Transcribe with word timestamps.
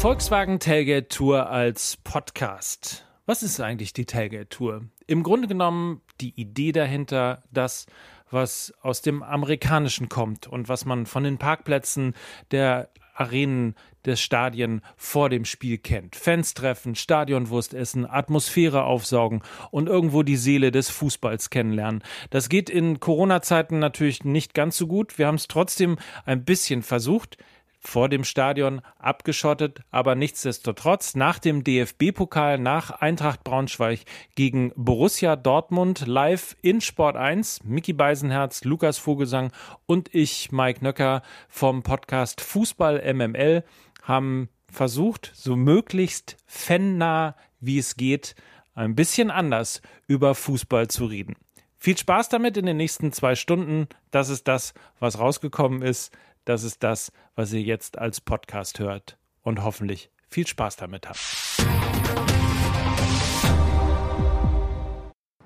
Volkswagen 0.00 0.58
Tailgate 0.60 1.08
Tour 1.08 1.50
als 1.50 1.98
Podcast. 1.98 3.04
Was 3.26 3.42
ist 3.42 3.60
eigentlich 3.60 3.92
die 3.92 4.06
Tailgate 4.06 4.48
Tour? 4.48 4.86
Im 5.06 5.22
Grunde 5.22 5.46
genommen 5.46 6.00
die 6.22 6.32
Idee 6.40 6.72
dahinter, 6.72 7.42
das, 7.52 7.84
was 8.30 8.72
aus 8.80 9.02
dem 9.02 9.22
Amerikanischen 9.22 10.08
kommt 10.08 10.46
und 10.46 10.70
was 10.70 10.86
man 10.86 11.04
von 11.04 11.22
den 11.22 11.36
Parkplätzen 11.36 12.14
der 12.50 12.88
Arenen 13.14 13.74
des 14.06 14.22
Stadien 14.22 14.80
vor 14.96 15.28
dem 15.28 15.44
Spiel 15.44 15.76
kennt. 15.76 16.16
Fans 16.16 16.54
treffen, 16.54 16.94
Stadionwurst 16.94 17.74
essen, 17.74 18.06
Atmosphäre 18.06 18.84
aufsaugen 18.84 19.42
und 19.70 19.86
irgendwo 19.86 20.22
die 20.22 20.36
Seele 20.36 20.70
des 20.70 20.88
Fußballs 20.88 21.50
kennenlernen. 21.50 22.02
Das 22.30 22.48
geht 22.48 22.70
in 22.70 23.00
Corona-Zeiten 23.00 23.78
natürlich 23.78 24.24
nicht 24.24 24.54
ganz 24.54 24.78
so 24.78 24.86
gut. 24.86 25.18
Wir 25.18 25.26
haben 25.26 25.34
es 25.34 25.46
trotzdem 25.46 25.98
ein 26.24 26.46
bisschen 26.46 26.82
versucht 26.82 27.36
vor 27.80 28.08
dem 28.08 28.24
Stadion 28.24 28.82
abgeschottet, 28.98 29.80
aber 29.90 30.14
nichtsdestotrotz 30.14 31.14
nach 31.14 31.38
dem 31.38 31.64
DFB-Pokal 31.64 32.58
nach 32.58 32.90
Eintracht 32.90 33.42
Braunschweig 33.42 34.00
gegen 34.34 34.72
Borussia 34.76 35.34
Dortmund 35.34 36.06
live 36.06 36.56
in 36.62 36.80
Sport 36.80 37.16
1. 37.16 37.64
Mickey 37.64 37.94
Beisenherz, 37.94 38.64
Lukas 38.64 38.98
Vogelsang 38.98 39.50
und 39.86 40.14
ich, 40.14 40.52
Mike 40.52 40.84
Nöcker 40.84 41.22
vom 41.48 41.82
Podcast 41.82 42.42
Fußball 42.42 43.02
MML 43.14 43.64
haben 44.02 44.50
versucht, 44.70 45.32
so 45.34 45.56
möglichst 45.56 46.36
fannah 46.46 47.34
wie 47.60 47.78
es 47.78 47.96
geht, 47.96 48.34
ein 48.74 48.94
bisschen 48.94 49.30
anders 49.30 49.82
über 50.06 50.34
Fußball 50.34 50.88
zu 50.88 51.06
reden. 51.06 51.36
Viel 51.82 51.96
Spaß 51.96 52.28
damit 52.28 52.58
in 52.58 52.66
den 52.66 52.76
nächsten 52.76 53.10
zwei 53.12 53.34
Stunden. 53.34 53.88
Das 54.10 54.28
ist 54.28 54.48
das, 54.48 54.74
was 54.98 55.18
rausgekommen 55.18 55.80
ist. 55.80 56.12
Das 56.44 56.62
ist 56.62 56.82
das, 56.82 57.12
was 57.34 57.52
ihr 57.52 57.62
jetzt 57.62 57.98
als 57.98 58.20
Podcast 58.20 58.78
hört. 58.78 59.16
Und 59.42 59.62
hoffentlich 59.62 60.10
viel 60.28 60.46
Spaß 60.46 60.76
damit 60.76 61.08
habt. 61.08 61.18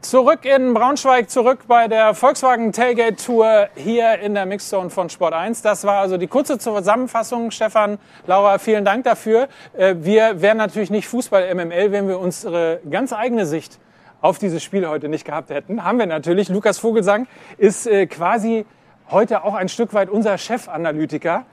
Zurück 0.00 0.44
in 0.44 0.74
Braunschweig, 0.74 1.30
zurück 1.30 1.60
bei 1.66 1.88
der 1.88 2.14
Volkswagen 2.14 2.72
Tailgate 2.72 3.16
Tour 3.16 3.68
hier 3.74 4.18
in 4.18 4.34
der 4.34 4.44
Mixzone 4.44 4.90
von 4.90 5.08
Sport 5.08 5.32
1. 5.32 5.62
Das 5.62 5.84
war 5.84 6.00
also 6.00 6.18
die 6.18 6.26
kurze 6.26 6.58
Zusammenfassung. 6.58 7.50
Stefan, 7.50 7.98
Laura, 8.26 8.58
vielen 8.58 8.84
Dank 8.84 9.04
dafür. 9.04 9.48
Äh, 9.72 9.94
wir 10.00 10.42
wären 10.42 10.58
natürlich 10.58 10.90
nicht 10.90 11.08
Fußball-MML, 11.08 11.90
wenn 11.90 12.06
wir 12.06 12.18
unsere 12.18 12.80
ganz 12.90 13.14
eigene 13.14 13.46
Sicht 13.46 13.80
auf 14.20 14.38
dieses 14.38 14.62
Spiel 14.62 14.86
heute 14.86 15.08
nicht 15.08 15.24
gehabt 15.24 15.48
hätten. 15.48 15.82
Haben 15.82 15.98
wir 15.98 16.06
natürlich. 16.06 16.50
Lukas 16.50 16.78
Vogelsang 16.78 17.26
ist 17.56 17.86
äh, 17.86 18.06
quasi 18.06 18.66
heute 19.10 19.44
auch 19.44 19.54
ein 19.54 19.68
Stück 19.68 19.94
weit 19.94 20.10
unser 20.10 20.38
Chefanalytiker. 20.38 21.44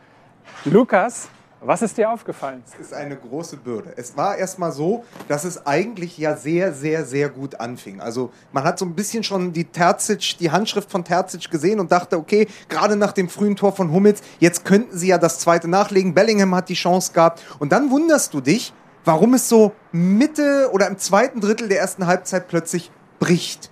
Lukas, 0.66 1.30
was 1.64 1.84
ist 1.84 1.98
dir 1.98 2.10
aufgefallen? 2.10 2.64
Es 2.66 2.88
ist 2.88 2.94
eine 2.94 3.16
große 3.16 3.58
Bürde. 3.58 3.94
Es 3.96 4.18
war 4.18 4.36
erstmal 4.36 4.72
so, 4.72 5.04
dass 5.28 5.44
es 5.44 5.66
eigentlich 5.68 6.18
ja 6.18 6.36
sehr, 6.36 6.74
sehr, 6.74 7.06
sehr 7.06 7.30
gut 7.30 7.60
anfing. 7.60 8.02
Also 8.02 8.32
man 8.52 8.64
hat 8.64 8.80
so 8.80 8.86
ein 8.86 8.96
bisschen 8.96 9.24
schon 9.24 9.54
die 9.54 9.66
Terzic, 9.66 10.38
die 10.40 10.50
Handschrift 10.50 10.90
von 10.90 11.04
Terzic 11.04 11.52
gesehen 11.52 11.80
und 11.80 11.92
dachte, 11.92 12.18
okay, 12.18 12.48
gerade 12.68 12.96
nach 12.96 13.12
dem 13.12 13.30
frühen 13.30 13.56
Tor 13.56 13.74
von 13.74 13.92
Hummels, 13.92 14.22
jetzt 14.40 14.66
könnten 14.66 14.98
sie 14.98 15.10
ja 15.10 15.20
das 15.20 15.38
zweite 15.38 15.68
nachlegen. 15.68 16.16
Bellingham 16.16 16.56
hat 16.56 16.70
die 16.70 16.74
Chance 16.74 17.14
gehabt. 17.14 17.44
Und 17.60 17.72
dann 17.72 17.92
wunderst 17.92 18.34
du 18.34 18.42
dich, 18.42 18.74
warum 19.06 19.36
es 19.36 19.48
so 19.48 19.72
Mitte 19.92 20.70
oder 20.72 20.88
im 20.88 20.98
zweiten 20.98 21.42
Drittel 21.42 21.70
der 21.70 21.80
ersten 21.80 22.08
Halbzeit 22.08 22.48
plötzlich 22.48 22.92
bricht 23.20 23.72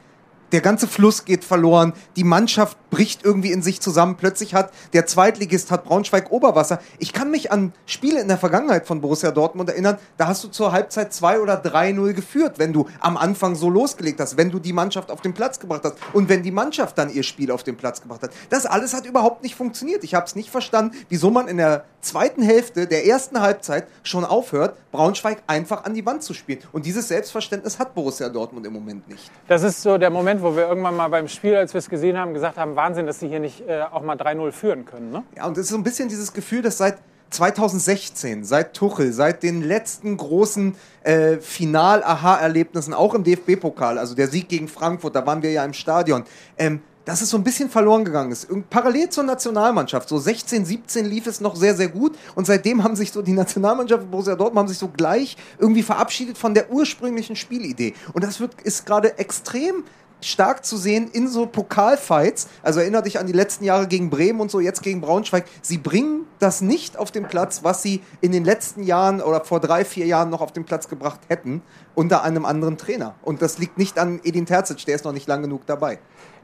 der 0.52 0.62
ganze 0.62 0.88
Fluss 0.88 1.26
geht 1.26 1.44
verloren, 1.44 1.94
die 2.16 2.24
Mannschaft 2.24 2.78
bricht 2.90 3.24
irgendwie 3.24 3.52
in 3.52 3.62
sich 3.62 3.82
zusammen. 3.82 4.16
Plötzlich 4.18 4.54
hat 4.54 4.72
der 4.94 5.06
Zweitligist 5.06 5.72
hat 5.72 5.84
Braunschweig 5.84 6.32
Oberwasser. 6.32 6.80
Ich 6.98 7.14
kann 7.14 7.32
mich 7.32 7.52
an 7.52 7.74
Spiele 7.86 8.22
in 8.22 8.28
der 8.28 8.38
Vergangenheit 8.38 8.88
von 8.88 9.02
Borussia 9.02 9.32
Dortmund 9.32 9.70
erinnern, 9.70 9.98
da 10.18 10.28
hast 10.28 10.44
du 10.44 10.48
zur 10.48 10.72
Halbzeit 10.72 11.14
2 11.14 11.40
oder 11.40 11.62
3-0 11.62 12.14
geführt, 12.14 12.60
wenn 12.60 12.74
du 12.74 12.88
am 13.00 13.18
Anfang 13.18 13.56
so 13.56 13.70
losgelegt 13.70 14.20
hast, 14.20 14.38
wenn 14.38 14.50
du 14.52 14.60
die 14.60 14.74
Mannschaft 14.74 15.12
auf 15.12 15.22
den 15.22 15.34
Platz 15.34 15.60
gebracht 15.60 15.82
hast 15.84 15.96
und 16.14 16.30
wenn 16.30 16.44
die 16.44 16.52
Mannschaft 16.52 16.98
dann 16.98 17.10
ihr 17.10 17.24
Spiel 17.24 17.52
auf 17.52 17.64
den 17.64 17.78
Platz 17.78 18.02
gebracht 18.02 18.24
hat. 18.24 18.32
Das 18.50 18.66
alles 18.66 18.94
hat 18.94 19.06
überhaupt 19.06 19.44
nicht 19.44 19.56
funktioniert. 19.56 20.04
Ich 20.04 20.16
habe 20.16 20.26
es 20.26 20.36
nicht 20.36 20.50
verstanden, 20.50 20.96
wieso 21.10 21.30
man 21.30 21.48
in 21.48 21.58
der 21.58 21.86
zweiten 22.02 22.42
Hälfte 22.42 22.88
der 22.88 23.06
ersten 23.06 23.42
Halbzeit 23.42 23.88
schon 24.04 24.26
aufhört, 24.26 24.78
Braunschweig 24.92 25.44
einfach 25.48 25.84
an 25.84 25.94
die 25.94 26.06
Wand 26.06 26.24
zu 26.24 26.34
spielen. 26.34 26.60
Und 26.72 26.86
dieses 26.86 27.08
Selbstverständnis 27.08 27.78
hat 27.80 27.94
Borussia 27.94 28.30
Dortmund 28.30 28.66
im 28.66 28.74
Moment 28.74 29.08
nicht. 29.10 29.30
Das 29.48 29.64
ist 29.64 29.82
so 29.82 29.98
der 29.98 30.10
Moment, 30.10 30.42
wo 30.42 30.56
wir 30.56 30.68
irgendwann 30.68 30.96
mal 30.96 31.10
beim 31.10 31.28
Spiel, 31.28 31.56
als 31.56 31.74
wir 31.74 31.80
es 31.80 31.90
gesehen 31.90 32.18
haben, 32.18 32.34
gesagt 32.34 32.58
haben, 32.58 32.76
Wahnsinn, 32.80 33.06
dass 33.08 33.20
sie 33.20 33.28
hier 33.28 33.42
nicht 33.42 33.68
äh, 33.68 33.82
auch 33.82 34.04
mal 34.04 34.16
3-0 34.16 34.54
führen 34.54 34.86
können. 34.86 35.12
Ne? 35.12 35.24
Ja, 35.36 35.48
und 35.48 35.58
es 35.58 35.66
ist 35.66 35.70
so 35.72 35.76
ein 35.76 35.84
bisschen 35.84 36.08
dieses 36.08 36.32
Gefühl, 36.32 36.62
dass 36.62 36.78
seit 36.78 36.98
2016, 37.30 38.46
seit 38.46 38.74
Tuchel, 38.74 39.12
seit 39.12 39.44
den 39.44 39.62
letzten 39.62 40.16
großen 40.16 40.76
äh, 41.04 41.38
Final-Aha-Erlebnissen, 41.38 42.94
auch 42.94 43.14
im 43.14 43.26
DFB-Pokal, 43.26 43.98
also 43.98 44.16
der 44.16 44.30
Sieg 44.30 44.48
gegen 44.48 44.70
Frankfurt, 44.70 45.14
da 45.14 45.26
waren 45.26 45.44
wir 45.44 45.52
ja 45.52 45.66
im 45.66 45.74
Stadion, 45.74 46.24
ähm, 46.58 46.82
dass 47.04 47.22
es 47.22 47.30
so 47.32 47.38
ein 47.38 47.44
bisschen 47.44 47.70
verloren 47.70 48.06
gegangen 48.06 48.32
ist. 48.32 48.48
Parallel 48.70 49.10
zur 49.10 49.24
Nationalmannschaft, 49.24 50.08
so 50.08 50.18
16, 50.18 50.64
17 50.64 51.06
lief 51.06 51.28
es 51.28 51.42
noch 51.42 51.56
sehr, 51.56 51.76
sehr 51.76 51.90
gut 51.90 52.16
und 52.36 52.46
seitdem 52.46 52.84
haben 52.84 52.96
sich 52.96 53.12
so 53.12 53.22
die 53.22 53.34
Nationalmannschaft 53.34 54.04
und 54.04 54.12
Borussia 54.12 54.36
Dortmund 54.36 54.60
haben 54.60 54.68
sich 54.68 54.78
so 54.78 54.88
gleich 54.88 55.36
irgendwie 55.58 55.84
verabschiedet 55.84 56.38
von 56.38 56.54
der 56.54 56.72
ursprünglichen 56.72 57.36
Spielidee. 57.36 57.94
Und 58.14 58.24
das 58.24 58.40
wird, 58.40 58.62
ist 58.62 58.86
gerade 58.86 59.18
extrem 59.18 59.84
stark 60.22 60.66
zu 60.66 60.78
sehen 60.78 61.10
in 61.12 61.28
so 61.28 61.46
Pokalfights. 61.46 62.48
Also 62.64 62.80
erinnere 62.80 63.04
dich 63.04 63.20
an 63.20 63.28
die 63.28 63.34
letzten 63.34 63.64
Jahre 63.64 63.88
gegen 63.88 64.10
Bremen 64.10 64.40
und 64.40 64.52
so, 64.52 64.60
jetzt 64.60 64.84
gegen 64.84 65.02
Braunschweig. 65.02 65.46
Sie 65.62 65.78
bringen 65.78 66.26
das 66.40 66.62
nicht 66.62 66.98
auf 66.98 67.12
den 67.12 67.28
Platz, 67.28 67.64
was 67.64 67.82
sie 67.82 68.02
in 68.22 68.32
den 68.32 68.46
letzten 68.46 68.84
Jahren 68.84 69.22
oder 69.22 69.44
vor 69.44 69.60
drei, 69.60 69.86
vier 69.86 70.06
Jahren 70.06 70.30
noch 70.30 70.42
auf 70.42 70.52
den 70.52 70.66
Platz 70.66 70.88
gebracht 70.88 71.20
hätten, 71.28 71.62
unter 71.96 72.24
einem 72.24 72.46
anderen 72.46 72.78
Trainer. 72.78 73.16
Und 73.22 73.42
das 73.42 73.58
liegt 73.58 73.78
nicht 73.78 74.00
an 74.00 74.20
Edin 74.24 74.46
Terzic, 74.46 74.86
der 74.86 74.96
ist 74.96 75.06
noch 75.06 75.14
nicht 75.14 75.28
lang 75.28 75.42
genug 75.42 75.66
dabei. 75.66 76.00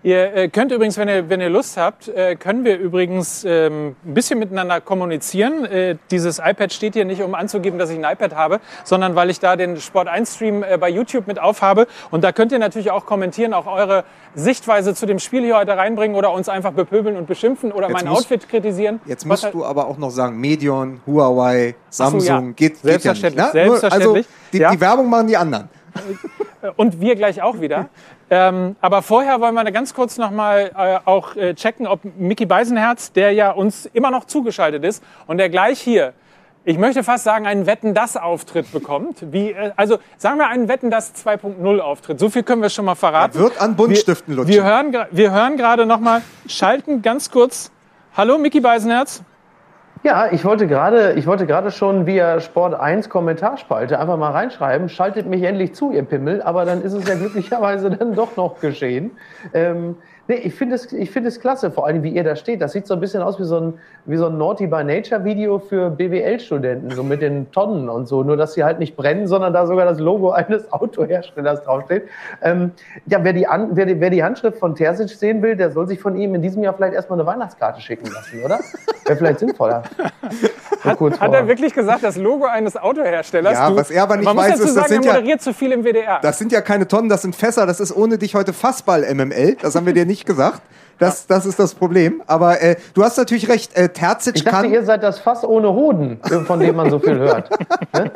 Ihr 0.06 0.36
äh, 0.36 0.50
könnt 0.50 0.72
übrigens, 0.72 1.00
wenn 1.00 1.10
ihr, 1.10 1.30
wenn 1.32 1.42
ihr 1.42 1.50
Lust 1.50 1.78
habt, 1.78 2.10
äh, 2.10 2.36
können 2.36 2.64
wir 2.64 2.78
übrigens 2.78 3.44
ähm, 3.44 3.96
ein 4.06 4.14
bisschen 4.14 4.38
miteinander 4.38 4.80
kommunizieren. 4.80 5.66
Äh, 5.66 5.98
dieses 6.12 6.38
iPad 6.38 6.72
steht 6.72 6.94
hier 6.94 7.06
nicht, 7.06 7.24
um 7.24 7.34
anzugeben, 7.34 7.80
dass 7.80 7.90
ich 7.90 7.98
ein 7.98 8.04
iPad 8.04 8.36
habe, 8.36 8.60
sondern 8.84 9.16
weil 9.16 9.32
ich 9.32 9.40
da 9.40 9.56
den 9.56 9.78
Sport 9.78 10.08
1 10.08 10.36
Stream 10.36 10.64
bei 10.80 10.92
YouTube 10.92 11.26
mit 11.26 11.40
aufhabe. 11.40 11.88
Und 12.12 12.24
da 12.24 12.32
könnt 12.34 12.52
ihr 12.52 12.60
natürlich 12.60 12.92
auch 12.92 13.08
kommentieren, 13.08 13.56
auch 13.56 13.66
eure 13.66 14.04
Sichtweise 14.36 14.94
zu 14.94 15.08
dem 15.08 15.18
Spiel 15.18 15.42
hier 15.42 15.58
heute 15.58 15.76
reinbringen 15.76 16.16
oder 16.16 16.32
uns 16.34 16.50
einfach 16.50 16.74
bepöbeln 16.74 17.18
und 17.18 17.26
beschimpfen 17.26 17.72
oder 17.72 17.88
jetzt 17.90 18.04
mein 18.04 18.08
musst, 18.08 18.26
Outfit 18.26 18.48
kritisieren. 18.48 19.02
Jetzt 19.08 19.26
musst 19.26 19.52
du 19.52 19.66
aber 19.66 19.88
auch 19.88 19.98
noch 19.98 20.12
sagen, 20.12 20.40
Medion, 20.40 21.02
Huawei, 21.08 21.74
Samsung, 21.90 22.20
so, 22.20 22.28
ja. 22.28 22.42
geht, 22.56 22.78
Selbstverständlich, 22.78 23.44
geht 23.44 23.56
ja 23.56 23.64
nicht, 23.64 23.66
ne? 23.66 23.70
Selbstverständlich. 23.72 24.26
Also 24.26 24.30
die, 24.54 24.58
ja. 24.60 24.70
die 24.70 24.82
Werbung 24.82 25.10
machen 25.10 25.26
die 25.26 25.38
anderen. 25.38 25.68
Und 26.76 27.00
wir 27.00 27.16
gleich 27.16 27.42
auch 27.42 27.60
wieder. 27.60 27.90
Ähm, 28.30 28.76
aber 28.82 29.02
vorher 29.02 29.40
wollen 29.40 29.54
wir 29.54 29.64
ganz 29.72 29.94
kurz 29.94 30.18
nochmal 30.18 30.72
äh, 30.76 31.00
auch 31.06 31.36
äh, 31.36 31.54
checken, 31.54 31.86
ob 31.86 32.02
Mickey 32.18 32.46
Beisenherz, 32.46 33.12
der 33.12 33.32
ja 33.34 33.52
uns 33.52 33.86
immer 33.88 34.10
noch 34.10 34.26
zugeschaltet 34.26 34.84
ist 34.84 35.04
und 35.28 35.38
der 35.38 35.50
gleich 35.50 35.80
hier, 35.80 36.14
ich 36.64 36.80
möchte 36.80 37.04
fast 37.04 37.24
sagen, 37.24 37.46
einen 37.46 37.68
Wetten-Das-Auftritt 37.68 38.72
bekommt. 38.72 39.32
Wie, 39.32 39.52
äh, 39.52 39.72
also 39.76 40.00
sagen 40.18 40.40
wir 40.40 40.48
einen 40.48 40.68
Wetten-Das 40.68 41.14
2.0-Auftritt. 41.24 42.20
So 42.20 42.30
viel 42.30 42.42
können 42.42 42.64
wir 42.64 42.70
schon 42.70 42.86
mal 42.86 42.96
verraten. 42.96 43.38
Er 43.38 43.44
wird 43.44 43.62
an 43.62 43.76
Buntstiften 43.76 44.36
lutschen. 44.36 44.54
Wir 44.54 44.64
hören, 44.64 44.96
wir 45.12 45.32
hören 45.32 45.58
gerade 45.58 45.86
nochmal, 45.86 46.24
schalten 46.48 47.04
ganz 47.04 47.30
kurz. 47.30 47.72
Hallo, 48.18 48.40
Mickey 48.40 48.60
Beisenherz. 48.60 49.22
Ja, 50.06 50.28
ich 50.32 50.46
wollte 50.46 50.68
gerade, 50.68 51.14
ich 51.14 51.26
wollte 51.26 51.48
gerade 51.48 51.72
schon 51.72 52.06
via 52.06 52.40
Sport 52.40 52.76
1 52.76 53.10
Kommentarspalte 53.10 54.00
einfach 54.00 54.18
mal 54.18 54.30
reinschreiben, 54.34 54.88
schaltet 54.88 55.26
mich 55.26 55.42
endlich 55.42 55.74
zu, 55.74 55.92
ihr 55.92 56.04
Pimmel, 56.04 56.44
aber 56.44 56.64
dann 56.64 56.84
ist 56.84 56.94
es 56.94 57.08
ja 57.08 57.16
glücklicherweise 57.16 57.90
dann 57.98 58.14
doch 58.14 58.38
noch 58.38 58.60
geschehen. 58.60 59.18
Ähm, 59.52 59.96
Nee, 60.28 60.36
ich 60.38 60.56
finde 60.56 60.76
es, 60.76 60.92
ich 60.92 61.12
finde 61.12 61.30
es 61.30 61.40
klasse, 61.40 61.70
vor 61.70 61.86
allem 61.86 62.02
wie 62.02 62.10
ihr 62.10 62.24
da 62.24 62.36
steht. 62.36 62.60
Das 62.62 62.72
sieht 62.72 62.88
so 62.88 62.96
ein 62.96 63.00
bisschen 63.00 63.22
aus 63.22 63.40
wie 63.40 63.44
so 63.44 63.60
ein, 63.60 63.74
wie 64.06 64.18
so 64.18 64.26
ein 64.26 64.38
Naughty 64.38 64.66
by 64.66 64.84
Nature 64.84 65.24
Video 65.24 65.60
für 65.60 65.92
BWL-Studenten, 65.92 66.92
so 66.92 67.04
mit 67.04 67.22
den 67.22 67.52
Tonnen 67.52 67.90
und 67.90 68.08
so. 68.08 68.24
Nur, 68.24 68.36
dass 68.36 68.54
sie 68.54 68.64
halt 68.64 68.80
nicht 68.80 68.96
brennen, 68.96 69.28
sondern 69.28 69.54
da 69.54 69.68
sogar 69.68 69.86
das 69.86 70.00
Logo 70.00 70.32
eines 70.32 70.72
Autoherstellers 70.74 71.64
draufsteht. 71.64 72.04
Ähm, 72.42 72.72
ja, 73.06 73.24
wer 73.24 73.34
die, 73.34 73.46
An 73.46 73.70
wer, 73.74 73.86
die, 73.86 74.00
wer 74.00 74.10
die 74.10 74.24
Handschrift 74.24 74.58
von 74.58 74.74
Terzic 74.74 75.10
sehen 75.10 75.44
will, 75.44 75.56
der 75.56 75.72
soll 75.72 75.88
sich 75.88 76.00
von 76.00 76.16
ihm 76.16 76.34
in 76.34 76.42
diesem 76.42 76.64
Jahr 76.64 76.74
vielleicht 76.74 76.96
erstmal 76.96 77.20
eine 77.20 77.28
Weihnachtskarte 77.28 77.80
schicken 77.80 78.12
lassen, 78.12 78.44
oder? 78.44 78.60
Wäre 79.06 79.18
vielleicht 79.18 79.40
sinnvoller. 79.40 79.84
Hat, 80.86 81.00
hat 81.00 81.34
er 81.34 81.48
wirklich 81.48 81.74
gesagt, 81.74 82.04
das 82.04 82.16
Logo 82.16 82.46
eines 82.46 82.78
Autoherstellers? 82.78 83.54
Ja, 83.54 83.70
du, 83.70 83.76
was 83.76 83.90
er 83.90 84.04
aber 84.04 84.18
nicht 84.18 84.26
man 84.26 84.38
weiß, 84.38 84.52
muss 84.52 84.60
dazu 84.60 84.70
ist, 84.70 84.76
das 84.78 84.88
sagen, 84.90 85.02
sind 85.02 85.06
er 85.06 85.14
moderiert 85.16 85.40
ja, 85.40 85.44
zu 85.44 85.54
viel 85.54 85.72
im 85.72 85.84
WDR. 85.84 86.20
Das 86.22 86.38
sind 86.38 86.52
ja 86.52 86.62
keine 86.62 86.88
Tonnen, 86.88 87.10
das 87.10 87.24
sind 87.24 87.36
Fässer, 87.36 87.66
das 87.66 87.80
ist 87.80 87.96
ohne 87.96 88.20
dich 88.20 88.36
heute 88.36 88.54
Fassball-MML. 88.54 89.58
Das 89.62 89.76
haben 89.76 89.88
wir 89.88 89.94
dir 89.94 90.06
nicht 90.06 90.15
nicht 90.16 90.26
gesagt. 90.26 90.62
Das, 90.98 91.28
das 91.28 91.46
ist 91.46 91.60
das 91.60 91.76
Problem. 91.76 92.24
Aber 92.26 92.62
äh, 92.62 92.78
du 92.94 93.04
hast 93.04 93.18
natürlich 93.18 93.50
recht. 93.50 93.76
Äh, 93.76 93.90
Terzic 93.90 94.38
ich 94.38 94.44
dachte, 94.46 94.64
kann. 94.64 94.72
ihr 94.72 94.84
seid 94.86 95.04
das 95.04 95.20
Fass 95.20 95.44
ohne 95.44 95.74
Hoden, 95.74 96.20
von 96.46 96.60
dem 96.60 96.78
man 96.78 96.90
so 96.90 97.00
viel 97.00 97.18
hört. 97.18 97.50
Ne? 97.94 98.12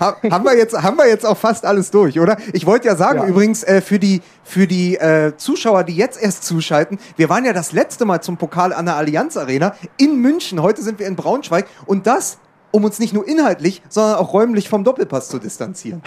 haben, 0.00 0.44
wir 0.44 0.56
jetzt, 0.56 0.74
haben 0.82 0.96
wir 0.96 1.06
jetzt 1.06 1.26
auch 1.26 1.36
fast 1.36 1.66
alles 1.66 1.90
durch, 1.90 2.18
oder? 2.18 2.38
Ich 2.54 2.64
wollte 2.64 2.88
ja 2.88 2.96
sagen, 2.96 3.18
ja. 3.18 3.26
übrigens, 3.26 3.62
äh, 3.64 3.82
für 3.82 3.98
die, 3.98 4.22
für 4.42 4.66
die 4.66 4.96
äh, 4.96 5.36
Zuschauer, 5.36 5.84
die 5.84 5.94
jetzt 5.94 6.20
erst 6.20 6.44
zuschalten, 6.44 6.98
wir 7.16 7.28
waren 7.28 7.44
ja 7.44 7.52
das 7.52 7.72
letzte 7.72 8.06
Mal 8.06 8.22
zum 8.22 8.38
Pokal 8.38 8.72
an 8.72 8.86
der 8.86 8.96
Allianz 8.96 9.36
Arena 9.36 9.74
in 9.98 10.16
München. 10.16 10.62
Heute 10.62 10.80
sind 10.80 10.98
wir 10.98 11.06
in 11.06 11.16
Braunschweig 11.16 11.66
und 11.84 12.06
das 12.06 12.38
um 12.70 12.84
uns 12.84 12.98
nicht 12.98 13.12
nur 13.12 13.28
inhaltlich, 13.28 13.82
sondern 13.90 14.16
auch 14.16 14.32
räumlich 14.32 14.68
vom 14.68 14.82
Doppelpass 14.82 15.28
zu 15.28 15.38
distanzieren. 15.38 16.02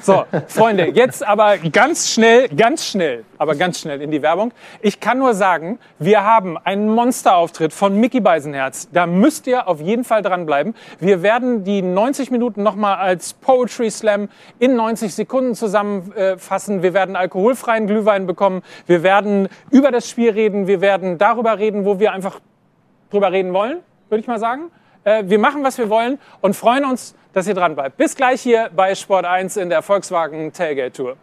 So, 0.00 0.24
Freunde, 0.48 0.86
jetzt 0.86 1.26
aber 1.26 1.58
ganz 1.58 2.10
schnell, 2.10 2.48
ganz 2.48 2.86
schnell, 2.86 3.24
aber 3.38 3.54
ganz 3.54 3.80
schnell 3.80 4.02
in 4.02 4.10
die 4.10 4.22
Werbung. 4.22 4.52
Ich 4.80 5.00
kann 5.00 5.18
nur 5.18 5.34
sagen, 5.34 5.78
wir 5.98 6.24
haben 6.24 6.58
einen 6.58 6.88
Monsterauftritt 6.88 7.72
von 7.72 7.96
Mickey 7.96 8.20
Beisenherz. 8.20 8.88
Da 8.92 9.06
müsst 9.06 9.46
ihr 9.46 9.68
auf 9.68 9.80
jeden 9.80 10.04
Fall 10.04 10.22
dranbleiben. 10.22 10.74
Wir 10.98 11.22
werden 11.22 11.64
die 11.64 11.82
90 11.82 12.30
Minuten 12.30 12.62
nochmal 12.62 12.96
als 12.96 13.34
Poetry 13.34 13.90
Slam 13.90 14.28
in 14.58 14.74
90 14.76 15.14
Sekunden 15.14 15.54
zusammenfassen. 15.54 16.82
Wir 16.82 16.94
werden 16.94 17.16
alkoholfreien 17.16 17.86
Glühwein 17.86 18.26
bekommen. 18.26 18.62
Wir 18.86 19.02
werden 19.02 19.48
über 19.70 19.90
das 19.90 20.08
Spiel 20.08 20.30
reden. 20.30 20.66
Wir 20.66 20.80
werden 20.80 21.18
darüber 21.18 21.58
reden, 21.58 21.84
wo 21.84 21.98
wir 21.98 22.12
einfach 22.12 22.40
drüber 23.10 23.30
reden 23.30 23.52
wollen, 23.52 23.78
würde 24.08 24.20
ich 24.20 24.26
mal 24.26 24.38
sagen. 24.38 24.70
Äh, 25.04 25.24
wir 25.26 25.38
machen, 25.38 25.64
was 25.64 25.78
wir 25.78 25.88
wollen 25.88 26.18
und 26.40 26.54
freuen 26.54 26.84
uns, 26.84 27.14
dass 27.32 27.46
ihr 27.46 27.54
dran 27.54 27.74
bleibt. 27.74 27.96
Bis 27.96 28.14
gleich 28.14 28.40
hier 28.40 28.70
bei 28.74 28.94
Sport 28.94 29.24
1 29.24 29.56
in 29.56 29.68
der 29.68 29.82
Volkswagen 29.82 30.52
Tailgate 30.52 30.92
Tour. 30.92 31.16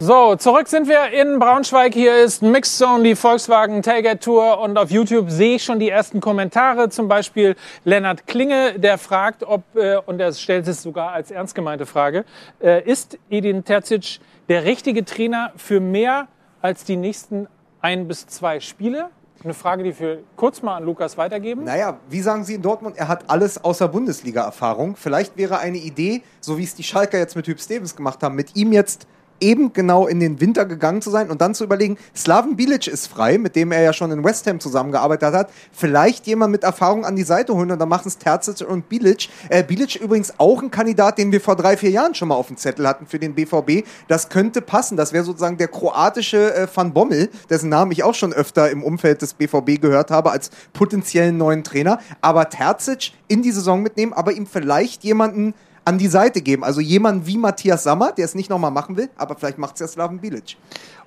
So, 0.00 0.34
zurück 0.34 0.66
sind 0.66 0.88
wir 0.88 1.12
in 1.12 1.38
Braunschweig. 1.38 1.94
Hier 1.94 2.16
ist 2.16 2.42
Mixed 2.42 2.76
Zone, 2.76 3.04
die 3.04 3.14
Volkswagen 3.14 3.80
Tailgate 3.80 4.18
Tour. 4.18 4.60
Und 4.60 4.76
auf 4.76 4.90
YouTube 4.90 5.30
sehe 5.30 5.54
ich 5.54 5.64
schon 5.64 5.78
die 5.78 5.88
ersten 5.88 6.20
Kommentare. 6.20 6.88
Zum 6.88 7.06
Beispiel 7.06 7.54
Lennart 7.84 8.26
Klinge, 8.26 8.78
der 8.78 8.98
fragt, 8.98 9.44
ob, 9.44 9.62
äh, 9.76 9.96
und 10.04 10.20
er 10.20 10.32
stellt 10.32 10.66
es 10.66 10.82
sogar 10.82 11.12
als 11.12 11.30
ernst 11.30 11.54
gemeinte 11.54 11.86
Frage, 11.86 12.24
äh, 12.60 12.82
ist 12.82 13.18
Edin 13.30 13.64
Terzic 13.64 14.18
der 14.48 14.64
richtige 14.64 15.04
Trainer 15.04 15.52
für 15.56 15.78
mehr 15.78 16.26
als 16.60 16.84
die 16.84 16.96
nächsten 16.96 17.46
ein 17.80 18.08
bis 18.08 18.26
zwei 18.26 18.58
Spiele? 18.58 19.10
Eine 19.44 19.52
Frage, 19.52 19.82
die 19.82 20.00
wir 20.00 20.22
kurz 20.36 20.62
mal 20.62 20.76
an 20.76 20.84
Lukas 20.84 21.18
weitergeben. 21.18 21.64
Naja, 21.64 21.98
wie 22.08 22.22
sagen 22.22 22.44
Sie 22.44 22.54
in 22.54 22.62
Dortmund, 22.62 22.96
er 22.96 23.08
hat 23.08 23.28
alles 23.28 23.62
außer 23.62 23.88
Bundesliga-Erfahrung. 23.88 24.96
Vielleicht 24.96 25.36
wäre 25.36 25.58
eine 25.58 25.76
Idee, 25.76 26.22
so 26.40 26.56
wie 26.56 26.64
es 26.64 26.74
die 26.74 26.82
Schalker 26.82 27.18
jetzt 27.18 27.36
mit 27.36 27.46
Hüb 27.46 27.60
Stevens 27.60 27.94
gemacht 27.94 28.22
haben, 28.22 28.36
mit 28.36 28.56
ihm 28.56 28.72
jetzt 28.72 29.06
eben 29.44 29.72
genau 29.74 30.06
in 30.06 30.20
den 30.20 30.40
Winter 30.40 30.64
gegangen 30.64 31.02
zu 31.02 31.10
sein 31.10 31.30
und 31.30 31.40
dann 31.40 31.54
zu 31.54 31.64
überlegen, 31.64 31.98
Slaven 32.16 32.56
Bilic 32.56 32.86
ist 32.88 33.06
frei, 33.06 33.36
mit 33.36 33.54
dem 33.54 33.72
er 33.72 33.82
ja 33.82 33.92
schon 33.92 34.10
in 34.10 34.24
West 34.24 34.46
Ham 34.46 34.58
zusammengearbeitet 34.58 35.34
hat, 35.34 35.50
vielleicht 35.70 36.26
jemand 36.26 36.52
mit 36.52 36.64
Erfahrung 36.64 37.04
an 37.04 37.14
die 37.14 37.22
Seite 37.22 37.54
holen 37.54 37.70
und 37.70 37.78
dann 37.78 37.88
machen 37.88 38.08
es 38.08 38.16
Terzic 38.16 38.66
und 38.66 38.88
Bilic. 38.88 39.28
Äh, 39.50 39.62
Bilic 39.62 39.96
übrigens 39.96 40.32
auch 40.38 40.62
ein 40.62 40.70
Kandidat, 40.70 41.18
den 41.18 41.30
wir 41.30 41.42
vor 41.42 41.56
drei, 41.56 41.76
vier 41.76 41.90
Jahren 41.90 42.14
schon 42.14 42.28
mal 42.28 42.34
auf 42.34 42.46
dem 42.46 42.56
Zettel 42.56 42.88
hatten 42.88 43.06
für 43.06 43.18
den 43.18 43.34
BVB. 43.34 43.86
Das 44.08 44.30
könnte 44.30 44.62
passen. 44.62 44.96
Das 44.96 45.12
wäre 45.12 45.24
sozusagen 45.24 45.58
der 45.58 45.68
kroatische 45.68 46.54
äh, 46.54 46.66
Van 46.74 46.94
Bommel, 46.94 47.28
dessen 47.50 47.68
Namen 47.68 47.92
ich 47.92 48.02
auch 48.02 48.14
schon 48.14 48.32
öfter 48.32 48.70
im 48.70 48.82
Umfeld 48.82 49.20
des 49.20 49.34
BVB 49.34 49.80
gehört 49.80 50.10
habe, 50.10 50.30
als 50.30 50.50
potenziellen 50.72 51.36
neuen 51.36 51.64
Trainer. 51.64 51.98
Aber 52.22 52.48
Terzic 52.48 53.12
in 53.28 53.42
die 53.42 53.52
Saison 53.52 53.82
mitnehmen, 53.82 54.14
aber 54.14 54.32
ihm 54.32 54.46
vielleicht 54.46 55.04
jemanden 55.04 55.54
an 55.84 55.98
die 55.98 56.06
Seite 56.06 56.40
geben. 56.40 56.64
Also 56.64 56.80
jemand 56.80 57.26
wie 57.26 57.36
Matthias 57.36 57.84
Sammer, 57.84 58.12
der 58.12 58.24
es 58.24 58.34
nicht 58.34 58.50
nochmal 58.50 58.70
machen 58.70 58.96
will, 58.96 59.10
aber 59.16 59.36
vielleicht 59.36 59.58
macht 59.58 59.74
es 59.74 59.80
ja 59.80 59.86
Slaven 59.86 60.18
Bilic. 60.20 60.56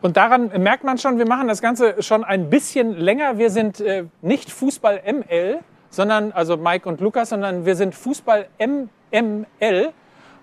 Und 0.01 0.17
daran 0.17 0.51
merkt 0.61 0.83
man 0.83 0.97
schon, 0.97 1.17
wir 1.17 1.27
machen 1.27 1.47
das 1.47 1.61
Ganze 1.61 2.01
schon 2.03 2.23
ein 2.23 2.49
bisschen 2.49 2.95
länger. 2.95 3.37
Wir 3.37 3.49
sind 3.49 3.79
äh, 3.79 4.05
nicht 4.21 4.51
Fußball 4.51 5.01
ML, 5.05 5.59
sondern, 5.89 6.31
also 6.31 6.57
Mike 6.57 6.87
und 6.87 7.01
Lukas, 7.01 7.29
sondern 7.29 7.65
wir 7.65 7.75
sind 7.75 7.95
Fußball 7.95 8.47
MML. 8.59 9.93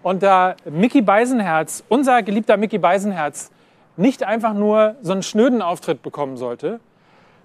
Und 0.03 0.23
da 0.23 0.57
Mickey 0.69 1.01
Beisenherz, 1.01 1.85
unser 1.89 2.23
geliebter 2.23 2.57
Mickey 2.57 2.79
Beisenherz, 2.79 3.51
nicht 3.97 4.25
einfach 4.25 4.53
nur 4.53 4.97
so 5.03 5.13
einen 5.13 5.23
schnöden 5.23 5.63
Auftritt 5.63 6.03
bekommen 6.03 6.37
sollte, 6.37 6.81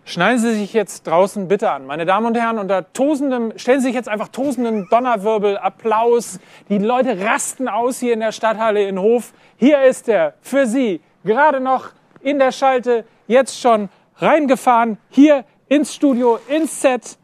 Schneiden 0.09 0.39
Sie 0.39 0.55
sich 0.55 0.73
jetzt 0.73 1.05
draußen 1.05 1.47
bitte 1.47 1.69
an. 1.69 1.85
Meine 1.85 2.03
Damen 2.03 2.25
und 2.25 2.35
Herren, 2.35 2.57
unter 2.57 2.91
tosendem, 2.93 3.53
stellen 3.57 3.79
Sie 3.79 3.89
sich 3.89 3.95
jetzt 3.95 4.09
einfach 4.09 4.29
tosenden 4.29 4.87
Donnerwirbel, 4.89 5.55
Applaus. 5.59 6.39
Die 6.67 6.79
Leute 6.79 7.23
rasten 7.23 7.67
aus 7.67 7.99
hier 7.99 8.13
in 8.13 8.19
der 8.19 8.31
Stadthalle 8.31 8.87
in 8.87 8.97
Hof. 8.97 9.33
Hier 9.57 9.83
ist 9.83 10.09
er 10.09 10.33
für 10.41 10.65
Sie, 10.65 10.99
gerade 11.23 11.59
noch 11.59 11.91
in 12.21 12.39
der 12.39 12.51
Schalte, 12.51 13.05
jetzt 13.27 13.61
schon 13.61 13.89
reingefahren, 14.15 14.97
hier 15.09 15.45
ins 15.67 15.93
Studio, 15.93 16.39
ins 16.47 16.81
Set. 16.81 17.19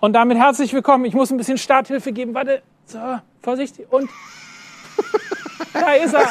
Und 0.00 0.14
damit 0.14 0.38
herzlich 0.38 0.72
willkommen. 0.72 1.04
Ich 1.04 1.12
muss 1.12 1.30
ein 1.30 1.36
bisschen 1.36 1.58
Starthilfe 1.58 2.12
geben. 2.12 2.32
Warte, 2.32 2.62
so, 2.86 2.98
vorsichtig 3.42 3.92
und 3.92 4.08
da 5.72 5.92
ist 5.92 6.14
er. 6.14 6.28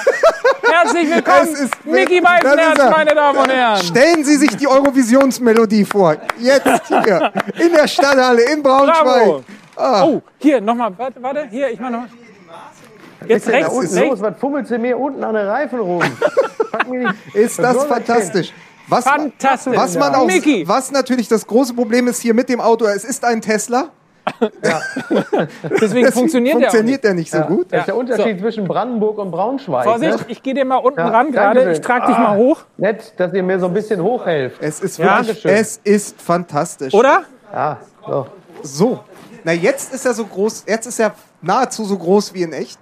Herzlich 0.71 1.09
willkommen, 1.09 1.53
Es 1.53 1.59
ist- 1.59 1.73
meine 1.85 3.15
Damen 3.15 3.39
und 3.39 3.49
Herren. 3.51 3.83
Stellen 3.83 4.23
Sie 4.23 4.35
sich 4.35 4.55
die 4.57 4.67
Eurovisionsmelodie 4.67 5.85
vor. 5.85 6.15
Jetzt 6.39 6.67
hier 6.87 7.31
in 7.59 7.71
der 7.73 7.87
Stadthalle 7.87 8.41
in 8.51 8.61
Braunschweig. 8.63 9.43
Bravo. 9.75 10.05
Oh, 10.05 10.21
hier, 10.37 10.61
nochmal, 10.61 10.91
warte, 10.97 11.21
warte, 11.21 11.47
hier, 11.49 11.69
ich 11.69 11.79
mach 11.79 11.89
nochmal. 11.89 12.09
Jetzt 13.27 13.47
Da 13.47 13.51
rechts, 13.51 13.69
unten 13.73 13.85
ist 13.85 13.95
rechts. 13.95 14.09
los, 14.09 14.21
was 14.21 14.37
fummelt 14.39 14.67
sie 14.67 14.77
mir 14.77 14.97
unten 14.97 15.23
an 15.23 15.33
den 15.35 15.47
Reifen 15.47 15.79
rum? 15.79 16.03
Ist 17.33 17.57
Was 17.61 17.73
das 17.77 17.85
fantastisch. 17.85 18.53
Was, 18.87 19.03
Fantastisch. 19.05 19.75
was 19.75 19.97
man 19.97 20.13
auch, 20.13 20.27
was 20.27 20.91
natürlich 20.91 21.27
das 21.27 21.47
große 21.47 21.73
Problem 21.73 22.07
ist 22.07 22.21
hier 22.21 22.35
mit 22.35 22.49
dem 22.49 22.61
Auto, 22.61 22.85
es 22.85 23.03
ist 23.03 23.25
ein 23.25 23.41
Tesla. 23.41 23.89
Deswegen 25.81 26.11
funktioniert, 26.11 26.55
funktioniert 26.57 27.03
der 27.03 27.11
der 27.11 27.13
nicht 27.15 27.31
so 27.31 27.41
gut. 27.41 27.67
Das 27.71 27.81
ist 27.81 27.87
der 27.87 27.93
Ja, 27.95 27.99
Unterschied 27.99 28.39
zwischen 28.39 28.67
Brandenburg 28.67 29.17
und 29.19 29.31
Braunschweig. 29.31 29.83
Vorsicht, 29.83 30.19
Ne? 30.19 30.25
ich 30.27 30.41
gehe 30.41 30.53
dir 30.53 30.65
mal 30.65 30.77
unten 30.77 30.99
Ja, 30.99 31.07
ran 31.09 31.31
gerade. 31.31 31.71
Ich 31.71 31.81
trage 31.81 32.07
dich 32.07 32.17
mal 32.17 32.35
hoch. 32.37 32.61
Nett, 32.77 33.13
dass 33.17 33.33
ihr 33.33 33.43
mir 33.43 33.59
so 33.59 33.67
ein 33.67 33.73
bisschen 33.73 34.01
hochhelft. 34.01 34.61
Es 34.61 34.79
ist 34.79 34.97
Ja, 34.97 35.19
wirklich, 35.25 35.45
es 35.45 35.77
ist 35.83 36.21
fantastisch. 36.21 36.93
Oder? 36.93 37.23
Ja, 37.53 37.77
so. 38.05 38.27
So. 38.63 38.99
Na, 39.43 39.51
jetzt 39.51 39.93
ist 39.93 40.05
er 40.05 40.13
so 40.13 40.25
groß, 40.25 40.63
jetzt 40.67 40.87
ist 40.87 40.99
er 40.99 41.13
nahezu 41.41 41.85
so 41.85 41.97
groß 41.97 42.33
wie 42.33 42.41
in 42.41 42.53
echt. 42.53 42.79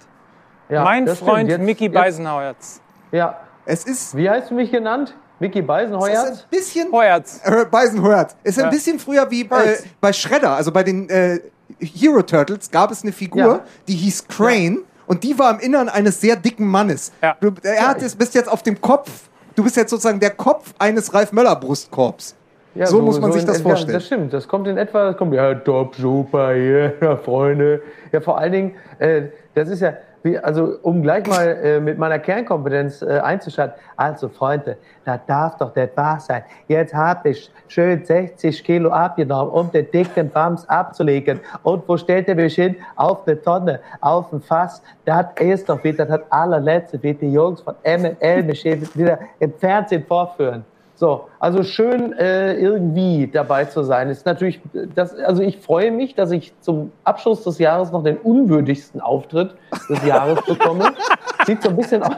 Ja, 0.70 0.82
mein 0.82 1.04
das 1.04 1.18
stimmt. 1.18 1.30
Freund 1.30 1.48
Jetzt- 1.50 1.60
Micky 1.60 1.84
jetzt- 1.84 1.94
Beisenheuerz. 1.94 2.80
Ja. 3.12 3.38
Es 3.66 3.84
ist, 3.84 4.16
Wie 4.16 4.28
hast 4.28 4.50
du 4.50 4.54
mich 4.54 4.70
genannt? 4.70 5.14
Micky 5.40 5.60
es 5.60 5.90
ist 5.90 6.44
ein 6.44 6.50
bisschen 6.50 6.92
Heuerz. 6.92 7.40
äh, 7.44 7.64
Beisenhört. 7.66 8.36
Es 8.44 8.52
ist 8.56 8.58
Ja. 8.62 8.64
ein 8.64 8.70
bisschen 8.70 8.98
früher 8.98 9.30
wie 9.30 9.44
bei, 9.44 9.66
Hurts. 9.66 9.84
bei 10.00 10.12
Shredder, 10.12 10.50
also 10.56 10.70
bei 10.72 10.82
den 10.82 11.08
äh, 11.08 11.40
Hero 11.80 12.22
Turtles 12.22 12.70
gab 12.70 12.90
es 12.90 13.02
eine 13.02 13.12
Figur, 13.12 13.42
Ja. 13.42 13.60
die 13.88 13.94
hieß 13.94 14.28
Crane 14.28 14.78
und 15.06 15.24
die 15.24 15.38
war 15.38 15.50
im 15.52 15.58
Innern 15.60 15.88
eines 15.88 16.20
sehr 16.20 16.36
dicken 16.36 16.66
Mannes. 16.66 17.12
Ja. 17.22 17.36
Du, 17.40 17.52
er 17.62 17.88
hat 17.88 18.00
jetzt, 18.00 18.18
bist 18.18 18.34
jetzt 18.34 18.48
auf 18.48 18.62
dem 18.62 18.80
Kopf, 18.80 19.10
du 19.56 19.64
bist 19.64 19.76
jetzt 19.76 19.90
sozusagen 19.90 20.20
der 20.20 20.30
Kopf 20.30 20.72
eines 20.78 21.12
Ralf 21.12 21.32
Möller 21.32 21.56
Brustkorbs. 21.56 22.36
Ja, 22.76 22.86
so, 22.86 23.00
muss 23.00 23.20
man 23.20 23.30
sich 23.32 23.42
in 23.42 23.46
das 23.46 23.60
vorstellen. 23.60 23.92
Das 23.94 24.06
stimmt, 24.06 24.32
das 24.32 24.48
kommt 24.48 24.66
in 24.66 24.76
etwa, 24.76 25.04
das 25.10 25.16
kommt, 25.16 25.32
ja, 25.32 25.54
top, 25.54 25.94
super, 25.94 26.54
yeah, 26.56 27.16
Freunde. 27.24 27.82
Ja, 28.10 28.20
vor 28.20 28.38
allen 28.38 28.52
Dingen, 28.52 28.74
äh, 28.98 29.22
das 29.54 29.68
ist 29.68 29.80
ja, 29.80 29.94
also 30.42 30.78
um 30.82 31.02
gleich 31.02 31.26
mal 31.26 31.46
äh, 31.62 31.80
mit 31.80 31.98
meiner 31.98 32.18
Kernkompetenz 32.18 33.02
äh, 33.02 33.20
einzuschalten. 33.22 33.78
Also 33.96 34.28
Freunde, 34.28 34.78
das 35.04 35.20
darf 35.26 35.58
doch 35.58 35.74
nicht 35.74 35.96
wahr 35.96 36.18
sein. 36.18 36.42
Jetzt 36.66 36.94
habe 36.94 37.30
ich 37.30 37.50
schön 37.68 38.04
60 38.04 38.64
Kilo 38.64 38.90
abgenommen, 38.90 39.52
um 39.52 39.70
den 39.70 39.90
dicken 39.90 40.30
Bams 40.30 40.66
abzulegen. 40.68 41.40
Und 41.62 41.86
wo 41.86 41.96
stellt 41.96 42.28
er 42.28 42.36
mich 42.36 42.54
hin? 42.54 42.76
Auf 42.96 43.26
eine 43.26 43.40
Tonne, 43.40 43.80
auf 44.00 44.32
ein 44.32 44.40
Fass. 44.40 44.82
Das 45.04 45.26
ist 45.40 45.68
doch 45.68 45.84
wieder 45.84 46.06
das 46.06 46.20
allerletzte, 46.30 47.02
wie 47.02 47.14
die 47.14 47.32
Jungs 47.32 47.60
von 47.60 47.74
ML 47.84 48.42
mich 48.44 48.64
wieder 48.64 49.18
im 49.40 49.52
Fernsehen 49.52 50.04
vorführen. 50.06 50.64
So, 50.96 51.28
also 51.40 51.64
schön 51.64 52.12
äh, 52.12 52.54
irgendwie 52.54 53.26
dabei 53.26 53.64
zu 53.64 53.82
sein. 53.82 54.08
Ist 54.10 54.26
natürlich, 54.26 54.60
das, 54.94 55.14
also 55.16 55.42
ich 55.42 55.58
freue 55.58 55.90
mich, 55.90 56.14
dass 56.14 56.30
ich 56.30 56.52
zum 56.60 56.92
Abschluss 57.02 57.42
des 57.42 57.58
Jahres 57.58 57.90
noch 57.90 58.04
den 58.04 58.16
unwürdigsten 58.18 59.00
Auftritt 59.00 59.56
des 59.88 60.04
Jahres 60.04 60.40
bekomme. 60.46 60.92
Sieht 61.46 61.62
so 61.62 61.68
ein 61.70 61.76
bisschen 61.76 62.02
aus, 62.02 62.14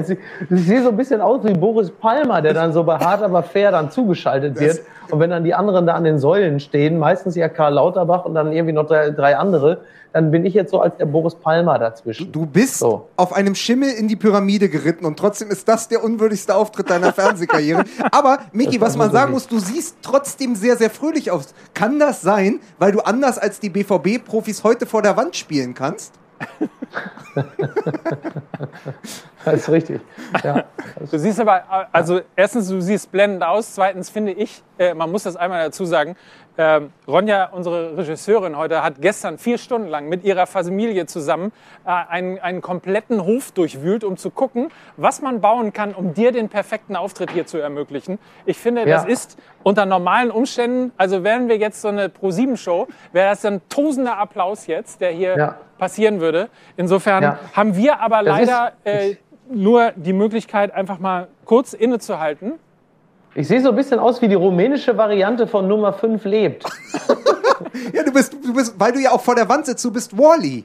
sie- 0.06 0.18
ich 0.50 0.66
sehe 0.66 0.82
so 0.82 0.88
ein 0.90 0.96
bisschen 0.96 1.20
aus 1.20 1.40
wie 1.44 1.52
Boris 1.52 1.90
Palmer, 1.90 2.40
der 2.42 2.54
dann 2.54 2.72
so 2.72 2.84
bei 2.84 2.98
hart 2.98 3.22
aber 3.22 3.42
fair 3.42 3.70
dann 3.70 3.90
zugeschaltet 3.90 4.58
wird. 4.60 4.80
Und 5.10 5.20
wenn 5.20 5.30
dann 5.30 5.44
die 5.44 5.54
anderen 5.54 5.86
da 5.86 5.94
an 5.94 6.04
den 6.04 6.18
Säulen 6.18 6.60
stehen, 6.60 6.98
meistens 6.98 7.34
ja 7.34 7.48
Karl 7.48 7.74
Lauterbach 7.74 8.24
und 8.26 8.34
dann 8.34 8.52
irgendwie 8.52 8.74
noch 8.74 8.86
drei, 8.86 9.10
drei 9.10 9.36
andere, 9.38 9.80
dann 10.12 10.30
bin 10.30 10.44
ich 10.46 10.54
jetzt 10.54 10.70
so 10.70 10.80
als 10.80 10.96
der 10.96 11.06
Boris 11.06 11.34
Palmer 11.34 11.78
dazwischen. 11.78 12.32
Du 12.32 12.44
bist 12.46 12.78
So. 12.78 13.08
auf 13.16 13.32
einem 13.34 13.54
Schimmel 13.54 13.90
in 13.90 14.08
die 14.08 14.16
Pyramide 14.16 14.68
geritten 14.68 15.04
und 15.06 15.18
trotzdem 15.18 15.50
ist 15.50 15.68
das 15.68 15.88
der 15.88 16.02
unwürdigste 16.02 16.54
Auftritt 16.54 16.90
deiner 16.90 17.12
Fernsehkarriere. 17.12 17.84
Aber, 18.12 18.38
Miki, 18.52 18.80
was 18.80 18.96
man 18.96 19.10
sagen 19.10 19.32
muss, 19.32 19.46
du 19.46 19.58
siehst 19.58 19.96
trotzdem 20.02 20.54
sehr, 20.54 20.76
sehr 20.76 20.90
fröhlich 20.90 21.30
aus. 21.30 21.54
Kann 21.74 21.98
das 21.98 22.20
sein, 22.22 22.60
weil 22.78 22.92
du 22.92 23.00
anders 23.00 23.38
als 23.38 23.60
die 23.60 23.68
BVB-Profis 23.70 24.64
heute 24.64 24.86
vor 24.86 25.02
der 25.02 25.16
Wand 25.16 25.36
spielen 25.36 25.74
kannst? 25.74 26.12
Das 29.44 29.54
ist 29.54 29.68
richtig. 29.70 30.00
Ja. 30.44 30.64
Du 31.10 31.18
siehst 31.18 31.40
aber, 31.40 31.62
also 31.92 32.20
erstens, 32.36 32.68
du 32.68 32.80
siehst 32.80 33.10
blendend 33.12 33.42
aus. 33.44 33.74
Zweitens 33.74 34.10
finde 34.10 34.32
ich, 34.32 34.62
äh, 34.78 34.94
man 34.94 35.10
muss 35.10 35.22
das 35.22 35.36
einmal 35.36 35.64
dazu 35.64 35.84
sagen, 35.84 36.16
Ähm, 36.60 36.92
Ronja, 37.06 37.50
unsere 37.52 37.96
Regisseurin 37.96 38.56
heute, 38.58 38.82
hat 38.82 39.00
gestern 39.00 39.38
vier 39.38 39.58
Stunden 39.58 39.86
lang 39.86 40.08
mit 40.08 40.24
ihrer 40.24 40.44
Familie 40.48 41.06
zusammen 41.06 41.52
äh, 41.86 41.90
einen, 41.90 42.40
einen 42.40 42.62
kompletten 42.62 43.24
Hof 43.24 43.52
durchwühlt, 43.52 44.02
um 44.02 44.16
zu 44.16 44.30
gucken, 44.30 44.72
was 44.96 45.22
man 45.22 45.40
bauen 45.40 45.72
kann, 45.72 45.94
um 45.94 46.14
dir 46.14 46.32
den 46.32 46.48
perfekten 46.48 46.96
Auftritt 46.96 47.30
hier 47.30 47.46
zu 47.46 47.58
ermöglichen. 47.58 48.18
Ich 48.44 48.58
finde, 48.58 48.88
Ja. 48.88 48.96
das 48.96 49.04
ist 49.06 49.38
unter 49.62 49.86
normalen 49.86 50.32
Umständen, 50.32 50.90
also 50.96 51.22
wären 51.22 51.46
wir 51.48 51.58
jetzt 51.58 51.80
so 51.80 51.86
eine 51.88 52.08
Pro-7-Show, 52.08 52.88
wäre 53.12 53.30
das 53.30 53.44
ein 53.44 53.60
tosender 53.68 54.18
Applaus 54.18 54.66
jetzt, 54.66 55.00
der 55.00 55.12
hier 55.12 55.36
Ja. 55.38 55.54
Passieren 55.78 56.20
würde. 56.20 56.48
Insofern 56.76 57.22
Ja. 57.22 57.38
haben 57.54 57.74
wir 57.76 58.00
aber 58.00 58.18
Das 58.22 58.26
leider 58.38 58.72
ist- 58.84 58.92
äh, 59.12 59.16
nur 59.50 59.92
die 59.96 60.12
Möglichkeit, 60.12 60.74
einfach 60.74 60.98
mal 60.98 61.28
kurz 61.44 61.72
innezuhalten. 61.72 62.54
Ich 63.34 63.48
sehe 63.48 63.60
so 63.62 63.70
ein 63.70 63.76
bisschen 63.76 63.98
aus 63.98 64.20
wie 64.20 64.28
die 64.28 64.34
rumänische 64.34 64.96
Variante 64.96 65.46
von 65.46 65.66
Nummer 65.68 65.92
5 65.92 66.24
lebt. 66.24 66.64
Ja, 67.92 68.02
du 68.02 68.12
bist, 68.12 68.32
du 68.42 68.52
bist, 68.54 68.74
weil 68.78 68.92
du 68.92 69.00
ja 69.00 69.10
auch 69.10 69.20
vor 69.20 69.34
der 69.34 69.48
Wand 69.48 69.66
sitzt, 69.66 69.84
du 69.84 69.90
bist 69.90 70.16
Wally. 70.16 70.64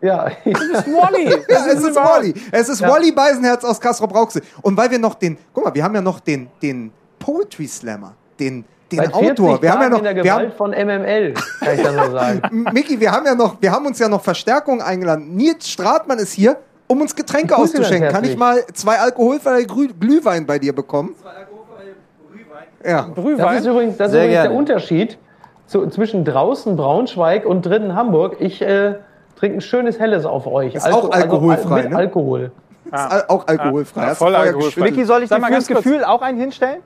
Ja, 0.00 0.26
Wally! 0.44 1.26
Ja, 1.48 1.66
es 1.66 1.82
ist. 1.82 1.96
Wally. 1.96 2.34
Es 2.50 2.68
ist 2.68 2.80
Ja. 2.80 2.88
Wally 2.90 3.12
Beisenherz 3.12 3.64
aus 3.64 3.80
Kastrop 3.80 4.14
Rauxel. 4.14 4.42
Und 4.62 4.76
weil 4.76 4.90
wir 4.90 4.98
noch 4.98 5.14
den, 5.14 5.36
guck 5.52 5.64
mal, 5.64 5.74
wir 5.74 5.82
haben 5.84 5.94
ja 5.94 6.00
noch 6.00 6.20
den, 6.20 6.48
den 6.62 6.92
Poetry 7.18 7.66
Slammer, 7.66 8.14
den, 8.38 8.64
den 8.90 8.98
seit 8.98 9.14
40 9.16 9.30
Autor. 9.30 9.62
Wir 9.62 9.72
haben 9.72 9.82
ja 9.82 9.88
noch, 9.88 9.98
in 9.98 10.04
der 10.04 10.14
wir 10.24 10.32
haben, 10.32 10.50
Gewalt 10.50 10.54
von 10.54 10.70
MML, 10.70 11.34
kann 11.60 11.74
ich 11.74 11.82
da 11.82 11.92
nur 11.92 12.10
sagen. 12.10 12.40
Micky, 12.72 12.98
wir 13.00 13.12
haben 13.12 13.26
ja 13.26 13.34
noch, 13.34 13.56
wir 13.60 13.70
haben 13.72 13.86
uns 13.86 13.98
ja 13.98 14.08
noch 14.08 14.22
Verstärkung 14.22 14.80
eingeladen. 14.80 15.34
Nils 15.36 15.68
Stratmann 15.68 16.18
ist 16.18 16.32
hier, 16.32 16.56
um 16.86 17.00
uns 17.00 17.14
Getränke 17.14 17.56
auszuschenken. 17.56 18.10
Kann 18.10 18.24
ich 18.24 18.36
mal 18.36 18.64
zwei 18.72 18.98
alkoholfreie 18.98 19.66
Glühwein 19.66 20.46
bei 20.46 20.58
dir 20.58 20.74
bekommen? 20.74 21.14
Zwei 21.20 21.30
alkoholfreie 21.30 21.94
Glühwein. 22.32 22.64
Ja. 22.84 23.08
Das 23.14 23.60
ist 23.60 23.66
übrigens, 23.66 23.96
das 23.98 24.08
ist 24.12 24.14
übrigens 24.16 24.42
der. 24.42 24.52
Unterschied 24.52 25.18
zu, 25.66 25.86
zwischen 25.88 26.24
draußen 26.24 26.76
Braunschweig 26.76 27.44
und 27.44 27.66
drinnen 27.66 27.94
Hamburg. 27.94 28.36
Ich 28.40 28.62
äh, 28.62 28.94
trinke 29.36 29.58
ein 29.58 29.60
schönes 29.60 29.98
Helles 29.98 30.24
auf 30.24 30.46
euch. 30.46 30.74
Ist 30.74 30.90
auch 30.90 31.10
alkoholfrei, 31.10 31.56
Also, 31.56 31.74
mit 31.74 31.90
ne? 31.90 31.96
Alkohol. 31.96 32.52
Ist 32.86 32.94
al- 32.94 33.24
auch 33.28 33.46
alkoholfrei. 33.46 34.00
Ja, 34.00 34.06
Hast 34.08 34.20
du 34.20 34.24
voll 34.24 34.34
alkoholfrei. 34.34 34.84
Vicky, 34.86 35.04
soll 35.04 35.22
ich 35.24 35.28
Sag 35.28 35.36
dir 35.36 35.42
mal 35.42 35.52
fürs. 35.52 35.66
Gefühl 35.66 36.04
auch 36.04 36.22
einen 36.22 36.38
hinstellen? 36.38 36.80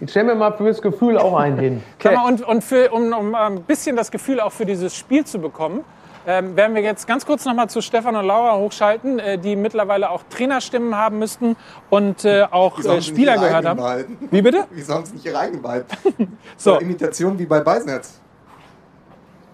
Ich 0.00 0.10
stelle 0.10 0.26
mir 0.26 0.34
mal 0.34 0.52
fürs 0.52 0.82
Gefühl 0.82 1.16
auch 1.16 1.36
einen 1.36 1.58
hin. 1.58 1.82
Mal, 2.04 2.26
und, 2.26 2.42
und 2.42 2.64
für, 2.64 2.90
um, 2.90 3.12
um 3.12 3.34
ein 3.34 3.62
bisschen 3.62 3.94
das 3.94 4.10
Gefühl 4.10 4.40
auch 4.40 4.52
für 4.52 4.66
dieses 4.66 4.96
Spiel 4.96 5.24
zu 5.24 5.38
bekommen, 5.38 5.84
ähm, 6.26 6.56
werden 6.56 6.74
wir 6.74 6.82
jetzt 6.82 7.06
ganz 7.06 7.26
kurz 7.26 7.44
nochmal 7.44 7.68
zu 7.68 7.80
Stefan 7.80 8.14
und 8.16 8.26
Laura 8.26 8.56
hochschalten, 8.56 9.18
äh, 9.18 9.38
die 9.38 9.56
mittlerweile 9.56 10.10
auch 10.10 10.22
Trainerstimmen 10.30 10.96
haben 10.96 11.18
müssten 11.18 11.56
und 11.90 12.24
äh, 12.24 12.44
auch 12.50 12.78
Wir 12.82 12.92
äh, 12.92 13.02
Spieler 13.02 13.38
gehört 13.38 13.64
haben. 13.64 14.18
Wie 14.30 14.42
bitte? 14.42 14.64
Wir 14.70 14.84
sollen 14.84 15.02
es 15.02 15.12
nicht 15.12 15.34
reingeballt. 15.34 15.86
So. 16.56 16.74
So. 16.74 16.80
Imitation 16.80 17.38
wie 17.38 17.46
bei 17.46 17.60
Beisenherz. 17.60 18.20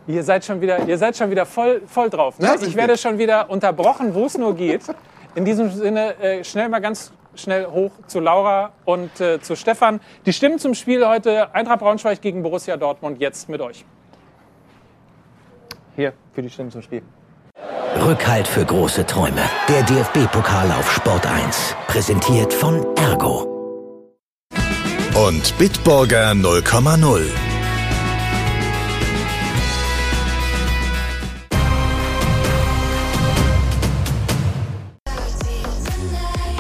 Ihr 0.07 0.23
seid 0.23 0.45
schon 0.45 0.61
wieder, 0.61 0.87
ihr 0.87 0.99
seid 0.99 1.17
schon 1.17 1.31
wieder 1.31 1.47
voll, 1.47 1.83
voll 1.87 2.11
drauf. 2.11 2.38
Ne? 2.38 2.47
Ja, 2.47 2.55
ich 2.55 2.75
werde 2.75 2.95
wir. 2.95 2.97
schon 2.97 3.19
wieder 3.19 3.49
unterbrochen, 3.50 4.15
wo 4.15 4.27
es 4.27 4.37
nur 4.37 4.55
geht. 4.55 4.83
In 5.35 5.45
diesem 5.45 5.71
Sinne 5.71 6.19
äh, 6.19 6.45
schnell 6.45 6.69
mal 6.69 6.81
ganz 6.81 7.12
schnell 7.38 7.66
hoch 7.66 7.92
zu 8.07 8.21
Laura 8.21 8.73
und 8.85 9.21
äh, 9.21 9.40
zu 9.40 9.57
Stefan. 9.57 10.00
Die 10.26 10.33
Stimmen 10.33 10.59
zum 10.59 10.75
Spiel 10.75 11.07
heute 11.07 11.54
Eintracht 11.54 11.80
Braunschweig 11.80 12.21
gegen 12.21 12.42
Borussia 12.42 12.76
Dortmund 12.76 13.21
jetzt 13.21 13.49
mit 13.49 13.61
euch. 13.61 13.85
Hier, 15.97 16.12
für 16.33 16.42
die 16.42 16.50
Stimmen 16.50 16.71
zum 16.71 16.83
Spiel. 16.83 17.02
Rückhalt 18.00 18.47
für 18.47 18.64
große 18.64 19.04
Träume. 19.07 19.42
Der 19.68 19.83
DFB-Pokal 19.83 20.71
auf 20.73 20.92
Sport 20.92 21.26
1. 21.26 21.75
Präsentiert 21.88 22.52
von 22.52 22.87
Ergo. 22.97 23.54
Und 25.14 25.59
Bitburger 25.59 26.30
0,0. 26.30 27.48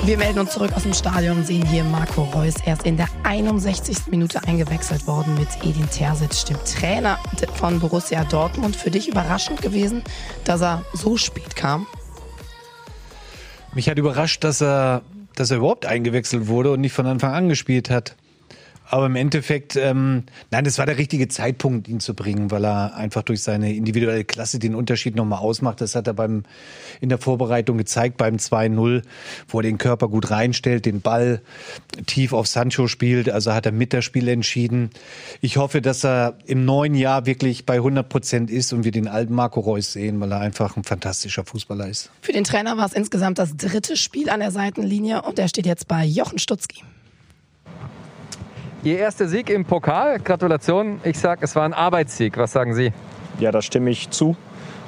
Wir 0.08 0.16
melden 0.16 0.38
uns 0.38 0.52
zurück 0.52 0.72
aus 0.74 0.84
dem 0.84 0.94
Stadion 0.94 1.36
und 1.36 1.46
sehen 1.46 1.66
hier 1.66 1.84
Marco 1.84 2.22
Reus. 2.22 2.54
Er 2.64 2.72
ist 2.72 2.86
in 2.86 2.96
der 2.96 3.08
61. 3.24 4.06
Minute 4.06 4.42
eingewechselt 4.44 5.06
worden 5.06 5.34
mit 5.34 5.48
Edin 5.62 5.86
Terzic, 5.90 6.46
dem 6.46 6.56
Trainer 6.64 7.18
von 7.56 7.78
Borussia 7.78 8.24
Dortmund. 8.24 8.74
Für 8.74 8.90
dich 8.90 9.06
überraschend 9.06 9.60
gewesen, 9.60 10.02
dass 10.44 10.62
er 10.62 10.82
so 10.94 11.18
spät 11.18 11.56
kam? 11.56 11.86
Mich 13.74 13.90
hat 13.90 13.98
überrascht, 13.98 14.44
dass 14.44 14.62
er, 14.62 15.02
dass 15.34 15.50
er 15.50 15.58
überhaupt 15.58 15.84
eingewechselt 15.84 16.46
wurde 16.46 16.72
und 16.72 16.80
nicht 16.80 16.94
von 16.94 17.06
Anfang 17.06 17.34
an 17.34 17.50
gespielt 17.50 17.90
hat. 17.90 18.16
Aber 18.90 19.06
im 19.06 19.16
Endeffekt, 19.16 19.76
ähm, 19.76 20.24
nein, 20.50 20.64
das 20.64 20.78
war 20.78 20.86
der 20.86 20.96
richtige 20.96 21.28
Zeitpunkt, 21.28 21.88
ihn 21.88 22.00
zu 22.00 22.14
bringen, 22.14 22.50
weil 22.50 22.64
er 22.64 22.96
einfach 22.96 23.22
durch 23.22 23.42
seine 23.42 23.74
individuelle 23.74 24.24
Klasse 24.24 24.58
den 24.58 24.74
Unterschied 24.74 25.14
nochmal 25.14 25.40
ausmacht. 25.40 25.80
Das 25.82 25.94
hat 25.94 26.06
er 26.06 26.14
beim, 26.14 26.44
in 27.00 27.10
der 27.10 27.18
Vorbereitung 27.18 27.76
gezeigt, 27.76 28.16
beim 28.16 28.36
2-0, 28.36 29.02
wo 29.48 29.58
er 29.58 29.62
den 29.62 29.76
Körper 29.76 30.08
gut 30.08 30.30
reinstellt, 30.30 30.86
den 30.86 31.02
Ball 31.02 31.42
tief 32.06 32.32
auf 32.32 32.46
Sancho 32.46 32.88
spielt. 32.88 33.28
Also 33.28 33.52
hat 33.52 33.66
er 33.66 33.72
mit 33.72 33.92
das 33.92 34.06
Spiel 34.06 34.26
entschieden. 34.28 34.90
Ich 35.42 35.58
hoffe, 35.58 35.82
dass 35.82 36.04
er 36.04 36.38
im 36.46 36.64
neuen 36.64 36.94
Jahr 36.94 37.26
wirklich 37.26 37.66
bei 37.66 37.74
100 37.74 38.08
Prozent 38.08 38.50
ist 38.50 38.72
und 38.72 38.84
wir 38.84 38.92
den 38.92 39.06
alten 39.06 39.34
Marco 39.34 39.60
Reus 39.60 39.92
sehen, 39.92 40.18
weil 40.20 40.32
er 40.32 40.40
einfach 40.40 40.78
ein 40.78 40.84
fantastischer 40.84 41.44
Fußballer 41.44 41.88
ist. 41.88 42.10
Für 42.22 42.32
den 42.32 42.44
Trainer 42.44 42.78
war 42.78 42.86
es 42.86 42.94
insgesamt 42.94 43.38
das 43.38 43.54
dritte 43.54 43.98
Spiel 43.98 44.30
an 44.30 44.40
der 44.40 44.50
Seitenlinie 44.50 45.22
und 45.22 45.38
er 45.38 45.48
steht 45.48 45.66
jetzt 45.66 45.88
bei 45.88 46.04
Jochen 46.04 46.38
Stutzki. 46.38 46.84
Ihr 48.84 48.98
erster 48.98 49.26
Sieg 49.26 49.50
im 49.50 49.64
Pokal. 49.64 50.20
Gratulation. 50.20 51.00
Ich 51.02 51.18
sag, 51.18 51.42
es 51.42 51.56
war 51.56 51.64
ein 51.64 51.74
Arbeitssieg. 51.74 52.38
Was 52.38 52.52
sagen 52.52 52.74
Sie? 52.74 52.92
Ja, 53.40 53.50
da 53.50 53.60
stimme 53.60 53.90
ich 53.90 54.10
zu. 54.10 54.36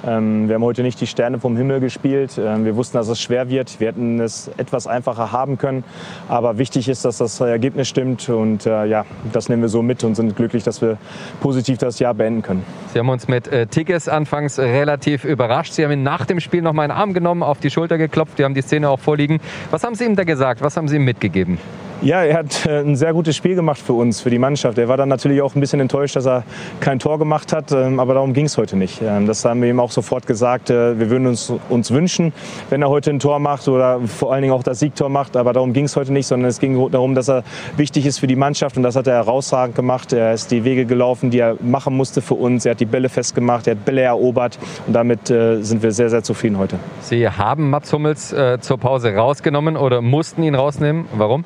Ähm, 0.06 0.46
wir 0.46 0.54
haben 0.54 0.62
heute 0.62 0.84
nicht 0.84 1.00
die 1.00 1.08
Sterne 1.08 1.40
vom 1.40 1.56
Himmel 1.56 1.80
gespielt. 1.80 2.38
Ähm, 2.38 2.64
wir 2.64 2.76
wussten, 2.76 2.98
dass 2.98 3.08
es 3.08 3.20
schwer 3.20 3.50
wird. 3.50 3.80
Wir 3.80 3.88
hätten 3.88 4.20
es 4.20 4.48
etwas 4.58 4.86
einfacher 4.86 5.32
haben 5.32 5.58
können. 5.58 5.82
Aber 6.28 6.56
wichtig 6.56 6.88
ist, 6.88 7.04
dass 7.04 7.18
das 7.18 7.40
Ergebnis 7.40 7.88
stimmt. 7.88 8.28
Und 8.28 8.64
äh, 8.64 8.84
ja, 8.84 9.04
das 9.32 9.48
nehmen 9.48 9.62
wir 9.62 9.68
so 9.68 9.82
mit 9.82 10.04
und 10.04 10.14
sind 10.14 10.36
glücklich, 10.36 10.62
dass 10.62 10.80
wir 10.80 10.96
positiv 11.40 11.78
das 11.78 11.98
Jahr 11.98 12.14
beenden 12.14 12.42
können. 12.42 12.64
Sie 12.92 12.98
haben 13.00 13.08
uns 13.08 13.26
mit 13.26 13.48
äh, 13.48 13.66
Tigges 13.66 14.08
anfangs 14.08 14.60
relativ 14.60 15.24
überrascht. 15.24 15.72
Sie 15.72 15.84
haben 15.84 15.90
ihn 15.90 16.04
nach 16.04 16.26
dem 16.26 16.38
Spiel 16.38 16.62
noch 16.62 16.74
mal 16.74 16.84
einen 16.84 16.92
Arm 16.92 17.12
genommen, 17.12 17.42
auf 17.42 17.58
die 17.58 17.70
Schulter 17.70 17.98
geklopft. 17.98 18.38
Wir 18.38 18.44
haben 18.44 18.54
die 18.54 18.62
Szene 18.62 18.88
auch 18.88 19.00
vorliegen. 19.00 19.40
Was 19.72 19.82
haben 19.82 19.96
Sie 19.96 20.04
ihm 20.04 20.14
da 20.14 20.22
gesagt? 20.22 20.62
Was 20.62 20.76
haben 20.76 20.86
Sie 20.86 20.94
ihm 20.94 21.04
mitgegeben? 21.04 21.58
Ja, 22.02 22.22
er 22.24 22.38
hat 22.38 22.64
äh, 22.64 22.80
ein 22.80 22.96
sehr 22.96 23.12
gutes 23.12 23.36
Spiel 23.36 23.54
gemacht 23.54 23.78
für 23.78 23.92
uns, 23.92 24.22
für 24.22 24.30
die 24.30 24.38
Mannschaft. 24.38 24.78
Er 24.78 24.88
war 24.88 24.96
dann 24.96 25.10
natürlich 25.10 25.42
auch 25.42 25.54
ein 25.54 25.60
bisschen 25.60 25.80
enttäuscht, 25.80 26.16
dass 26.16 26.26
er 26.26 26.44
kein 26.80 26.98
Tor 26.98 27.18
gemacht 27.18 27.52
hat, 27.52 27.72
ähm, 27.72 28.00
aber 28.00 28.14
darum 28.14 28.32
ging 28.32 28.46
es 28.46 28.56
heute 28.56 28.78
nicht. 28.78 29.02
Ähm, 29.02 29.26
Das 29.26 29.44
haben 29.44 29.60
wir 29.60 29.68
ihm 29.68 29.78
auch 29.80 29.90
sofort 29.90 30.26
gesagt. 30.26 30.70
äh, 30.70 30.98
Wir 30.98 31.10
würden 31.10 31.26
uns, 31.26 31.52
uns 31.68 31.90
wünschen, 31.90 32.32
wenn 32.70 32.80
er 32.80 32.88
heute 32.88 33.10
ein 33.10 33.18
Tor 33.18 33.38
macht 33.38 33.68
oder 33.68 34.00
vor 34.00 34.32
allen 34.32 34.40
Dingen 34.40 34.54
auch 34.54 34.62
das 34.62 34.78
Siegtor 34.78 35.10
macht, 35.10 35.36
aber 35.36 35.52
darum 35.52 35.74
ging 35.74 35.84
es 35.84 35.94
heute 35.94 36.10
nicht, 36.10 36.26
sondern 36.26 36.48
es 36.48 36.58
ging 36.58 36.90
darum, 36.90 37.14
dass 37.14 37.28
er 37.28 37.44
wichtig 37.76 38.06
ist 38.06 38.18
für 38.18 38.26
die 38.26 38.36
Mannschaft 38.36 38.78
und 38.78 38.82
das 38.82 38.96
hat 38.96 39.06
er 39.06 39.16
herausragend 39.16 39.76
gemacht. 39.76 40.14
Er 40.14 40.32
ist 40.32 40.50
die 40.50 40.64
Wege 40.64 40.86
gelaufen, 40.86 41.28
die 41.28 41.40
er 41.40 41.56
machen 41.60 41.94
musste 41.94 42.22
für 42.22 42.34
uns. 42.34 42.64
Er 42.64 42.70
hat 42.70 42.80
die 42.80 42.86
Bälle 42.86 43.10
festgemacht, 43.10 43.66
er 43.66 43.72
hat 43.72 43.84
Bälle 43.84 44.00
erobert 44.00 44.58
und 44.86 44.94
damit 44.94 45.28
äh, 45.28 45.60
sind 45.60 45.82
wir 45.82 45.92
sehr, 45.92 46.08
sehr 46.08 46.22
zufrieden 46.22 46.56
heute. 46.56 46.78
Sie 47.00 47.28
haben 47.28 47.68
Mats 47.68 47.92
Hummels 47.92 48.34
zur 48.60 48.78
Pause 48.78 49.14
rausgenommen 49.14 49.76
oder 49.76 50.00
mussten 50.00 50.42
ihn 50.42 50.54
rausnehmen. 50.54 51.04
Warum? 51.12 51.44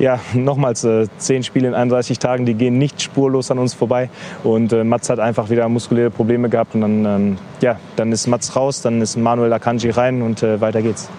Ja, 0.00 0.18
nochmals, 0.32 0.82
äh, 0.82 1.08
zehn 1.18 1.42
Spiele 1.42 1.68
in 1.68 1.74
31 1.74 2.18
Tagen, 2.18 2.46
die 2.46 2.54
gehen 2.54 2.78
nicht 2.78 3.02
spurlos 3.02 3.50
an 3.50 3.58
uns 3.58 3.74
vorbei. 3.74 4.08
Und 4.42 4.72
äh, 4.72 4.82
Mats 4.82 5.10
hat 5.10 5.20
einfach 5.20 5.50
wieder 5.50 5.68
muskuläre 5.68 6.10
Probleme 6.10 6.48
gehabt. 6.48 6.74
Und 6.74 6.80
dann, 6.80 7.04
ähm, 7.04 7.38
ja, 7.60 7.78
dann 7.96 8.10
ist 8.10 8.26
Mats 8.26 8.56
raus, 8.56 8.80
dann 8.80 9.02
ist 9.02 9.16
Manuel 9.16 9.52
Akanji 9.52 9.90
rein 9.90 10.22
und 10.22 10.42
äh, 10.42 10.58
weiter 10.58 10.80
geht's. 10.80 11.10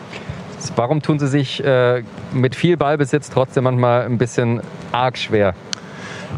Warum 0.76 1.04
tun 1.04 1.20
Sie 1.20 1.28
sich 1.28 1.64
äh, 1.64 2.04
mit 2.34 2.56
viel 2.56 2.76
Ballbesitz 2.76 3.30
trotzdem 3.30 3.66
manchmal 3.66 4.06
ein 4.06 4.18
bisschen 4.18 4.62
arg 4.92 5.16
schwer? 5.16 5.54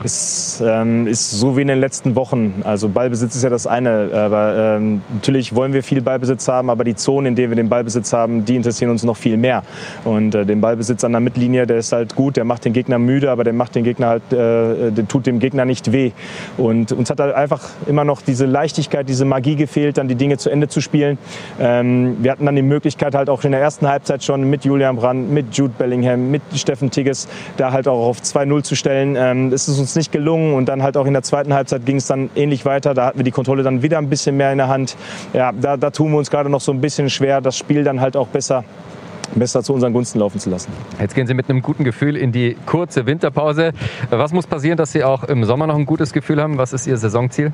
Es 0.04 0.62
ähm, 0.66 1.08
ist 1.08 1.32
so 1.32 1.56
wie 1.56 1.62
in 1.62 1.68
den 1.68 1.80
letzten 1.80 2.16
Wochen. 2.16 2.62
Also 2.64 2.90
Ballbesitz 2.90 3.36
ist 3.36 3.44
ja 3.44 3.50
das 3.50 3.68
eine, 3.68 4.10
aber 4.14 4.78
ähm, 4.78 5.02
natürlich 5.14 5.56
wollen 5.56 5.74
wir 5.74 5.84
viel 5.84 6.02
Ballbesitz 6.02 6.48
haben, 6.48 6.70
aber 6.70 6.84
die 6.84 6.96
Zonen, 6.96 7.28
in 7.28 7.36
denen 7.36 7.52
wir 7.52 7.56
den 7.56 7.70
Ballbesitz 7.70 8.12
haben, 8.12 8.46
die 8.46 8.56
interessieren 8.56 8.92
uns 8.92 9.04
noch 9.04 9.18
viel 9.18 9.38
mehr. 9.38 9.64
Und 10.04 10.36
äh, 10.36 10.46
den 10.46 10.62
Ballbesitz 10.62 11.04
an 11.04 11.12
der 11.12 11.22
Mittellinie, 11.22 11.68
der 11.68 11.78
ist 11.78 11.92
halt 11.92 12.16
gut, 12.16 12.36
der 12.36 12.44
macht 12.44 12.66
den 12.66 12.74
Gegner 12.74 13.00
müde, 13.00 13.32
aber 13.32 13.44
der 13.44 13.54
macht 13.54 13.76
den 13.76 13.84
Gegner 13.84 14.08
halt, 14.08 14.24
äh, 14.34 14.92
der 14.92 15.08
tut 15.08 15.26
dem 15.26 15.40
Gegner 15.40 15.66
nicht 15.66 15.92
weh. 15.92 16.12
Und 16.58 16.92
uns 16.92 17.10
hat 17.10 17.20
halt 17.20 17.36
einfach 17.36 17.62
immer 17.88 18.04
noch 18.04 18.22
diese 18.22 18.46
Leichtigkeit, 18.46 19.08
diese 19.08 19.26
Magie 19.26 19.56
gefehlt, 19.56 19.98
dann 19.98 20.08
die 20.08 20.16
Dinge 20.16 20.38
zu 20.38 20.50
Ende 20.50 20.68
zu 20.68 20.82
spielen. 20.82 21.18
Ähm, 21.60 22.18
wir 22.22 22.32
hatten 22.32 22.46
dann 22.46 22.56
die 22.56 22.62
Möglichkeit 22.62 23.16
halt 23.16 23.30
auch 23.30 23.44
in 23.44 23.52
der 23.52 23.62
ersten 23.62 23.88
Halbzeit 23.88 24.24
schon 24.24 24.50
mit 24.50 24.66
Julian 24.66 24.96
Brandt, 24.96 25.32
mit 25.32 25.56
Jude 25.56 25.74
Bellingham, 25.78 26.32
mit 26.32 26.42
Steffen 26.56 26.92
Tigges, 26.92 27.28
da 27.58 27.72
halt 27.72 27.88
auch 27.88 28.08
auf 28.08 28.22
2-0 28.22 28.64
zu 28.64 28.76
stellen. 28.76 29.16
Ähm, 29.18 29.54
es 29.54 29.68
ist 29.68 29.80
uns 29.84 29.96
nicht 29.96 30.12
gelungen 30.12 30.56
und 30.56 30.68
dann 30.68 30.82
halt 30.82 30.98
auch 30.98 31.06
in 31.06 31.14
der 31.14 31.24
zweiten 31.24 31.54
Halbzeit 31.54 31.86
ging 31.86 31.98
es 31.98 32.08
dann 32.08 32.30
ähnlich 32.36 32.66
weiter. 32.66 32.94
Da 32.94 33.06
hatten 33.06 33.20
wir 33.20 33.24
die 33.24 33.32
Kontrolle 33.32 33.64
dann 33.64 33.84
wieder 33.84 33.98
ein 33.98 34.10
bisschen 34.10 34.38
mehr 34.38 34.52
in 34.52 34.58
der 34.58 34.68
Hand. 34.70 34.96
Ja, 35.34 35.52
da, 35.52 35.78
da 35.78 35.90
tun 35.92 36.12
wir 36.12 36.18
uns 36.18 36.32
gerade 36.32 36.50
noch 36.50 36.62
so 36.62 36.72
ein 36.72 36.82
bisschen 36.82 37.10
schwer, 37.10 37.42
das 37.42 37.58
Spiel 37.58 37.84
dann 37.84 38.02
halt 38.02 38.18
auch 38.18 38.28
besser 38.28 38.64
besser 39.36 39.64
zu 39.64 39.74
unseren 39.74 39.94
Gunsten 39.94 40.20
laufen 40.20 40.40
zu 40.40 40.50
lassen. 40.50 40.72
Jetzt 41.00 41.16
gehen 41.16 41.28
Sie 41.28 41.34
mit 41.34 41.50
einem 41.50 41.62
guten 41.62 41.84
Gefühl 41.84 42.16
in 42.16 42.32
die 42.32 42.56
kurze 42.66 43.06
Winterpause. 43.06 43.72
Was 44.10 44.34
muss 44.34 44.48
passieren, 44.48 44.78
dass 44.78 44.92
Sie 44.92 45.04
auch 45.04 45.24
im 45.24 45.44
Sommer 45.44 45.68
noch 45.68 45.76
ein 45.76 45.86
gutes 45.86 46.14
Gefühl 46.14 46.42
haben? 46.42 46.58
Was 46.58 46.74
ist 46.74 46.88
Ihr 46.88 46.98
Saisonziel? 46.98 47.54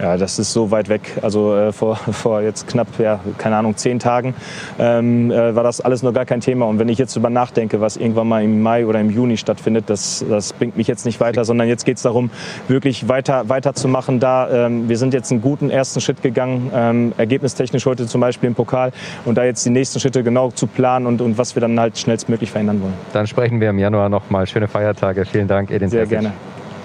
Ja, 0.00 0.16
das 0.16 0.38
ist 0.38 0.52
so 0.52 0.70
weit 0.70 0.88
weg. 0.88 1.18
Also 1.22 1.54
äh, 1.54 1.72
vor, 1.72 1.96
vor 2.12 2.42
jetzt 2.42 2.68
knapp, 2.68 2.86
ja, 2.98 3.20
keine 3.36 3.56
Ahnung, 3.56 3.76
zehn 3.76 3.98
Tagen 3.98 4.34
ähm, 4.78 5.30
äh, 5.30 5.54
war 5.54 5.64
das 5.64 5.80
alles 5.80 6.02
noch 6.02 6.12
gar 6.12 6.24
kein 6.24 6.40
Thema. 6.40 6.66
Und 6.66 6.78
wenn 6.78 6.88
ich 6.88 6.98
jetzt 6.98 7.16
darüber 7.16 7.30
nachdenke, 7.30 7.80
was 7.80 7.96
irgendwann 7.96 8.28
mal 8.28 8.42
im 8.42 8.62
Mai 8.62 8.86
oder 8.86 9.00
im 9.00 9.10
Juni 9.10 9.36
stattfindet, 9.36 9.84
das, 9.88 10.24
das 10.28 10.52
bringt 10.52 10.76
mich 10.76 10.86
jetzt 10.86 11.04
nicht 11.04 11.20
weiter, 11.20 11.44
sondern 11.44 11.68
jetzt 11.68 11.84
geht 11.84 11.96
es 11.96 12.02
darum, 12.02 12.30
wirklich 12.68 13.08
weiter, 13.08 13.48
weiter 13.48 13.74
zu 13.74 13.88
machen. 13.88 14.20
Da, 14.20 14.66
ähm, 14.66 14.88
wir 14.88 14.98
sind 14.98 15.14
jetzt 15.14 15.30
einen 15.30 15.40
guten 15.40 15.70
ersten 15.70 16.00
Schritt 16.00 16.22
gegangen, 16.22 16.70
ähm, 16.74 17.12
ergebnistechnisch 17.16 17.86
heute 17.86 18.06
zum 18.06 18.20
Beispiel 18.20 18.48
im 18.48 18.54
Pokal. 18.54 18.92
Und 19.24 19.36
da 19.36 19.44
jetzt 19.44 19.64
die 19.64 19.70
nächsten 19.70 20.00
Schritte 20.00 20.22
genau 20.22 20.50
zu 20.50 20.66
planen 20.66 21.06
und, 21.06 21.17
und 21.20 21.38
was 21.38 21.54
wir 21.56 21.60
dann 21.60 21.78
halt 21.78 21.98
schnellstmöglich 21.98 22.50
verändern 22.50 22.80
wollen. 22.82 22.94
Dann 23.12 23.26
sprechen 23.26 23.60
wir 23.60 23.70
im 23.70 23.78
Januar 23.78 24.08
noch 24.08 24.30
mal. 24.30 24.46
Schöne 24.46 24.68
Feiertage. 24.68 25.24
Vielen 25.24 25.48
Dank, 25.48 25.70
Edin 25.70 25.88
Sehr 25.88 26.00
Terzic. 26.00 26.20
gerne. 26.20 26.32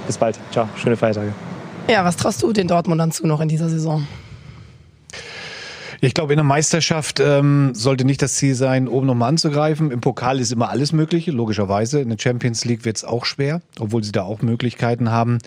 Bis 0.08 0.18
bald. 0.18 0.38
Ciao. 0.52 0.68
Schöne 0.75 0.98
Feiertage. 0.98 1.32
Ja, 1.90 2.04
was 2.06 2.16
traust 2.18 2.42
du 2.44 2.54
den 2.54 2.68
Dortmundern 2.68 3.12
zu 3.12 3.28
noch 3.28 3.42
in 3.42 3.48
dieser 3.50 3.70
Saison? 3.70 4.08
Ich 6.03 6.13
glaube, 6.13 6.33
in 6.33 6.38
der 6.38 6.43
Meisterschaft 6.43 7.22
ähm, 7.22 7.74
sollte 7.74 8.03
nicht 8.03 8.22
das 8.22 8.33
Ziel 8.33 8.55
sein, 8.55 8.89
oben 8.89 9.07
nochmal 9.07 9.29
anzugreifen. 9.29 9.89
Im 9.89 10.01
Pokal 10.01 10.41
ist 10.41 10.51
immer 10.51 10.69
alles 10.69 10.91
Mögliche, 10.91 11.31
logischerweise. 11.31 12.01
In 12.01 12.10
der 12.10 12.17
Champions 12.19 12.65
League 12.65 12.83
wird 12.83 12.98
es 12.98 13.05
auch 13.05 13.24
schwer, 13.24 13.62
obwohl 13.79 14.03
sie 14.03 14.12
da 14.12 14.24
auch 14.24 14.41
Möglichkeiten 14.41 15.12
haben. 15.12 15.38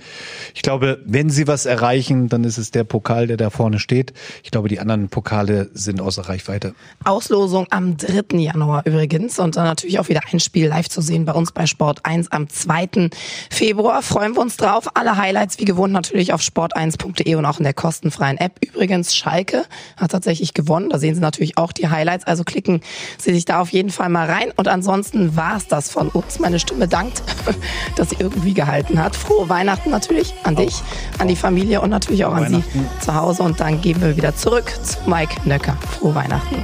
Ich 0.54 0.62
glaube, 0.62 0.98
wenn 1.04 1.28
sie 1.28 1.46
was 1.46 1.66
erreichen, 1.66 2.30
dann 2.30 2.42
ist 2.42 2.56
es 2.56 2.70
der 2.70 2.84
Pokal, 2.84 3.26
der 3.26 3.36
da 3.36 3.50
vorne 3.50 3.78
steht. 3.78 4.14
Ich 4.44 4.50
glaube, 4.50 4.70
die 4.70 4.80
anderen 4.80 5.10
Pokale 5.10 5.68
sind 5.74 6.00
außer 6.00 6.22
Reichweite. 6.22 6.74
Auslosung 7.04 7.66
am 7.68 7.98
3. 7.98 8.38
Januar 8.38 8.86
übrigens 8.86 9.38
und 9.38 9.56
dann 9.56 9.66
natürlich 9.66 9.98
auch 9.98 10.08
wieder 10.08 10.22
ein 10.32 10.40
Spiel 10.40 10.68
live 10.68 10.88
zu 10.88 11.02
sehen 11.02 11.26
bei 11.26 11.32
uns 11.32 11.52
bei 11.52 11.66
Sport 11.66 12.06
1 12.06 12.32
am 12.32 12.48
2. 12.48 13.10
Februar. 13.50 14.00
Freuen 14.00 14.34
wir 14.34 14.40
uns 14.40 14.56
drauf. 14.56 14.88
Alle 14.94 15.18
Highlights 15.18 15.58
wie 15.58 15.66
gewohnt 15.66 15.92
natürlich 15.92 16.32
auf 16.32 16.40
sport1.de 16.40 17.34
und 17.34 17.44
auch 17.44 17.58
in 17.58 17.64
der 17.64 17.74
kostenfreien 17.74 18.38
App. 18.38 18.58
Übrigens, 18.64 19.14
Schalke 19.14 19.66
hat 19.98 20.12
tatsächlich 20.12 20.45
gewonnen. 20.54 20.90
Da 20.90 20.98
sehen 20.98 21.14
Sie 21.14 21.20
natürlich 21.20 21.56
auch 21.58 21.72
die 21.72 21.88
Highlights. 21.88 22.26
Also 22.26 22.44
klicken 22.44 22.80
Sie 23.18 23.32
sich 23.32 23.44
da 23.44 23.60
auf 23.60 23.70
jeden 23.70 23.90
Fall 23.90 24.08
mal 24.08 24.30
rein. 24.30 24.52
Und 24.56 24.68
ansonsten 24.68 25.36
war's 25.36 25.66
das 25.68 25.90
von 25.90 26.08
uns. 26.08 26.38
Meine 26.38 26.58
Stimme 26.58 26.88
dankt, 26.88 27.22
dass 27.96 28.10
sie 28.10 28.16
irgendwie 28.18 28.54
gehalten 28.54 29.02
hat. 29.02 29.16
Frohe 29.16 29.48
Weihnachten 29.48 29.90
natürlich 29.90 30.34
an 30.44 30.56
dich, 30.56 30.82
an 31.18 31.28
die 31.28 31.36
Familie 31.36 31.80
und 31.80 31.90
natürlich 31.90 32.24
auch 32.24 32.34
an 32.34 32.48
Sie 32.48 32.62
zu 33.00 33.14
Hause. 33.14 33.42
Und 33.42 33.60
dann 33.60 33.80
gehen 33.80 34.00
wir 34.00 34.16
wieder 34.16 34.34
zurück 34.34 34.72
zu 34.82 34.98
Mike 35.08 35.36
Nöcker. 35.44 35.76
Frohe 35.98 36.14
Weihnachten. 36.14 36.56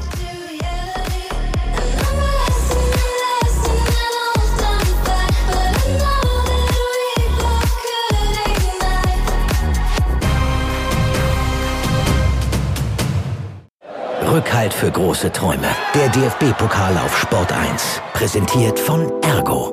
Rückhalt 14.33 14.73
für 14.73 14.91
große 14.91 15.31
Träume. 15.31 15.69
Der 15.95 16.09
DFB-Pokal 16.09 16.97
auf 16.97 17.15
Sport 17.19 17.53
1. 17.53 18.01
Präsentiert 18.15 18.79
von 18.79 19.13
Ergo. 19.21 19.69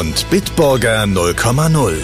Und 0.00 0.30
Bitburger 0.30 1.02
0,0. 1.02 1.96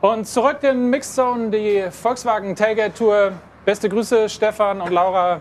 Und 0.00 0.28
zurück 0.28 0.62
in 0.62 0.88
Mixzone, 0.88 1.50
die 1.50 1.90
Volkswagen 1.90 2.54
Tailgate 2.54 2.94
Tour. 2.94 3.32
Beste 3.64 3.88
Grüße, 3.88 4.28
Stefan 4.28 4.80
und 4.80 4.92
Laura. 4.92 5.40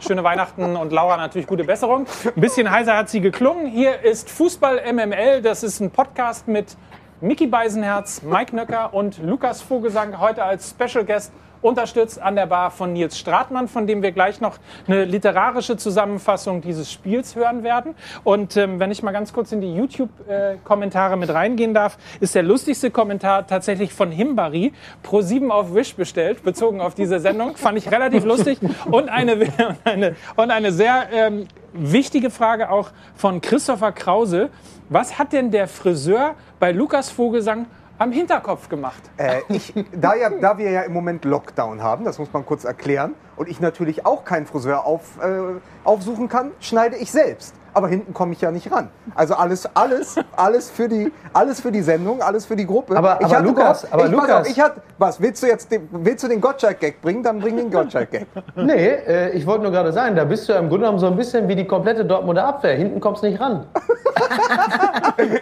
Schöne 0.00 0.24
Weihnachten 0.24 0.76
und 0.76 0.92
Laura 0.92 1.18
natürlich 1.18 1.46
gute 1.46 1.64
Besserung. 1.64 2.06
Ein 2.24 2.40
bisschen 2.40 2.70
heiser 2.70 2.96
hat 2.96 3.10
sie 3.10 3.20
geklungen. 3.20 3.66
Hier 3.66 4.00
ist 4.00 4.30
Fußball 4.30 4.80
MML. 4.90 5.42
Das 5.42 5.62
ist 5.62 5.78
ein 5.80 5.90
Podcast 5.90 6.48
mit 6.48 6.74
Mickey 7.20 7.46
Beisenherz, 7.46 8.22
Mike 8.22 8.56
Nöcker 8.56 8.94
und 8.94 9.18
Lukas 9.22 9.60
Vogelsang. 9.60 10.18
Heute 10.18 10.42
als 10.42 10.70
Special 10.70 11.04
Guest 11.04 11.32
unterstützt 11.62 12.20
an 12.20 12.36
der 12.36 12.46
Bar 12.46 12.70
von 12.70 12.92
Nils 12.92 13.18
Stratmann, 13.18 13.68
von 13.68 13.86
dem 13.86 14.02
wir 14.02 14.12
gleich 14.12 14.40
noch 14.40 14.58
eine 14.86 15.04
literarische 15.04 15.76
Zusammenfassung 15.76 16.60
dieses 16.60 16.90
Spiels 16.90 17.36
hören 17.36 17.62
werden. 17.62 17.94
Und 18.24 18.56
ähm, 18.56 18.80
wenn 18.80 18.90
ich 18.90 19.02
mal 19.02 19.12
ganz 19.12 19.32
kurz 19.32 19.52
in 19.52 19.60
die 19.60 19.74
YouTube-Kommentare 19.74 21.16
mit 21.16 21.30
reingehen 21.32 21.74
darf, 21.74 21.98
ist 22.20 22.34
der 22.34 22.42
lustigste 22.42 22.90
Kommentar 22.90 23.46
tatsächlich 23.46 23.92
von 23.92 24.10
Himbari, 24.10 24.72
pro 25.02 25.20
7 25.20 25.50
auf 25.50 25.74
Wish 25.74 25.94
bestellt, 25.94 26.42
bezogen 26.42 26.80
auf 26.80 26.94
diese 26.94 27.20
Sendung. 27.20 27.56
Fand 27.56 27.78
ich 27.78 27.90
relativ 27.90 28.24
lustig. 28.24 28.58
Und 28.90 29.08
eine, 29.08 29.34
und 29.34 29.50
eine, 29.84 30.16
und 30.36 30.50
eine 30.50 30.72
sehr 30.72 31.08
ähm, 31.12 31.46
wichtige 31.72 32.30
Frage 32.30 32.70
auch 32.70 32.90
von 33.14 33.40
Christopher 33.40 33.92
Krause. 33.92 34.50
Was 34.88 35.18
hat 35.18 35.32
denn 35.32 35.50
der 35.50 35.68
Friseur 35.68 36.34
bei 36.58 36.72
Lukas 36.72 37.10
Vogelsang 37.10 37.66
am 38.00 38.12
Hinterkopf 38.12 38.68
gemacht? 38.68 39.02
Äh, 39.18 39.42
ich, 39.48 39.74
da, 39.92 40.14
ja, 40.14 40.30
da 40.30 40.56
wir 40.56 40.70
ja 40.70 40.82
im 40.82 40.92
Moment 40.92 41.24
Lockdown 41.26 41.82
haben, 41.82 42.04
das 42.04 42.18
muss 42.18 42.32
man 42.32 42.46
kurz 42.46 42.64
erklären, 42.64 43.14
und 43.36 43.48
ich 43.48 43.60
natürlich 43.60 44.06
auch 44.06 44.24
keinen 44.24 44.46
Friseur 44.46 44.86
auf, 44.86 45.18
äh, 45.22 45.60
aufsuchen 45.84 46.28
kann, 46.28 46.52
schneide 46.60 46.96
ich 46.96 47.10
selbst. 47.12 47.54
Aber 47.72 47.88
hinten 47.88 48.12
komme 48.14 48.32
ich 48.32 48.40
ja 48.40 48.50
nicht 48.50 48.70
ran. 48.72 48.88
Also 49.14 49.34
alles, 49.34 49.68
alles, 49.74 50.16
alles 50.36 50.70
für 50.70 50.88
die, 50.88 51.12
alles 51.32 51.60
für 51.60 51.70
die 51.72 51.82
Sendung, 51.82 52.20
alles 52.22 52.46
für 52.46 52.56
die 52.56 52.66
Gruppe. 52.66 52.96
Aber- 52.96 53.18
ich 53.20 53.26
aber 53.26 53.36
hatte 53.36 53.44
Lukas, 53.46 53.82
gehofft- 53.82 53.92
aber 53.92 54.04
ich, 54.06 54.10
Lukas- 54.12 54.30
Auf, 54.42 54.48
ich 54.48 54.60
hatte, 54.60 54.82
was 54.98 55.20
willst 55.20 55.42
du 55.42 55.46
jetzt? 55.46 55.70
Den, 55.70 55.88
willst 55.92 56.24
du 56.24 56.28
den 56.28 56.40
Gottschalk-Gag 56.40 57.00
bringen? 57.00 57.22
Dann 57.22 57.40
bring 57.40 57.56
den 57.56 57.70
Gottschalk-Gag. 57.70 58.26
Nee, 58.56 58.74
äh, 58.88 59.30
ich 59.30 59.46
wollte 59.46 59.62
nur 59.62 59.72
gerade 59.72 59.92
sagen, 59.92 60.16
da 60.16 60.24
bist 60.24 60.48
du 60.48 60.52
ja 60.52 60.58
im 60.58 60.68
Grunde 60.68 60.84
genommen 60.84 60.98
so 60.98 61.06
ein 61.06 61.16
bisschen 61.16 61.48
wie 61.48 61.56
die 61.56 61.66
komplette 61.66 62.04
Dortmunder 62.04 62.44
Abwehr. 62.46 62.74
Hinten 62.74 63.00
kommst 63.00 63.22
du 63.22 63.28
nicht 63.28 63.40
ran. 63.40 63.66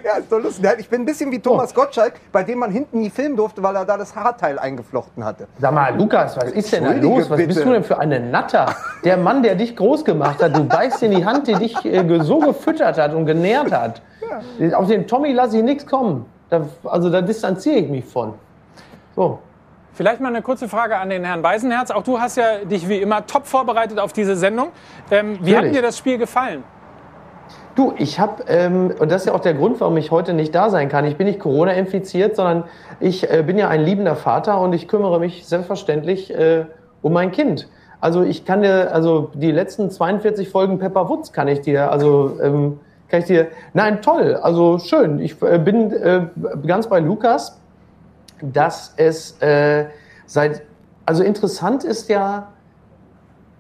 ja, 0.05 0.19
ist 0.19 0.31
doch 0.31 0.41
lustig. 0.43 0.69
Ich 0.79 0.89
bin 0.89 1.03
ein 1.03 1.05
bisschen 1.07 1.31
wie 1.31 1.39
Thomas 1.41 1.75
Gottschalk, 1.75 2.15
bei 2.33 2.43
dem 2.43 2.59
man 2.59 2.71
hinten 2.71 3.01
nie 3.01 3.11
filmen 3.11 3.37
durfte, 3.37 3.63
weil 3.63 3.75
er 3.77 3.85
da 3.85 3.97
das 3.97 4.15
Haarteil 4.15 4.59
eingeflochten 4.59 5.25
hatte. 5.25 5.47
Sag 5.59 5.73
mal, 5.73 5.95
Lukas, 5.97 6.37
was 6.37 6.51
ist 6.53 6.73
denn 6.73 6.85
da 6.85 6.93
los? 6.93 7.29
Was 7.31 7.37
bist 7.37 7.49
bitte. 7.49 7.65
du 7.65 7.73
denn 7.73 7.85
für 7.85 7.99
eine 7.99 8.21
Natter? 8.21 8.75
Der 9.05 9.17
Mann, 9.17 9.43
der 9.43 9.55
dich 9.55 9.77
groß 9.77 10.05
gemacht 10.05 10.43
hat, 10.43 10.57
du 10.57 10.65
beißt 10.65 11.03
in 11.03 11.13
die 11.13 11.25
Hand, 11.25 11.47
die 11.49 11.55
dich 11.55 11.85
äh, 11.85 12.05
so 12.23 12.39
gefüttert 12.39 12.99
hat 12.99 13.15
und 13.15 13.27
genährt 13.27 13.73
hat. 13.73 14.03
Auf 14.75 14.89
den 14.89 15.07
Tommy 15.07 15.33
lasse 15.33 15.59
ich 15.59 15.63
nichts 15.63 15.87
kommen. 15.87 16.27
Da, 16.51 16.63
also 16.85 17.11
da 17.11 17.21
distanziere 17.21 17.77
ich 17.77 17.89
mich 17.89 18.05
von. 18.05 18.35
So. 19.15 19.39
Vielleicht 19.93 20.21
mal 20.21 20.29
eine 20.29 20.43
kurze 20.43 20.69
Frage 20.69 20.97
an 20.97 21.11
den 21.11 21.25
Herrn 21.25 21.43
Beisenherz. 21.43 21.91
Auch 21.91 22.05
du 22.05 22.21
hast 22.21 22.37
ja 22.37 22.65
dich 22.65 22.89
wie 22.89 22.99
immer 22.99 23.27
top 23.27 23.47
vorbereitet 23.47 23.99
auf 23.99 24.13
diese 24.13 24.37
Sendung. 24.37 24.69
Ähm, 25.11 25.39
wie 25.43 25.57
hat 25.57 25.65
dir 25.65 25.83
das 25.83 25.99
Spiel 25.99 26.19
gefallen? 26.19 26.63
Du, 27.75 27.95
ich 27.97 28.19
habe, 28.19 28.45
ähm, 28.49 28.93
und 28.99 29.11
das 29.11 29.23
ist 29.23 29.27
ja 29.27 29.35
auch 29.35 29.41
der 29.41 29.55
Grund, 29.55 29.81
warum 29.81 29.97
ich 29.97 30.11
heute 30.11 30.35
nicht 30.35 30.55
da 30.55 30.71
sein 30.71 30.89
kann. 30.89 31.05
Ich 31.05 31.17
bin 31.17 31.27
nicht 31.27 31.39
Corona 31.39 31.73
infiziert, 31.73 32.37
sondern 32.37 32.65
ich 33.01 33.31
äh, 33.31 33.43
bin 33.43 33.59
ja 33.59 33.69
ein 33.69 33.83
liebender 33.83 34.17
Vater 34.17 34.61
und 34.61 34.73
ich 34.73 34.89
kümmere 34.89 35.21
mich 35.21 35.47
selbstverständlich 35.47 36.35
äh, 36.35 36.67
um 37.03 37.13
mein 37.13 37.31
Kind. 37.31 37.69
Also 38.01 38.23
ich 38.23 38.45
kann 38.45 38.63
dir, 38.63 38.95
also 38.95 39.31
die 39.35 39.51
letzten 39.51 39.91
42 39.91 40.49
Folgen 40.49 40.79
Pepper 40.79 41.09
Woods 41.09 41.33
kann 41.33 41.49
ich 41.49 41.61
dir, 41.61 41.91
also 41.91 42.39
ähm, 42.43 42.79
kann 43.09 43.21
ich 43.21 43.27
dir, 43.27 43.49
nein, 43.75 44.03
toll, 44.03 44.35
also 44.37 44.79
schön. 44.79 45.19
Ich 45.19 45.41
äh, 45.43 45.59
bin 45.59 45.93
äh, 45.93 46.27
ganz 46.67 46.87
bei 46.89 47.01
Lukas, 47.01 47.59
dass 48.41 48.95
es 48.97 49.41
äh, 49.41 49.87
seit, 50.27 50.63
also 51.07 51.23
interessant 51.25 51.85
ist 51.85 52.09
ja, 52.09 52.49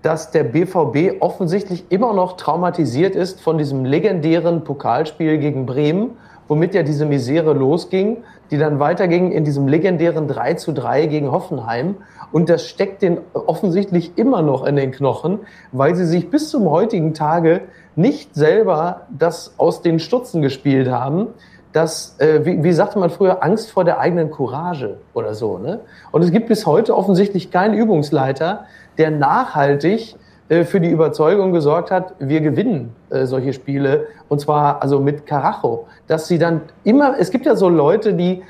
dass 0.03 0.31
der 0.31 0.45
BVB 0.45 1.21
offensichtlich 1.21 1.87
immer 1.89 2.13
noch 2.13 2.37
traumatisiert 2.37 3.17
ist 3.17 3.41
von 3.41 3.59
diesem 3.59 3.85
legendären 3.85 4.63
Pokalspiel 4.63 5.39
gegen 5.39 5.67
Bremen, 5.67 6.11
womit 6.47 6.75
ja 6.75 6.85
diese 6.85 7.05
Misere 7.05 7.53
losging, 7.53 8.19
die 8.51 8.59
dann 8.59 8.79
weiterging 8.79 9.33
in 9.33 9.45
diesem 9.45 9.69
legendären 9.69 10.29
3 10.29 10.55
zu 10.55 10.73
3 10.73 11.07
gegen 11.07 11.31
Hoffenheim. 11.31 11.97
Und 12.33 12.49
das 12.49 12.67
steckt 12.67 13.03
den 13.03 13.19
offensichtlich 13.33 14.13
immer 14.17 14.43
noch 14.43 14.65
in 14.65 14.77
den 14.77 14.91
Knochen, 14.91 15.41
weil 15.73 15.95
sie 15.95 16.07
sich 16.07 16.31
bis 16.31 16.51
zum 16.51 16.69
heutigen 16.71 17.15
Tage 17.15 17.63
nicht 17.97 18.35
selber 18.35 19.07
das 19.11 19.55
aus 19.57 19.83
den 19.83 19.99
Stutzen 19.99 20.43
gespielt 20.43 20.91
haben. 20.91 21.29
Das, 21.73 22.17
äh, 22.19 22.45
wie, 22.45 22.63
wie 22.63 22.73
sagte 22.73 22.99
man 22.99 23.11
früher, 23.11 23.43
Angst 23.43 23.71
vor 23.71 23.85
der 23.85 23.99
eigenen 23.99 24.31
Courage 24.31 24.99
oder 25.15 25.35
so. 25.35 25.59
Ne? 25.59 25.81
Und 26.13 26.23
es 26.23 26.31
gibt 26.31 26.49
bis 26.49 26.67
heute 26.67 26.97
offensichtlich 26.97 27.51
keinen 27.51 27.75
Übungsleiter, 27.75 28.65
der 28.97 29.11
nachhaltig 29.11 30.17
für 30.49 30.81
die 30.81 30.89
Überzeugung 30.89 31.53
gesorgt 31.53 31.91
hat, 31.91 32.15
wir 32.19 32.41
gewinnen 32.41 32.95
äh, 33.11 33.27
solche 33.27 33.53
Spiele 33.53 34.07
und 34.29 34.41
zwar 34.41 34.83
also 34.83 34.99
mit 34.99 35.27
Karacho, 35.27 35.87
dass 36.07 36.27
sie 36.27 36.39
dann 36.39 36.63
immer, 36.85 37.17
es 37.19 37.31
gibt 37.31 37.45
ja 37.45 37.55
so 37.55 37.69
Leute, 37.69 38.15
die, 38.15 38.43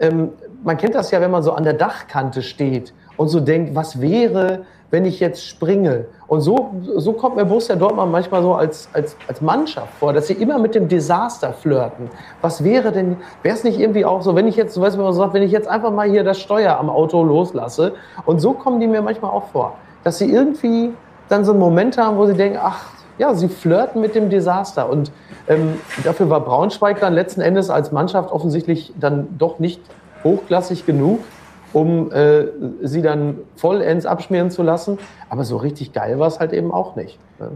ähm, 0.00 0.30
man 0.62 0.76
kennt 0.76 0.94
das 0.94 1.10
ja, 1.10 1.20
wenn 1.20 1.30
man 1.30 1.42
so 1.42 1.52
an 1.52 1.64
der 1.64 1.72
Dachkante 1.72 2.42
steht 2.42 2.92
und 3.16 3.28
so 3.28 3.40
denkt, 3.40 3.74
was 3.74 4.00
wäre, 4.00 4.64
wenn 4.90 5.04
ich 5.04 5.18
jetzt 5.18 5.46
springe? 5.46 6.06
Und 6.28 6.42
so, 6.42 6.74
so 6.96 7.12
kommt 7.12 7.36
mir 7.36 7.44
Borussia 7.44 7.74
Dortmund 7.74 8.12
manchmal 8.12 8.42
so 8.42 8.54
als, 8.54 8.88
als, 8.92 9.16
als 9.26 9.40
Mannschaft 9.40 9.92
vor, 9.98 10.12
dass 10.12 10.26
sie 10.26 10.34
immer 10.34 10.58
mit 10.58 10.74
dem 10.74 10.88
Desaster 10.88 11.52
flirten. 11.52 12.10
Was 12.42 12.62
wäre 12.62 12.92
denn, 12.92 13.16
wäre 13.42 13.56
es 13.56 13.64
nicht 13.64 13.80
irgendwie 13.80 14.04
auch 14.04 14.22
so, 14.22 14.36
wenn 14.36 14.46
ich 14.46 14.56
jetzt, 14.56 14.78
weißt 14.80 14.96
du, 14.96 15.02
man 15.02 15.12
sagt, 15.12 15.34
wenn 15.34 15.42
ich 15.42 15.52
jetzt 15.52 15.68
einfach 15.68 15.90
mal 15.90 16.08
hier 16.08 16.22
das 16.22 16.38
Steuer 16.38 16.78
am 16.78 16.90
Auto 16.90 17.22
loslasse? 17.22 17.94
Und 18.26 18.40
so 18.40 18.52
kommen 18.52 18.78
die 18.78 18.86
mir 18.86 19.02
manchmal 19.02 19.30
auch 19.30 19.46
vor, 19.48 19.74
dass 20.04 20.18
sie 20.18 20.30
irgendwie 20.30 20.92
dann 21.28 21.44
so 21.44 21.52
einen 21.52 21.60
Moment 21.60 21.98
haben, 21.98 22.16
wo 22.16 22.26
sie 22.26 22.34
denken, 22.34 22.58
ach, 22.62 22.84
ja, 23.18 23.34
sie 23.34 23.48
flirten 23.48 24.00
mit 24.00 24.14
dem 24.14 24.30
Desaster. 24.30 24.88
Und 24.88 25.10
ähm, 25.48 25.80
dafür 26.04 26.28
war 26.28 26.40
Braunschweig 26.40 27.00
dann 27.00 27.14
letzten 27.14 27.40
Endes 27.40 27.70
als 27.70 27.92
Mannschaft 27.92 28.30
offensichtlich 28.30 28.92
dann 28.98 29.38
doch 29.38 29.58
nicht 29.58 29.80
hochklassig 30.22 30.86
genug, 30.86 31.20
um 31.72 32.12
äh, 32.12 32.46
sie 32.82 33.02
dann 33.02 33.38
vollends 33.56 34.06
abschmieren 34.06 34.50
zu 34.50 34.62
lassen. 34.62 34.98
Aber 35.28 35.44
so 35.44 35.56
richtig 35.56 35.92
geil 35.92 36.18
war 36.18 36.28
es 36.28 36.40
halt 36.40 36.52
eben 36.52 36.72
auch 36.72 36.96
nicht. 36.96 37.18
Ne? 37.38 37.50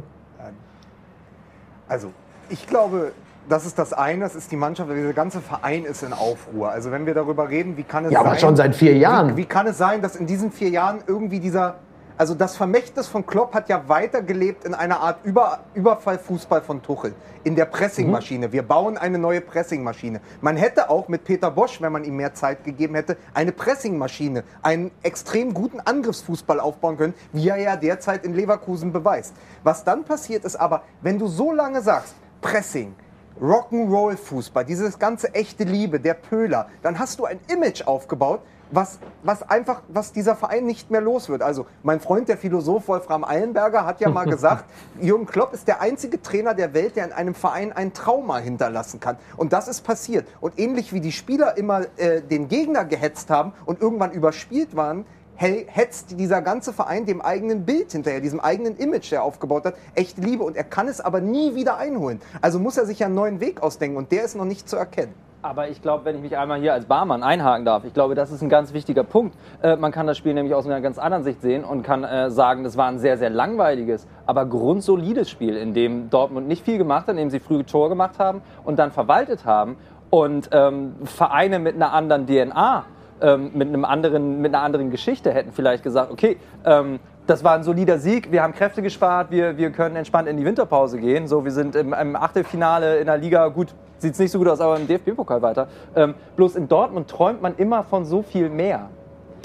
Also, 1.88 2.12
ich 2.48 2.68
glaube, 2.68 3.11
das 3.48 3.66
ist 3.66 3.78
das 3.78 3.92
eine, 3.92 4.20
das 4.20 4.37
ist 4.37 4.52
die 4.52 4.56
Mannschaft, 4.56 4.90
dieser 4.90 5.12
ganze 5.12 5.40
Verein 5.40 5.85
ist 5.85 6.04
in 6.04 6.12
Aufruhr. 6.12 6.70
Also 6.70 6.92
wenn 6.92 7.04
wir 7.04 7.14
darüber 7.14 7.48
reden, 7.48 7.76
wie 7.76 7.83
kann 7.83 8.04
es 8.04 8.12
Ja, 8.12 8.20
sein... 8.20 8.28
aber 8.28 8.38
schon 8.38 8.54
seit 8.54 8.76
vier 8.76 8.96
Jahren. 8.96 9.33
Wie, 9.33 9.38
wie 9.38 9.44
kann 9.44 9.66
es 9.66 9.76
sein, 9.76 10.00
dass 10.00 10.14
in 10.14 10.26
diesen 10.26 10.52
vier 10.52 10.68
Jahren 10.70 11.00
irgendwie 11.06 11.40
dieser... 11.40 11.76
Also 12.20 12.35
das 12.35 12.54
Vermächtnis 12.54 13.09
von 13.09 13.24
Klopp 13.24 13.54
hat 13.54 13.70
ja 13.70 13.88
weitergelebt 13.88 14.66
in 14.66 14.74
einer 14.74 15.00
Art 15.00 15.24
Über, 15.24 15.61
Überfallfußball 15.72 16.61
von 16.61 16.83
Tuchel. 16.83 17.14
In 17.44 17.56
der 17.56 17.64
Pressingmaschine. 17.64 18.52
Wir 18.52 18.62
bauen 18.62 18.98
eine 18.98 19.16
neue 19.16 19.40
Pressingmaschine. 19.40 20.20
Man 20.42 20.59
hätte 20.59 20.90
auch 20.90 21.09
mit 21.09 21.24
Peter 21.24 21.50
Bosch, 21.50 21.80
wenn 21.80 21.92
man 21.92 22.04
ihm 22.04 22.16
mehr 22.16 22.35
Zeit 22.35 22.62
gegeben 22.62 22.94
hätte, 22.94 23.16
eine 23.33 23.52
Pressingmaschine, 23.52 24.44
einen 24.61 24.90
extrem 25.02 25.54
guten 25.54 25.80
Angriffsfußball 25.80 26.61
aufbauen 26.61 26.98
können, 26.98 27.14
wie 27.33 27.48
er 27.48 27.56
ja 27.56 27.76
derzeit 27.76 28.26
in 28.26 28.35
Leverkusen 28.35 28.92
beweist. 28.92 29.35
Was 29.64 29.85
dann 29.85 30.04
passiert 30.04 30.44
ist 30.44 30.56
aber, 30.56 30.83
wenn 31.00 31.18
du 31.18 31.26
so 31.26 31.52
lange 31.52 31.80
sagst, 31.80 32.14
Pressing, 32.42 32.94
Rock'n'Roll-Fußball, 33.40 34.66
dieses 34.66 34.98
ganze 34.98 35.35
echte 35.35 35.64
Liebe, 35.64 35.98
der 35.98 36.12
Pöhler, 36.12 36.68
dann 36.83 36.98
hast 36.98 37.18
du 37.18 37.24
ein 37.24 37.40
Image 37.48 37.87
aufgebaut, 37.87 38.42
was, 38.70 38.98
was 39.22 39.42
einfach, 39.48 39.83
was 39.88 40.12
dieser 40.12 40.37
Verein 40.37 40.66
nicht 40.66 40.90
mehr 40.90 41.00
los 41.00 41.28
wird. 41.28 41.42
Also 41.42 41.66
mein 41.83 42.00
Freund, 42.00 42.28
der 42.28 42.37
Philosoph 42.37 42.88
Wolfram 42.88 43.24
Eilenberger, 43.24 43.85
hat 43.85 44.00
ja 44.00 44.11
mal 44.11 44.24
gesagt, 44.28 44.64
Jürgen 45.00 45.26
Klopp 45.26 45.52
ist 45.52 45.68
der 45.68 45.80
einzige 45.80 46.22
Trainer 46.22 46.54
der 46.54 46.74
Welt, 46.74 46.96
der 46.96 47.06
in 47.06 47.12
einem 47.12 47.35
Verein 47.35 47.72
ein 47.72 47.92
Trauma 47.92 48.38
hinterlassen 48.38 49.00
kann. 49.00 49.16
Und 49.37 49.52
das 49.52 49.68
ist 49.68 49.83
passiert. 49.83 50.26
Und 50.40 50.59
ähnlich 50.59 50.92
wie 50.92 51.00
die 51.00 51.12
Spieler 51.12 51.56
immer 51.56 51.83
äh, 51.96 52.22
den 52.22 52.48
Gegner 52.48 52.85
gehetzt 52.85 53.30
haben 53.30 53.52
und 53.66 53.80
irgendwann 53.80 54.12
überspielt 54.12 54.76
waren, 54.76 55.04
hetzt 55.40 56.18
dieser 56.18 56.42
ganze 56.42 56.74
Verein 56.74 57.06
dem 57.06 57.22
eigenen 57.22 57.64
Bild 57.64 57.92
hinterher, 57.92 58.20
diesem 58.20 58.40
eigenen 58.40 58.76
Image, 58.76 59.11
der 59.11 59.20
er 59.20 59.24
aufgebaut 59.24 59.64
hat, 59.64 59.74
echt 59.94 60.18
Liebe. 60.18 60.44
Und 60.44 60.54
er 60.54 60.64
kann 60.64 60.87
es 60.87 61.00
aber 61.00 61.20
nie 61.22 61.54
wieder 61.54 61.78
einholen. 61.78 62.20
Also 62.42 62.59
muss 62.59 62.76
er 62.76 62.85
sich 62.85 62.98
ja 62.98 63.06
einen 63.06 63.14
neuen 63.14 63.40
Weg 63.40 63.62
ausdenken 63.62 63.96
und 63.96 64.12
der 64.12 64.24
ist 64.24 64.37
noch 64.37 64.44
nicht 64.44 64.68
zu 64.68 64.76
erkennen. 64.76 65.14
Aber 65.42 65.68
ich 65.68 65.81
glaube, 65.81 66.05
wenn 66.05 66.16
ich 66.16 66.22
mich 66.22 66.37
einmal 66.37 66.61
hier 66.61 66.74
als 66.74 66.85
Barmann 66.85 67.22
einhaken 67.22 67.64
darf, 67.64 67.85
ich 67.85 67.94
glaube, 67.94 68.14
das 68.14 68.31
ist 68.31 68.42
ein 68.42 68.50
ganz 68.50 68.74
wichtiger 68.74 69.05
Punkt. 69.05 69.35
Äh, 69.62 69.76
man 69.76 69.90
kann 69.90 70.07
das 70.07 70.18
Spiel 70.18 70.35
nämlich 70.35 70.55
aus 70.55 70.66
einer 70.66 70.83
ganz 70.83 70.98
anderen 70.98 71.24
Sicht 71.24 71.40
sehen 71.40 71.64
und 71.64 71.83
kann 71.83 72.05
äh, 72.05 72.31
sagen, 72.31 72.62
das 72.62 72.76
war 72.76 72.88
ein 72.88 72.98
sehr, 72.98 73.16
sehr 73.16 73.31
langweiliges, 73.31 74.07
aber 74.26 74.44
grundsolides 74.44 75.31
Spiel, 75.31 75.57
in 75.57 75.72
dem 75.72 76.11
Dortmund 76.11 76.46
nicht 76.46 76.62
viel 76.62 76.76
gemacht 76.76 77.07
hat, 77.07 77.12
in 77.12 77.16
dem 77.16 77.31
sie 77.31 77.40
früh 77.40 77.64
Tor 77.64 77.88
gemacht 77.88 78.18
haben 78.18 78.42
und 78.64 78.79
dann 78.79 78.90
verwaltet 78.90 79.46
haben 79.46 79.76
und 80.11 80.50
ähm, 80.53 80.96
Vereine 81.05 81.59
mit 81.59 81.74
einer 81.74 81.94
anderen 81.94 82.26
DNA, 82.26 82.85
ähm, 83.22 83.50
mit, 83.55 83.68
einem 83.68 83.87
anderen, 83.87 84.42
mit 84.42 84.55
einer 84.55 84.62
anderen 84.62 84.90
Geschichte 84.90 85.33
hätten 85.33 85.53
vielleicht 85.53 85.83
gesagt, 85.83 86.11
okay, 86.11 86.37
ähm, 86.66 87.00
das 87.26 87.44
war 87.44 87.55
ein 87.55 87.62
solider 87.62 87.98
Sieg, 87.98 88.31
wir 88.31 88.42
haben 88.42 88.53
Kräfte 88.53 88.83
gespart, 88.83 89.31
wir, 89.31 89.57
wir 89.57 89.70
können 89.70 89.96
entspannt 89.96 90.29
in 90.29 90.37
die 90.37 90.44
Winterpause 90.44 90.98
gehen. 90.98 91.29
So, 91.29 91.44
wir 91.44 91.53
sind 91.53 91.76
im, 91.76 91.94
im 91.94 92.16
Achtelfinale 92.16 92.98
in 92.98 93.07
der 93.07 93.18
Liga, 93.18 93.46
gut, 93.48 93.68
sieht 94.00 94.14
es 94.14 94.18
nicht 94.18 94.30
so 94.30 94.38
gut 94.38 94.48
aus, 94.48 94.60
aber 94.60 94.76
im 94.76 94.86
DFB-Pokal 94.86 95.42
weiter. 95.42 95.68
Ähm, 95.94 96.14
bloß 96.36 96.56
in 96.56 96.68
Dortmund 96.68 97.08
träumt 97.08 97.42
man 97.42 97.56
immer 97.56 97.84
von 97.84 98.04
so 98.04 98.22
viel 98.22 98.48
mehr. 98.48 98.88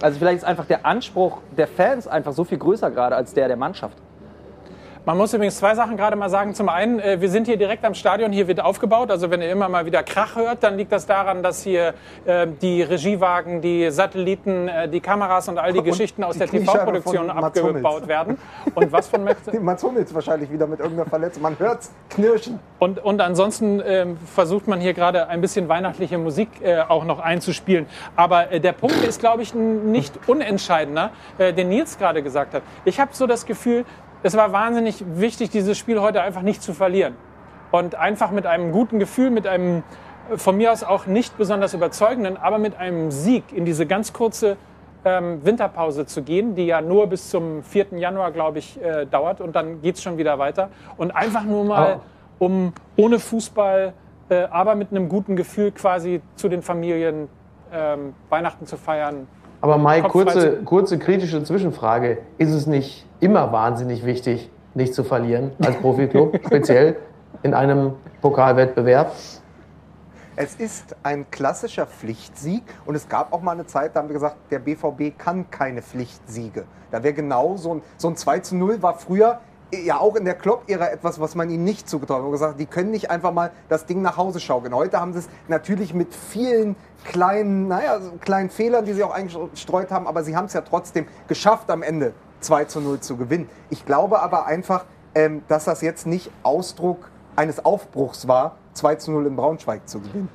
Also 0.02 0.20
vielleicht 0.20 0.38
ist 0.38 0.44
einfach 0.44 0.66
der 0.66 0.86
Anspruch 0.86 1.40
der 1.56 1.68
Fans 1.68 2.08
einfach 2.08 2.34
so 2.34 2.44
viel 2.44 2.58
größer 2.58 2.92
gerade 2.92 3.16
als 3.16 3.34
der 3.34 3.48
der 3.48 3.58
Mannschaft. 3.58 3.98
Man 5.06 5.18
muss 5.18 5.32
übrigens 5.36 5.58
zwei 5.58 5.76
Sachen 5.76 5.98
gerade 5.98 6.16
mal 6.16 6.32
sagen. 6.32 6.56
Zum 6.56 6.68
einen, 6.68 7.00
äh, 7.00 7.22
wir 7.22 7.30
sind 7.30 7.46
hier 7.46 7.58
direkt 7.58 7.86
am 7.86 7.94
Stadion, 7.94 8.32
hier 8.32 8.48
wird 8.48 8.60
aufgebaut. 8.60 9.12
Also 9.12 9.30
wenn 9.30 9.40
ihr 9.40 9.52
immer 9.52 9.70
mal 9.70 9.86
wieder 9.86 10.02
Krach 10.02 10.36
hört, 10.36 10.64
dann 10.64 10.78
liegt 10.78 10.92
das 10.92 11.06
daran, 11.06 11.44
dass 11.44 11.62
hier 11.62 11.94
äh, 12.26 12.48
die 12.60 12.82
Regiewagen, 12.82 13.62
die 13.62 13.92
Satelliten, 13.92 14.68
äh, 14.68 14.90
die 14.90 15.02
Kameras 15.02 15.48
und 15.48 15.60
all 15.60 15.74
die 15.74 15.80
Und 15.80 15.86
Geschichten 15.86 16.24
aus 16.24 16.34
die 16.34 16.40
der 16.40 16.48
TV-Produktion 16.48 17.30
abgebaut 17.30 18.08
werden. 18.08 18.40
Und 18.74 18.92
was 18.92 19.08
von 19.08 19.24
Max 19.24 19.42
Mats 19.62 19.84
Hummels 19.84 20.12
wahrscheinlich 20.12 20.52
wieder 20.52 20.66
mit 20.66 20.80
irgendeiner 20.80 21.08
Verletzung. 21.08 21.44
Man 21.44 21.60
hört's 21.60 21.92
knirschen. 22.10 22.58
Und, 22.80 22.98
und 22.98 23.22
ansonsten 23.22 23.84
ähm, 23.86 24.18
versucht 24.18 24.68
man 24.68 24.82
hier 24.82 24.96
gerade 24.96 25.28
ein 25.28 25.40
bisschen 25.40 25.70
weihnachtliche 25.70 26.18
Musik 26.18 26.50
äh, 26.64 26.80
auch 26.80 27.06
noch 27.06 27.20
einzuspielen. 27.20 27.86
Aber 28.16 28.52
äh, 28.52 28.60
der 28.60 28.74
Punkt 28.74 29.04
ist, 29.04 29.20
glaube 29.20 29.44
ich, 29.44 29.54
nicht 29.54 30.18
unentscheidender, 30.26 31.12
äh, 31.38 31.54
den 31.54 31.70
Nils 31.70 32.00
gerade 32.00 32.24
gesagt 32.24 32.56
hat. 32.56 32.64
Ich 32.86 33.00
habe 33.00 33.12
so 33.14 33.28
das 33.28 33.46
Gefühl, 33.46 33.86
es 34.26 34.36
war 34.36 34.52
wahnsinnig 34.52 35.04
wichtig, 35.08 35.52
dieses 35.52 35.78
Spiel 35.78 36.02
heute 36.02 36.24
einfach 36.24 36.42
nicht 36.42 36.64
zu 36.64 36.74
verlieren. 36.74 37.14
Und 37.70 37.94
einfach 37.94 38.32
mit 38.32 38.48
einem 38.48 38.72
guten 38.72 38.98
Gefühl, 38.98 39.30
mit 39.30 39.46
einem 39.46 39.84
äh, 40.32 40.38
von 40.38 40.58
mir 40.58 40.72
aus 40.72 40.84
auch 40.84 41.06
nicht 41.06 41.38
besonders 41.38 41.76
überzeugenden, 41.76 42.36
aber 42.36 42.58
mit 42.58 42.76
einem 42.76 43.12
Sieg 43.12 43.44
in 43.54 43.66
diese 43.66 43.86
ganz 43.86 44.14
kurze 44.14 44.58
ähm, 45.04 45.46
Winterpause 45.46 46.08
zu 46.08 46.24
gehen, 46.24 46.56
die 46.56 46.66
ja 46.66 46.82
nur 46.82 47.06
bis 47.06 47.30
zum 47.30 47.62
4. 47.62 48.00
Januar, 48.00 48.32
glaube 48.32 48.58
ich, 48.58 48.82
äh, 48.82 49.06
dauert. 49.06 49.42
Und 49.42 49.56
dann 49.56 49.84
geht 49.84 49.98
es 49.98 50.02
schon 50.02 50.18
wieder 50.18 50.40
weiter. 50.40 50.70
Und 50.98 51.12
einfach 51.12 51.44
nur 51.44 51.64
mal, 51.64 52.00
um 52.40 52.74
ohne 52.98 53.20
Fußball, 53.20 53.94
äh, 54.30 54.46
aber 54.46 54.74
mit 54.74 54.90
einem 54.90 55.08
guten 55.08 55.36
Gefühl 55.36 55.72
quasi 55.72 56.24
zu 56.36 56.50
den 56.50 56.64
Familien 56.64 57.30
ähm, 57.72 58.16
Weihnachten 58.30 58.66
zu 58.66 58.78
feiern. 58.78 59.28
Aber 59.66 59.80
frei 59.80 60.02
kurze, 60.04 60.58
kurze 60.64 61.00
kritische 61.00 61.44
Zwischenfrage. 61.44 62.20
Ist 62.38 62.52
es 62.52 62.68
nicht 62.68 63.08
immer 63.20 63.52
wahnsinnig 63.52 64.06
wichtig, 64.06 64.52
nicht 64.76 64.94
zu 64.94 65.04
verlieren 65.04 65.54
als 65.60 65.76
Profiklub, 65.78 66.40
speziell 66.46 66.98
in 67.42 67.56
einem 67.56 67.94
Pokalwettbewerb? 68.22 69.12
Es 70.36 70.54
ist 70.54 70.96
ein 71.02 71.32
klassischer 71.32 71.88
Pflichtsieg 71.88 72.62
und 72.86 72.94
es 72.94 73.10
gab 73.10 73.34
auch 73.34 73.42
mal 73.42 73.54
eine 73.54 73.66
Zeit, 73.66 73.96
da 73.96 74.02
haben 74.02 74.10
wir 74.10 74.14
gesagt, 74.14 74.36
der 74.52 74.60
BVB 74.60 75.18
kann 75.18 75.50
keine 75.50 75.82
Pflichtsiege. 75.82 76.66
Da 76.92 77.02
wäre 77.02 77.16
genau 77.16 77.58
so 77.58 77.74
ein, 77.76 77.82
so 77.98 78.10
ein 78.10 78.16
2 78.16 78.40
zu 78.42 78.56
0 78.58 78.84
war 78.84 78.94
früher 78.94 79.40
ja 79.72 80.00
auch 80.00 80.16
in 80.16 80.26
der 80.26 80.36
Klopp-Ära 80.36 80.90
etwas, 80.90 81.20
was 81.20 81.36
man 81.36 81.50
ihnen 81.50 81.64
nicht 81.64 81.90
zugetraut 81.90 82.18
hat. 82.18 82.22
Wir 82.22 82.26
haben 82.26 82.32
gesagt, 82.32 82.60
die 82.60 82.66
können 82.66 82.92
nicht 82.92 83.10
einfach 83.10 83.34
mal 83.34 83.52
das 83.68 83.86
Ding 83.86 84.02
nach 84.02 84.18
Hause 84.18 84.40
schaukeln. 84.40 84.76
Heute 84.76 85.00
haben 85.00 85.14
sie 85.14 85.20
es 85.20 85.30
natürlich 85.48 85.94
mit 85.94 86.14
vielen 86.14 86.76
kleinen, 87.06 87.68
naja, 87.68 88.00
kleinen 88.20 88.50
Fehlern, 88.50 88.86
die 88.86 88.94
sie 88.94 89.04
auch 89.04 89.14
eingestreut 89.14 89.92
haben, 89.92 90.08
aber 90.08 90.24
sie 90.24 90.36
haben 90.36 90.46
es 90.46 90.54
ja 90.54 90.62
trotzdem 90.62 91.08
geschafft, 91.28 91.70
am 91.72 91.84
Ende 91.84 92.14
2 92.42 92.66
zu 92.66 92.82
0 92.82 93.00
zu 93.00 93.18
gewinnen. 93.18 93.50
Ich 93.70 93.86
glaube 93.86 94.22
aber 94.22 94.46
einfach, 94.46 94.86
ähm, 95.14 95.44
dass 95.48 95.66
das 95.66 95.82
jetzt 95.82 96.06
nicht 96.06 96.30
Ausdruck 96.44 97.10
eines 97.36 97.64
Aufbruchs 97.64 98.28
war, 98.28 98.58
2 98.74 98.96
zu 98.96 99.12
0 99.12 99.28
in 99.28 99.36
Braunschweig 99.36 99.88
zu 99.88 100.02
gewinnen. 100.02 100.30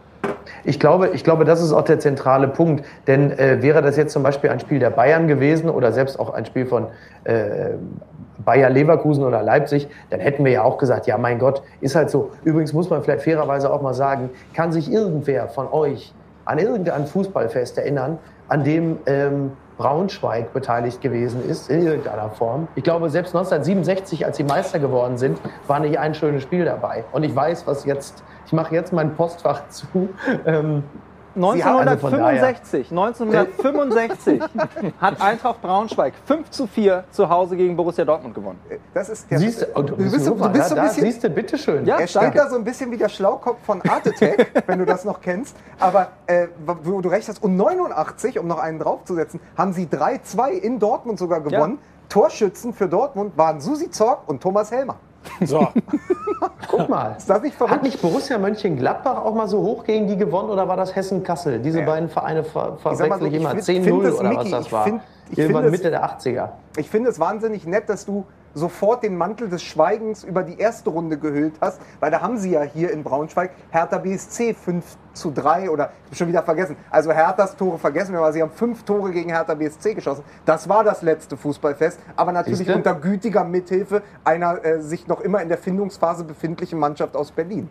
Ich 0.64 0.80
glaube, 0.80 1.10
ich 1.10 1.24
glaube, 1.24 1.44
das 1.44 1.62
ist 1.62 1.72
auch 1.72 1.84
der 1.84 1.98
zentrale 1.98 2.48
Punkt. 2.48 2.84
Denn 3.06 3.30
äh, 3.38 3.62
wäre 3.62 3.82
das 3.82 3.96
jetzt 3.96 4.12
zum 4.12 4.22
Beispiel 4.22 4.50
ein 4.50 4.60
Spiel 4.60 4.78
der 4.78 4.90
Bayern 4.90 5.28
gewesen 5.28 5.70
oder 5.70 5.92
selbst 5.92 6.18
auch 6.18 6.30
ein 6.30 6.46
Spiel 6.46 6.66
von 6.66 6.86
äh, 7.24 7.74
Bayer 8.44 8.70
Leverkusen 8.70 9.24
oder 9.24 9.42
Leipzig, 9.42 9.88
dann 10.08 10.20
hätten 10.20 10.44
wir 10.44 10.52
ja 10.52 10.62
auch 10.62 10.78
gesagt, 10.78 11.06
ja 11.06 11.18
mein 11.18 11.38
Gott, 11.38 11.62
ist 11.80 11.94
halt 11.94 12.10
so. 12.10 12.30
Übrigens 12.42 12.72
muss 12.72 12.88
man 12.88 13.02
vielleicht 13.02 13.22
fairerweise 13.24 13.70
auch 13.70 13.82
mal 13.82 13.94
sagen, 13.94 14.30
kann 14.54 14.72
sich 14.72 14.90
irgendwer 14.90 15.48
von 15.48 15.68
euch 15.70 16.14
an 16.50 16.58
irgendein 16.58 17.06
Fußballfest 17.06 17.78
erinnern, 17.78 18.18
an 18.48 18.64
dem 18.64 18.98
ähm, 19.06 19.52
Braunschweig 19.78 20.52
beteiligt 20.52 21.00
gewesen 21.00 21.48
ist, 21.48 21.70
in 21.70 21.86
irgendeiner 21.86 22.28
Form. 22.30 22.66
Ich 22.74 22.82
glaube, 22.82 23.08
selbst 23.08 23.36
1967, 23.36 24.26
als 24.26 24.36
sie 24.36 24.42
Meister 24.44 24.80
geworden 24.80 25.16
sind, 25.16 25.38
war 25.68 25.78
nicht 25.78 25.98
ein 25.98 26.12
schönes 26.12 26.42
Spiel 26.42 26.64
dabei. 26.64 27.04
Und 27.12 27.22
ich 27.22 27.34
weiß, 27.34 27.68
was 27.68 27.84
jetzt, 27.84 28.24
ich 28.46 28.52
mache 28.52 28.74
jetzt 28.74 28.92
mein 28.92 29.14
Postfach 29.14 29.68
zu. 29.68 29.86
Ähm, 30.46 30.84
Sie 31.34 31.64
haben- 31.64 31.86
also 31.88 31.96
von 32.08 32.10
daher- 32.18 32.42
1965, 32.46 32.90
1965 32.90 34.42
hat 35.00 35.20
Eintracht 35.20 35.62
Braunschweig 35.62 36.14
5 36.26 36.50
zu 36.50 36.66
4 36.66 37.04
zu 37.10 37.28
Hause 37.28 37.56
gegen 37.56 37.76
Borussia 37.76 38.04
Dortmund 38.04 38.34
gewonnen. 38.34 38.58
Das 38.94 39.08
ist 39.08 39.30
der, 39.30 39.38
Siehst 39.38 39.62
du, 39.62 39.82
du 39.82 39.96
bist, 39.96 40.24
so- 40.24 40.34
du 40.34 40.48
bist 40.50 40.68
so 40.68 40.74
ein 40.76 40.82
bisschen, 40.82 41.04
siehst 41.04 41.24
du, 41.24 41.30
bitteschön. 41.30 41.84
Ja, 41.86 41.98
er 41.98 42.06
steht 42.06 42.22
danke. 42.22 42.38
da 42.38 42.48
so 42.50 42.56
ein 42.56 42.64
bisschen 42.64 42.90
wie 42.90 42.96
der 42.96 43.08
Schlaukopf 43.08 43.58
von 43.64 43.80
Art 43.82 44.06
Attack, 44.06 44.50
wenn 44.66 44.78
du 44.78 44.84
das 44.86 45.04
noch 45.04 45.20
kennst. 45.20 45.56
Aber 45.78 46.08
äh, 46.26 46.48
wo 46.82 47.00
du 47.00 47.08
recht 47.08 47.28
hast, 47.28 47.42
und 47.42 47.56
89, 47.56 48.38
um 48.38 48.46
noch 48.46 48.58
einen 48.58 48.78
draufzusetzen, 48.78 49.40
haben 49.56 49.72
sie 49.72 49.86
3-2 49.86 50.50
in 50.50 50.78
Dortmund 50.78 51.18
sogar 51.18 51.40
gewonnen. 51.40 51.78
Torschützen 52.08 52.72
für 52.74 52.88
Dortmund 52.88 53.38
waren 53.38 53.60
Susi 53.60 53.88
Zorg 53.90 54.28
und 54.28 54.42
Thomas 54.42 54.72
Helmer. 54.72 54.96
So, 55.44 55.66
Guck 56.68 56.88
mal. 56.88 57.14
Ist 57.16 57.28
das 57.28 57.42
nicht 57.42 57.54
verrückt? 57.54 57.74
Hat 57.74 57.82
nicht 57.82 58.00
Borussia 58.00 58.38
Mönchengladbach 58.38 59.24
auch 59.24 59.34
mal 59.34 59.48
so 59.48 59.60
hoch 59.62 59.84
gegen 59.84 60.06
die 60.06 60.16
gewonnen 60.16 60.48
oder 60.50 60.66
war 60.68 60.76
das 60.76 60.94
Hessen-Kassel? 60.94 61.58
Diese 61.58 61.80
Ja. 61.80 61.86
beiden 61.86 62.08
Vereine 62.08 62.44
ver 62.44 62.76
verwechsel 62.78 63.18
so, 63.20 63.26
ich 63.26 63.34
immer. 63.34 63.50
find- 63.50 63.64
find 63.64 63.86
10-0 63.86 64.02
das, 64.02 64.14
oder 64.20 64.28
Micky, 64.30 64.40
was 64.44 64.50
das 64.50 64.66
ich 64.66 64.72
war. 64.72 64.84
find, 64.84 65.00
Ich 65.30 65.38
Irgendwann 65.38 65.62
finde 65.64 65.76
es- 65.76 65.82
Mitte 65.82 65.90
der 65.90 66.04
80er. 66.04 66.48
Ich 66.76 66.90
finde 66.90 67.10
es 67.10 67.18
wahnsinnig 67.20 67.66
nett, 67.66 67.88
dass 67.88 68.04
du 68.06 68.24
sofort 68.54 69.02
den 69.02 69.16
Mantel 69.16 69.48
des 69.48 69.62
Schweigens 69.62 70.24
über 70.24 70.42
die 70.42 70.58
erste 70.58 70.90
Runde 70.90 71.18
gehüllt 71.18 71.54
hast, 71.60 71.80
weil 72.00 72.10
da 72.10 72.20
haben 72.20 72.38
sie 72.38 72.50
ja 72.50 72.62
hier 72.62 72.90
in 72.90 73.02
Braunschweig 73.02 73.50
Hertha 73.70 73.98
BSC 73.98 74.54
5 74.54 74.84
zu 75.12 75.30
3 75.30 75.70
oder 75.70 75.90
ich 76.04 76.06
habe 76.06 76.16
schon 76.16 76.28
wieder 76.28 76.42
vergessen. 76.42 76.76
Also 76.90 77.12
Herthas 77.12 77.56
Tore 77.56 77.78
vergessen 77.78 78.12
wir, 78.12 78.20
aber 78.20 78.32
sie 78.32 78.42
haben 78.42 78.50
fünf 78.50 78.84
Tore 78.84 79.10
gegen 79.12 79.30
Hertha 79.30 79.54
BSC 79.54 79.94
geschossen. 79.94 80.24
Das 80.44 80.68
war 80.68 80.84
das 80.84 81.02
letzte 81.02 81.36
Fußballfest, 81.36 82.00
aber 82.16 82.32
natürlich 82.32 82.58
Siehste? 82.58 82.76
unter 82.76 82.94
gütiger 82.94 83.44
Mithilfe 83.44 84.02
einer 84.24 84.64
äh, 84.64 84.80
sich 84.80 85.06
noch 85.06 85.20
immer 85.20 85.42
in 85.42 85.48
der 85.48 85.58
Findungsphase 85.58 86.24
befindlichen 86.24 86.78
Mannschaft 86.78 87.16
aus 87.16 87.30
Berlin. 87.30 87.68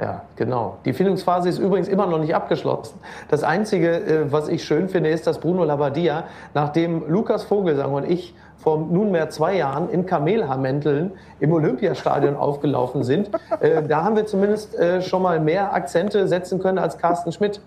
Ja, 0.00 0.22
genau. 0.34 0.78
Die 0.86 0.94
Findungsphase 0.94 1.50
ist 1.50 1.58
übrigens 1.58 1.86
immer 1.86 2.06
noch 2.06 2.18
nicht 2.18 2.34
abgeschlossen. 2.34 2.98
Das 3.28 3.42
Einzige, 3.44 3.96
äh, 3.96 4.32
was 4.32 4.48
ich 4.48 4.64
schön 4.64 4.88
finde, 4.88 5.10
ist, 5.10 5.26
dass 5.26 5.40
Bruno 5.40 5.62
Labbadia, 5.64 6.24
nachdem 6.54 7.06
Lukas 7.10 7.44
Vogelsang 7.44 7.92
und 7.92 8.10
ich 8.10 8.34
vor 8.62 8.78
nunmehr 8.78 9.30
zwei 9.30 9.56
Jahren 9.56 9.88
in 9.90 10.06
Kamelhaarmänteln 10.06 11.12
im 11.40 11.52
Olympiastadion 11.52 12.36
aufgelaufen 12.36 13.02
sind, 13.02 13.30
äh, 13.60 13.82
da 13.82 14.04
haben 14.04 14.16
wir 14.16 14.26
zumindest 14.26 14.78
äh, 14.78 15.02
schon 15.02 15.22
mal 15.22 15.40
mehr 15.40 15.72
Akzente 15.72 16.28
setzen 16.28 16.60
können 16.60 16.78
als 16.78 16.98
Carsten 16.98 17.32
Schmidt 17.32 17.60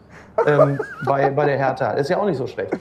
ähm, 0.45 0.79
bei, 1.05 1.29
bei 1.29 1.45
der 1.45 1.57
Hertha. 1.57 1.91
Ist 1.91 2.09
ja 2.09 2.17
auch 2.17 2.25
nicht 2.25 2.37
so 2.37 2.47
schlecht. 2.47 2.73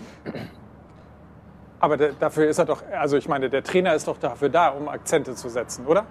Aber 1.80 1.96
der, 1.96 2.12
dafür 2.12 2.48
ist 2.48 2.58
er 2.58 2.64
doch, 2.64 2.82
also 2.92 3.16
ich 3.16 3.28
meine, 3.28 3.50
der 3.50 3.64
Trainer 3.64 3.94
ist 3.94 4.06
doch 4.06 4.18
dafür 4.18 4.48
da, 4.48 4.68
um 4.68 4.88
Akzente 4.88 5.34
zu 5.34 5.48
setzen, 5.48 5.86
oder? 5.86 6.04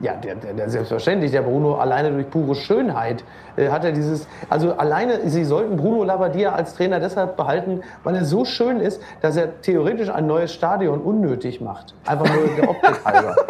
Ja, 0.00 0.14
der, 0.14 0.34
der, 0.34 0.52
der 0.52 0.68
selbstverständlich. 0.68 1.30
Der 1.30 1.42
Bruno 1.42 1.76
alleine 1.76 2.12
durch 2.12 2.28
pure 2.28 2.54
Schönheit 2.54 3.24
äh, 3.56 3.70
hat 3.70 3.84
er 3.84 3.92
dieses. 3.92 4.26
Also 4.50 4.74
alleine, 4.74 5.28
Sie 5.30 5.44
sollten 5.44 5.76
Bruno 5.76 6.04
Labbadia 6.04 6.52
als 6.52 6.74
Trainer 6.74 7.00
deshalb 7.00 7.36
behalten, 7.36 7.80
weil 8.04 8.14
er 8.16 8.24
so 8.24 8.44
schön 8.44 8.80
ist, 8.80 9.00
dass 9.22 9.36
er 9.36 9.60
theoretisch 9.62 10.10
ein 10.10 10.26
neues 10.26 10.52
Stadion 10.52 11.00
unnötig 11.00 11.62
macht. 11.62 11.94
Einfach 12.04 12.26
nur 12.26 12.46
der 12.56 12.68
Optik 12.68 13.04
halber. 13.04 13.36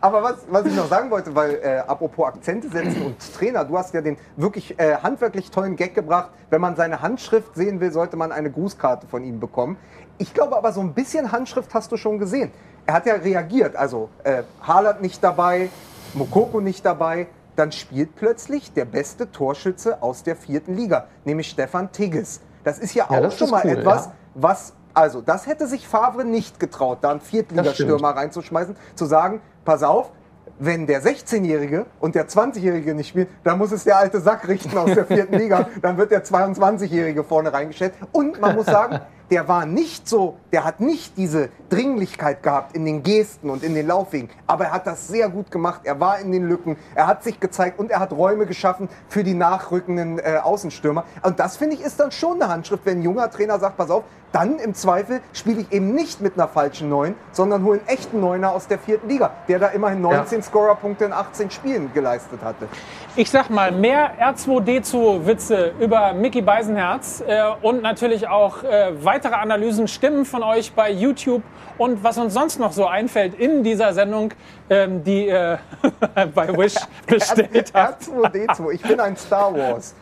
Aber 0.00 0.22
was, 0.22 0.36
was 0.48 0.66
ich 0.66 0.76
noch 0.76 0.86
sagen 0.86 1.10
wollte, 1.10 1.34
weil 1.34 1.54
äh, 1.62 1.78
apropos 1.86 2.26
Akzente 2.26 2.68
setzen 2.68 3.02
und 3.06 3.34
Trainer, 3.34 3.64
du 3.64 3.76
hast 3.76 3.92
ja 3.94 4.00
den 4.00 4.16
wirklich 4.36 4.78
äh, 4.78 4.96
handwerklich 4.96 5.50
tollen 5.50 5.76
Gag 5.76 5.94
gebracht. 5.94 6.30
Wenn 6.50 6.60
man 6.60 6.76
seine 6.76 7.02
Handschrift 7.02 7.54
sehen 7.54 7.80
will, 7.80 7.92
sollte 7.92 8.16
man 8.16 8.32
eine 8.32 8.50
Grußkarte 8.50 9.06
von 9.06 9.24
ihm 9.24 9.40
bekommen. 9.40 9.76
Ich 10.18 10.34
glaube 10.34 10.56
aber, 10.56 10.72
so 10.72 10.80
ein 10.80 10.92
bisschen 10.92 11.32
Handschrift 11.32 11.72
hast 11.72 11.90
du 11.92 11.96
schon 11.96 12.18
gesehen. 12.18 12.50
Er 12.86 12.94
hat 12.94 13.06
ja 13.06 13.14
reagiert, 13.14 13.76
also 13.76 14.08
äh, 14.24 14.42
Haaland 14.62 15.02
nicht 15.02 15.22
dabei, 15.22 15.70
Mokoko 16.14 16.60
nicht 16.60 16.84
dabei. 16.84 17.26
Dann 17.56 17.72
spielt 17.72 18.16
plötzlich 18.16 18.72
der 18.72 18.84
beste 18.84 19.30
Torschütze 19.30 20.02
aus 20.02 20.22
der 20.22 20.36
vierten 20.36 20.74
Liga, 20.76 21.06
nämlich 21.24 21.50
Stefan 21.50 21.92
Tigges. 21.92 22.40
Das 22.64 22.78
ist 22.78 22.94
ja, 22.94 23.06
Ja, 23.10 23.26
auch 23.26 23.32
schon 23.32 23.50
mal 23.50 23.62
cool, 23.64 23.70
etwas, 23.72 24.06
ja. 24.06 24.12
was, 24.34 24.72
also 24.94 25.20
das 25.20 25.46
hätte 25.46 25.66
sich 25.66 25.86
Favre 25.86 26.24
nicht 26.24 26.60
getraut, 26.60 26.98
da 27.02 27.10
einen 27.10 27.20
Viertligastürmer 27.20 28.10
reinzuschmeißen, 28.10 28.76
zu 28.94 29.04
sagen, 29.06 29.40
pass 29.64 29.82
auf, 29.82 30.10
wenn 30.58 30.86
der 30.86 31.02
16-Jährige 31.02 31.86
und 32.00 32.14
der 32.14 32.28
20-Jährige 32.28 32.94
nicht 32.94 33.08
spielen, 33.08 33.28
dann 33.44 33.58
muss 33.58 33.72
es 33.72 33.84
der 33.84 33.98
alte 33.98 34.20
Sack 34.20 34.46
richten 34.46 34.76
aus 34.76 34.92
der 34.92 35.06
vierten 35.06 35.34
Liga. 35.38 35.68
Dann 35.80 35.96
wird 35.96 36.10
der 36.10 36.24
22-Jährige 36.24 37.24
vorne 37.24 37.52
reingestellt. 37.52 37.94
Und 38.12 38.40
man 38.40 38.56
muss 38.56 38.66
sagen, 38.66 39.00
der 39.30 39.46
war 39.46 39.64
nicht 39.64 40.08
so, 40.08 40.36
der 40.52 40.64
hat 40.64 40.80
nicht 40.80 41.16
diese 41.16 41.50
Dringlichkeit 41.68 42.42
gehabt 42.42 42.74
in 42.74 42.84
den 42.84 43.02
Gesten 43.02 43.48
und 43.48 43.62
in 43.62 43.74
den 43.74 43.86
Laufwegen. 43.86 44.28
Aber 44.46 44.64
er 44.64 44.72
hat 44.72 44.86
das 44.86 45.06
sehr 45.06 45.28
gut 45.28 45.50
gemacht. 45.50 45.82
Er 45.84 46.00
war 46.00 46.18
in 46.18 46.32
den 46.32 46.48
Lücken, 46.48 46.76
er 46.94 47.06
hat 47.06 47.22
sich 47.22 47.38
gezeigt 47.38 47.78
und 47.78 47.90
er 47.90 48.00
hat 48.00 48.12
Räume 48.12 48.46
geschaffen 48.46 48.88
für 49.08 49.22
die 49.22 49.34
nachrückenden 49.34 50.18
äh, 50.18 50.38
Außenstürmer. 50.42 51.04
Und 51.22 51.38
das 51.38 51.56
finde 51.56 51.76
ich 51.76 51.82
ist 51.82 52.00
dann 52.00 52.10
schon 52.10 52.42
eine 52.42 52.52
Handschrift, 52.52 52.84
wenn 52.86 52.98
ein 52.98 53.02
junger 53.02 53.30
Trainer 53.30 53.58
sagt, 53.58 53.76
pass 53.76 53.90
auf, 53.90 54.04
dann 54.32 54.58
im 54.58 54.74
Zweifel 54.74 55.20
spiele 55.32 55.62
ich 55.62 55.72
eben 55.72 55.92
nicht 55.94 56.20
mit 56.20 56.34
einer 56.34 56.46
falschen 56.46 56.88
Neun, 56.88 57.14
sondern 57.32 57.64
hole 57.64 57.80
einen 57.80 57.88
echten 57.88 58.20
Neuner 58.20 58.52
aus 58.52 58.68
der 58.68 58.78
vierten 58.78 59.08
Liga, 59.08 59.32
der 59.48 59.58
da 59.58 59.68
immerhin 59.68 60.00
19 60.00 60.42
Scorerpunkte 60.42 61.04
in 61.04 61.12
18 61.12 61.50
Spielen 61.50 61.92
geleistet 61.92 62.40
hatte. 62.42 62.68
Ich 63.16 63.28
sag 63.28 63.50
mal, 63.50 63.72
mehr 63.72 64.12
R2D2-Witze 64.20 65.72
über 65.80 66.12
Mickey 66.12 66.42
Beisenherz 66.42 67.22
äh, 67.26 67.42
und 67.60 67.82
natürlich 67.82 68.28
auch 68.28 68.62
äh, 68.62 68.92
weitere 69.04 69.34
Analysen, 69.34 69.88
Stimmen 69.88 70.24
von 70.24 70.44
euch 70.44 70.72
bei 70.72 70.92
YouTube 70.92 71.42
und 71.76 72.04
was 72.04 72.18
uns 72.18 72.34
sonst 72.34 72.60
noch 72.60 72.70
so 72.70 72.86
einfällt 72.86 73.34
in 73.34 73.64
dieser 73.64 73.94
Sendung, 73.94 74.32
ähm, 74.70 75.02
die 75.02 75.26
ihr 75.26 75.58
bei 76.34 76.56
Wish 76.56 76.76
bestellt 77.06 77.72
habt. 77.74 78.04
R2D2, 78.04 78.72
ich 78.74 78.82
bin 78.82 79.00
ein 79.00 79.16
Star 79.16 79.52
Wars. 79.56 79.96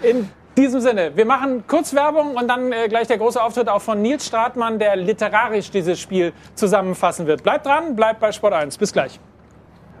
In 0.00 0.30
diesem 0.56 0.80
Sinne, 0.80 1.14
wir 1.14 1.26
machen 1.26 1.64
kurz 1.66 1.92
Werbung 1.94 2.34
und 2.34 2.48
dann 2.48 2.72
äh, 2.72 2.88
gleich 2.88 3.08
der 3.08 3.18
große 3.18 3.42
Auftritt 3.42 3.68
auch 3.68 3.82
von 3.82 4.00
Nils 4.00 4.26
Stratmann, 4.26 4.78
der 4.78 4.96
literarisch 4.96 5.70
dieses 5.70 6.00
Spiel 6.00 6.32
zusammenfassen 6.54 7.26
wird. 7.26 7.42
Bleibt 7.42 7.66
dran, 7.66 7.94
bleibt 7.94 8.20
bei 8.20 8.32
Sport 8.32 8.54
1. 8.54 8.78
Bis 8.78 8.92
gleich. 8.92 9.20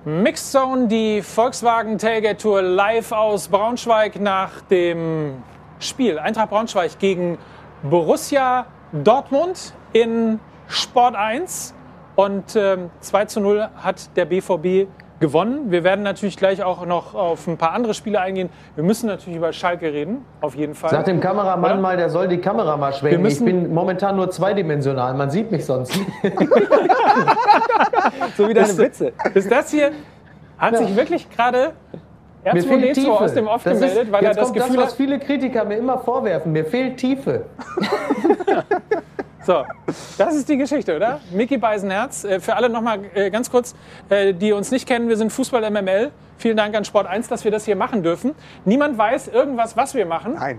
Mixed 0.04 0.52
Zone, 0.52 0.86
die 0.86 1.22
Volkswagen 1.22 1.98
Tailgate 1.98 2.38
Tour 2.38 2.62
live 2.62 3.10
aus 3.10 3.48
Braunschweig 3.48 4.20
nach 4.20 4.60
dem 4.70 5.42
Spiel 5.80 6.20
Eintracht 6.20 6.50
Braunschweig 6.50 7.00
gegen 7.00 7.36
Borussia 7.82 8.66
Dortmund 8.92 9.74
in 9.92 10.38
Sport 10.68 11.16
1. 11.16 11.74
Und 12.14 12.54
ähm, 12.54 12.90
2 13.00 13.24
zu 13.24 13.40
0 13.40 13.68
hat 13.76 14.16
der 14.16 14.26
BVB 14.26 14.88
gewonnen. 15.20 15.70
Wir 15.70 15.84
werden 15.84 16.02
natürlich 16.04 16.36
gleich 16.36 16.62
auch 16.62 16.86
noch 16.86 17.14
auf 17.14 17.46
ein 17.46 17.56
paar 17.58 17.72
andere 17.72 17.94
Spiele 17.94 18.20
eingehen. 18.20 18.50
Wir 18.76 18.84
müssen 18.84 19.06
natürlich 19.06 19.36
über 19.36 19.52
Schalke 19.52 19.92
reden, 19.92 20.24
auf 20.40 20.54
jeden 20.54 20.74
Fall. 20.74 20.90
Sag 20.90 21.04
dem 21.06 21.20
Kameramann 21.20 21.72
Oder? 21.72 21.80
mal, 21.80 21.96
der 21.96 22.08
soll 22.10 22.28
die 22.28 22.38
Kamera 22.38 22.76
mal 22.76 22.92
schwenken. 22.92 23.24
Ich 23.26 23.44
bin 23.44 23.72
momentan 23.74 24.16
nur 24.16 24.30
zweidimensional. 24.30 25.14
Man 25.14 25.30
sieht 25.30 25.50
mich 25.50 25.64
sonst. 25.64 25.92
So 28.36 28.48
wie 28.48 28.54
deine 28.54 28.76
Witze. 28.78 29.12
Ist 29.34 29.50
das 29.50 29.70
hier, 29.70 29.90
hat 30.58 30.76
sich 30.76 30.94
wirklich 30.96 31.28
gerade 31.30 31.72
Mir 32.44 32.62
fehlt 32.62 32.84
R2D2 32.84 32.94
Tiefe. 32.94 33.10
aus 33.12 33.34
dem 33.34 33.46
Off 33.48 33.64
Das 33.64 33.74
ist- 33.74 33.80
gemeldet, 33.80 34.12
weil 34.12 34.22
er 34.22 34.28
jetzt 34.30 34.36
das 34.38 34.44
kommt 34.46 34.56
Gefühl 34.58 34.76
das, 34.76 34.84
was 34.84 34.90
hat, 34.92 34.96
viele 34.96 35.18
Kritiker 35.18 35.64
mir 35.64 35.76
immer 35.76 35.98
vorwerfen. 35.98 36.52
Mir 36.52 36.64
fehlt 36.64 36.96
Tiefe. 36.98 37.44
So, 39.48 39.64
das 40.18 40.34
ist 40.34 40.46
die 40.50 40.58
Geschichte, 40.58 40.94
oder? 40.94 41.20
Mickey 41.32 41.56
Beisenherz, 41.56 42.22
äh, 42.22 42.38
für 42.38 42.54
alle 42.54 42.68
nochmal 42.68 42.98
äh, 43.14 43.30
ganz 43.30 43.50
kurz, 43.50 43.74
äh, 44.10 44.34
die 44.34 44.52
uns 44.52 44.70
nicht 44.70 44.86
kennen, 44.86 45.08
wir 45.08 45.16
sind 45.16 45.32
Fußball 45.32 45.70
MML. 45.70 46.10
Vielen 46.36 46.58
Dank 46.58 46.76
an 46.76 46.84
Sport 46.84 47.06
1, 47.06 47.28
dass 47.28 47.44
wir 47.44 47.50
das 47.50 47.64
hier 47.64 47.74
machen 47.74 48.02
dürfen. 48.02 48.34
Niemand 48.66 48.98
weiß 48.98 49.28
irgendwas, 49.28 49.74
was 49.74 49.94
wir 49.94 50.04
machen. 50.04 50.34
Nein. 50.34 50.58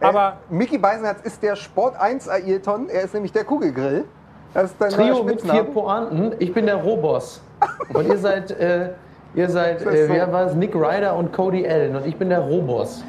Aber- 0.00 0.38
äh, 0.50 0.54
Mickey 0.54 0.78
Beisenherz 0.78 1.20
ist 1.22 1.42
der 1.42 1.54
Sport 1.54 2.00
1 2.00 2.30
Ailton. 2.30 2.88
Er 2.88 3.02
ist 3.02 3.12
nämlich 3.12 3.32
der 3.32 3.44
Kugelgrill. 3.44 4.06
Das 4.54 4.70
ist 4.70 4.76
dein 4.80 4.88
Trio 4.88 5.22
mit 5.22 5.42
vier. 5.42 5.62
Pointen. 5.64 6.32
Ich 6.38 6.54
bin 6.54 6.64
der 6.64 6.76
Roboss. 6.76 7.42
Und 7.92 8.08
ihr 8.08 8.16
seid, 8.16 8.52
äh, 8.52 8.88
ihr 9.34 9.50
seid, 9.50 9.82
äh, 9.82 10.08
wer 10.08 10.32
war 10.32 10.46
es? 10.46 10.54
Nick 10.54 10.74
Ryder 10.74 11.14
und 11.14 11.34
Cody 11.34 11.68
Allen. 11.68 11.94
Und 11.94 12.06
ich 12.06 12.16
bin 12.16 12.30
der 12.30 12.40
Roboss. 12.40 13.04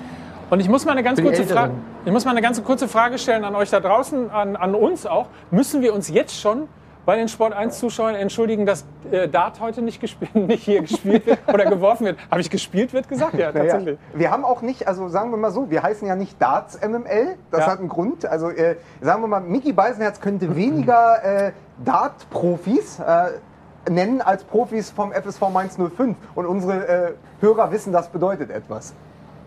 Und 0.51 0.59
ich 0.59 0.67
muss 0.67 0.83
mal 0.85 0.91
eine 0.91 1.01
ganz 1.01 1.21
kurze 1.21 1.45
Frage, 1.45 1.69
Älteren. 1.71 1.81
ich 2.03 2.11
muss 2.11 2.25
mal 2.25 2.31
eine 2.31 2.41
ganz 2.41 2.61
kurze 2.61 2.89
Frage 2.89 3.17
stellen 3.17 3.45
an 3.45 3.55
euch 3.55 3.69
da 3.69 3.79
draußen, 3.79 4.29
an, 4.29 4.57
an 4.57 4.75
uns 4.75 5.05
auch. 5.05 5.27
Müssen 5.49 5.81
wir 5.81 5.93
uns 5.93 6.09
jetzt 6.09 6.37
schon 6.39 6.67
bei 7.05 7.15
den 7.15 7.29
Sport 7.29 7.53
1 7.53 7.79
Zuschauern 7.79 8.15
entschuldigen, 8.15 8.65
dass 8.65 8.85
äh, 9.11 9.29
Dart 9.29 9.61
heute 9.61 9.81
nicht 9.81 10.01
gespielt, 10.01 10.35
nicht 10.49 10.63
hier 10.63 10.81
gespielt 10.81 11.25
wird 11.25 11.39
oder 11.47 11.65
geworfen 11.67 12.05
wird? 12.05 12.17
Habe 12.29 12.41
ich 12.41 12.49
gespielt 12.49 12.91
wird 12.91 13.07
gesagt? 13.07 13.33
Ja, 13.35 13.51
Naja, 13.53 13.71
tatsächlich. 13.71 13.99
wir 14.13 14.29
haben 14.29 14.43
auch 14.43 14.61
nicht, 14.61 14.89
also 14.89 15.07
sagen 15.07 15.31
wir 15.31 15.37
mal 15.37 15.51
so, 15.51 15.69
wir 15.71 15.83
heißen 15.83 16.05
ja 16.05 16.17
nicht 16.17 16.39
Darts 16.41 16.77
MML, 16.85 17.37
das 17.49 17.61
Ja. 17.61 17.67
hat 17.71 17.79
einen 17.79 17.87
Grund. 17.87 18.25
Also 18.25 18.49
äh, 18.49 18.75
sagen 18.99 19.23
wir 19.23 19.27
mal, 19.29 19.39
Mickey 19.39 19.71
Beisenherz 19.71 20.19
könnte 20.19 20.53
weniger 20.57 21.23
äh, 21.23 21.51
Dart-Profis 21.85 22.99
äh, 22.99 23.39
nennen 23.89 24.21
als 24.21 24.43
Profis 24.43 24.91
vom 24.91 25.13
FSV 25.13 25.49
Mainz 25.51 25.77
05. 25.77 26.17
Und 26.35 26.45
unsere 26.45 26.87
äh, 26.87 27.11
Hörer 27.39 27.71
wissen, 27.71 27.93
das 27.93 28.09
bedeutet 28.09 28.51
etwas. 28.51 28.93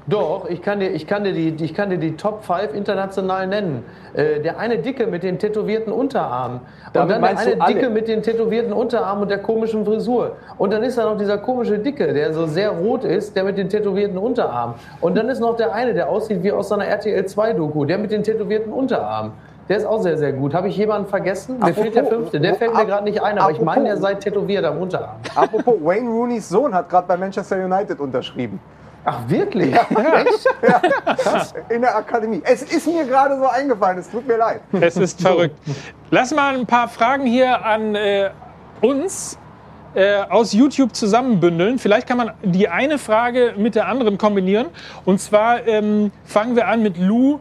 Doch, 0.06 0.46
ich 0.50 0.60
kann 0.60 0.80
dir, 0.80 0.90
ich 0.90 1.06
kann 1.06 1.24
dir, 1.24 1.32
die, 1.32 1.64
ich 1.64 1.72
kann 1.72 1.88
dir 1.88 1.96
die 1.96 2.14
Top 2.14 2.44
5 2.44 2.74
international 2.74 3.46
nennen. 3.46 3.84
Äh, 4.12 4.40
der 4.40 4.58
eine 4.58 4.76
Dicke 4.78 5.06
mit 5.06 5.22
den 5.22 5.38
tätowierten 5.38 5.92
Unterarmen. 5.94 6.58
Und 6.58 6.94
Damit 6.94 7.16
dann 7.16 7.22
der 7.22 7.62
eine? 7.62 7.74
Dicke 7.74 7.88
mit 7.88 8.06
den 8.08 8.22
tätowierten 8.22 8.74
Unterarmen 8.74 9.22
und 9.22 9.30
der 9.30 9.38
komischen 9.38 9.84
Frisur. 9.86 10.36
Und 10.58 10.74
dann 10.74 10.82
ist 10.82 10.98
da 10.98 11.04
noch 11.04 11.16
dieser 11.16 11.38
komische 11.38 11.78
Dicke, 11.78 12.12
der 12.12 12.34
so 12.34 12.44
sehr 12.46 12.68
rot 12.70 13.04
ist, 13.04 13.34
der 13.34 13.44
mit 13.44 13.56
den 13.56 13.70
tätowierten 13.70 14.18
Unterarmen. 14.18 14.74
Und 15.00 15.16
dann 15.16 15.30
ist 15.30 15.40
noch 15.40 15.56
der 15.56 15.72
eine, 15.72 15.94
der 15.94 16.10
aussieht 16.10 16.42
wie 16.42 16.52
aus 16.52 16.68
so 16.68 16.74
einer 16.74 16.86
RTL 16.86 17.24
2 17.24 17.54
Doku, 17.54 17.86
der 17.86 17.96
mit 17.96 18.12
den 18.12 18.22
tätowierten 18.22 18.72
Unterarmen. 18.74 19.32
Der 19.70 19.78
ist 19.78 19.86
auch 19.86 20.02
sehr, 20.02 20.18
sehr 20.18 20.34
gut. 20.34 20.52
Habe 20.52 20.68
ich 20.68 20.76
jemanden 20.76 21.08
vergessen? 21.08 21.56
Mir 21.58 21.64
Apropos- 21.68 21.82
fehlt 21.82 21.96
der 21.96 22.04
fünfte. 22.04 22.38
Der 22.40 22.54
fällt 22.56 22.74
mir 22.74 22.84
gerade 22.84 23.04
nicht 23.04 23.22
ein, 23.22 23.38
aber 23.38 23.50
ich 23.52 23.56
apropos- 23.56 23.64
meine, 23.76 23.84
der 23.88 23.96
sei 23.96 24.14
tätowiert 24.16 24.66
am 24.66 24.76
Unterarm. 24.76 25.16
Apropos, 25.34 25.76
Wayne 25.82 26.10
Rooneys 26.10 26.46
Sohn 26.50 26.74
hat 26.74 26.90
gerade 26.90 27.08
bei 27.08 27.16
Manchester 27.16 27.56
United 27.64 27.98
unterschrieben. 27.98 28.60
Ach, 29.04 29.18
wirklich? 29.28 29.74
Echt? 29.74 30.48
In 31.68 31.82
der 31.82 31.96
Akademie. 31.96 32.42
Es 32.44 32.62
ist 32.62 32.86
mir 32.86 33.04
gerade 33.04 33.36
so 33.38 33.46
eingefallen, 33.46 33.98
es 33.98 34.10
tut 34.10 34.26
mir 34.26 34.38
leid. 34.38 34.60
Es 34.80 34.96
ist 34.96 35.20
verrückt. 35.20 35.56
Lass 36.10 36.34
mal 36.34 36.54
ein 36.54 36.66
paar 36.66 36.88
Fragen 36.88 37.26
hier 37.26 37.64
an 37.64 37.94
äh, 37.94 38.30
uns 38.80 39.38
äh, 39.94 40.22
aus 40.22 40.52
YouTube 40.52 40.94
zusammenbündeln. 40.94 41.78
Vielleicht 41.78 42.06
kann 42.06 42.16
man 42.16 42.32
die 42.42 42.68
eine 42.68 42.98
Frage 42.98 43.54
mit 43.56 43.74
der 43.74 43.88
anderen 43.88 44.18
kombinieren. 44.18 44.68
Und 45.04 45.20
zwar 45.20 45.66
ähm, 45.66 46.10
fangen 46.24 46.56
wir 46.56 46.68
an 46.68 46.82
mit 46.82 46.98
Lou 46.98 47.40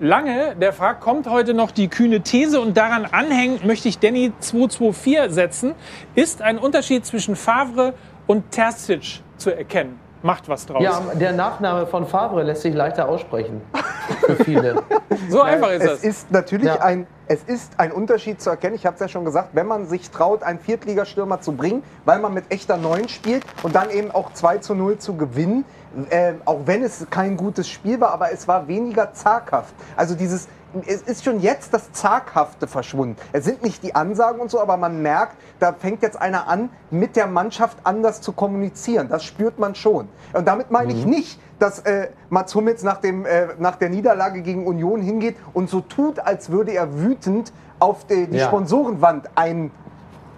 Lange, 0.00 0.56
der 0.56 0.72
fragt, 0.72 1.00
kommt 1.00 1.28
heute 1.28 1.54
noch 1.54 1.70
die 1.70 1.86
kühne 1.86 2.22
These 2.22 2.60
und 2.60 2.76
daran 2.76 3.04
anhängend 3.04 3.64
möchte 3.64 3.88
ich 3.88 4.00
Danny 4.00 4.32
224 4.40 5.32
setzen. 5.32 5.74
Ist 6.16 6.42
ein 6.42 6.58
Unterschied 6.58 7.06
zwischen 7.06 7.36
Favre 7.36 7.94
und 8.26 8.50
Terzic 8.50 9.20
zu 9.36 9.56
erkennen? 9.56 10.01
Macht 10.22 10.48
was 10.48 10.66
draus. 10.66 10.82
Ja, 10.82 11.00
der 11.14 11.32
Nachname 11.32 11.86
von 11.86 12.06
Favre 12.06 12.42
lässt 12.42 12.62
sich 12.62 12.74
leichter 12.74 13.08
aussprechen. 13.08 13.60
Für 14.26 14.36
viele. 14.44 14.82
so 15.28 15.42
einfach 15.42 15.70
ist 15.70 15.82
es 15.82 15.90
das. 15.90 16.04
ist 16.04 16.30
natürlich 16.32 16.66
Ja. 16.66 16.80
ein, 16.80 17.06
es 17.26 17.42
ist 17.44 17.78
ein 17.78 17.92
Unterschied 17.92 18.40
zu 18.40 18.50
erkennen. 18.50 18.74
Ich 18.74 18.84
habe 18.86 18.94
es 18.94 19.00
ja 19.00 19.08
schon 19.08 19.24
gesagt, 19.24 19.50
wenn 19.52 19.66
man 19.66 19.86
sich 19.86 20.10
traut, 20.10 20.42
einen 20.42 20.58
Viertligastürmer 20.58 21.40
zu 21.40 21.52
bringen, 21.52 21.82
weil 22.04 22.18
man 22.18 22.34
mit 22.34 22.44
echter 22.50 22.76
Neun 22.76 23.08
spielt 23.08 23.44
und 23.62 23.74
dann 23.74 23.90
eben 23.90 24.10
auch 24.10 24.32
2 24.32 24.58
zu 24.58 24.74
0 24.74 24.98
zu 24.98 25.16
gewinnen, 25.16 25.64
äh, 26.10 26.34
auch 26.44 26.60
wenn 26.66 26.82
es 26.82 27.06
kein 27.10 27.36
gutes 27.36 27.68
Spiel 27.68 28.00
war, 28.00 28.10
aber 28.12 28.32
es 28.32 28.46
war 28.48 28.68
weniger 28.68 29.12
zaghaft. 29.12 29.74
Also 29.96 30.14
dieses, 30.14 30.48
es 30.86 31.02
ist 31.02 31.24
schon 31.24 31.40
jetzt 31.40 31.74
das 31.74 31.92
Zaghafte 31.92 32.66
verschwunden. 32.66 33.16
Es 33.32 33.44
sind 33.44 33.62
nicht 33.62 33.82
die 33.82 33.94
Ansagen 33.94 34.40
und 34.40 34.50
so, 34.50 34.60
aber 34.60 34.76
man 34.76 35.02
merkt, 35.02 35.36
da 35.60 35.72
fängt 35.72 36.02
jetzt 36.02 36.20
einer 36.20 36.48
an, 36.48 36.70
mit 36.90 37.14
der 37.16 37.26
Mannschaft 37.26 37.76
anders 37.84 38.20
zu 38.20 38.32
kommunizieren. 38.32 39.08
Das 39.08 39.22
spürt 39.24 39.58
man 39.58 39.74
schon. 39.74 40.08
Und 40.32 40.48
damit 40.48 40.70
meine 40.70 40.92
Mhm. 40.94 40.98
ich 40.98 41.06
nicht, 41.06 41.40
dass 41.58 41.80
äh, 41.80 42.08
Mats 42.30 42.54
Hummels 42.54 42.82
nach, 42.82 42.98
dem, 42.98 43.24
äh, 43.26 43.48
nach 43.58 43.76
der 43.76 43.90
Niederlage 43.90 44.42
gegen 44.42 44.66
Union 44.66 45.00
hingeht 45.02 45.36
und 45.52 45.68
so 45.70 45.80
tut, 45.80 46.18
als 46.18 46.50
würde 46.50 46.72
er 46.72 46.98
wütend 46.98 47.52
auf 47.78 48.06
die, 48.06 48.26
die 48.26 48.38
Ja. 48.38 48.46
Sponsorenwand 48.46 49.28
ein, 49.34 49.70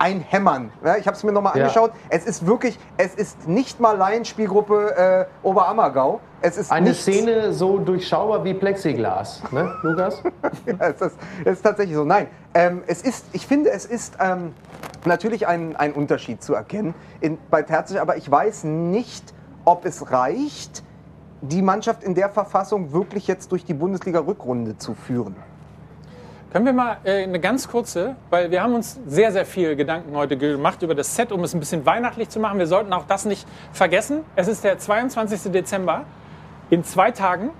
einhämmern. 0.04 0.70
Ja, 0.84 0.96
ich 0.96 1.06
habe 1.06 1.16
es 1.16 1.24
mir 1.24 1.32
nochmal 1.32 1.56
Ja. 1.56 1.62
angeschaut. 1.64 1.92
Es 2.10 2.26
ist 2.26 2.46
wirklich, 2.46 2.78
es 2.98 3.14
ist 3.14 3.48
nicht 3.48 3.80
mal 3.80 3.96
Laienspielgruppe 3.96 5.26
äh, 5.42 5.46
Oberammergau. 5.46 6.20
Es 6.42 6.58
ist 6.58 6.70
Eine 6.70 6.90
nichts- 6.90 7.04
Szene 7.04 7.52
so 7.54 7.78
durchschaubar 7.78 8.44
wie 8.44 8.52
Plexiglas, 8.52 9.42
ne, 9.50 9.74
Lukas? 9.82 10.22
ja, 10.66 10.74
es, 10.88 11.00
ist, 11.00 11.16
es 11.46 11.52
ist 11.54 11.62
tatsächlich 11.62 11.96
so. 11.96 12.04
Nein, 12.04 12.26
ähm, 12.52 12.82
es 12.86 13.00
ist, 13.00 13.24
ich 13.32 13.46
finde, 13.46 13.70
es 13.70 13.86
ist 13.86 14.18
ähm, 14.20 14.52
natürlich 15.06 15.46
ein, 15.46 15.74
ein 15.76 15.92
Unterschied 15.94 16.42
zu 16.42 16.52
erkennen 16.54 16.94
in, 17.22 17.38
bei 17.50 17.62
Terzic, 17.62 17.98
aber 17.98 18.18
ich 18.18 18.30
weiß 18.30 18.64
nicht, 18.64 19.32
ob 19.64 19.86
es 19.86 20.10
reicht, 20.12 20.84
die 21.40 21.62
Mannschaft 21.62 22.02
in 22.04 22.14
der 22.14 22.28
Verfassung 22.28 22.92
wirklich 22.92 23.26
jetzt 23.26 23.50
durch 23.52 23.64
die 23.64 23.74
Bundesliga-Rückrunde 23.74 24.76
zu 24.76 24.92
führen. 24.94 25.34
Können 26.54 26.66
wir 26.66 26.72
mal 26.72 26.98
äh, 27.02 27.24
eine 27.24 27.40
ganz 27.40 27.66
kurze, 27.66 28.14
weil 28.30 28.52
wir 28.52 28.62
haben 28.62 28.74
uns 28.76 29.00
sehr, 29.06 29.32
sehr 29.32 29.44
viel 29.44 29.74
Gedanken 29.74 30.14
heute 30.14 30.36
gemacht 30.36 30.82
über 30.82 30.94
das 30.94 31.16
Set, 31.16 31.32
um 31.32 31.42
es 31.42 31.52
ein 31.52 31.58
bisschen 31.58 31.84
weihnachtlich 31.84 32.28
zu 32.28 32.38
machen. 32.38 32.60
Wir 32.60 32.68
sollten 32.68 32.92
auch 32.92 33.06
das 33.08 33.24
nicht 33.24 33.44
vergessen. 33.72 34.20
Es 34.36 34.46
ist 34.46 34.62
der 34.62 34.78
22. 34.78 35.50
Dezember. 35.50 36.04
In 36.70 36.84
zwei 36.84 37.10
Tagen 37.10 37.50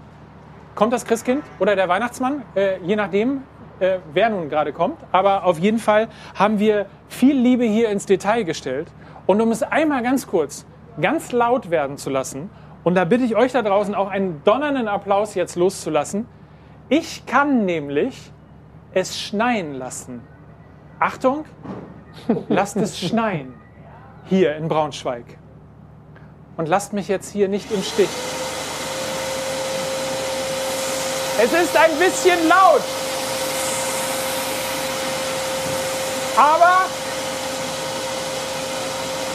kommt 0.77 0.93
das 0.93 1.07
Christkind 1.07 1.43
oder 1.59 1.75
der 1.75 1.89
Weihnachtsmann, 1.89 2.43
äh, 2.55 2.79
je 2.85 2.95
nachdem, 2.95 3.43
äh, 3.81 3.99
wer 4.13 4.31
nun 4.31 4.49
gerade 4.49 4.73
kommt. 4.73 4.99
Aber 5.11 5.43
auf 5.43 5.59
jeden 5.59 5.79
Fall 5.79 6.07
haben 6.37 6.61
wir 6.61 6.87
viel 7.09 7.37
Liebe 7.37 7.65
hier 7.65 7.89
ins 7.89 8.07
Detail 8.07 8.45
gestellt. 8.45 8.87
Und 9.27 9.41
um 9.41 9.51
es 9.51 9.65
einmal 9.65 10.05
ganz 10.05 10.29
kurz, 10.29 10.67
ganz 11.01 11.33
laut 11.33 11.69
werden 11.69 11.97
zu 11.97 12.11
lassen, 12.11 12.49
und 12.85 12.95
da 12.95 13.05
bitte 13.05 13.25
ich 13.25 13.35
euch 13.35 13.51
da 13.51 13.63
draußen 13.63 13.93
auch 13.97 14.09
einen 14.09 14.43
donnernden 14.45 14.87
Applaus 14.87 15.35
jetzt 15.35 15.57
loszulassen. 15.57 16.29
Ich 16.89 17.27
kann 17.27 17.65
nämlich 17.65 18.31
es 18.95 19.21
schneien 19.21 19.75
lassen. 19.75 20.23
Achtung, 21.01 21.45
lasst 22.49 22.77
es 22.77 22.99
schneien 22.99 23.55
hier 24.27 24.57
in 24.57 24.69
Braunschweig. 24.69 25.25
Und 26.57 26.69
lasst 26.69 26.93
mich 26.93 27.09
jetzt 27.09 27.33
hier 27.33 27.49
nicht 27.49 27.71
im 27.73 27.83
Stich. 27.83 28.09
Es 31.43 31.53
ist 31.53 31.77
ein 31.77 31.99
bisschen 31.99 32.49
laut. 32.49 32.81
Aber 36.37 36.87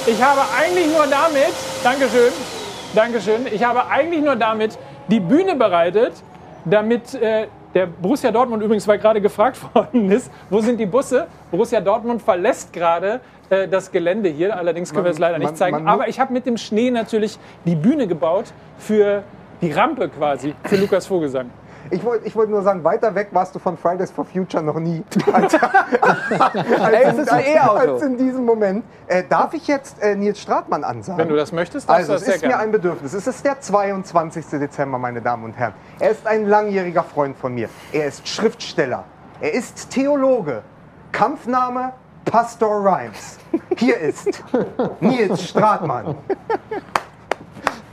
ich 0.05 0.21
habe 0.23 0.41
eigentlich 0.57 0.87
nur 0.87 1.07
damit, 1.07 1.53
Dankeschön, 1.83 2.31
Dankeschön, 2.95 3.47
ich 3.47 3.63
habe 3.63 3.85
eigentlich 3.87 4.23
nur 4.23 4.37
damit 4.37 4.77
die 5.09 5.19
Bühne 5.19 5.55
bereitet, 5.55 6.13
damit 6.65 7.13
äh, 7.13 7.47
der 7.73 7.85
Borussia 7.85 8.31
Dortmund 8.31 8.63
übrigens, 8.63 8.87
weil 8.87 8.97
gerade 8.99 9.21
gefragt 9.21 9.57
worden 9.75 10.11
ist, 10.11 10.31
wo 10.49 10.59
sind 10.61 10.79
die 10.79 10.85
Busse? 10.85 11.27
Borussia 11.51 11.79
Dortmund 11.81 12.21
verlässt 12.21 12.73
gerade 12.73 13.19
äh, 13.49 13.67
das 13.67 13.91
Gelände 13.91 14.29
hier, 14.29 14.55
allerdings 14.57 14.89
können 14.91 15.03
wir 15.05 15.09
Man- 15.09 15.13
es 15.13 15.19
leider 15.19 15.37
nicht 15.37 15.47
man- 15.47 15.55
zeigen. 15.55 15.75
man 15.77 15.83
mu- 15.83 15.89
Aber 15.89 16.07
ich 16.07 16.19
habe 16.19 16.33
mit 16.33 16.45
dem 16.45 16.57
Schnee 16.57 16.89
natürlich 16.91 17.37
die 17.65 17.75
Bühne 17.75 18.07
gebaut 18.07 18.45
für 18.77 19.23
die 19.61 19.71
Rampe 19.71 20.09
quasi, 20.09 20.55
für 20.63 20.77
Lukas 20.77 21.05
Vogelsang. 21.07 21.49
Ich 21.91 22.03
wollte 22.03 22.27
ich 22.27 22.35
wollt 22.35 22.49
nur 22.49 22.61
sagen, 22.61 22.83
weiter 22.83 23.15
weg 23.15 23.29
warst 23.31 23.55
du 23.55 23.59
von 23.59 23.77
Fridays 23.77 24.11
for 24.11 24.25
Future 24.25 24.63
noch 24.63 24.79
nie. 24.79 25.03
Als, 25.33 25.53
als, 25.53 27.17
es 27.17 27.27
als, 27.27 27.57
als 27.57 28.01
in 28.01 28.17
diesem 28.17 28.45
Moment. 28.45 28.83
Äh, 29.07 29.23
darf 29.27 29.53
ich 29.53 29.67
jetzt 29.67 30.01
äh, 30.01 30.15
Nils 30.15 30.39
Stratmann 30.39 30.83
ansagen? 30.83 31.19
Wenn 31.19 31.29
du 31.29 31.35
das 31.35 31.51
möchtest, 31.51 31.89
darfst 31.89 32.09
Also, 32.09 32.13
du 32.13 32.15
es 32.17 32.21
das 32.21 32.39
sehr 32.39 32.49
ist 32.49 32.55
mir 32.55 32.59
ein 32.59 32.71
Bedürfnis. 32.71 33.13
Es 33.13 33.27
ist 33.27 33.43
der 33.43 33.59
22. 33.59 34.45
Dezember, 34.51 34.97
meine 34.97 35.21
Damen 35.21 35.45
und 35.45 35.53
Herren. 35.57 35.73
Er 35.99 36.11
ist 36.11 36.25
ein 36.27 36.47
langjähriger 36.47 37.03
Freund 37.03 37.37
von 37.37 37.53
mir. 37.53 37.69
Er 37.91 38.07
ist 38.07 38.27
Schriftsteller. 38.27 39.05
Er 39.41 39.53
ist 39.53 39.89
Theologe. 39.89 40.61
Kampfname 41.11 41.93
Pastor 42.25 42.83
Rhymes. 42.83 43.39
Hier 43.77 43.97
ist 43.97 44.43
Nils 44.99 45.49
Stratmann. 45.49 46.15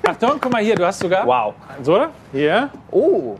Achtung, 0.06 0.32
guck 0.40 0.52
mal 0.52 0.62
hier, 0.62 0.74
du 0.74 0.86
hast 0.86 1.00
sogar. 1.00 1.26
Wow. 1.26 1.54
So, 1.82 2.06
hier. 2.32 2.70
Oh. 2.90 3.36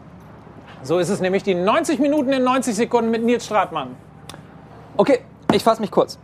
So 0.83 0.99
ist 0.99 1.09
es 1.09 1.21
nämlich 1.21 1.43
die 1.43 1.55
90 1.55 1.99
Minuten 1.99 2.33
in 2.33 2.45
90 2.45 2.75
Sekunden 2.75 3.11
mit 3.11 3.25
Nils 3.25 3.47
Stratmann. 3.47 3.97
Okay, 4.97 5.21
ich 5.53 5.65
fasse 5.65 5.81
mich 5.81 5.91
kurz. 5.91 6.19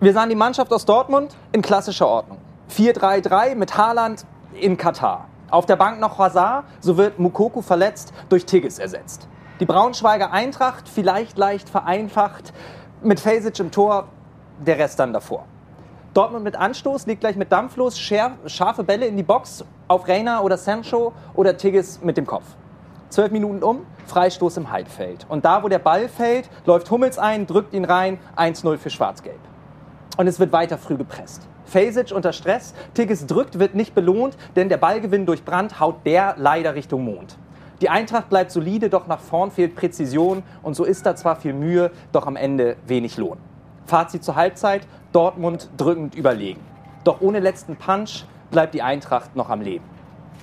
Wir 0.00 0.12
sahen 0.12 0.28
die 0.28 0.34
Mannschaft 0.34 0.72
aus 0.72 0.84
Dortmund 0.84 1.34
in 1.52 1.60
klassischer 1.60 2.06
Ordnung. 2.08 2.38
4-3-3 2.70 3.54
mit 3.54 3.76
Haaland 3.76 4.24
in 4.54 4.76
Katar. 4.76 5.28
Auf 5.50 5.66
der 5.66 5.76
Bank 5.76 6.00
noch 6.00 6.18
Hazard, 6.18 6.64
so 6.80 6.96
wird 6.96 7.18
Mukoko 7.18 7.62
verletzt, 7.62 8.12
durch 8.28 8.46
Tigges 8.46 8.78
ersetzt. 8.78 9.28
Die 9.60 9.66
Braunschweiger 9.66 10.32
Eintracht, 10.32 10.88
vielleicht 10.88 11.36
leicht 11.36 11.68
vereinfacht, 11.68 12.52
mit 13.02 13.20
Fesic 13.20 13.60
im 13.60 13.70
Tor, 13.70 14.08
der 14.64 14.78
Rest 14.78 14.98
dann 14.98 15.12
davor. 15.12 15.44
Dortmund 16.14 16.44
mit 16.44 16.56
Anstoß, 16.56 17.06
liegt 17.06 17.20
gleich 17.20 17.36
mit 17.36 17.52
Dampf 17.52 17.76
los, 17.76 17.98
scharfe 17.98 18.84
Bälle 18.84 19.06
in 19.06 19.16
die 19.16 19.22
Box 19.22 19.64
auf 19.88 20.08
Reina 20.08 20.40
oder 20.40 20.56
Sancho 20.56 21.12
oder 21.34 21.56
Tigges 21.56 22.00
mit 22.02 22.16
dem 22.16 22.26
Kopf. 22.26 22.44
Zwölf 23.14 23.30
Minuten 23.30 23.62
um, 23.62 23.86
Freistoß 24.06 24.56
im 24.56 24.72
Halbfeld. 24.72 25.24
Und 25.28 25.44
da, 25.44 25.62
wo 25.62 25.68
der 25.68 25.78
Ball 25.78 26.08
fällt, 26.08 26.50
läuft 26.66 26.90
Hummels 26.90 27.16
ein, 27.16 27.46
drückt 27.46 27.72
ihn 27.72 27.84
rein, 27.84 28.18
1-0 28.36 28.76
für 28.76 28.90
Schwarz-Gelb. 28.90 29.38
Und 30.16 30.26
es 30.26 30.40
wird 30.40 30.50
weiter 30.50 30.78
früh 30.78 30.96
gepresst. 30.96 31.46
Fasic 31.64 32.10
unter 32.10 32.32
Stress, 32.32 32.74
Tigges 32.92 33.24
drückt, 33.28 33.60
wird 33.60 33.76
nicht 33.76 33.94
belohnt, 33.94 34.36
denn 34.56 34.68
der 34.68 34.78
Ballgewinn 34.78 35.26
durch 35.26 35.44
Brand 35.44 35.78
haut 35.78 36.04
der 36.04 36.34
leider 36.38 36.74
Richtung 36.74 37.04
Mond. 37.04 37.38
Die 37.80 37.88
Eintracht 37.88 38.30
bleibt 38.30 38.50
solide, 38.50 38.90
doch 38.90 39.06
nach 39.06 39.20
vorn 39.20 39.52
fehlt 39.52 39.76
Präzision 39.76 40.42
und 40.64 40.74
so 40.74 40.82
ist 40.82 41.06
da 41.06 41.14
zwar 41.14 41.36
viel 41.36 41.52
Mühe, 41.52 41.92
doch 42.10 42.26
am 42.26 42.34
Ende 42.34 42.74
wenig 42.84 43.16
Lohn. 43.16 43.38
Fazit 43.86 44.24
zur 44.24 44.34
Halbzeit, 44.34 44.88
Dortmund 45.12 45.70
drückend 45.76 46.16
überlegen. 46.16 46.62
Doch 47.04 47.20
ohne 47.20 47.38
letzten 47.38 47.76
Punch 47.76 48.24
bleibt 48.50 48.74
die 48.74 48.82
Eintracht 48.82 49.36
noch 49.36 49.50
am 49.50 49.60
Leben. 49.60 49.84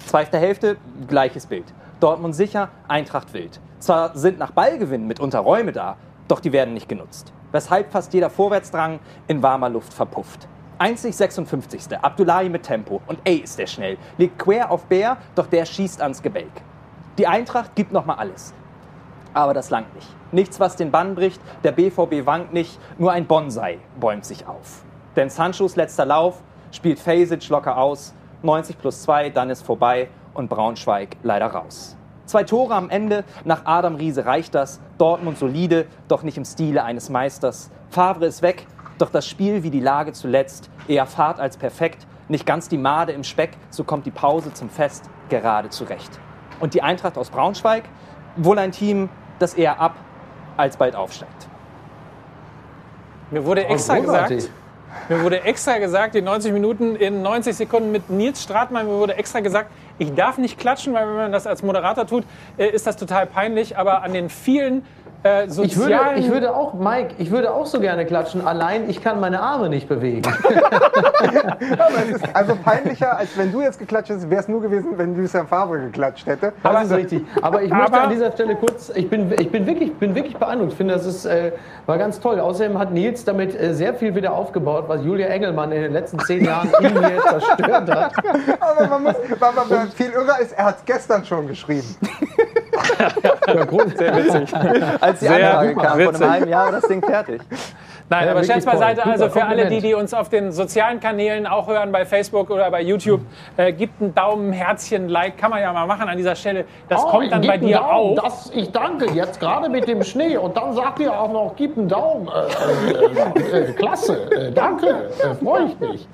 Zweite 0.06 0.38
Hälfte, 0.38 0.78
gleiches 1.10 1.48
Bild. 1.48 1.66
Dortmund 2.02 2.36
sicher, 2.36 2.70
Eintracht 2.88 3.32
wild. 3.32 3.60
Zwar 3.78 4.18
sind 4.18 4.40
nach 4.40 4.52
Ballgewinn 4.52 5.06
mitunter 5.06 5.40
Räume 5.40 5.72
da, 5.72 5.98
doch 6.28 6.40
die 6.40 6.52
werden 6.52 6.74
nicht 6.74 6.90
genutzt. 6.90 7.32
Weshalb 7.52 7.92
fast 7.92 8.12
jeder 8.14 8.32
Vorwärtsdrang 8.32 9.00
in 9.28 9.44
warmer 9.44 9.70
Luft 9.70 9.94
verpufft. 9.94 10.48
Einzig 10.80 11.16
56. 11.16 11.96
Abdullahi 12.02 12.50
mit 12.50 12.64
Tempo 12.64 13.02
und 13.06 13.20
ey 13.24 13.36
ist 13.38 13.60
der 13.60 13.68
schnell. 13.68 14.00
Legt 14.18 14.40
quer 14.40 14.72
auf 14.72 14.86
Bär, 14.86 15.18
doch 15.36 15.46
der 15.46 15.66
schießt 15.66 16.02
ans 16.02 16.24
Gebälk. 16.24 16.52
Die 17.20 17.28
Eintracht 17.28 17.76
gibt 17.76 17.92
nochmal 17.92 18.18
alles. 18.18 18.52
Aber 19.36 19.54
das 19.54 19.70
langt 19.70 19.94
nicht. 19.94 20.08
Nichts, 20.32 20.60
was 20.60 20.76
den 20.76 20.90
Bann 20.90 21.14
bricht, 21.14 21.40
der 21.64 21.72
BVB 21.72 22.26
wankt 22.26 22.52
nicht, 22.52 22.80
nur 22.98 23.12
ein 23.12 23.28
Bonsai 23.28 23.78
bäumt 24.00 24.26
sich 24.26 24.48
auf. 24.48 24.82
Denn 25.16 25.30
Sanchos 25.30 25.76
letzter 25.76 26.06
Lauf 26.06 26.42
spielt 26.72 27.00
Fasic 27.00 27.48
locker 27.50 27.78
aus, 27.78 28.16
90 28.42 28.80
plus 28.80 29.04
2, 29.04 29.30
dann 29.30 29.52
ist 29.52 29.62
vorbei 29.62 30.10
und 30.34 30.50
Braunschweig 30.50 31.18
leider 31.24 31.48
raus. 31.48 31.96
Zwei 32.26 32.44
Tore 32.44 32.76
am 32.76 32.90
Ende, 32.90 33.24
nach 33.44 33.66
Adam 33.66 33.96
Riese 33.96 34.26
reicht 34.26 34.56
das, 34.56 34.80
Dortmund 34.98 35.38
solide, 35.38 35.86
doch 36.08 36.24
nicht 36.24 36.38
im 36.38 36.46
Stile 36.46 36.84
eines 36.84 37.10
Meisters. 37.10 37.72
Favre 37.90 38.26
ist 38.26 38.42
weg, 38.42 38.68
doch 38.98 39.10
das 39.10 39.28
Spiel 39.28 39.64
wie 39.64 39.70
die 39.70 39.80
Lage 39.80 40.14
zuletzt, 40.14 40.70
eher 40.88 41.06
Fahrt 41.06 41.40
als 41.40 41.58
perfekt, 41.58 42.08
nicht 42.30 42.46
ganz 42.46 42.70
die 42.70 42.78
Made 42.78 43.12
im 43.12 43.24
Speck, 43.24 43.52
so 43.70 43.84
kommt 43.84 44.06
die 44.06 44.12
Pause 44.12 44.54
zum 44.54 44.70
Fest 44.70 45.10
gerade 45.30 45.70
zurecht. 45.70 46.20
Und 46.60 46.74
die 46.74 46.82
Eintracht 46.82 47.18
aus 47.18 47.30
Braunschweig, 47.30 47.84
wohl 48.38 48.58
ein 48.60 48.72
Team, 48.72 49.10
das 49.40 49.54
eher 49.54 49.80
ab 49.82 49.96
als 50.56 50.78
bald 50.78 50.96
aufsteigt. 50.96 51.50
Mir 53.32 53.46
wurde 53.46 53.66
extra 53.66 53.98
gesagt, 54.00 54.50
Mir 55.10 55.24
wurde 55.24 55.44
extra 55.44 55.78
gesagt, 55.78 56.16
die 56.16 56.22
90 56.22 56.54
Minuten 56.54 56.96
in 56.96 57.22
90 57.22 57.56
Sekunden 57.56 57.92
mit 57.92 58.10
Nils 58.10 58.44
Stratmann, 58.44 58.88
mir 58.88 58.94
wurde 58.94 59.16
extra 59.16 59.40
gesagt, 59.40 59.72
ich 60.02 60.16
darf 60.16 60.40
nicht 60.40 60.58
klatschen, 60.58 60.96
weil 60.96 61.08
wenn 61.08 61.16
man 61.16 61.32
das 61.32 61.46
als 61.46 61.62
Moderator 61.62 62.08
tut, 62.08 62.24
äh, 62.58 62.68
ist 62.68 62.88
das 62.88 62.98
total 62.98 63.28
peinlich. 63.28 63.78
Aber 63.78 64.02
an 64.02 64.14
den 64.14 64.30
vielen 64.32 64.84
äh, 65.24 65.46
Ich 65.46 65.56
würde, 65.58 65.70
sozialen... 65.70 66.18
ich 66.18 66.30
würde 66.32 66.56
auch, 66.56 66.74
Mike, 66.74 67.16
ich 67.18 67.32
würde 67.32 67.54
auch 67.54 67.66
so 67.66 67.80
gerne 67.80 68.06
klatschen, 68.06 68.46
allein 68.46 68.90
ich 68.90 69.02
kann 69.02 69.20
meine 69.20 69.42
Arme 69.42 69.70
nicht 69.70 69.88
bewegen. 69.88 70.24
Also 72.34 72.56
peinlicher, 72.56 73.18
als 73.18 73.38
wenn 73.38 73.52
du 73.52 73.62
jetzt 73.62 73.80
geklatscht 73.80 74.10
hättest, 74.10 74.30
wäre 74.30 74.42
es 74.42 74.48
nur 74.48 74.62
gewesen, 74.62 74.98
wenn 74.98 75.16
Lucien 75.16 75.48
Favre 75.48 75.80
geklatscht 75.80 76.26
hätte. 76.26 76.54
Das 76.64 76.86
ist 76.86 76.92
richtig. 76.92 77.24
Aber 77.42 77.62
ich 77.62 77.70
möchte 77.72 77.94
Aber- 77.94 78.04
an 78.04 78.10
dieser 78.10 78.32
Stelle 78.32 78.56
kurz, 78.56 78.90
ich 78.96 79.10
bin, 79.10 79.32
ich 79.40 79.52
bin, 79.52 79.66
wirklich, 79.66 79.94
bin 79.96 80.16
wirklich 80.16 80.36
beeindruckt. 80.38 80.72
Ich 80.72 80.78
finde, 80.78 80.94
das 80.96 81.06
ist, 81.06 81.26
äh, 81.26 81.52
war 81.86 81.98
ganz 81.98 82.20
toll. 82.20 82.40
Außerdem 82.40 82.78
hat 82.80 82.92
Nils 82.92 83.24
damit 83.26 83.60
äh, 83.60 83.74
sehr 83.74 83.94
viel 83.94 84.16
wieder 84.16 84.34
aufgebaut, 84.34 84.86
was 84.88 85.04
Julia 85.04 85.28
Engelmann 85.28 85.72
in 85.72 85.82
den 85.82 85.94
letzten 85.94 86.20
zehn 86.20 86.46
Jahren 86.46 86.70
in 86.80 86.94
mir 86.94 87.22
zerstört 87.30 87.90
hat. 87.92 88.14
Aber 88.60 88.88
man 88.88 89.04
muss, 89.04 89.16
was 89.40 89.56
man 89.70 89.92
viel 89.92 90.12
irrer 90.12 90.40
ist, 90.40 90.54
er 90.54 90.66
hat 90.66 90.78
es 90.80 90.86
gestern 90.86 91.24
schon 91.26 91.48
geschrieben. 91.48 91.96
Sehr 93.96 94.16
witzig. 94.18 94.56
Als 95.02 95.20
die 95.20 95.26
Sehr 95.28 95.60
Anfrage 95.60 95.76
kam, 95.76 95.86
vor 95.86 95.98
witzig. 96.00 96.22
einem 96.22 96.32
halben 96.32 96.50
Jahr 96.50 96.66
war 96.66 96.72
das 96.74 96.88
Ding 96.88 97.02
fertig. 97.04 97.42
Nein, 98.10 98.26
Ja, 98.26 98.32
aber 98.32 98.44
Scherz 98.44 98.66
beiseite, 98.66 99.06
also 99.06 99.30
für 99.30 99.46
alle 99.46 99.68
die, 99.68 99.80
die 99.80 99.94
uns 99.94 100.14
auf 100.14 100.28
den 100.28 100.52
sozialen 100.52 101.00
Kanälen 101.00 101.48
auch 101.48 101.70
hören, 101.70 101.94
bei 101.94 102.06
Facebook 102.06 102.50
oder 102.50 102.70
bei 102.70 102.82
YouTube, 102.82 103.22
äh, 103.56 103.72
gibt 103.72 104.02
einen 104.02 104.14
Daumen, 104.14 104.52
Herzchen, 104.52 105.08
Like, 105.08 105.38
kann 105.38 105.50
man 105.50 105.62
ja 105.62 105.72
mal 105.72 105.86
machen 105.88 106.10
an 106.10 106.18
dieser 106.18 106.36
Stelle. 106.36 106.66
Das 106.90 107.02
kommt 107.04 107.32
dann 107.32 107.48
bei 107.48 107.58
dir 107.58 107.86
auch. 107.86 108.16
Das, 108.22 108.52
ich 108.54 108.70
danke, 108.72 109.10
jetzt 109.14 109.40
gerade 109.40 109.70
mit 109.70 109.88
dem 109.88 110.04
Schnee. 110.04 110.36
Und 110.36 110.58
dann 110.58 110.74
sagt 110.74 111.00
ihr 111.00 111.18
auch 111.18 111.32
noch, 111.32 111.54
gib 111.56 111.78
einen 111.78 111.88
Daumen. 111.88 112.28
Äh, 112.28 113.60
äh, 113.60 113.70
äh, 113.70 113.74
klasse, 113.74 114.30
äh, 114.30 114.52
danke, 114.52 114.88
äh, 114.88 115.36
freue 115.36 115.68
ich 115.68 115.80
mich. 115.80 116.08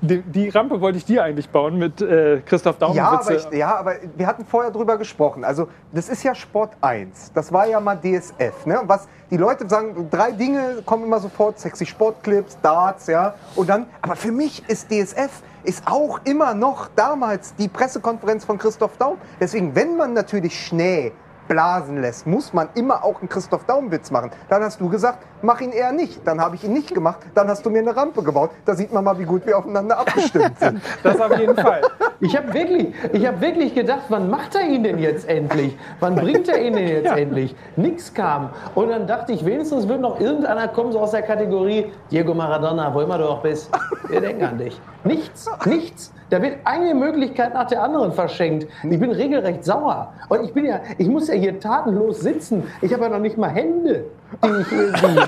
Die, 0.00 0.22
die 0.22 0.48
Rampe 0.48 0.80
wollte 0.80 0.98
ich 0.98 1.04
dir 1.04 1.24
eigentlich 1.24 1.50
bauen 1.50 1.76
mit 1.76 2.00
äh, 2.00 2.40
Christoph 2.46 2.78
Daum. 2.78 2.94
Ja 2.94 3.10
aber, 3.10 3.34
ich, 3.34 3.50
ja, 3.50 3.76
aber 3.76 3.94
wir 4.16 4.26
hatten 4.26 4.44
vorher 4.44 4.70
drüber 4.70 4.96
gesprochen. 4.96 5.44
Also, 5.44 5.68
das 5.92 6.08
ist 6.08 6.22
ja 6.22 6.34
Sport 6.34 6.72
1. 6.80 7.32
Das 7.34 7.52
war 7.52 7.66
ja 7.66 7.80
mal 7.80 7.96
DSF. 7.96 8.66
Ne? 8.66 8.80
Was 8.84 9.08
die 9.30 9.36
Leute 9.36 9.68
sagen, 9.68 10.08
drei 10.10 10.30
Dinge 10.30 10.82
kommen 10.84 11.04
immer 11.04 11.18
sofort: 11.18 11.58
sexy 11.58 11.84
Sportclips, 11.84 12.58
Darts, 12.62 13.08
ja. 13.08 13.34
Und 13.56 13.68
dann, 13.68 13.86
aber 14.00 14.14
für 14.14 14.32
mich 14.32 14.62
ist 14.68 14.88
DSF 14.90 15.42
ist 15.64 15.82
auch 15.86 16.20
immer 16.24 16.54
noch 16.54 16.88
damals 16.94 17.54
die 17.56 17.68
Pressekonferenz 17.68 18.44
von 18.44 18.56
Christoph 18.56 18.96
Daum. 18.98 19.18
Deswegen, 19.40 19.74
wenn 19.74 19.96
man 19.96 20.12
natürlich 20.12 20.58
Schnee 20.66 21.12
blasen 21.48 22.00
lässt, 22.00 22.26
muss 22.26 22.52
man 22.52 22.68
immer 22.74 23.04
auch 23.04 23.20
einen 23.20 23.28
Christoph 23.28 23.64
Daum-Witz 23.64 24.10
machen. 24.10 24.30
Dann 24.48 24.62
hast 24.62 24.80
du 24.80 24.88
gesagt, 24.88 25.24
mach 25.42 25.60
ihn 25.60 25.72
eher 25.72 25.92
nicht. 25.92 26.26
Dann 26.26 26.40
habe 26.40 26.54
ich 26.56 26.64
ihn 26.64 26.72
nicht 26.72 26.94
gemacht. 26.94 27.20
Dann 27.34 27.48
hast 27.48 27.64
du 27.66 27.70
mir 27.70 27.80
eine 27.80 27.96
Rampe 27.96 28.22
gebaut. 28.22 28.50
Da 28.64 28.74
sieht 28.74 28.92
man 28.92 29.02
mal, 29.04 29.18
wie 29.18 29.24
gut 29.24 29.46
wir 29.46 29.58
aufeinander 29.58 29.98
abgestimmt 29.98 30.58
sind. 30.60 30.80
Das 31.02 31.20
auf 31.20 31.38
jeden 31.38 31.56
Fall. 31.56 31.82
Ich 32.20 32.36
habe 32.36 32.52
wirklich, 32.52 32.94
ich 33.12 33.26
hab 33.26 33.40
wirklich 33.40 33.74
gedacht, 33.74 34.02
wann 34.08 34.28
macht 34.28 34.54
er 34.54 34.62
ihn 34.62 34.82
denn 34.82 34.98
jetzt 34.98 35.28
endlich? 35.28 35.76
Wann 36.00 36.16
bringt 36.16 36.48
er 36.48 36.60
ihn 36.60 36.74
denn 36.74 36.88
jetzt 36.88 37.12
endlich? 37.12 37.54
Nix 37.76 38.12
kam. 38.12 38.50
Und 38.74 38.90
dann 38.90 39.06
dachte 39.06 39.32
ich, 39.32 39.44
wenigstens 39.44 39.88
wird 39.88 40.00
noch 40.00 40.20
irgendeiner 40.20 40.68
kommen, 40.68 40.92
so 40.92 41.00
aus 41.00 41.12
der 41.12 41.22
Kategorie 41.22 41.92
Diego 42.10 42.34
Maradona, 42.34 42.92
wo 42.92 43.00
immer 43.00 43.16
du 43.18 43.28
auch 43.28 43.42
bist. 43.42 43.70
Wir 44.08 44.20
denken 44.20 44.44
an 44.44 44.58
dich. 44.58 44.80
Nichts, 45.04 45.48
nichts. 45.64 46.12
Da 46.30 46.42
wird 46.42 46.58
eine 46.64 46.94
Möglichkeit 46.94 47.54
nach 47.54 47.66
der 47.66 47.82
anderen 47.82 48.12
verschenkt. 48.12 48.66
Ich 48.82 49.00
bin 49.00 49.10
regelrecht 49.12 49.64
sauer. 49.64 50.12
Und 50.28 50.44
ich 50.44 50.52
bin 50.52 50.66
ja, 50.66 50.80
ich 50.98 51.08
muss 51.08 51.28
ja 51.28 51.34
hier 51.34 51.58
tatenlos 51.58 52.20
sitzen. 52.20 52.64
Ich 52.82 52.92
habe 52.92 53.04
ja 53.04 53.08
noch 53.08 53.18
nicht 53.18 53.38
mal 53.38 53.48
Hände, 53.48 54.04
die 54.44 54.60
ich 54.60 54.72
irgendwie. 54.72 55.26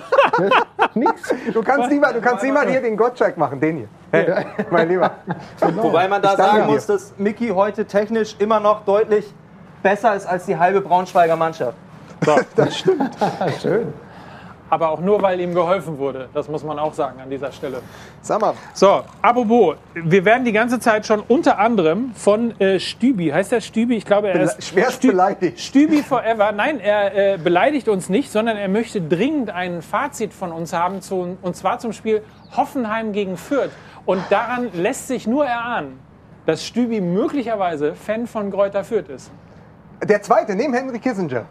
Nix. 0.94 1.34
Du 1.52 1.62
kannst 1.62 1.90
lieber, 1.90 2.12
du 2.12 2.20
kannst 2.20 2.44
hier 2.44 2.80
den 2.80 2.96
Gottschalk 2.96 3.36
machen, 3.36 3.60
den 3.60 3.76
hier. 3.78 3.88
Hey, 4.12 4.46
mein 4.70 4.88
Lieber. 4.88 5.10
Wobei 5.60 6.08
man 6.08 6.20
da 6.20 6.36
sagen 6.36 6.66
dir. 6.66 6.72
muss, 6.72 6.86
dass 6.86 7.14
Mickey 7.16 7.48
heute 7.48 7.84
technisch 7.84 8.36
immer 8.38 8.60
noch 8.60 8.84
deutlich 8.84 9.32
besser 9.82 10.14
ist 10.14 10.26
als 10.26 10.46
die 10.46 10.58
halbe 10.58 10.80
Braunschweiger 10.80 11.36
Mannschaft. 11.36 11.76
Schön. 13.62 13.94
Aber 14.70 14.90
auch 14.90 15.00
nur, 15.00 15.20
weil 15.20 15.40
ihm 15.40 15.52
geholfen 15.52 15.98
wurde. 15.98 16.28
Das 16.32 16.48
muss 16.48 16.62
man 16.62 16.78
auch 16.78 16.94
sagen 16.94 17.20
an 17.20 17.28
dieser 17.28 17.50
Stelle. 17.50 17.82
Sag 18.22 18.40
mal, 18.40 18.54
So, 18.72 19.02
apropos, 19.20 19.74
wir 19.94 20.24
werden 20.24 20.44
die 20.44 20.52
ganze 20.52 20.78
Zeit 20.78 21.04
schon 21.06 21.20
unter 21.26 21.58
anderem 21.58 22.12
von 22.14 22.58
äh, 22.60 22.78
Stübi, 22.78 23.30
heißt 23.30 23.50
der 23.50 23.60
Stübi? 23.60 23.96
Ich 23.96 24.04
glaube, 24.06 24.28
er 24.28 24.34
Bele- 24.34 24.44
ist 24.44 24.64
schwerst 24.64 25.02
Stü- 25.02 25.08
beleidigt. 25.08 25.58
Stübi 25.60 26.02
Forever. 26.04 26.52
Nein, 26.52 26.78
er 26.78 27.34
äh, 27.34 27.38
beleidigt 27.38 27.88
uns 27.88 28.08
nicht, 28.08 28.30
sondern 28.30 28.56
er 28.56 28.68
möchte 28.68 29.00
dringend 29.02 29.50
ein 29.50 29.82
Fazit 29.82 30.32
von 30.32 30.52
uns 30.52 30.72
haben, 30.72 31.02
zu, 31.02 31.36
und 31.42 31.56
zwar 31.56 31.80
zum 31.80 31.92
Spiel 31.92 32.22
Hoffenheim 32.56 33.12
gegen 33.12 33.36
Fürth. 33.36 33.70
Und 34.06 34.22
daran 34.30 34.68
lässt 34.72 35.08
sich 35.08 35.26
nur 35.26 35.44
erahnen, 35.46 35.98
dass 36.46 36.64
Stübi 36.64 37.00
möglicherweise 37.00 37.94
Fan 37.96 38.28
von 38.28 38.50
Greuther 38.52 38.84
Fürth 38.84 39.08
ist. 39.08 39.30
der 40.04 40.22
zweite, 40.22 40.54
neben 40.54 40.72
Henry 40.74 40.98
Kissinger. 41.00 41.44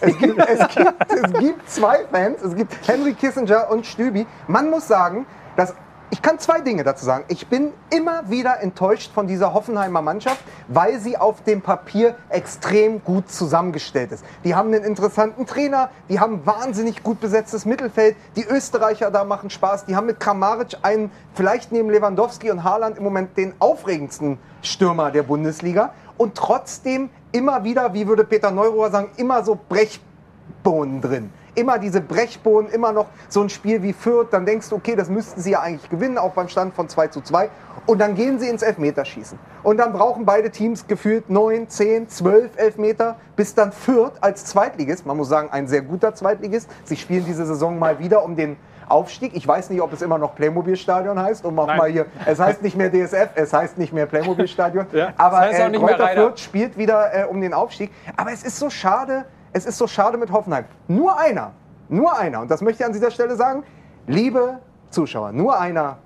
Es 0.00 0.18
gibt, 0.18 0.38
es, 0.38 0.68
gibt, 0.74 0.94
es 1.08 1.32
gibt 1.40 1.70
zwei 1.70 2.04
Fans, 2.10 2.42
es 2.42 2.54
gibt 2.54 2.76
Henry 2.88 3.12
Kissinger 3.12 3.70
und 3.70 3.86
Stübi. 3.86 4.26
Man 4.48 4.70
muss 4.70 4.88
sagen, 4.88 5.26
dass 5.56 5.74
ich 6.14 6.22
kann 6.22 6.38
zwei 6.38 6.60
Dinge 6.60 6.84
dazu 6.84 7.04
sagen. 7.04 7.24
Ich 7.26 7.48
bin 7.48 7.72
immer 7.90 8.30
wieder 8.30 8.60
enttäuscht 8.60 9.10
von 9.12 9.26
dieser 9.26 9.52
Hoffenheimer 9.52 10.00
Mannschaft, 10.00 10.38
weil 10.68 11.00
sie 11.00 11.16
auf 11.16 11.42
dem 11.42 11.60
Papier 11.60 12.14
extrem 12.28 13.02
gut 13.02 13.28
zusammengestellt 13.28 14.12
ist. 14.12 14.24
Die 14.44 14.54
haben 14.54 14.72
einen 14.72 14.84
interessanten 14.84 15.44
Trainer, 15.44 15.90
die 16.08 16.20
haben 16.20 16.46
wahnsinnig 16.46 17.02
gut 17.02 17.18
besetztes 17.18 17.64
Mittelfeld. 17.64 18.14
Die 18.36 18.44
Österreicher 18.44 19.10
da 19.10 19.24
machen 19.24 19.50
Spaß. 19.50 19.86
Die 19.86 19.96
haben 19.96 20.06
mit 20.06 20.20
Kramaric 20.20 20.76
einen, 20.82 21.10
vielleicht 21.34 21.72
neben 21.72 21.90
Lewandowski 21.90 22.48
und 22.52 22.62
Haaland 22.62 22.96
im 22.96 23.02
Moment 23.02 23.36
den 23.36 23.52
aufregendsten 23.58 24.38
Stürmer 24.62 25.10
der 25.10 25.24
Bundesliga. 25.24 25.94
Und 26.16 26.36
trotzdem 26.36 27.10
immer 27.34 27.64
wieder, 27.64 27.92
wie 27.92 28.06
würde 28.06 28.24
Peter 28.24 28.50
Neurohr 28.50 28.90
sagen, 28.90 29.10
immer 29.16 29.44
so 29.44 29.58
Brechbohnen 29.68 31.00
drin. 31.00 31.30
Immer 31.56 31.78
diese 31.78 32.00
Brechbohnen, 32.00 32.70
immer 32.70 32.92
noch 32.92 33.06
so 33.28 33.40
ein 33.42 33.48
Spiel 33.48 33.82
wie 33.82 33.92
Fürth. 33.92 34.28
Dann 34.30 34.46
denkst 34.46 34.68
du, 34.70 34.76
okay, 34.76 34.96
das 34.96 35.08
müssten 35.08 35.40
sie 35.40 35.50
ja 35.50 35.60
eigentlich 35.60 35.90
gewinnen, 35.90 36.16
auch 36.16 36.32
beim 36.32 36.48
Stand 36.48 36.74
von 36.74 36.88
2 36.88 37.08
zu 37.08 37.20
2. 37.20 37.50
Und 37.86 37.98
dann 37.98 38.14
gehen 38.14 38.38
sie 38.38 38.48
ins 38.48 38.62
Elfmeterschießen. 38.62 39.38
Und 39.62 39.78
dann 39.78 39.92
brauchen 39.92 40.24
beide 40.24 40.50
Teams 40.50 40.86
gefühlt 40.86 41.28
9, 41.28 41.68
10, 41.68 42.08
12 42.08 42.56
Elfmeter, 42.56 43.16
bis 43.36 43.54
dann 43.54 43.72
Fürth 43.72 44.14
als 44.20 44.44
Zweitligist, 44.46 45.04
man 45.04 45.16
muss 45.16 45.28
sagen, 45.28 45.48
ein 45.50 45.66
sehr 45.66 45.82
guter 45.82 46.14
Zweitligist, 46.14 46.68
sie 46.84 46.96
spielen 46.96 47.24
diese 47.24 47.44
Saison 47.44 47.78
mal 47.78 47.98
wieder 47.98 48.24
um 48.24 48.36
den 48.36 48.56
Aufstieg. 48.88 49.34
Ich 49.34 49.46
weiß 49.46 49.70
nicht, 49.70 49.80
ob 49.80 49.92
es 49.92 50.02
immer 50.02 50.18
noch 50.18 50.34
Playmobil-Stadion 50.34 51.18
heißt, 51.20 51.44
um 51.44 51.58
auch 51.58 51.66
Nein. 51.66 51.78
mal 51.78 51.90
hier, 51.90 52.06
es 52.26 52.38
heißt 52.38 52.62
nicht 52.62 52.76
mehr 52.76 52.90
DSF, 52.90 53.30
es 53.34 53.52
heißt 53.52 53.78
nicht 53.78 53.92
mehr 53.92 54.06
Playmobil-Stadion. 54.06 54.86
Ja, 54.94 55.12
aber 55.16 55.48
es 55.48 55.58
heißt 55.58 55.74
äh, 55.74 55.76
Reiter. 55.78 56.08
Fürth 56.08 56.38
spielt 56.40 56.78
wieder 56.78 57.14
äh, 57.14 57.24
um 57.24 57.40
den 57.40 57.52
Aufstieg. 57.52 57.90
Aber 58.16 58.32
es 58.32 58.44
ist 58.44 58.58
so 58.58 58.70
schade, 58.70 59.24
es 59.52 59.66
ist 59.66 59.78
so 59.78 59.86
schade 59.86 60.18
mit 60.18 60.30
Hoffenheim. 60.30 60.64
Nur 60.86 61.18
einer, 61.18 61.52
nur 61.88 62.16
einer, 62.16 62.40
und 62.40 62.50
das 62.50 62.60
möchte 62.60 62.82
ich 62.82 62.86
an 62.86 62.92
dieser 62.92 63.10
Stelle 63.10 63.34
sagen, 63.34 63.64
liebe 64.06 64.58
Zuschauer, 64.90 65.32
nur 65.32 65.58
einer 65.58 65.98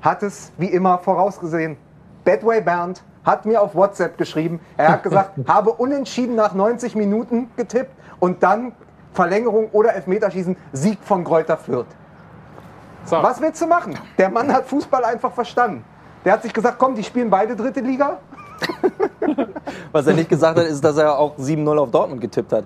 hat 0.00 0.22
es 0.22 0.52
wie 0.56 0.68
immer 0.68 0.98
vorausgesehen. 0.98 1.76
Bedway 2.24 2.60
Bernd 2.60 3.02
hat 3.24 3.44
mir 3.44 3.60
auf 3.60 3.74
WhatsApp 3.74 4.16
geschrieben, 4.16 4.60
er 4.76 4.92
hat 4.92 5.02
gesagt, 5.02 5.32
habe 5.48 5.72
unentschieden 5.72 6.34
nach 6.36 6.54
90 6.54 6.94
Minuten 6.94 7.50
getippt 7.56 7.92
und 8.18 8.42
dann 8.42 8.72
Verlängerung 9.12 9.70
oder 9.72 9.94
Elfmeterschießen, 9.94 10.56
Sieg 10.72 10.98
von 11.02 11.24
Greuther 11.24 11.56
Fürth. 11.56 11.86
So. 13.04 13.22
Was 13.22 13.40
willst 13.40 13.60
du 13.60 13.66
machen? 13.66 13.98
Der 14.18 14.30
Mann 14.30 14.52
hat 14.52 14.66
Fußball 14.66 15.04
einfach 15.04 15.32
verstanden. 15.32 15.84
Der 16.24 16.32
hat 16.34 16.42
sich 16.42 16.52
gesagt, 16.52 16.78
komm, 16.78 16.94
die 16.94 17.02
spielen 17.02 17.30
beide 17.30 17.56
dritte 17.56 17.80
Liga. 17.80 18.18
Was 19.92 20.06
er 20.06 20.14
nicht 20.14 20.28
gesagt 20.28 20.58
hat, 20.58 20.66
ist, 20.66 20.84
dass 20.84 20.96
er 20.98 21.18
auch 21.18 21.36
7-0 21.38 21.78
auf 21.78 21.90
Dortmund 21.90 22.20
getippt 22.20 22.52
hat. 22.52 22.64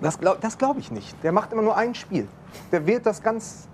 Das 0.00 0.18
glaube 0.18 0.38
das 0.40 0.56
glaub 0.56 0.78
ich 0.78 0.90
nicht. 0.90 1.14
Der 1.22 1.32
macht 1.32 1.52
immer 1.52 1.62
nur 1.62 1.76
ein 1.76 1.94
Spiel. 1.94 2.28
Der 2.72 2.86
wählt 2.86 3.04
das 3.04 3.22
ganz. 3.22 3.68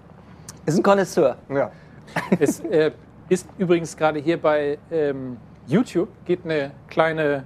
Ist 0.64 0.78
ein 0.78 0.82
Connoisseur. 0.82 1.36
Ja. 1.48 1.70
Es 2.40 2.60
äh, 2.60 2.92
ist 3.28 3.46
übrigens 3.58 3.96
gerade 3.96 4.20
hier 4.20 4.40
bei 4.40 4.78
ähm, 4.90 5.36
YouTube, 5.66 6.08
geht 6.24 6.44
eine 6.44 6.70
kleine 6.88 7.44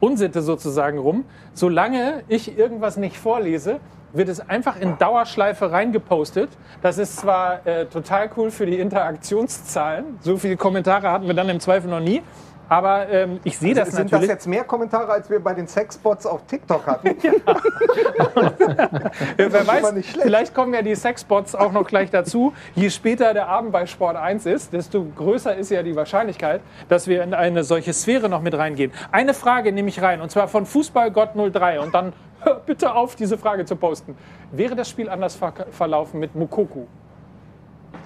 Unsitte 0.00 0.42
sozusagen 0.42 0.98
rum. 0.98 1.24
Solange 1.54 2.22
ich 2.28 2.56
irgendwas 2.56 2.96
nicht 2.96 3.16
vorlese, 3.16 3.80
wird 4.12 4.28
es 4.28 4.40
einfach 4.48 4.80
in 4.80 4.98
Dauerschleife 4.98 5.70
reingepostet. 5.70 6.50
Das 6.82 6.98
ist 6.98 7.18
zwar 7.18 7.66
äh, 7.66 7.86
total 7.86 8.30
cool 8.36 8.50
für 8.50 8.66
die 8.66 8.78
Interaktionszahlen. 8.78 10.18
So 10.20 10.36
viele 10.36 10.56
Kommentare 10.56 11.10
hatten 11.10 11.26
wir 11.26 11.34
dann 11.34 11.48
im 11.48 11.60
Zweifel 11.60 11.90
noch 11.90 12.00
nie. 12.00 12.22
Aber 12.68 13.08
ähm, 13.08 13.40
ich 13.44 13.58
sehe 13.58 13.74
das 13.74 13.88
Sind 13.88 14.04
das 14.04 14.12
natürlich. 14.12 14.28
jetzt 14.28 14.46
mehr 14.46 14.64
Kommentare, 14.64 15.10
als 15.10 15.30
wir 15.30 15.40
bei 15.40 15.54
den 15.54 15.66
Sexbots 15.66 16.26
auf 16.26 16.44
TikTok 16.46 16.86
hatten? 16.86 17.16
Wer 19.36 19.50
schon 19.50 19.66
weiß, 19.66 19.94
vielleicht 20.22 20.54
kommen 20.54 20.74
ja 20.74 20.82
die 20.82 20.94
Sexbots 20.94 21.54
auch 21.54 21.72
noch 21.72 21.86
gleich 21.86 22.10
dazu. 22.10 22.52
Je 22.74 22.90
später 22.90 23.32
der 23.32 23.48
Abend 23.48 23.72
bei 23.72 23.86
Sport 23.86 24.16
1 24.16 24.44
ist, 24.46 24.74
desto 24.74 25.02
größer 25.16 25.56
ist 25.56 25.70
ja 25.70 25.82
die 25.82 25.96
Wahrscheinlichkeit, 25.96 26.60
dass 26.90 27.06
wir 27.06 27.22
in 27.22 27.32
eine 27.32 27.64
solche 27.64 27.94
Sphäre 27.94 28.28
noch 28.28 28.42
mit 28.42 28.56
reingehen. 28.56 28.92
Eine 29.12 29.32
Frage 29.32 29.72
nehme 29.72 29.88
ich 29.88 30.02
rein, 30.02 30.20
und 30.20 30.30
zwar 30.30 30.46
von 30.48 30.66
Fußballgott 30.66 31.30
03. 31.54 31.80
Und 31.80 31.94
dann 31.94 32.12
hör 32.40 32.54
bitte 32.66 32.94
auf, 32.94 33.14
diese 33.16 33.38
Frage 33.38 33.64
zu 33.64 33.76
posten. 33.76 34.16
Wäre 34.52 34.74
das 34.76 34.88
Spiel 34.88 35.08
anders 35.08 35.34
ver 35.36 35.52
verlaufen 35.70 36.20
mit 36.20 36.34
Mukoku? 36.34 36.84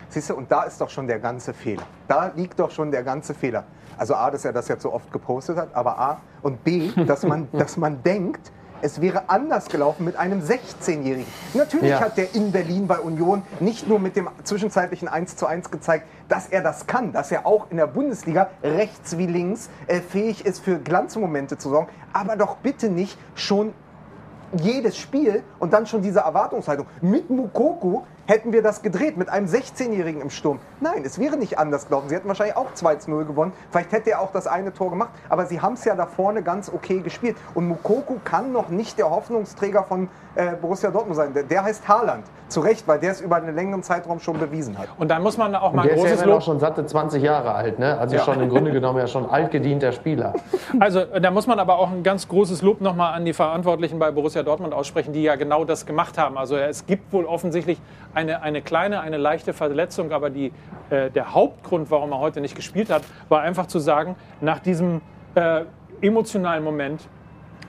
Siehst 0.09 0.29
du, 0.31 0.35
und 0.35 0.51
da 0.51 0.65
ist 0.65 0.81
doch 0.81 0.91
schon 0.91 1.07
der 1.07 1.19
ganze 1.19 1.55
Fehler. 1.55 1.83
Da 2.07 2.31
liegt 2.37 2.59
doch 2.61 2.71
schon 2.71 2.91
der 2.91 3.03
ganze 3.03 3.33
Fehler. 3.35 3.65
Also 3.97 4.15
A, 4.15 4.31
dass 4.31 4.45
er 4.45 4.53
das 4.53 4.69
jetzt 4.69 4.83
so 4.83 4.93
oft 4.93 5.11
gepostet 5.13 5.57
hat, 5.57 5.75
aber 5.75 5.99
A 5.99 6.21
und 6.43 6.63
B, 6.65 6.91
dass 7.07 7.23
man, 7.23 7.49
dass 7.53 7.77
man 7.77 8.03
denkt, 8.03 8.53
es 8.85 9.01
wäre 9.01 9.29
anders 9.29 9.69
gelaufen 9.69 10.05
mit 10.05 10.17
einem 10.17 10.41
16-Jährigen. 10.41 11.25
Natürlich 11.55 11.91
Ja. 11.91 12.01
hat 12.01 12.17
der 12.19 12.35
in 12.35 12.51
Berlin 12.51 12.89
bei 12.89 12.99
Union 12.99 13.43
nicht 13.61 13.87
nur 13.89 14.01
mit 14.01 14.17
dem 14.17 14.29
zwischenzeitlichen 14.43 15.07
1 15.07 15.37
zu 15.37 15.47
1 15.47 15.71
gezeigt, 15.71 16.07
dass 16.29 16.49
er 16.49 16.63
das 16.63 16.89
kann, 16.89 17.13
dass 17.13 17.31
er 17.31 17.47
auch 17.47 17.71
in 17.71 17.77
der 17.77 17.87
Bundesliga 17.87 18.51
rechts 18.63 19.17
wie 19.19 19.27
links 19.27 19.71
äh, 19.87 20.01
fähig 20.01 20.45
ist, 20.45 20.65
für 20.65 20.79
Glanzmomente 20.81 21.59
zu 21.59 21.69
sorgen, 21.71 21.89
aber 22.13 22.35
doch 22.37 22.57
bitte 22.57 22.89
nicht 22.89 23.17
schon 23.37 23.73
jedes 24.61 24.97
Spiel 24.97 25.43
und 25.59 25.73
dann 25.73 25.87
schon 25.87 26.03
diese 26.03 26.21
Erwartungshaltung. 26.21 26.87
Mit 27.01 27.31
Mukoku 27.31 28.03
hätten 28.27 28.53
wir 28.53 28.63
das 28.63 28.83
gedreht, 28.83 29.17
mit 29.17 29.29
einem 29.29 29.47
16-Jährigen 29.47 30.21
im 30.21 30.31
Sturm. 30.31 30.59
Nein, 30.81 31.03
es 31.05 31.19
wäre 31.19 31.37
nicht 31.37 31.59
anders 31.59 31.87
gelaufen. 31.89 32.09
Sie 32.09 32.15
hätten 32.15 32.29
wahrscheinlich 32.29 32.57
auch 32.57 32.73
2 32.75 32.97
zu 32.97 33.11
0 33.11 33.25
gewonnen. 33.25 33.53
Vielleicht 33.71 33.93
hätte 33.93 34.11
er 34.11 34.21
auch 34.21 34.33
das 34.33 34.47
eine 34.47 34.73
Tor 34.73 34.91
gemacht. 34.91 35.11
Aber 35.29 35.47
sie 35.47 35.61
haben 35.61 35.75
es 35.75 35.85
ja 35.85 35.95
da 35.95 36.07
vorne 36.07 36.43
ganz 36.43 36.71
okay 36.73 37.01
gespielt. 37.01 37.37
Und 37.55 37.69
Mukoku 37.69 38.17
kann 38.25 38.53
noch 38.53 38.69
nicht 38.69 38.99
der 38.99 39.11
Hoffnungsträger 39.11 39.85
von 39.85 40.09
äh, 40.35 40.53
Borussia 40.61 40.91
Dortmund 40.91 41.17
sein. 41.17 41.35
Der, 41.35 41.43
der 41.43 41.65
heißt 41.65 41.87
Haaland. 41.89 42.25
Zu 42.49 42.61
Recht, 42.61 42.87
weil 42.87 42.99
der 42.99 43.13
es 43.13 43.23
über 43.23 43.37
einen 43.37 43.55
längeren 43.55 43.83
Zeitraum 43.83 44.21
schon 44.21 44.39
bewiesen 44.39 44.77
hat. 44.77 44.87
Und 44.99 45.11
dann 45.11 45.23
muss 45.23 45.39
man 45.39 45.55
auch 45.55 45.71
Und 45.71 45.77
mal 45.77 45.83
der 45.85 45.93
ein 45.93 45.99
ist 45.99 46.05
ja 46.05 46.11
großes 46.11 46.27
Lob 46.27 46.43
schon 46.43 46.61
satte 46.61 46.85
20 46.85 47.23
Jahre 47.23 47.55
alt, 47.55 47.79
ne? 47.79 47.97
Also 47.99 48.17
Ja. 48.17 48.23
schon 48.25 48.41
im 48.41 48.51
Grunde 48.51 48.73
genommen 48.73 48.99
ja 48.99 49.07
schon 49.07 49.29
altgedienter 49.29 49.93
Spieler. 49.93 50.35
Also 50.81 51.01
äh, 51.01 51.21
da 51.21 51.31
muss 51.31 51.47
man 51.47 51.59
aber 51.59 51.79
auch 51.79 51.91
ein 51.91 52.03
ganz 52.03 52.29
großes 52.29 52.63
Lob 52.63 52.81
nochmal 52.81 53.15
an 53.15 53.25
die 53.25 53.33
Verantwortlichen 53.33 53.99
bei 53.99 54.11
Borussia 54.11 54.43
Dortmund 54.43 54.73
aussprechen, 54.75 55.13
die 55.13 55.23
ja 55.23 55.37
genau 55.37 55.65
das 55.65 55.87
gemacht 55.87 56.17
haben. 56.19 56.37
Also 56.39 56.57
es 56.57 56.87
gibt 56.87 57.13
wohl 57.13 57.25
offensichtlich 57.27 57.79
eine, 58.15 58.43
eine 58.43 58.63
kleine, 58.63 59.01
eine 59.01 59.17
leichte 59.17 59.53
Verletzung, 59.53 60.13
aber 60.13 60.31
die, 60.31 60.53
äh, 60.91 61.11
der 61.11 61.35
Hauptgrund, 61.35 61.91
warum 61.91 62.13
er 62.13 62.19
heute 62.19 62.41
nicht 62.41 62.55
gespielt 62.55 62.91
hat, 62.91 63.03
war 63.29 63.43
einfach 63.43 63.67
zu 63.67 63.79
sagen, 63.79 64.17
nach 64.41 64.59
diesem 64.59 65.01
äh, 65.35 65.63
emotionalen 66.01 66.65
Moment, 66.65 67.09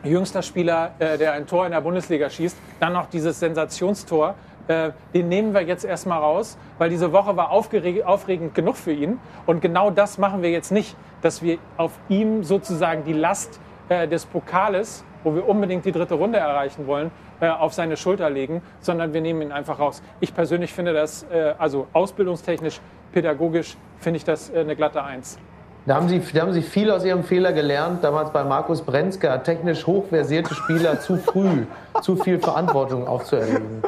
jüngster 0.03 0.41
Spieler, 0.41 0.91
äh, 0.99 1.17
der 1.17 1.33
ein 1.33 1.47
Tor 1.47 1.65
in 1.65 1.71
der 1.71 1.81
Bundesliga 1.81 2.29
schießt, 2.29 2.57
dann 2.79 2.93
noch 2.93 3.07
dieses 3.07 3.39
Sensationstor. 3.39 4.35
Äh, 4.67 4.91
den 5.13 5.27
nehmen 5.27 5.53
wir 5.53 5.61
jetzt 5.61 5.83
erstmal 5.83 6.19
raus, 6.19 6.57
weil 6.77 6.89
diese 6.89 7.11
Woche 7.11 7.35
war 7.35 7.51
aufregend 7.51 8.55
genug 8.55 8.77
für 8.77 8.93
ihn. 8.93 9.19
Und 9.45 9.61
genau 9.61 9.91
das 9.91 10.17
machen 10.17 10.41
wir 10.41 10.51
jetzt 10.51 10.71
nicht, 10.71 10.95
dass 11.21 11.41
wir 11.41 11.57
auf 11.77 11.91
ihm 12.09 12.43
sozusagen 12.43 13.03
die 13.03 13.13
Last 13.13 13.59
äh, 13.89 14.07
des 14.07 14.25
Pokales, 14.25 15.03
wo 15.23 15.35
wir 15.35 15.47
unbedingt 15.47 15.85
die 15.85 15.91
dritte 15.91 16.15
Runde 16.15 16.37
erreichen 16.37 16.87
wollen, 16.87 17.11
äh, 17.43 17.49
auf 17.49 17.73
seine 17.73 17.97
Schulter 17.97 18.29
legen, 18.29 18.61
sondern 18.79 19.13
wir 19.13 19.19
nehmen 19.19 19.41
ihn 19.41 19.51
einfach 19.51 19.77
raus. 19.77 20.01
Ich 20.21 20.33
persönlich 20.33 20.71
finde 20.71 20.93
das, 20.93 21.23
äh, 21.23 21.53
also 21.57 21.87
ausbildungstechnisch, 21.91 22.79
pädagogisch, 23.11 23.75
finde 23.99 24.17
ich 24.17 24.23
das 24.23 24.49
äh, 24.49 24.59
eine 24.59 24.77
glatte 24.77 25.03
Eins. 25.03 25.37
Da 25.85 25.95
haben, 25.95 26.07
sie, 26.07 26.21
da 26.33 26.41
haben 26.43 26.53
sie 26.53 26.61
viel 26.61 26.89
aus 26.89 27.03
ihrem 27.03 27.25
Fehler 27.25 27.51
gelernt, 27.51 28.01
damals 28.01 28.31
bei 28.31 28.45
Markus 28.45 28.81
Brenzka, 28.81 29.39
technisch 29.39 29.85
hochversierte 29.85 30.55
Spieler 30.55 31.01
zu 31.01 31.17
früh, 31.17 31.65
zu 32.01 32.15
viel 32.15 32.39
Verantwortung 32.39 33.05
aufzuerlegen. 33.05 33.83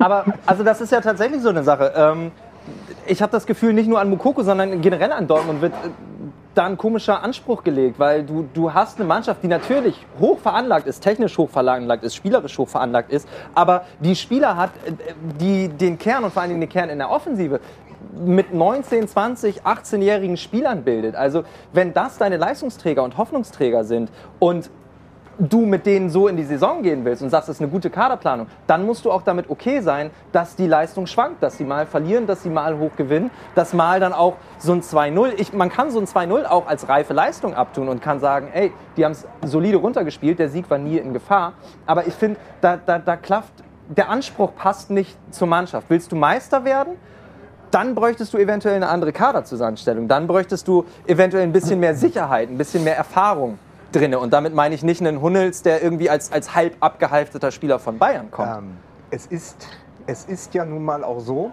Aber 0.00 0.24
also 0.44 0.64
das 0.64 0.80
ist 0.80 0.90
ja 0.90 1.00
tatsächlich 1.00 1.42
so 1.42 1.50
eine 1.50 1.62
Sache. 1.62 1.92
Ähm, 1.94 2.32
ich 3.06 3.22
habe 3.22 3.30
das 3.30 3.46
Gefühl, 3.46 3.74
nicht 3.74 3.88
nur 3.88 4.00
an 4.00 4.10
Mukoko, 4.10 4.42
sondern 4.42 4.80
generell 4.80 5.12
an 5.12 5.28
Dortmund 5.28 5.62
wird 5.62 5.72
äh, 5.72 5.90
da 6.56 6.64
ein 6.64 6.78
komischer 6.78 7.22
Anspruch 7.22 7.62
gelegt, 7.64 7.98
weil 7.98 8.24
du, 8.24 8.48
du 8.54 8.72
hast 8.72 8.98
eine 8.98 9.06
Mannschaft, 9.06 9.42
die 9.42 9.48
natürlich 9.48 10.06
hoch 10.18 10.38
veranlagt 10.38 10.86
ist, 10.86 11.00
technisch 11.00 11.36
hoch 11.36 11.50
veranlagt 11.50 12.02
ist, 12.02 12.16
spielerisch 12.16 12.56
hoch 12.58 12.68
veranlagt 12.68 13.12
ist, 13.12 13.28
aber 13.54 13.84
die 14.00 14.16
Spieler 14.16 14.56
hat, 14.56 14.70
äh, 14.86 14.92
die 15.40 15.68
den 15.68 15.98
Kern 15.98 16.24
und 16.24 16.32
vor 16.32 16.42
allen 16.42 16.50
Dingen 16.50 16.60
den 16.60 16.70
Kern 16.70 16.88
in 16.88 16.98
der 16.98 17.10
Offensive 17.10 17.60
mit 18.24 18.54
19, 18.54 19.08
20, 19.08 19.62
18-jährigen 19.62 20.36
Spielern 20.36 20.84
bildet. 20.84 21.14
Also 21.16 21.44
wenn 21.72 21.92
das 21.92 22.18
deine 22.18 22.36
Leistungsträger 22.36 23.02
und 23.02 23.18
Hoffnungsträger 23.18 23.84
sind 23.84 24.10
und 24.38 24.70
du 25.38 25.60
mit 25.66 25.86
denen 25.86 26.10
so 26.10 26.28
in 26.28 26.36
die 26.36 26.44
Saison 26.44 26.82
gehen 26.82 27.04
willst 27.04 27.22
und 27.22 27.30
sagst, 27.30 27.48
das 27.48 27.56
ist 27.56 27.62
eine 27.62 27.70
gute 27.70 27.90
Kaderplanung, 27.90 28.46
dann 28.66 28.84
musst 28.84 29.04
du 29.04 29.10
auch 29.10 29.22
damit 29.22 29.50
okay 29.50 29.80
sein, 29.80 30.10
dass 30.32 30.56
die 30.56 30.66
Leistung 30.66 31.06
schwankt, 31.06 31.42
dass 31.42 31.58
sie 31.58 31.64
mal 31.64 31.86
verlieren, 31.86 32.26
dass 32.26 32.42
sie 32.42 32.50
mal 32.50 32.78
hoch 32.78 32.96
gewinnen, 32.96 33.30
dass 33.54 33.72
mal 33.72 34.00
dann 34.00 34.12
auch 34.12 34.36
so 34.58 34.72
ein 34.72 34.82
2-0, 34.82 35.32
ich, 35.36 35.52
man 35.52 35.70
kann 35.70 35.90
so 35.90 35.98
ein 35.98 36.06
2-0 36.06 36.44
auch 36.46 36.66
als 36.66 36.88
reife 36.88 37.12
Leistung 37.12 37.54
abtun 37.54 37.88
und 37.88 38.00
kann 38.00 38.20
sagen, 38.20 38.48
ey, 38.52 38.72
die 38.96 39.04
haben 39.04 39.12
es 39.12 39.26
solide 39.44 39.76
runtergespielt, 39.78 40.38
der 40.38 40.48
Sieg 40.48 40.70
war 40.70 40.78
nie 40.78 40.98
in 40.98 41.12
Gefahr, 41.12 41.54
aber 41.86 42.06
ich 42.06 42.14
finde, 42.14 42.38
da, 42.60 42.76
da, 42.76 42.98
da 42.98 43.16
klafft, 43.16 43.52
der 43.88 44.08
Anspruch 44.08 44.54
passt 44.56 44.90
nicht 44.90 45.16
zur 45.32 45.46
Mannschaft. 45.46 45.86
Willst 45.90 46.10
du 46.10 46.16
Meister 46.16 46.64
werden? 46.64 46.94
dann 47.72 47.96
bräuchtest 47.96 48.32
du 48.32 48.38
eventuell 48.38 48.76
eine 48.76 48.88
andere 48.88 49.12
Kaderzusammenstellung. 49.12 50.06
Dann 50.08 50.28
bräuchtest 50.28 50.66
du 50.68 50.86
eventuell 51.06 51.42
ein 51.42 51.52
bisschen 51.52 51.80
mehr 51.80 51.94
Sicherheit, 51.94 52.48
ein 52.48 52.56
bisschen 52.56 52.84
mehr 52.84 52.96
Erfahrung 52.96 53.58
drinne. 53.96 54.18
Und 54.18 54.32
damit 54.32 54.54
meine 54.54 54.74
ich 54.74 54.82
nicht 54.82 55.00
einen 55.00 55.20
Hunnels, 55.20 55.62
der 55.62 55.82
irgendwie 55.82 56.10
als, 56.10 56.32
als 56.32 56.54
halb 56.54 56.76
abgehalfteter 56.80 57.50
Spieler 57.50 57.78
von 57.78 57.98
Bayern 57.98 58.30
kommt. 58.30 58.58
Ähm, 58.58 58.76
es, 59.10 59.26
ist, 59.26 59.66
es 60.06 60.24
ist 60.24 60.54
ja 60.54 60.64
nun 60.64 60.84
mal 60.84 61.04
auch 61.04 61.20
so, 61.20 61.52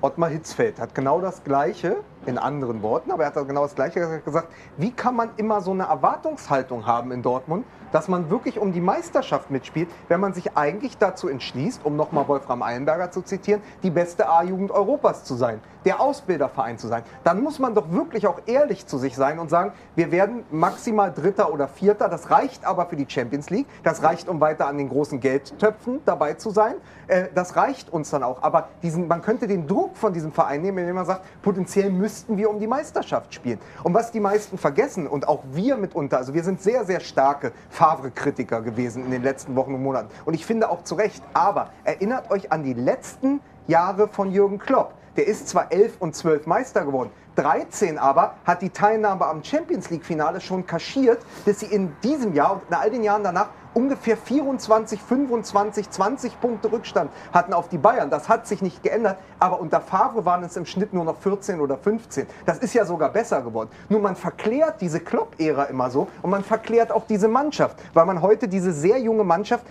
Ottmar 0.00 0.30
Hitzfeld 0.30 0.80
hat 0.80 0.94
genau 0.94 1.20
das 1.20 1.44
Gleiche, 1.44 1.96
in 2.26 2.38
anderen 2.38 2.82
Worten, 2.82 3.10
aber 3.10 3.24
er 3.24 3.34
hat 3.34 3.48
genau 3.48 3.62
das 3.62 3.74
Gleiche 3.74 4.20
gesagt. 4.24 4.48
Wie 4.76 4.90
kann 4.90 5.16
man 5.16 5.30
immer 5.36 5.60
so 5.60 5.72
eine 5.72 5.84
Erwartungshaltung 5.84 6.86
haben 6.86 7.12
in 7.12 7.22
Dortmund, 7.22 7.64
dass 7.92 8.08
man 8.08 8.30
wirklich 8.30 8.58
um 8.58 8.72
die 8.72 8.80
Meisterschaft 8.80 9.50
mitspielt, 9.50 9.88
wenn 10.08 10.20
man 10.20 10.34
sich 10.34 10.56
eigentlich 10.56 10.98
dazu 10.98 11.28
entschließt, 11.28 11.84
um 11.84 11.96
nochmal 11.96 12.26
Wolfram 12.28 12.62
Eilenberger 12.62 13.10
zu 13.10 13.22
zitieren, 13.22 13.62
die 13.82 13.90
beste 13.90 14.28
A-Jugend 14.28 14.70
Europas 14.70 15.24
zu 15.24 15.34
sein, 15.34 15.60
der 15.84 16.00
Ausbilderverein 16.00 16.78
zu 16.78 16.88
sein. 16.88 17.02
Dann 17.24 17.42
muss 17.42 17.58
man 17.58 17.74
doch 17.74 17.90
wirklich 17.90 18.26
auch 18.26 18.40
ehrlich 18.46 18.86
zu 18.86 18.98
sich 18.98 19.16
sein 19.16 19.38
und 19.38 19.50
sagen, 19.50 19.72
wir 19.94 20.10
werden 20.10 20.44
maximal 20.50 21.12
Dritter 21.12 21.52
oder 21.52 21.68
Vierter. 21.68 22.08
Das 22.08 22.30
reicht 22.30 22.64
aber 22.64 22.86
für 22.86 22.96
die 22.96 23.06
Champions 23.08 23.50
League. 23.50 23.66
Das 23.82 24.02
reicht, 24.02 24.28
um 24.28 24.40
weiter 24.40 24.66
an 24.66 24.78
den 24.78 24.88
großen 24.88 25.20
Geldtöpfen 25.20 26.00
dabei 26.04 26.34
zu 26.34 26.50
sein. 26.50 26.74
Äh, 27.08 27.26
Das 27.34 27.56
reicht 27.56 27.92
uns 27.92 28.10
dann 28.10 28.22
auch. 28.22 28.42
Aber 28.42 28.68
diesen, 28.82 29.08
man 29.08 29.22
könnte 29.22 29.46
den 29.46 29.66
Druck 29.66 29.96
von 29.96 30.12
diesem 30.12 30.32
Verein 30.32 30.62
nehmen, 30.62 30.78
indem 30.78 30.96
man 30.96 31.06
sagt, 31.06 31.24
potenziell 31.42 31.90
müssten 31.90 32.36
wir 32.36 32.48
um 32.48 32.58
die 32.58 32.66
Meisterschaft 32.66 33.34
spielen. 33.34 33.58
Und 33.82 33.94
was 33.94 34.12
die 34.12 34.20
meisten 34.20 34.58
vergessen 34.58 35.06
und 35.06 35.28
auch 35.28 35.42
wir 35.52 35.76
mitunter, 35.76 36.18
also 36.18 36.34
wir 36.34 36.44
sind 36.44 36.62
sehr, 36.62 36.84
sehr 36.84 37.00
starke 37.00 37.52
Favre-Kritiker 37.82 38.62
gewesen 38.62 39.04
in 39.04 39.10
den 39.10 39.24
letzten 39.24 39.56
Wochen 39.56 39.74
und 39.74 39.82
Monaten. 39.82 40.08
Und 40.24 40.34
ich 40.34 40.46
finde 40.46 40.70
auch 40.70 40.84
zu 40.84 40.94
Recht. 40.94 41.20
Aber 41.34 41.70
erinnert 41.82 42.30
euch 42.30 42.52
an 42.52 42.62
die 42.62 42.74
letzten 42.74 43.40
Jahre 43.66 44.06
von 44.06 44.30
Jürgen 44.30 44.60
Klopp. 44.60 44.94
Der 45.16 45.26
ist 45.26 45.48
zwar 45.48 45.72
11 45.72 45.96
und 45.98 46.14
12 46.14 46.46
Meister 46.46 46.84
geworden, 46.84 47.10
13 47.34 47.98
aber 47.98 48.34
hat 48.44 48.62
die 48.62 48.70
Teilnahme 48.70 49.26
am 49.26 49.42
Champions 49.42 49.90
League-Finale 49.90 50.40
schon 50.40 50.64
kaschiert, 50.64 51.18
dass 51.44 51.58
sie 51.58 51.66
in 51.66 51.92
diesem 52.04 52.34
Jahr 52.34 52.52
und 52.52 52.62
in 52.68 52.74
all 52.74 52.90
den 52.90 53.02
Jahren 53.02 53.24
danach 53.24 53.48
ungefähr 53.74 54.16
24, 54.16 55.00
25, 55.00 55.90
20 55.90 56.40
Punkte 56.40 56.72
Rückstand 56.72 57.10
hatten 57.32 57.52
auf 57.52 57.68
die 57.68 57.78
Bayern. 57.78 58.10
Das 58.10 58.28
hat 58.28 58.46
sich 58.46 58.62
nicht 58.62 58.82
geändert, 58.82 59.18
aber 59.38 59.60
unter 59.60 59.80
Favre 59.80 60.24
waren 60.24 60.44
es 60.44 60.56
im 60.56 60.66
Schnitt 60.66 60.92
nur 60.92 61.04
noch 61.04 61.18
14 61.18 61.60
oder 61.60 61.76
15. 61.76 62.26
Das 62.46 62.58
ist 62.58 62.74
ja 62.74 62.84
sogar 62.84 63.10
besser 63.10 63.42
geworden. 63.42 63.70
Nur 63.88 64.00
man 64.00 64.16
verklärt 64.16 64.80
diese 64.80 65.00
Klopp-Ära 65.00 65.64
immer 65.64 65.90
so 65.90 66.08
und 66.22 66.30
man 66.30 66.44
verklärt 66.44 66.92
auch 66.92 67.06
diese 67.06 67.28
Mannschaft, 67.28 67.78
weil 67.94 68.06
man 68.06 68.22
heute 68.22 68.48
diese 68.48 68.72
sehr 68.72 68.98
junge 68.98 69.24
Mannschaft 69.24 69.64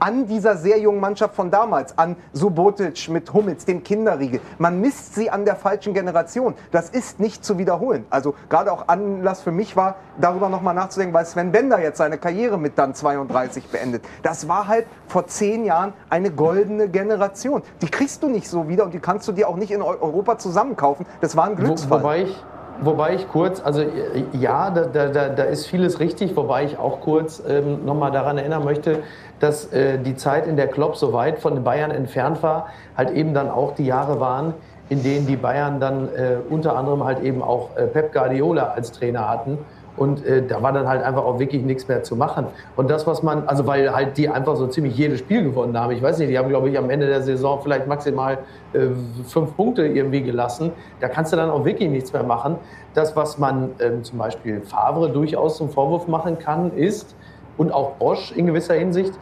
an 0.00 0.26
dieser 0.26 0.56
sehr 0.56 0.78
jungen 0.78 1.00
Mannschaft 1.00 1.34
von 1.34 1.50
damals, 1.50 1.96
an 1.98 2.16
Subotic 2.32 3.08
mit 3.08 3.32
Hummels, 3.32 3.64
dem 3.64 3.82
Kinderriegel. 3.82 4.40
Man 4.58 4.80
misst 4.80 5.14
sie 5.14 5.30
an 5.30 5.44
der 5.44 5.56
falschen 5.56 5.94
Generation. 5.94 6.54
Das 6.70 6.90
ist 6.90 7.20
nicht 7.20 7.44
zu 7.44 7.58
wiederholen. 7.58 8.04
Also 8.10 8.34
gerade 8.48 8.70
auch 8.72 8.88
Anlass 8.88 9.40
für 9.42 9.52
mich 9.52 9.76
war, 9.76 9.96
darüber 10.20 10.48
nochmal 10.48 10.74
nachzudenken, 10.74 11.14
weil 11.14 11.24
Sven 11.26 11.52
Bender 11.52 11.80
jetzt 11.80 11.98
seine 11.98 12.18
Karriere 12.18 12.58
mit 12.58 12.78
dann 12.78 12.94
32 12.94 13.68
beendet. 13.68 14.04
Das 14.22 14.48
war 14.48 14.68
halt 14.68 14.86
vor 15.08 15.26
zehn 15.26 15.64
Jahren 15.64 15.92
eine 16.10 16.30
goldene 16.30 16.88
Generation. 16.88 17.62
Die 17.82 17.88
kriegst 17.88 18.22
du 18.22 18.28
nicht 18.28 18.48
so 18.48 18.68
wieder 18.68 18.84
und 18.84 18.94
die 18.94 19.00
kannst 19.00 19.26
du 19.28 19.32
dir 19.32 19.48
auch 19.48 19.56
nicht 19.56 19.70
in 19.70 19.80
Eu- 19.82 19.96
Europa 20.00 20.38
zusammenkaufen. 20.38 21.06
Das 21.20 21.36
war 21.36 21.44
ein 21.44 21.52
Wo, 21.58 21.62
Glücksfall. 21.62 22.00
wobei, 22.00 22.22
ich, 22.22 22.44
wobei 22.80 23.14
ich 23.14 23.28
kurz, 23.28 23.60
also 23.60 23.84
ja, 24.32 24.70
da, 24.70 25.08
da, 25.08 25.28
da, 25.28 25.42
ist 25.44 25.66
vieles 25.66 26.00
richtig, 26.00 26.36
wobei 26.36 26.64
ich 26.64 26.78
auch 26.78 27.00
kurz 27.00 27.42
ähm, 27.46 27.84
nochmal 27.84 28.10
daran 28.10 28.38
erinnern 28.38 28.64
möchte, 28.64 29.02
dass 29.40 29.72
äh, 29.72 29.98
die 29.98 30.16
Zeit, 30.16 30.46
in 30.46 30.56
der 30.56 30.68
Klopp 30.68 30.96
so 30.96 31.12
weit 31.12 31.38
von 31.38 31.62
Bayern 31.64 31.90
entfernt 31.90 32.42
war, 32.42 32.68
halt 32.96 33.10
eben 33.10 33.34
dann 33.34 33.50
auch 33.50 33.74
die 33.74 33.86
Jahre 33.86 34.20
waren, 34.20 34.54
in 34.88 35.02
denen 35.02 35.26
die 35.26 35.36
Bayern 35.36 35.80
dann 35.80 36.08
äh, 36.08 36.36
unter 36.48 36.76
anderem 36.76 37.04
halt 37.04 37.22
eben 37.22 37.42
auch 37.42 37.76
äh, 37.76 37.86
Pep 37.86 38.12
Guardiola 38.12 38.72
als 38.74 38.92
Trainer 38.92 39.28
hatten. 39.28 39.58
Und 39.96 40.24
äh, 40.26 40.44
da 40.46 40.62
war 40.62 40.72
dann 40.72 40.88
halt 40.88 41.02
einfach 41.02 41.24
auch 41.24 41.38
wirklich 41.38 41.62
nichts 41.62 41.86
mehr 41.86 42.02
zu 42.02 42.16
machen. 42.16 42.46
Und 42.76 42.90
das, 42.90 43.06
was 43.06 43.22
man, 43.22 43.46
also 43.46 43.66
weil 43.66 43.94
halt 43.94 44.16
die 44.16 44.28
einfach 44.28 44.56
so 44.56 44.66
ziemlich 44.66 44.96
jedes 44.96 45.20
Spiel 45.20 45.44
gewonnen 45.44 45.78
haben. 45.78 45.92
Ich 45.92 46.02
weiß 46.02 46.18
nicht, 46.18 46.30
die 46.30 46.38
haben, 46.38 46.48
glaube 46.48 46.68
ich, 46.68 46.78
am 46.78 46.90
Ende 46.90 47.06
der 47.06 47.22
Saison 47.22 47.60
vielleicht 47.62 47.86
maximal 47.86 48.38
äh, 48.72 48.88
fünf 49.26 49.56
Punkte 49.56 49.86
irgendwie 49.86 50.22
gelassen. 50.22 50.72
Da 51.00 51.08
kannst 51.08 51.32
du 51.32 51.36
dann 51.36 51.50
auch 51.50 51.64
wirklich 51.64 51.88
nichts 51.90 52.12
mehr 52.12 52.24
machen. 52.24 52.56
Das, 52.94 53.14
was 53.14 53.38
man 53.38 53.70
ähm, 53.80 54.02
zum 54.02 54.18
Beispiel 54.18 54.60
Favre 54.62 55.10
durchaus 55.10 55.56
zum 55.56 55.70
Vorwurf 55.70 56.08
machen 56.08 56.38
kann, 56.38 56.72
ist, 56.72 57.14
und 57.56 57.72
auch 57.72 57.92
Bosch 57.92 58.32
in 58.32 58.46
gewisser 58.46 58.74
Hinsicht, 58.74 59.12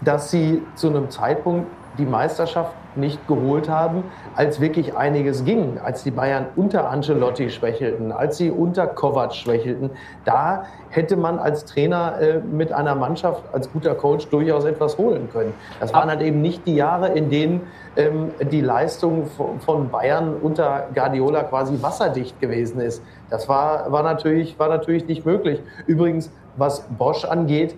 dass 0.00 0.30
sie 0.30 0.62
zu 0.74 0.88
einem 0.88 1.10
Zeitpunkt 1.10 1.66
die 1.98 2.06
Meisterschaft 2.06 2.72
nicht 2.96 3.26
geholt 3.28 3.68
haben, 3.68 4.04
als 4.34 4.60
wirklich 4.60 4.96
einiges 4.96 5.44
ging, 5.44 5.78
als 5.82 6.02
die 6.04 6.10
Bayern 6.10 6.46
unter 6.56 6.88
Ancelotti 6.90 7.50
schwächelten, 7.50 8.12
als 8.12 8.36
sie 8.36 8.50
unter 8.50 8.86
Kovac 8.86 9.34
schwächelten. 9.34 9.90
Da 10.24 10.64
hätte 10.90 11.16
man 11.16 11.38
als 11.38 11.64
Trainer 11.64 12.20
äh, 12.20 12.38
mit 12.38 12.72
einer 12.72 12.94
Mannschaft, 12.94 13.42
als 13.52 13.70
guter 13.72 13.94
Coach 13.94 14.28
durchaus 14.28 14.64
etwas 14.64 14.96
holen 14.98 15.28
können. 15.32 15.54
Das 15.80 15.92
waren 15.92 16.08
halt 16.08 16.22
eben 16.22 16.40
nicht 16.40 16.66
die 16.66 16.76
Jahre, 16.76 17.08
in 17.08 17.30
denen 17.30 17.62
ähm, 17.96 18.30
die 18.50 18.60
Leistung 18.60 19.26
von, 19.26 19.88
Bayern 19.90 20.34
unter 20.40 20.88
Guardiola 20.94 21.44
quasi 21.44 21.80
wasserdicht 21.80 22.40
gewesen 22.40 22.80
ist. 22.80 23.02
Das 23.30 23.48
war, 23.48 23.90
war, 23.92 24.02
natürlich, 24.02 24.58
war 24.58 24.68
natürlich 24.68 25.06
nicht 25.06 25.26
möglich. 25.26 25.60
Übrigens, 25.86 26.30
was 26.56 26.82
Bosch 26.98 27.24
angeht, 27.24 27.76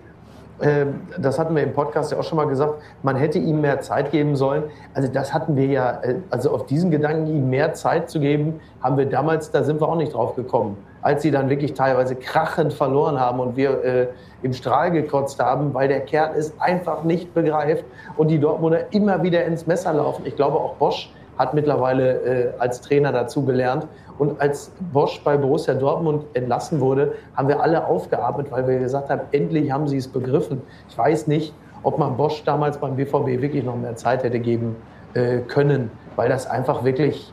das 1.19 1.37
hatten 1.37 1.55
wir 1.55 1.61
im 1.61 1.73
Podcast 1.73 2.11
ja 2.11 2.17
auch 2.17 2.23
schon 2.23 2.37
mal 2.37 2.47
gesagt, 2.47 2.75
man 3.03 3.15
hätte 3.15 3.37
ihm 3.37 3.61
mehr 3.61 3.79
Zeit 3.81 4.11
geben 4.11 4.35
sollen. 4.35 4.63
Also 4.95 5.07
das 5.07 5.33
hatten 5.33 5.55
wir 5.55 5.67
ja, 5.67 6.01
äh, 6.01 6.15
also 6.31 6.51
auf 6.51 6.65
diesen 6.65 6.89
Gedanken, 6.89 7.27
ihm 7.27 7.49
mehr 7.49 7.73
Zeit 7.73 8.09
zu 8.09 8.19
geben, 8.19 8.59
haben 8.81 8.97
wir 8.97 9.05
damals, 9.05 9.51
da 9.51 9.63
sind 9.63 9.79
wir 9.79 9.87
auch 9.87 9.95
nicht 9.95 10.13
drauf 10.13 10.35
gekommen. 10.35 10.77
Als 11.03 11.21
sie 11.21 11.29
dann 11.29 11.49
wirklich 11.49 11.75
teilweise 11.75 12.15
krachend 12.15 12.73
verloren 12.73 13.19
haben 13.19 13.39
und 13.39 13.55
wir 13.55 13.83
äh, 13.83 14.07
im 14.41 14.53
Strahl 14.53 14.91
gekotzt 14.91 15.39
haben, 15.39 15.73
weil 15.73 15.87
der 15.87 16.01
Kerl 16.01 16.31
es 16.35 16.59
einfach 16.59 17.03
nicht 17.03 17.33
begreift 17.35 17.85
und 18.17 18.29
die 18.29 18.39
Dortmunder 18.39 18.91
immer 18.91 19.21
wieder 19.21 19.45
ins 19.45 19.67
Messer 19.67 19.93
laufen. 19.93 20.25
Ich 20.25 20.35
glaube 20.35 20.57
auch 20.57 20.75
Bosch 20.75 21.11
hat 21.37 21.53
mittlerweile 21.53 22.21
äh, 22.21 22.53
als 22.57 22.81
Trainer 22.81 23.11
dazu 23.11 23.45
gelernt. 23.45 23.87
Und 24.17 24.41
als 24.41 24.71
Bosch 24.91 25.21
bei 25.23 25.37
Borussia 25.37 25.73
Dortmund 25.73 26.25
entlassen 26.33 26.79
wurde, 26.79 27.13
haben 27.35 27.47
wir 27.47 27.61
alle 27.61 27.85
aufgeatmet, 27.85 28.51
weil 28.51 28.67
wir 28.67 28.79
gesagt 28.79 29.09
haben, 29.09 29.21
endlich 29.31 29.71
haben 29.71 29.87
sie 29.87 29.97
es 29.97 30.07
begriffen. 30.07 30.61
Ich 30.89 30.97
weiß 30.97 31.27
nicht, 31.27 31.53
ob 31.83 31.99
man 31.99 32.17
Bosch 32.17 32.43
damals 32.43 32.77
beim 32.77 32.95
BVB 32.95 33.41
wirklich 33.41 33.63
noch 33.63 33.75
mehr 33.75 33.95
Zeit 33.95 34.23
hätte 34.23 34.39
geben 34.39 34.75
äh, 35.13 35.39
können, 35.39 35.91
weil 36.15 36.29
das 36.29 36.47
einfach 36.47 36.83
wirklich 36.83 37.31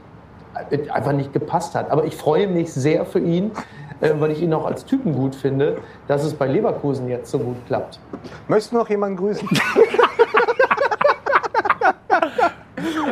äh, 0.70 0.90
einfach 0.90 1.12
nicht 1.12 1.32
gepasst 1.32 1.74
hat. 1.74 1.90
Aber 1.90 2.04
ich 2.04 2.16
freue 2.16 2.46
mich 2.46 2.72
sehr 2.72 3.04
für 3.04 3.18
ihn, 3.18 3.52
äh, 4.00 4.10
weil 4.18 4.30
ich 4.30 4.42
ihn 4.42 4.52
auch 4.52 4.66
als 4.66 4.84
Typen 4.84 5.14
gut 5.14 5.34
finde, 5.34 5.78
dass 6.06 6.24
es 6.24 6.34
bei 6.34 6.46
Leverkusen 6.46 7.08
jetzt 7.08 7.30
so 7.30 7.38
gut 7.38 7.56
klappt. 7.66 7.98
Möchtest 8.48 8.72
du 8.72 8.76
noch 8.76 8.88
jemanden 8.88 9.16
grüßen? 9.16 9.48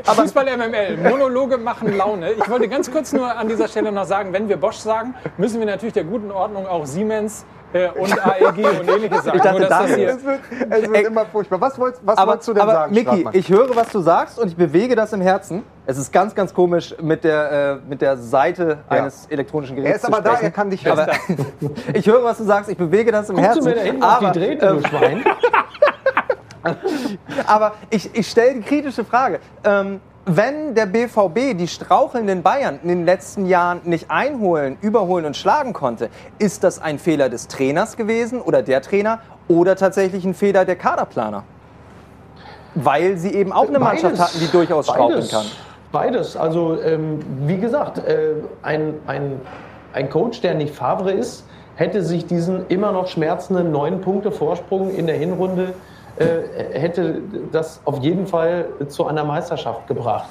Aber 0.07 0.23
Fußball 0.23 0.45
MML, 0.57 0.97
Monologe 0.97 1.59
machen 1.59 1.97
Laune. 1.97 2.33
Ich 2.33 2.49
wollte 2.51 2.69
ganz 2.69 2.91
kurz 2.91 3.13
nur 3.13 3.37
an 3.37 3.49
dieser 3.49 3.69
Stelle 3.69 3.93
noch 3.93 4.05
sagen, 4.05 4.33
wenn 4.33 4.49
wir 4.49 4.57
Bosch 4.57 4.77
sagen, 4.77 5.15
müssen 5.37 5.61
wir 5.61 5.67
natürlich 5.67 5.95
der 5.95 6.05
guten 6.05 6.31
Ordnung 6.31 6.67
auch 6.67 6.85
Siemens 6.85 7.45
äh, 7.73 7.89
und 7.89 8.13
AEG 8.27 8.81
und 8.81 8.89
ähnliches 8.89 9.25
sagen. 9.25 9.37
Ich 9.37 9.43
dachte, 9.43 9.61
Nur, 9.61 9.69
dass 9.69 9.83
das 9.83 9.91
Es 9.91 10.25
wird, 10.25 10.41
es 10.71 10.91
wird 10.91 11.07
immer 11.07 11.25
furchtbar. 11.27 11.61
Was 11.61 11.79
wolltest, 11.79 12.03
was 12.05 12.19
aber, 12.19 12.33
wolltest 12.33 12.49
du 12.49 12.53
denn 12.55 12.63
aber 12.63 12.73
sagen, 12.73 12.95
Miki, 12.95 13.29
ich 13.33 13.49
höre, 13.49 13.75
was 13.75 13.89
du 13.91 14.01
sagst 14.01 14.39
und 14.39 14.49
ich 14.49 14.57
bewege 14.57 14.97
das 14.97 15.13
im 15.13 15.21
Herzen. 15.21 15.63
Es 15.87 15.97
ist 15.99 16.13
ganz, 16.13 16.35
ganz 16.35 16.55
komisch, 16.55 16.95
mit 17.01 17.25
der, 17.25 17.81
äh, 17.83 17.89
mit 17.89 18.03
der 18.03 18.17
Seite 18.17 18.79
eines 18.89 19.27
elektronischen 19.27 19.77
Geräts 19.77 19.91
Er 19.91 19.97
ist 19.97 20.05
aber 20.05 20.23
da, 20.23 20.35
er 20.35 20.51
kann 20.51 20.71
dich 20.71 20.89
aber, 20.91 21.09
Ich 21.95 22.07
höre, 22.07 22.23
was 22.25 22.39
du 22.39 22.45
sagst, 22.45 22.71
ich 22.71 22.77
bewege 22.77 23.11
das 23.11 23.31
im 23.31 23.37
Guckst 23.37 23.49
Herzen. 23.49 23.65
du 23.65 23.71
mir 23.71 23.77
da 23.77 23.83
hinten 23.83 24.03
aber, 24.03 24.27
auf 24.27 24.33
die 24.33 24.39
Drähte, 24.39 24.67
du 24.67 24.75
ähm, 24.75 24.87
Schwein? 24.87 25.25
aber 27.47 27.75
ich, 27.91 28.15
ich 28.15 28.29
stelle 28.29 28.55
die 28.55 28.63
kritische 28.63 29.05
Frage. 29.05 29.41
Ähm, 29.65 30.01
wenn 30.25 30.75
der 30.77 30.87
BVB 30.87 31.57
die 31.59 31.67
strauchelnden 31.67 32.43
Bayern 32.43 32.79
in 32.83 32.89
den 32.89 33.05
letzten 33.05 33.47
Jahren 33.47 33.81
nicht 33.85 34.09
einholen, 34.09 34.79
überholen 34.81 35.25
und 35.25 35.37
schlagen 35.37 35.73
konnte, 35.73 36.11
ist 36.39 36.63
das 36.63 36.81
ein 36.81 37.01
Fehler 37.01 37.29
des 37.29 37.49
Trainers 37.49 37.97
gewesen 37.97 38.41
oder 38.41 38.63
der 38.63 38.83
Trainer 38.83 39.19
oder 39.49 39.75
tatsächlich 39.75 40.25
ein 40.25 40.35
Fehler 40.35 40.65
der 40.65 40.77
Kaderplaner? 40.77 41.43
Weil 42.75 43.19
sie 43.19 43.35
eben 43.35 43.53
auch 43.53 43.67
eine 43.67 43.81
Mannschaft 43.81 44.19
hatten, 44.19 44.39
die 44.39 44.47
durchaus 44.47 44.87
straucheln 44.87 45.15
beides, 45.15 45.31
kann. 45.31 45.47
Beides. 45.91 46.37
Also, 46.37 46.81
ähm, 46.81 47.19
wie 47.47 47.59
gesagt, 47.59 47.99
äh, 47.99 48.35
ein, 48.63 48.95
ein, 49.09 49.41
ein 49.93 50.09
Coach, 50.09 50.41
der 50.41 50.55
nicht 50.55 50.75
Favre 50.75 51.11
ist, 51.11 51.45
hätte 51.75 52.03
sich 52.03 52.27
diesen 52.27 52.67
immer 52.69 52.93
noch 52.93 53.09
schmerzenden 53.09 53.73
neun 53.73 54.01
Punkte 54.01 54.31
Vorsprung 54.31 54.95
in 54.95 55.07
der 55.07 55.17
Hinrunde, 55.17 55.65
äh, 55.65 55.91
hätte 56.17 57.23
das 57.51 57.81
auf 57.85 58.03
jeden 58.03 58.27
Fall 58.27 58.67
zu 58.89 59.07
einer 59.07 59.25
Meisterschaft 59.25 59.87
gebracht. 59.87 60.29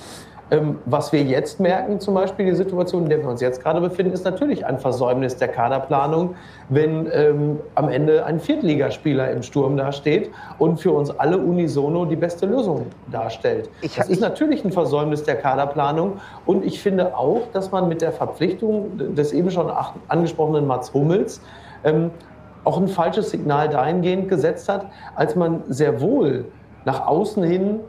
Ähm, 0.52 0.80
was 0.86 1.14
wir 1.14 1.24
jetzt 1.24 1.62
merken, 1.62 2.02
zum 2.02 2.14
Beispiel 2.14 2.46
die 2.46 2.56
Situation, 2.56 3.04
in 3.04 3.10
der 3.10 3.20
wir 3.20 3.30
uns 3.30 3.40
jetzt 3.40 3.64
gerade 3.64 3.80
befinden, 3.80 4.12
ist 4.12 4.26
natürlich 4.26 4.66
ein 4.66 4.80
Versäumnis 4.80 5.38
der 5.38 5.48
Kaderplanung, 5.48 6.36
wenn 6.68 7.08
ähm, 7.14 7.60
am 7.76 7.88
Ende 7.88 8.26
ein 8.26 8.38
Viertligaspieler 8.42 9.32
im 9.32 9.44
Sturm 9.44 9.78
dasteht 9.78 10.30
und 10.60 10.82
für 10.82 10.92
uns 10.92 11.10
alle 11.10 11.38
unisono 11.38 12.04
die 12.04 12.18
beste 12.18 12.48
Lösung 12.48 12.88
darstellt. 13.10 13.70
das 13.96 14.10
ist 14.10 14.20
natürlich 14.20 14.66
ein 14.66 14.74
Versäumnis 14.74 15.24
der 15.24 15.38
Kaderplanung 15.38 16.20
und 16.46 16.66
ich 16.66 16.82
finde 16.82 17.16
auch, 17.16 17.44
dass 17.54 17.72
man 17.72 17.88
mit 17.88 18.02
der 18.02 18.12
Verpflichtung 18.12 19.16
des 19.16 19.32
eben 19.32 19.52
schon 19.52 19.72
angesprochenen 20.10 20.68
Mats 20.68 20.94
Hummels 20.94 21.40
ähm, 21.86 22.12
auch 22.64 22.78
ein 22.78 22.88
falsches 22.88 23.32
Signal 23.32 23.70
dahingehend 23.70 24.30
gesetzt 24.30 24.70
hat, 24.70 24.88
als 25.16 25.36
man 25.36 25.64
sehr 25.68 26.02
wohl 26.02 26.46
nach 26.86 27.06
außen 27.08 27.44
hin 27.44 27.80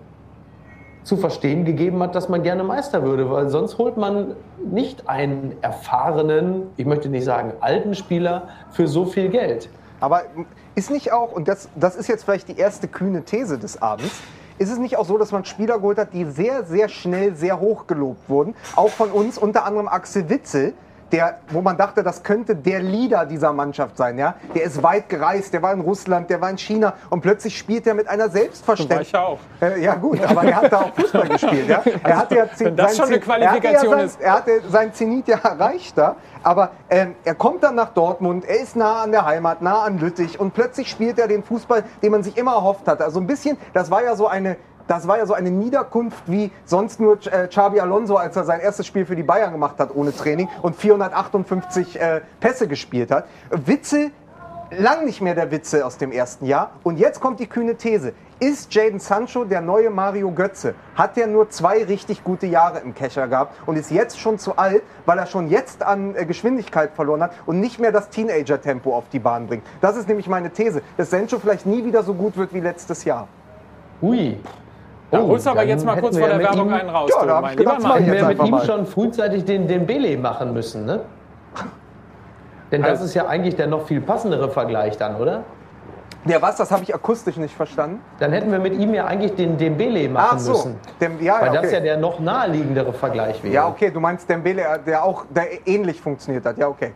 zu 1.05 1.17
verstehen 1.17 1.65
gegeben 1.65 2.01
hat, 2.03 2.15
dass 2.15 2.29
man 2.29 2.43
gerne 2.43 2.63
Meister 2.63 3.03
würde, 3.03 3.29
weil 3.31 3.49
sonst 3.49 3.79
holt 3.79 3.97
man 3.97 4.37
nicht 4.65 5.09
einen 5.09 5.57
erfahrenen, 5.61 6.69
ich 6.77 6.87
möchte 6.87 7.09
nicht 7.09 7.25
sagen 7.25 7.53
alten 7.61 7.95
Spieler 7.95 8.49
für 8.71 8.87
so 8.87 9.05
viel 9.05 9.29
Geld. 9.29 9.69
Aber 10.01 10.23
ist 10.75 10.91
nicht 10.91 11.13
auch, 11.13 11.33
und 11.33 11.49
das, 11.49 11.69
das 11.75 11.97
ist 11.97 12.09
jetzt 12.09 12.25
vielleicht 12.25 12.49
die 12.49 12.57
erste 12.57 12.89
kühne 12.89 13.25
These 13.25 13.59
des 13.59 13.83
Abends, 13.83 14.21
ist 14.59 14.71
es 14.71 14.79
nicht 14.79 14.97
auch 14.97 15.05
so, 15.05 15.19
dass 15.19 15.33
man 15.33 15.45
Spieler 15.45 15.79
geholt 15.79 15.99
hat, 15.99 16.13
die 16.13 16.25
sehr, 16.25 16.65
sehr 16.65 16.89
schnell 16.89 17.35
sehr 17.35 17.59
hoch 17.59 17.87
gelobt 17.87 18.29
wurden? 18.29 18.55
Auch 18.77 18.91
von 18.91 19.11
uns, 19.11 19.39
unter 19.39 19.65
anderem 19.65 19.89
Axel 19.89 20.29
Witzel, 20.29 20.75
der, 21.13 21.39
wo 21.51 21.61
man 21.61 21.77
dachte, 21.77 22.03
das 22.03 22.23
könnte 22.23 22.57
der 22.57 22.81
Leader 22.81 23.27
dieser 23.27 23.53
Mannschaft 23.53 23.97
sein. 23.99 24.19
Ja? 24.19 24.35
Der 24.55 24.65
ist 24.65 24.83
weit 24.83 25.09
gereist, 25.09 25.53
der 25.53 25.63
war 25.63 25.73
in 25.73 25.81
Russland, 25.81 26.31
der 26.31 26.41
war 26.41 26.51
in 26.51 26.59
China 26.59 26.95
und 27.11 27.21
plötzlich 27.21 27.57
spielt 27.57 27.87
er 27.87 27.95
mit 27.95 28.09
einer 28.09 28.31
Selbstverständlichkeit. 28.31 29.23
War 29.23 29.37
ich 29.37 29.63
ja 29.63 29.69
auch. 29.69 29.77
Äh, 29.77 29.85
ja 29.85 29.95
gut, 29.95 30.21
aber 30.25 30.45
er 30.45 30.57
hat 30.57 30.73
da 30.73 30.81
auch 30.81 30.95
Fußball 30.95 31.29
gespielt. 31.29 31.69
Ja? 31.69 31.83
Er 32.03 32.17
hatte 32.17 32.37
ja 32.37 32.47
wenn 32.59 32.77
das 32.77 32.97
sein 32.97 33.05
schon 33.05 33.15
eine 33.15 33.21
Qualifikation 33.21 33.99
er 33.99 34.05
ist. 34.05 34.21
Er 34.21 34.33
hatte 34.33 34.63
sein 34.71 34.95
Zenit 34.95 35.29
ja 35.29 35.39
erreicht 35.43 35.97
da, 35.99 36.17
aber 36.43 36.71
ähm, 36.89 37.15
er 37.25 37.35
kommt 37.35 37.63
dann 37.63 37.75
nach 37.75 37.91
Dortmund, 37.91 38.45
er 38.47 38.61
ist 38.61 38.75
nah 38.75 39.03
an 39.03 39.13
der 39.13 39.25
Heimat, 39.25 39.61
nah 39.61 39.83
an 39.83 39.99
Lüttich 39.99 40.41
und 40.41 40.55
plötzlich 40.55 40.91
spielt 40.91 41.19
er 41.19 41.29
den 41.29 41.43
Fußball, 41.43 41.85
den 42.03 42.11
man 42.11 42.23
sich 42.23 42.37
immer 42.37 42.53
erhofft 42.53 42.89
hatte. 42.89 43.05
Also 43.05 43.21
ein 43.21 43.27
bisschen, 43.27 43.59
das 43.75 43.91
war 43.91 44.03
ja 44.03 44.17
so 44.17 44.27
eine 44.27 44.57
das 44.93 45.09
war 45.09 45.17
ja 45.17 45.25
so 45.25 45.33
eine 45.33 45.51
Niederkunft 45.51 46.23
wie 46.27 46.51
sonst 46.67 47.01
nur 47.01 47.19
äh, 47.33 47.49
Xabi 47.49 47.81
Alonso, 47.81 48.17
als 48.17 48.37
er 48.37 48.45
sein 48.45 48.61
erstes 48.61 48.87
Spiel 48.87 49.07
für 49.07 49.17
die 49.17 49.23
Bayern 49.23 49.51
gemacht 49.51 49.79
hat 49.79 49.95
ohne 49.95 50.15
Training 50.15 50.49
und 50.61 50.77
458 50.77 51.99
äh, 51.99 52.21
Pässe 52.41 52.69
gespielt 52.69 53.11
hat. 53.11 53.25
Witzel 53.51 54.11
lang 54.71 55.07
nicht 55.07 55.23
mehr 55.23 55.35
der 55.35 55.51
Witze 55.51 55.87
aus 55.87 55.97
dem 55.97 56.13
ersten 56.13 56.45
Jahr. 56.45 56.73
Und 56.83 56.99
jetzt 56.99 57.21
kommt 57.21 57.41
die 57.41 57.47
kühne 57.47 57.77
These. 57.77 58.13
Ist 58.39 58.75
Jaden 58.75 59.01
Sancho 59.01 59.45
der 59.45 59.63
neue 59.63 59.89
Mario 59.89 60.31
Götze? 60.31 60.75
Hat 60.95 61.17
der 61.17 61.27
nur 61.27 61.49
zwei 61.49 61.85
richtig 61.85 62.23
gute 62.23 62.47
Jahre 62.47 62.81
im 62.81 62.95
Kescher 62.95 63.29
gehabt 63.29 63.57
und 63.65 63.77
ist 63.77 63.91
jetzt 63.91 64.21
schon 64.21 64.39
zu 64.39 64.59
alt, 64.59 64.83
weil 65.07 65.17
er 65.17 65.27
schon 65.27 65.49
jetzt 65.49 65.83
an 65.83 66.15
äh, 66.17 66.27
Geschwindigkeit 66.27 66.93
verloren 66.93 67.23
hat 67.23 67.33
und 67.47 67.61
nicht 67.61 67.79
mehr 67.79 67.93
das 67.93 68.11
Teenager-Tempo 68.11 68.95
auf 68.95 69.05
die 69.11 69.21
Bahn 69.21 69.47
bringt? 69.47 69.65
Das 69.81 69.97
ist 69.97 70.07
nämlich 70.07 70.29
meine 70.29 70.51
These, 70.51 70.83
dass 70.99 71.09
Sancho 71.09 71.39
vielleicht 71.39 71.65
nie 71.65 71.83
wieder 71.83 72.03
so 72.03 72.13
gut 72.13 72.37
wird 72.37 72.53
wie 72.53 72.61
letztes 72.61 73.05
Jahr. 73.05 73.27
Ui. 74.03 74.37
Da 75.13 75.21
Oh, 75.21 75.29
holst 75.29 75.45
du 75.47 75.51
aber 75.51 75.63
jetzt 75.65 75.85
mal 75.85 76.01
kurz 76.01 76.17
vor 76.19 76.27
der 76.27 76.39
Werbung 76.39 76.69
ihm- 76.69 76.73
einen 76.75 76.89
raus, 76.89 77.11
Ja, 77.15 77.21
du, 77.21 77.29
da 77.29 77.41
mein 77.43 77.55
gedacht, 77.57 77.83
Mann. 77.83 78.03
Hätten 78.03 78.13
wir 78.13 78.25
mit 78.29 78.43
ihm 78.45 78.51
mal. 78.51 78.65
schon 78.65 78.87
frühzeitig 78.87 79.45
den, 79.45 79.69
den 79.69 79.87
Bele 79.87 80.17
machen 80.17 80.55
müssen, 80.55 80.87
ne? 80.87 81.01
Denn 82.73 82.81
das 82.81 82.93
Also- 82.93 83.05
ist 83.05 83.15
ja 83.15 83.27
eigentlich 83.27 83.55
der 83.55 83.67
noch 83.67 83.87
viel 83.87 84.01
passendere 84.01 84.49
Vergleich 84.49 84.97
dann, 84.97 85.17
oder? 85.17 85.43
Ja, 86.25 86.41
was? 86.41 86.57
Das 86.57 86.71
habe 86.71 86.83
ich 86.85 86.95
akustisch 86.95 87.37
nicht 87.37 87.55
verstanden. 87.55 88.01
Dann 88.21 88.33
hätten 88.33 88.51
wir 88.51 88.59
mit 88.61 88.75
ihm 88.75 88.95
ja 88.95 89.05
eigentlich 89.07 89.35
den 89.35 89.59
Dembele 89.59 90.09
machen 90.09 90.29
Ach 90.35 90.39
so. 90.39 90.53
müssen. 90.53 90.79
Dem, 91.01 91.21
ja, 91.21 91.41
Weil 91.41 91.53
ja, 91.53 91.61
das 91.61 91.71
ja 91.73 91.79
okay. 91.79 91.87
der 91.89 91.97
noch 91.99 92.19
naheliegendere 92.21 92.93
Vergleich 92.93 93.43
wäre. 93.43 93.53
ja, 93.53 93.69
okay, 93.69 93.91
du 93.91 94.01
meinst 94.01 94.31
Dembele, 94.31 94.63
der 94.87 95.05
auch 95.05 95.25
der 95.31 95.67
ähnlich 95.67 96.01
funktioniert 96.01 96.47
hat. 96.47 96.57
Ja, 96.57 96.69
okay. 96.69 96.93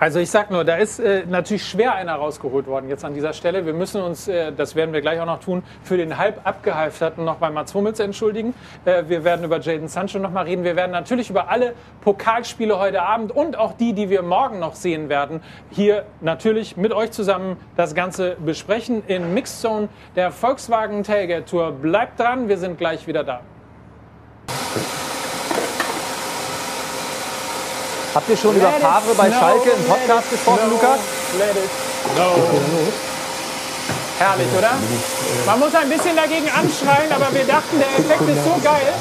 Also 0.00 0.18
ich 0.18 0.28
sag 0.28 0.50
nur, 0.50 0.64
da 0.64 0.74
ist 0.74 0.98
äh, 0.98 1.24
natürlich 1.24 1.64
schwer 1.64 1.94
einer 1.94 2.16
rausgeholt 2.16 2.66
worden 2.66 2.88
jetzt 2.88 3.04
an 3.04 3.14
dieser 3.14 3.32
Stelle. 3.32 3.64
Wir 3.64 3.74
müssen 3.74 4.02
uns, 4.02 4.26
äh, 4.26 4.50
das 4.52 4.74
werden 4.74 4.92
wir 4.92 5.00
gleich 5.00 5.20
auch 5.20 5.26
noch 5.26 5.38
tun, 5.38 5.62
für 5.84 5.96
den 5.96 6.18
halb 6.18 6.40
abgehalfterten 6.44 7.24
noch 7.24 7.36
bei 7.36 7.48
Mats 7.48 7.74
Hummels 7.74 8.00
entschuldigen. 8.00 8.54
Äh, 8.84 9.04
wir 9.06 9.22
werden 9.22 9.44
über 9.44 9.60
Jaden 9.60 9.86
Sancho 9.86 10.18
noch 10.18 10.32
mal 10.32 10.46
reden. 10.46 10.64
Wir 10.64 10.74
werden 10.74 10.90
natürlich 10.90 11.30
über 11.30 11.48
alle 11.48 11.74
Pokalspiele 12.00 12.76
heute 12.76 13.02
Abend 13.02 13.30
und 13.30 13.56
auch 13.56 13.74
die, 13.74 13.92
die 13.92 14.10
wir 14.10 14.22
morgen 14.22 14.58
noch 14.58 14.74
sehen 14.74 15.08
werden, 15.08 15.40
hier 15.70 16.04
natürlich 16.20 16.76
mit 16.76 16.92
euch 16.92 17.12
zusammen 17.12 17.56
das 17.76 17.94
Ganze 17.94 18.36
besprechen 18.44 19.04
in 19.06 19.32
Mixzone 19.32 19.88
der 20.16 20.32
Volkswagen 20.32 21.04
Tailgate 21.04 21.44
Tour. 21.44 21.70
Bleibt 21.70 22.18
dran, 22.18 22.48
wir 22.48 22.58
sind 22.58 22.78
gleich 22.78 23.06
wieder 23.06 23.22
da. 23.22 23.42
Habt 28.14 28.28
ihr 28.28 28.36
schon 28.36 28.54
über 28.54 28.70
Favre 28.70 29.14
bei 29.16 29.30
Schalke 29.30 29.70
im 29.70 29.84
Podcast 29.86 30.30
gesprochen, 30.30 30.70
Lukas? 30.70 31.00
Let 31.36 31.56
it 31.56 31.70
snow. 32.14 32.36
Herrlich, 34.20 34.46
oder? 34.56 34.70
Man 35.46 35.58
muss 35.58 35.74
ein 35.74 35.88
bisschen 35.88 36.14
dagegen 36.14 36.48
anschreien, 36.48 37.10
aber 37.10 37.34
wir 37.34 37.44
dachten, 37.44 37.76
der 37.76 37.88
Effekt 37.98 38.22
ist 38.28 38.44
so 38.44 38.54
geil. 38.62 38.94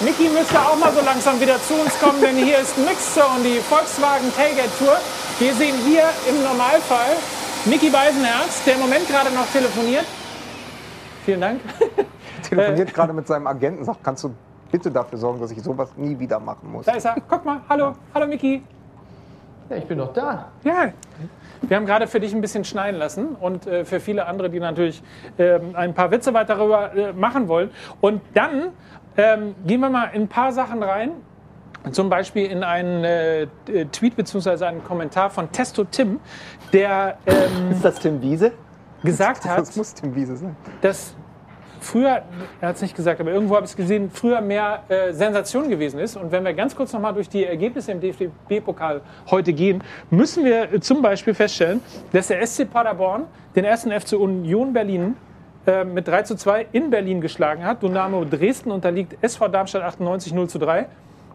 Niki 0.00 0.30
müsste 0.30 0.58
auch 0.58 0.76
mal 0.76 0.92
so 0.94 1.04
langsam 1.04 1.38
wieder 1.40 1.62
zu 1.62 1.74
uns 1.74 1.92
kommen, 2.00 2.22
denn 2.22 2.36
hier 2.36 2.58
ist 2.58 2.78
Mixer 2.78 3.28
und 3.36 3.44
die 3.44 3.60
Volkswagen 3.60 4.34
Tailgate 4.34 4.70
Tour. 4.78 4.96
Wir 5.38 5.54
sehen 5.54 5.76
hier 5.86 6.04
im 6.26 6.42
Normalfall 6.42 7.16
Niki 7.66 7.90
Beisenherz, 7.90 8.64
der 8.64 8.74
im 8.76 8.80
Moment 8.80 9.06
gerade 9.08 9.30
noch 9.30 9.46
telefoniert. 9.52 10.06
Vielen 11.26 11.42
Dank. 11.42 11.60
Telefoniert 12.48 12.94
gerade 12.94 13.12
mit 13.12 13.26
seinem 13.26 13.46
Agenten, 13.46 13.84
sagt, 13.84 14.02
kannst 14.02 14.24
du 14.24 14.34
bitte 14.74 14.90
dafür 14.90 15.18
sorgen, 15.18 15.40
dass 15.40 15.52
ich 15.52 15.62
sowas 15.62 15.90
nie 15.96 16.18
wieder 16.18 16.40
machen 16.40 16.72
muss. 16.72 16.84
Da 16.86 16.94
ist 16.94 17.04
er. 17.04 17.14
Guck 17.28 17.44
mal. 17.44 17.60
Hallo. 17.68 17.92
Hallo, 18.12 18.26
Miki. 18.26 18.60
Ja, 19.70 19.76
ich 19.76 19.84
bin 19.86 19.98
doch 19.98 20.12
da. 20.12 20.48
Ja. 20.64 20.92
Wir 21.62 21.76
haben 21.76 21.86
gerade 21.86 22.08
für 22.08 22.18
dich 22.18 22.34
ein 22.34 22.40
bisschen 22.40 22.64
schneiden 22.64 22.98
lassen 22.98 23.36
und 23.40 23.68
äh, 23.68 23.84
für 23.84 24.00
viele 24.00 24.26
andere, 24.26 24.50
die 24.50 24.58
natürlich 24.58 25.00
ähm, 25.38 25.76
ein 25.76 25.94
paar 25.94 26.10
Witze 26.10 26.34
weiter 26.34 26.56
darüber 26.56 26.92
äh, 26.92 27.12
machen 27.12 27.46
wollen. 27.46 27.70
Und 28.00 28.20
dann 28.34 28.70
ähm, 29.16 29.54
gehen 29.64 29.78
wir 29.80 29.90
mal 29.90 30.06
in 30.12 30.22
ein 30.22 30.28
paar 30.28 30.50
Sachen 30.50 30.82
rein. 30.82 31.12
Zum 31.92 32.08
Beispiel 32.10 32.46
in 32.50 32.64
einen 32.64 33.04
äh, 33.04 33.46
Tweet 33.92 34.16
bzw. 34.16 34.64
einen 34.64 34.82
Kommentar 34.82 35.30
von 35.30 35.52
Testo 35.52 35.84
Tim, 35.84 36.18
der 36.72 37.16
ähm, 37.26 37.70
Ist 37.70 37.84
das 37.84 38.00
Tim 38.00 38.20
Wiese? 38.20 38.50
gesagt 39.04 39.44
hat, 39.44 39.60
Das 39.60 39.76
muss 39.76 39.94
Tim 39.94 40.16
Wiese 40.16 40.36
sein. 40.36 40.56
dass 40.80 41.14
früher, 41.84 42.22
er 42.60 42.68
hat 42.68 42.76
es 42.76 42.82
nicht 42.82 42.96
gesagt, 42.96 43.20
aber 43.20 43.30
irgendwo 43.30 43.54
habe 43.56 43.64
ich 43.64 43.70
es 43.70 43.76
gesehen, 43.76 44.10
früher 44.10 44.40
mehr 44.40 44.82
äh, 44.88 45.12
Sensation 45.12 45.68
gewesen 45.68 46.00
ist. 46.00 46.16
Und 46.16 46.32
wenn 46.32 46.44
wir 46.44 46.54
ganz 46.54 46.74
kurz 46.74 46.92
nochmal 46.92 47.14
durch 47.14 47.28
die 47.28 47.44
Ergebnisse 47.44 47.92
im 47.92 48.00
DFB-Pokal 48.00 49.02
heute 49.30 49.52
gehen, 49.52 49.82
müssen 50.10 50.44
wir 50.44 50.72
äh, 50.72 50.80
zum 50.80 51.02
Beispiel 51.02 51.34
feststellen, 51.34 51.80
dass 52.12 52.28
der 52.28 52.44
SC 52.46 52.70
Paderborn 52.70 53.26
den 53.54 53.64
ersten 53.64 53.92
FC 53.92 54.14
Union 54.14 54.72
Berlin 54.72 55.16
äh, 55.66 55.84
mit 55.84 56.08
3 56.08 56.22
zu 56.22 56.36
2 56.36 56.66
in 56.72 56.90
Berlin 56.90 57.20
geschlagen 57.20 57.64
hat. 57.64 57.82
Dynamo 57.82 58.24
Dresden 58.24 58.70
unterliegt 58.70 59.16
SV 59.22 59.48
Darmstadt 59.48 59.82
98 59.82 60.32
0 60.32 60.48
zu 60.48 60.58
3. 60.58 60.86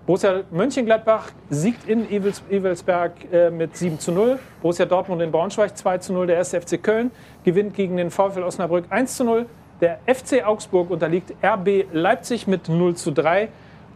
Borussia 0.05 0.41
Mönchengladbach 0.49 1.29
siegt 1.51 1.87
in 1.87 2.09
Evels, 2.09 2.41
Evelsberg 2.49 3.11
äh, 3.31 3.51
mit 3.51 3.77
7 3.77 3.99
zu 3.99 4.11
0. 4.11 4.39
Borussia 4.61 4.85
Dortmund 4.85 5.21
in 5.21 5.31
Braunschweig 5.31 5.77
2 5.77 5.99
zu 5.99 6.13
0. 6.13 6.27
Der 6.27 6.39
1. 6.39 6.55
FC 6.55 6.81
Köln 6.81 7.11
gewinnt 7.43 7.75
gegen 7.75 7.97
den 7.97 8.09
VfL 8.09 8.43
Osnabrück 8.43 8.85
1 8.89 9.17
zu 9.17 9.23
0. 9.23 9.45
Der 9.81 9.99
FC 10.05 10.45
Augsburg 10.45 10.89
unterliegt 10.89 11.33
RB 11.41 11.85
Leipzig 11.93 12.47
mit 12.47 12.67
0 12.67 12.95
zu 12.95 13.11
3. 13.11 13.49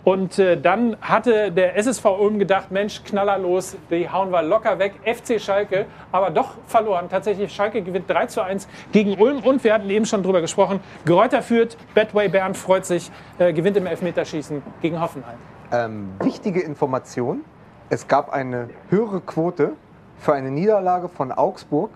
Und 0.05 0.37
äh, 0.37 0.59
dann 0.59 0.97
hatte 0.99 1.51
der 1.51 1.77
SSV 1.77 2.05
Ulm 2.05 2.37
gedacht, 2.37 2.71
Mensch, 2.71 3.03
knallerlos, 3.05 3.77
die 3.89 4.09
hauen 4.09 4.31
wir 4.31 4.41
locker 4.41 4.77
weg. 4.77 4.93
FC 5.05 5.39
Schalke, 5.39 5.85
aber 6.11 6.29
doch 6.29 6.55
verloren. 6.67 7.07
Tatsächlich, 7.09 7.53
Schalke 7.53 7.81
gewinnt 7.81 8.09
3 8.09 8.25
zu 8.25 8.41
1 8.41 8.67
gegen 8.91 9.13
Ulm. 9.21 9.39
Und 9.39 9.63
wir 9.63 9.73
hatten 9.73 9.89
eben 9.89 10.05
schon 10.05 10.21
drüber 10.23 10.41
gesprochen, 10.41 10.81
Gräuter 11.05 11.41
führt, 11.41 11.77
Badway 11.95 12.27
Bern 12.27 12.53
freut 12.53 12.85
sich, 12.85 13.11
äh, 13.39 13.53
gewinnt 13.53 13.77
im 13.77 13.85
Elfmeterschießen 13.85 14.61
gegen 14.81 14.99
Hoffenheim. 14.99 15.37
Ähm, 15.71 16.09
wichtige 16.21 16.61
Information: 16.61 17.41
Es 17.89 18.07
gab 18.07 18.31
eine 18.31 18.69
höhere 18.89 19.21
Quote 19.21 19.71
für 20.17 20.33
eine 20.33 20.51
Niederlage 20.51 21.07
von 21.07 21.31
Augsburg 21.31 21.91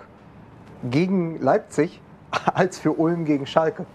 gegen 0.90 1.42
Leipzig 1.42 2.02
als 2.54 2.80
für 2.80 2.94
Ulm 2.94 3.26
gegen 3.26 3.46
Schalke. 3.46 3.86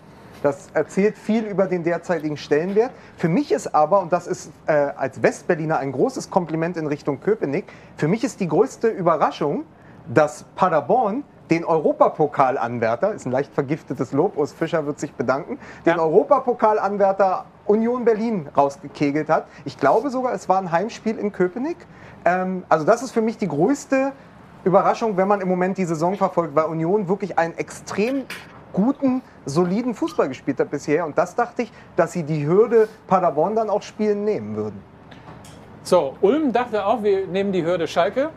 Das 0.42 0.70
erzählt 0.74 1.16
viel 1.16 1.44
über 1.44 1.66
den 1.66 1.84
derzeitigen 1.84 2.36
Stellenwert. 2.36 2.90
Für 3.16 3.28
mich 3.28 3.52
ist 3.52 3.74
aber, 3.74 4.00
und 4.00 4.12
das 4.12 4.26
ist 4.26 4.50
äh, 4.66 4.72
als 4.72 5.22
Westberliner 5.22 5.78
ein 5.78 5.92
großes 5.92 6.30
Kompliment 6.30 6.76
in 6.76 6.88
Richtung 6.88 7.20
Köpenick, 7.20 7.66
für 7.96 8.08
mich 8.08 8.24
ist 8.24 8.40
die 8.40 8.48
größte 8.48 8.88
Überraschung, 8.88 9.64
dass 10.12 10.44
Paderborn 10.56 11.22
den 11.50 11.64
Europapokalanwärter, 11.64 13.12
ist 13.12 13.26
ein 13.26 13.30
leicht 13.30 13.52
vergiftetes 13.52 14.12
Lob, 14.12 14.36
Urs 14.36 14.52
Fischer 14.52 14.86
wird 14.86 14.98
sich 14.98 15.12
bedanken, 15.12 15.58
den 15.84 15.98
Europapokalanwärter 15.98 17.44
Union 17.66 18.04
Berlin 18.04 18.48
rausgekegelt 18.56 19.28
hat. 19.28 19.46
Ich 19.64 19.78
glaube 19.78 20.10
sogar, 20.10 20.32
es 20.32 20.48
war 20.48 20.58
ein 20.58 20.72
Heimspiel 20.72 21.18
in 21.18 21.30
Köpenick. 21.30 21.76
Ähm, 22.24 22.64
also 22.68 22.84
das 22.84 23.02
ist 23.02 23.12
für 23.12 23.20
mich 23.20 23.36
die 23.36 23.48
größte 23.48 24.12
Überraschung, 24.64 25.16
wenn 25.16 25.28
man 25.28 25.40
im 25.40 25.48
Moment 25.48 25.78
die 25.78 25.84
Saison 25.84 26.16
verfolgt, 26.16 26.54
weil 26.54 26.66
Union 26.66 27.08
wirklich 27.08 27.38
einen 27.38 27.56
extrem 27.58 28.24
guten, 28.72 29.22
soliden 29.44 29.94
Fußball 29.94 30.28
gespielt 30.28 30.58
hat 30.60 30.70
bisher. 30.70 31.04
Und 31.04 31.18
das 31.18 31.34
dachte 31.34 31.62
ich, 31.62 31.72
dass 31.96 32.12
sie 32.12 32.22
die 32.22 32.46
Hürde 32.46 32.88
Paderborn 33.06 33.56
dann 33.56 33.70
auch 33.70 33.82
spielen 33.82 34.24
nehmen 34.24 34.56
würden. 34.56 34.80
So, 35.82 36.14
Ulm 36.20 36.52
dachte 36.52 36.86
auch, 36.86 37.02
wir 37.02 37.26
nehmen 37.26 37.52
die 37.52 37.64
Hürde 37.64 37.88
Schalke. 37.88 38.30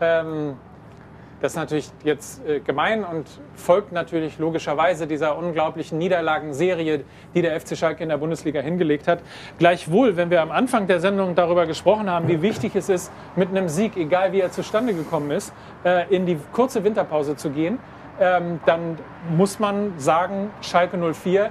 Ähm, 0.00 0.56
das 1.40 1.52
ist 1.52 1.56
natürlich 1.56 1.90
jetzt 2.04 2.46
äh, 2.46 2.60
gemein 2.60 3.04
und 3.04 3.26
folgt 3.54 3.92
natürlich 3.92 4.38
logischerweise 4.38 5.06
dieser 5.06 5.36
unglaublichen 5.36 5.98
Niederlagenserie, 5.98 7.04
die 7.34 7.42
der 7.42 7.58
FC 7.60 7.76
Schalke 7.76 8.02
in 8.02 8.10
der 8.10 8.18
Bundesliga 8.18 8.60
hingelegt 8.60 9.08
hat. 9.08 9.20
Gleichwohl, 9.58 10.16
wenn 10.16 10.30
wir 10.30 10.42
am 10.42 10.50
Anfang 10.50 10.86
der 10.86 11.00
Sendung 11.00 11.34
darüber 11.34 11.66
gesprochen 11.66 12.10
haben, 12.10 12.28
wie 12.28 12.42
wichtig 12.42 12.76
es 12.76 12.88
ist, 12.88 13.10
mit 13.36 13.48
einem 13.48 13.68
Sieg, 13.68 13.96
egal 13.96 14.32
wie 14.32 14.40
er 14.40 14.50
zustande 14.50 14.92
gekommen 14.94 15.30
ist, 15.30 15.52
äh, 15.84 16.14
in 16.14 16.26
die 16.26 16.38
kurze 16.52 16.84
Winterpause 16.84 17.36
zu 17.36 17.50
gehen, 17.50 17.78
ähm, 18.20 18.60
dann 18.66 18.98
muss 19.34 19.58
man 19.58 19.94
sagen, 19.98 20.50
Schalke 20.60 20.98
04, 20.98 21.50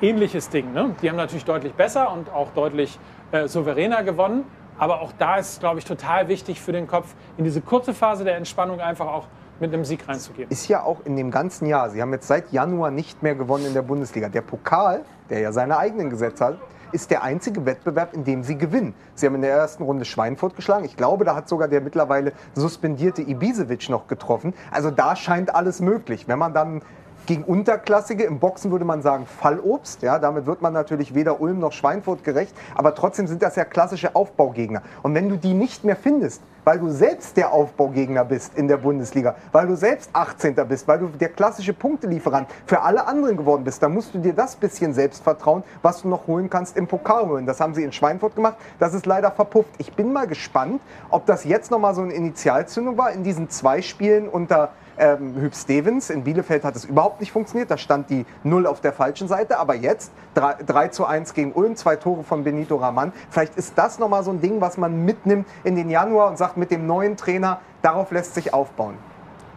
ähnliches 0.00 0.48
Ding. 0.48 0.72
Ne? 0.72 0.94
Die 1.02 1.10
haben 1.10 1.16
natürlich 1.16 1.44
deutlich 1.44 1.74
besser 1.74 2.12
und 2.12 2.32
auch 2.32 2.52
deutlich 2.54 2.98
äh, 3.32 3.48
souveräner 3.48 4.02
gewonnen. 4.02 4.44
Aber 4.78 5.00
auch 5.00 5.12
da 5.18 5.36
ist 5.36 5.52
es, 5.52 5.60
glaube 5.60 5.78
ich, 5.78 5.84
total 5.84 6.28
wichtig 6.28 6.60
für 6.60 6.72
den 6.72 6.86
Kopf, 6.86 7.14
in 7.36 7.44
diese 7.44 7.60
kurze 7.60 7.94
Phase 7.94 8.24
der 8.24 8.36
Entspannung 8.36 8.80
einfach 8.80 9.06
auch 9.06 9.26
mit 9.58 9.72
einem 9.72 9.84
Sieg 9.84 10.06
reinzugehen. 10.06 10.50
Ist 10.50 10.68
ja 10.68 10.82
auch 10.82 10.98
in 11.04 11.16
dem 11.16 11.30
ganzen 11.30 11.66
Jahr, 11.66 11.88
sie 11.90 12.02
haben 12.02 12.12
jetzt 12.12 12.28
seit 12.28 12.52
Januar 12.52 12.90
nicht 12.90 13.22
mehr 13.22 13.34
gewonnen 13.34 13.66
in 13.66 13.74
der 13.74 13.82
Bundesliga. 13.82 14.28
Der 14.28 14.42
Pokal, 14.42 15.04
der 15.30 15.40
ja 15.40 15.52
seine 15.52 15.78
eigenen 15.78 16.10
Gesetze 16.10 16.44
hat, 16.44 16.58
ist 16.92 17.10
der 17.10 17.22
einzige 17.22 17.66
Wettbewerb, 17.66 18.14
in 18.14 18.24
dem 18.24 18.42
sie 18.42 18.56
gewinnen. 18.56 18.94
Sie 19.14 19.26
haben 19.26 19.34
in 19.34 19.42
der 19.42 19.50
ersten 19.50 19.82
Runde 19.82 20.04
Schweinfurt 20.04 20.54
geschlagen. 20.54 20.84
Ich 20.84 20.96
glaube, 20.96 21.24
da 21.24 21.34
hat 21.34 21.48
sogar 21.48 21.68
der 21.68 21.80
mittlerweile 21.80 22.32
suspendierte 22.54 23.22
Ibisevic 23.22 23.88
noch 23.88 24.06
getroffen. 24.06 24.54
Also 24.70 24.90
da 24.90 25.16
scheint 25.16 25.54
alles 25.54 25.80
möglich. 25.80 26.28
Wenn 26.28 26.38
man 26.38 26.54
dann 26.54 26.82
gegen 27.26 27.44
Unterklassige, 27.44 28.24
im 28.24 28.38
Boxen 28.38 28.70
würde 28.70 28.84
man 28.84 29.02
sagen 29.02 29.26
Fallobst, 29.26 30.02
ja, 30.02 30.18
damit 30.18 30.46
wird 30.46 30.62
man 30.62 30.72
natürlich 30.72 31.14
weder 31.14 31.40
Ulm 31.40 31.58
noch 31.58 31.72
Schweinfurt 31.72 32.24
gerecht, 32.24 32.54
aber 32.74 32.94
trotzdem 32.94 33.26
sind 33.26 33.42
das 33.42 33.56
ja 33.56 33.64
klassische 33.64 34.14
Aufbaugegner. 34.14 34.82
Und 35.02 35.14
wenn 35.14 35.28
du 35.28 35.36
die 35.36 35.52
nicht 35.52 35.84
mehr 35.84 35.96
findest, 35.96 36.42
weil 36.64 36.80
du 36.80 36.90
selbst 36.90 37.36
der 37.36 37.52
Aufbaugegner 37.52 38.24
bist 38.24 38.56
in 38.56 38.66
der 38.66 38.78
Bundesliga, 38.78 39.36
weil 39.52 39.68
du 39.68 39.76
selbst 39.76 40.10
18. 40.12 40.54
bist, 40.68 40.88
weil 40.88 40.98
du 40.98 41.06
der 41.06 41.28
klassische 41.28 41.72
Punktelieferant 41.72 42.48
für 42.66 42.82
alle 42.82 43.06
anderen 43.06 43.36
geworden 43.36 43.62
bist, 43.62 43.82
dann 43.82 43.94
musst 43.94 44.14
du 44.14 44.18
dir 44.18 44.32
das 44.32 44.56
bisschen 44.56 44.92
Selbstvertrauen, 44.92 45.62
was 45.82 46.02
du 46.02 46.08
noch 46.08 46.26
holen 46.26 46.50
kannst, 46.50 46.76
im 46.76 46.88
Pokal 46.88 47.28
holen. 47.28 47.46
Das 47.46 47.60
haben 47.60 47.74
sie 47.74 47.84
in 47.84 47.92
Schweinfurt 47.92 48.34
gemacht, 48.34 48.56
das 48.78 48.94
ist 48.94 49.06
leider 49.06 49.30
verpufft. 49.30 49.70
Ich 49.78 49.92
bin 49.94 50.12
mal 50.12 50.26
gespannt, 50.26 50.80
ob 51.10 51.26
das 51.26 51.44
jetzt 51.44 51.70
nochmal 51.70 51.94
so 51.94 52.02
eine 52.02 52.14
Initialzündung 52.14 52.98
war 52.98 53.12
in 53.12 53.22
diesen 53.22 53.48
zwei 53.48 53.80
Spielen 53.82 54.28
unter 54.28 54.70
ähm, 54.98 55.34
Hüb 55.36 55.54
Stevens. 55.54 56.10
In 56.10 56.24
Bielefeld 56.24 56.64
hat 56.64 56.76
es 56.76 56.84
überhaupt 56.84 57.20
nicht 57.20 57.32
funktioniert. 57.32 57.70
Da 57.70 57.78
stand 57.78 58.10
die 58.10 58.26
Null 58.44 58.66
auf 58.66 58.80
der 58.80 58.92
falschen 58.92 59.28
Seite. 59.28 59.58
Aber 59.58 59.74
jetzt 59.74 60.12
3, 60.34 60.64
3 60.64 60.88
zu 60.88 61.06
1 61.06 61.34
gegen 61.34 61.52
Ulm, 61.52 61.76
zwei 61.76 61.96
Tore 61.96 62.22
von 62.22 62.44
Benito 62.44 62.76
Raman. 62.76 63.12
Vielleicht 63.30 63.56
ist 63.56 63.76
das 63.76 63.98
nochmal 63.98 64.22
so 64.24 64.30
ein 64.30 64.40
Ding, 64.40 64.60
was 64.60 64.76
man 64.76 65.04
mitnimmt 65.04 65.46
in 65.64 65.76
den 65.76 65.90
Januar 65.90 66.28
und 66.28 66.38
sagt, 66.38 66.56
mit 66.56 66.70
dem 66.70 66.86
neuen 66.86 67.16
Trainer, 67.16 67.60
darauf 67.82 68.10
lässt 68.10 68.34
sich 68.34 68.52
aufbauen. 68.52 68.96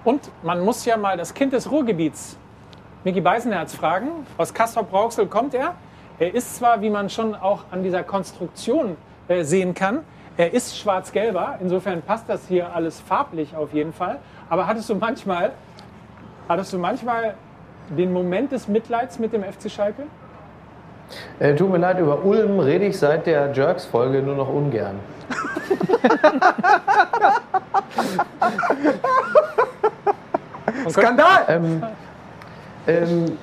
Und 0.04 0.32
man 0.44 0.64
muss 0.64 0.86
ja 0.86 0.98
mal 0.98 1.18
das 1.18 1.34
Kind 1.34 1.54
des 1.54 1.70
Ruhrgebiets, 1.70 2.38
Micky 3.04 3.22
Beisenherz, 3.22 3.76
fragen. 3.76 4.26
Aus 4.38 4.54
Castrop-Rauxel 4.54 5.28
kommt 5.28 5.54
er. 5.54 5.76
Er 6.20 6.34
ist 6.34 6.56
zwar, 6.58 6.82
wie 6.82 6.90
man 6.90 7.10
schon 7.10 7.36
auch 7.36 7.66
an 7.72 7.84
dieser 7.84 8.04
Konstruktion 8.04 8.98
äh, 9.28 9.44
sehen 9.44 9.74
kann, 9.74 10.04
er 10.40 10.54
ist 10.54 10.78
schwarz-gelber. 10.78 11.58
Insofern 11.60 12.02
passt 12.02 12.30
das 12.30 12.48
hier 12.48 12.74
alles 12.74 12.98
farblich 13.02 13.58
auf 13.58 13.74
jeden 13.74 13.92
Fall. 13.92 14.20
Aber 14.50 14.68
hattest 14.68 14.90
du 14.90 14.96
manchmal, 14.96 15.52
hattest 16.48 16.74
du 16.74 16.80
manchmal 16.80 17.36
den 17.90 18.12
Moment 18.12 18.52
des 18.52 18.68
Mitleids 18.68 19.20
mit 19.20 19.32
dem 19.34 19.44
FC 19.44 19.70
Schalke? 19.70 20.04
Äh, 21.40 21.56
tut 21.56 21.72
mir 21.72 21.78
leid, 21.78 22.00
über 22.00 22.24
Ulm 22.24 22.60
rede 22.60 22.86
ich 22.86 22.98
seit 22.98 23.26
der 23.26 23.52
Jerks-Folge 23.54 24.22
nur 24.22 24.36
noch 24.36 24.50
ungern. 24.50 25.00
Skandal! 30.90 31.46
Ähm, 31.48 31.84
ähm, 32.88 33.38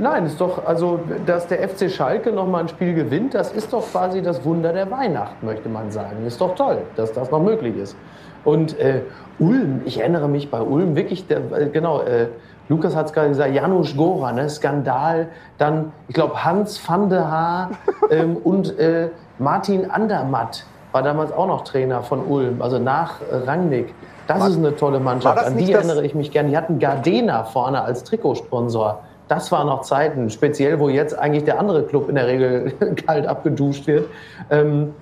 nein, 0.00 0.26
ist 0.26 0.40
doch, 0.40 0.66
also, 0.66 1.00
dass 1.26 1.46
der 1.46 1.68
FC 1.68 1.90
Schalke 1.90 2.32
noch 2.32 2.46
mal 2.46 2.60
ein 2.60 2.68
Spiel 2.68 2.94
gewinnt, 2.94 3.34
das 3.34 3.52
ist 3.52 3.72
doch 3.72 3.90
quasi 3.90 4.22
das 4.22 4.44
Wunder 4.44 4.72
der 4.72 4.90
Weihnacht, 4.90 5.42
möchte 5.42 5.68
man 5.68 5.90
sagen. 5.90 6.26
Ist 6.26 6.40
doch 6.40 6.54
toll, 6.54 6.78
dass 6.96 7.12
das 7.12 7.30
noch 7.30 7.40
möglich 7.40 7.76
ist. 7.76 7.96
Und 8.44 8.78
äh, 8.78 9.00
Ulm, 9.38 9.82
ich 9.84 10.00
erinnere 10.00 10.28
mich 10.28 10.50
bei 10.50 10.60
Ulm 10.60 10.96
wirklich, 10.96 11.26
der, 11.26 11.38
äh, 11.52 11.66
genau, 11.72 12.00
äh, 12.02 12.28
Lukas 12.68 12.94
hat 12.96 13.06
es 13.06 13.12
gerade 13.12 13.28
gesagt, 13.28 13.54
Janusz 13.54 13.96
Gora, 13.96 14.32
ne, 14.32 14.48
Skandal, 14.48 15.28
dann, 15.58 15.92
ich 16.08 16.14
glaube, 16.14 16.44
Hans 16.44 16.80
van 16.88 17.10
der 17.10 17.30
Haar 17.30 17.70
ähm, 18.10 18.36
und 18.36 18.78
äh, 18.78 19.08
Martin 19.38 19.90
Andermatt 19.90 20.64
war 20.92 21.02
damals 21.02 21.32
auch 21.32 21.46
noch 21.46 21.64
Trainer 21.64 22.02
von 22.02 22.24
Ulm, 22.24 22.62
also 22.62 22.78
nach 22.78 23.20
äh, 23.30 23.34
Rangnick. 23.44 23.92
Das 24.26 24.40
War- 24.40 24.48
ist 24.48 24.56
eine 24.56 24.74
tolle 24.76 25.00
Mannschaft. 25.00 25.44
An 25.44 25.56
die 25.58 25.72
erinnere 25.72 26.04
ich 26.06 26.14
mich 26.14 26.30
gern. 26.30 26.48
Die 26.48 26.56
hatten 26.56 26.78
Gardena 26.78 27.44
vorne 27.44 27.82
als 27.82 28.04
Trikotsponsor. 28.04 29.00
Das 29.28 29.50
waren 29.52 29.66
noch 29.66 29.82
Zeiten, 29.82 30.30
speziell 30.30 30.78
wo 30.78 30.88
jetzt 30.88 31.18
eigentlich 31.18 31.44
der 31.44 31.58
andere 31.58 31.82
Club 31.82 32.08
in 32.08 32.14
der 32.14 32.26
Regel 32.26 32.72
kalt 33.06 33.26
abgeduscht 33.26 33.86
wird. 33.86 34.06
Ähm, 34.50 34.94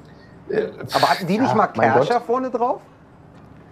Aber 0.94 1.10
hatten 1.10 1.26
die 1.26 1.38
nicht 1.38 1.50
Ja, 1.50 1.54
mal 1.54 1.66
Kerscher 1.68 2.20
vorne 2.20 2.50
drauf? 2.50 2.80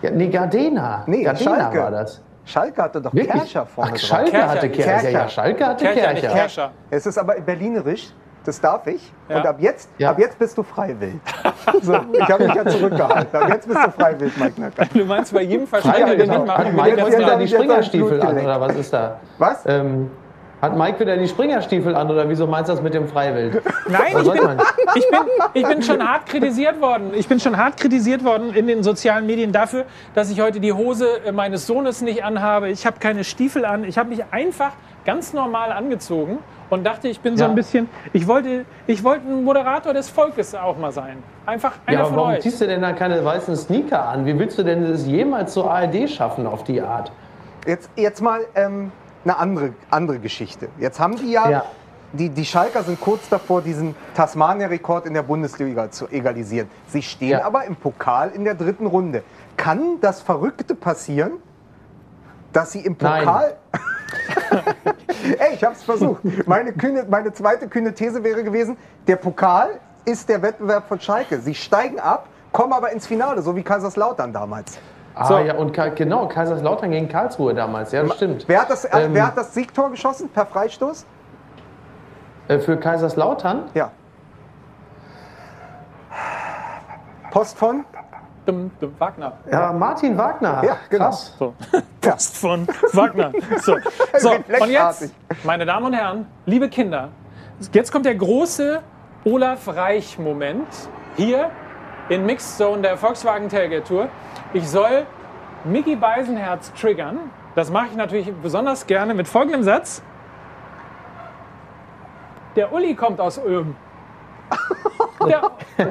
Ja, 0.03 0.11
nee, 0.11 0.28
Gardena. 0.28 1.03
Nee, 1.07 1.22
Gardena 1.22 1.57
Schalke. 1.57 1.78
war 1.78 1.90
das. 1.90 2.22
Schalke 2.44 2.82
hatte 2.82 3.01
doch 3.01 3.12
Wirklich? 3.14 3.32
Kerscher 3.32 3.66
vorne 3.66 3.90
Ach, 3.94 3.98
drauf. 3.98 4.09
Schalke 4.09 4.30
Kercher, 4.30 4.48
hatte 4.48 4.70
Kercher. 4.70 4.90
Kercher. 4.92 5.11
Ja, 5.11 5.18
ja, 5.20 5.28
Schalke 5.28 5.66
hatte 5.66 5.84
Kercher, 5.84 6.01
Kercher. 6.01 6.12
nicht 6.28 6.34
Kerscher. 6.34 6.70
Es 6.90 7.07
ist 7.07 7.18
aber 7.18 7.34
berlinerisch, 7.40 8.12
das 8.44 8.61
darf 8.61 8.86
ich. 8.86 9.12
Ja. 9.28 9.36
Und 9.36 9.46
ab 9.46 9.57
jetzt, 9.61 9.90
Ja. 9.98 10.11
ab 10.11 10.18
jetzt 10.18 10.38
bist 10.38 10.57
du 10.59 10.62
freiwillig. 10.62 11.20
So, 11.82 11.94
ich 12.12 12.28
habe 12.28 12.46
mich 12.46 12.55
ja 12.55 12.66
zurückgehalten. 12.66 13.40
Ab 13.40 13.48
jetzt 13.48 13.68
bist 13.68 13.80
du 13.86 13.90
freiwillig, 13.92 14.36
Mike 14.36 14.61
Nacker. 14.61 14.86
Du 14.92 15.05
meinst 15.05 15.32
bei 15.32 15.42
jedem 15.42 15.66
den 15.66 15.82
wir 15.84 16.16
genau. 16.16 16.38
mitmachen, 16.38 16.48
Hat 16.48 16.66
will 16.66 16.72
Mike 16.72 16.90
ich 16.90 16.96
jetzt 17.20 17.38
die 17.38 17.44
ich 17.44 17.51
Springerstiefel 17.55 18.22
an, 18.22 18.38
oder 18.38 18.61
was 18.61 18.74
ist 18.74 18.92
da? 18.92 19.20
Was? 19.38 19.64
Ähm, 19.66 20.11
hat 20.61 20.77
Mike 20.77 21.01
wieder 21.01 21.17
die 21.17 21.27
Springerstiefel 21.29 21.95
an, 21.95 22.11
oder 22.11 22.29
wieso 22.29 22.47
meinst 22.47 22.69
du 22.69 22.75
das 22.75 22.83
mit 22.83 22.93
dem 22.95 23.09
Freiwild? 23.09 23.63
Nein, 23.89 24.03
ich 24.23 24.31
bin, 24.31 24.61
ich, 24.95 25.11
bin, 25.11 25.19
ich 25.55 25.67
bin 25.67 25.83
schon 25.83 26.07
hart 26.07 26.27
kritisiert 26.27 26.81
worden. 26.81 27.13
Ich 27.15 27.29
bin 27.29 27.41
schon 27.41 27.57
hart 27.57 27.77
kritisiert 27.79 28.25
worden 28.25 28.53
in 28.55 28.67
den 28.67 28.83
sozialen 28.83 29.27
Medien 29.27 29.53
dafür, 29.53 29.85
dass 30.15 30.31
ich 30.31 30.41
heute 30.41 30.61
die 30.61 30.73
Hose 30.73 31.07
äh, 31.25 31.33
meines 31.33 31.67
Sohnes 31.67 32.03
nicht 32.03 32.25
anhabe. 32.25 32.69
Ich 32.69 32.87
habe 32.87 32.99
keine 33.01 33.25
Stiefel 33.25 33.65
an. 33.65 33.85
Ich 33.85 33.97
habe 33.99 34.11
mich 34.11 34.23
einfach 34.31 34.73
ganz 35.07 35.33
normal 35.33 35.73
angezogen 35.73 36.39
und 36.69 36.85
dachte, 36.85 37.09
ich 37.09 37.21
bin 37.21 37.37
so 37.39 37.45
Ja. 37.45 37.49
ein 37.51 37.55
bisschen. 37.57 37.89
Ich 38.13 38.29
wollte, 38.29 38.67
ich 38.87 39.03
wollte 39.03 39.27
ein 39.29 39.43
Moderator 39.45 39.95
des 39.95 40.11
Volkes 40.11 40.55
auch 40.55 40.77
mal 40.77 40.93
sein. 40.93 41.23
Einfach 41.47 41.73
einer 41.87 41.95
Ja, 41.97 42.01
aber 42.05 42.09
von 42.11 42.19
warum 42.19 42.31
euch. 42.33 42.41
ziehst 42.43 42.61
du 42.61 42.67
denn 42.67 42.83
da 42.83 42.93
keine 42.93 43.25
weißen 43.25 43.57
Sneaker 43.57 44.05
an? 44.07 44.27
Wie 44.27 44.39
willst 44.39 44.59
du 44.59 44.63
denn 44.63 44.89
das 44.89 45.07
jemals 45.07 45.55
zur 45.55 45.71
ARD 45.71 46.09
schaffen 46.11 46.47
auf 46.47 46.65
die 46.65 46.81
Art? 46.83 47.11
Jetzt, 47.67 47.91
jetzt 47.97 48.21
mal 48.21 48.41
ähm, 48.55 48.93
eine 49.25 49.39
andere, 49.39 49.73
andere 49.91 50.18
Geschichte. 50.18 50.68
Jetzt 50.79 50.99
haben 51.01 51.16
die 51.16 51.31
ja, 51.33 51.49
Ja. 51.49 51.64
Die, 52.12 52.29
die 52.29 52.45
Schalker 52.45 52.83
sind 52.83 53.01
kurz 53.01 53.29
davor, 53.29 53.62
diesen 53.62 53.95
Tasmania-Rekord 54.16 55.07
in 55.07 55.14
der 55.14 55.23
Bundesliga 55.23 55.93
zu 55.93 56.09
egalisieren. 56.09 56.68
Sie 56.89 57.03
stehen 57.03 57.31
Ja. 57.39 57.45
aber 57.45 57.64
im 57.66 57.77
Pokal 57.77 58.33
in 58.35 58.45
der 58.45 58.55
dritten 58.55 58.87
Runde. 58.87 59.23
Kann 59.57 60.01
das 60.01 60.21
Verrückte 60.21 60.75
passieren, 60.75 61.35
dass 62.53 62.73
sie 62.73 62.81
im. 62.81 62.97
Pokal. 62.97 63.57
Ey, 65.39 65.55
ich 65.55 65.62
habe 65.62 65.75
es 65.75 65.85
versucht. 65.85 66.23
Meine, 66.49 66.73
kühne, 66.73 67.07
meine 67.09 67.33
zweite 67.33 67.68
kühne 67.68 67.95
These 67.95 68.25
wäre 68.25 68.43
gewesen: 68.43 68.77
Der 69.07 69.16
Pokal 69.16 69.79
ist 70.05 70.29
der 70.29 70.43
Wettbewerb 70.43 70.89
von 70.89 70.99
Schalke. 71.01 71.41
Sie 71.41 71.55
steigen 71.55 72.01
ab, 72.01 72.27
kommen 72.51 72.73
aber 72.73 72.91
ins 72.91 73.07
Finale, 73.07 73.43
so 73.43 73.55
wie 73.55 73.62
Kaiserslautern 73.62 74.33
damals. 74.33 74.79
Ah, 75.15 75.25
So. 75.25 75.39
ja, 75.39 75.55
und 75.55 75.73
genau, 75.97 76.29
Kaiserslautern 76.29 76.91
gegen 76.91 77.09
Karlsruhe 77.09 77.55
damals, 77.55 77.93
ja, 77.93 78.03
das 78.03 78.17
stimmt. 78.17 78.45
Wer 78.47 78.63
hat 78.63 78.71
das, 78.71 78.85
Ähm, 78.93 79.13
wer 79.15 79.27
hat 79.27 79.37
das 79.37 79.53
Siegtor 79.55 79.91
geschossen 79.91 80.29
per 80.29 80.47
Freistoß? 80.47 81.05
Äh, 82.49 82.59
für 82.59 82.77
Kaiserslautern? 82.77 83.65
Ja. 83.75 83.91
Post 87.31 87.59
von? 87.59 87.85
Dum, 88.47 88.71
dum, 88.81 88.95
Wagner. 88.99 89.33
Ja, 89.51 89.73
Martin 89.73 90.17
Wagner. 90.17 90.63
Ja, 90.65 90.77
genau. 90.89 91.05
Krass. 91.07 91.35
So. 91.39 91.55
Post 92.01 92.39
von 92.39 92.67
Wagner. 92.93 93.33
So, 93.61 93.77
so. 94.19 94.31
und 94.33 94.71
jetzt, 94.71 95.13
meine 95.45 95.67
Damen 95.67 95.87
und 95.87 95.93
Herren, 95.93 96.27
liebe 96.47 96.69
Kinder, 96.69 97.11
jetzt 97.73 97.93
kommt 97.93 98.07
der 98.07 98.15
große 98.15 98.81
Olaf 99.25 99.69
Reich-Moment 99.69 100.67
hier 101.17 101.51
in 102.09 102.25
Mixed 102.27 102.57
Zone 102.57 102.83
der 102.83 102.97
Volkswagen 102.97 103.49
Tailgate 103.49 103.85
Tour. 103.85 104.09
Ich 104.53 104.68
soll 104.68 105.07
Mickey 105.64 105.96
Beisenherz 105.96 106.72
triggern. 106.72 107.18
Das 107.55 107.70
mache 107.70 107.86
ich 107.90 107.96
natürlich 107.96 108.32
besonders 108.42 108.86
gerne 108.86 109.14
mit 109.14 109.28
folgendem 109.28 109.62
Satz. 109.62 110.03
Der 112.57 112.72
Uli 112.72 112.94
kommt 112.94 113.20
aus 113.20 113.38
Ulm. 113.38 113.76
Der, 115.28 115.42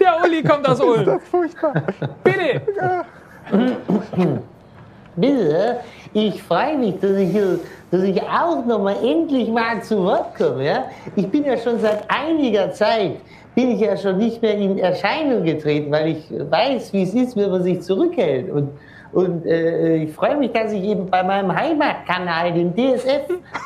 der 0.00 0.22
Uli 0.24 0.42
kommt 0.44 0.66
aus 0.68 0.80
Ulm. 0.80 1.20
Furchtbar. 1.20 1.72
Bitte. 2.22 2.62
Bitte, 5.16 5.80
ich 6.12 6.42
freue 6.42 6.78
mich, 6.78 7.00
dass 7.00 7.10
ich, 7.12 7.30
hier- 7.32 7.58
dass 7.90 8.02
ich 8.02 8.22
auch 8.22 8.64
noch 8.64 8.78
mal 8.78 8.96
endlich 9.02 9.48
mal 9.48 9.82
zu 9.82 10.04
Wort 10.04 10.36
komme. 10.36 10.64
Ja? 10.64 10.84
Ich 11.16 11.28
bin 11.30 11.44
ja 11.44 11.56
schon 11.58 11.80
seit 11.80 12.08
einiger 12.10 12.70
Zeit, 12.72 13.16
bin 13.56 13.70
ich 13.70 13.80
ja 13.80 13.96
schon 13.96 14.18
nicht 14.18 14.42
mehr 14.42 14.54
in 14.54 14.78
Erscheinung 14.78 15.42
getreten, 15.42 15.90
weil 15.90 16.08
ich 16.08 16.30
weiß, 16.30 16.92
wie 16.92 17.02
es 17.02 17.14
ist, 17.14 17.36
wenn 17.36 17.50
man 17.50 17.62
sich 17.62 17.80
zurückhält. 17.80 18.50
Und, 18.50 18.68
und 19.16 19.46
äh, 19.46 19.96
ich 19.96 20.12
freue 20.12 20.36
mich, 20.36 20.52
dass 20.52 20.72
ich 20.72 20.82
eben 20.84 21.06
bei 21.06 21.22
meinem 21.22 21.50
Heimatkanal, 21.54 22.52
dem 22.52 22.74
DSF, 22.76 23.22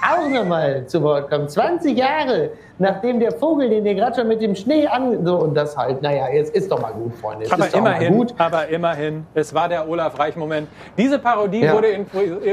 auch 0.08 0.28
noch 0.28 0.44
mal 0.44 0.86
zu 0.86 1.02
Wort 1.02 1.28
komme. 1.28 1.48
20 1.48 1.98
Jahre, 1.98 2.50
nachdem 2.78 3.18
der 3.18 3.32
Vogel, 3.32 3.68
den 3.68 3.84
ihr 3.84 3.96
gerade 3.96 4.14
schon 4.14 4.28
mit 4.28 4.40
dem 4.40 4.54
Schnee 4.54 4.86
an... 4.86 5.26
So, 5.26 5.38
und 5.38 5.54
das 5.56 5.76
halt, 5.76 6.02
naja, 6.02 6.28
jetzt 6.32 6.54
ist 6.54 6.70
doch 6.70 6.80
mal 6.80 6.92
gut, 6.92 7.16
Freunde. 7.16 7.42
Jetzt 7.46 7.52
Aber 7.52 7.66
ist 7.66 7.74
immerhin, 7.76 8.16
gut. 8.16 8.32
aber 8.38 8.68
immerhin, 8.68 9.26
es 9.34 9.52
war 9.52 9.68
der 9.68 9.88
Olaf 9.88 10.16
Reich-Moment. 10.20 10.68
Diese 10.96 11.18
Parodie 11.18 11.64
Ja. 11.64 11.74
wurde, 11.74 11.88
in, 11.88 12.06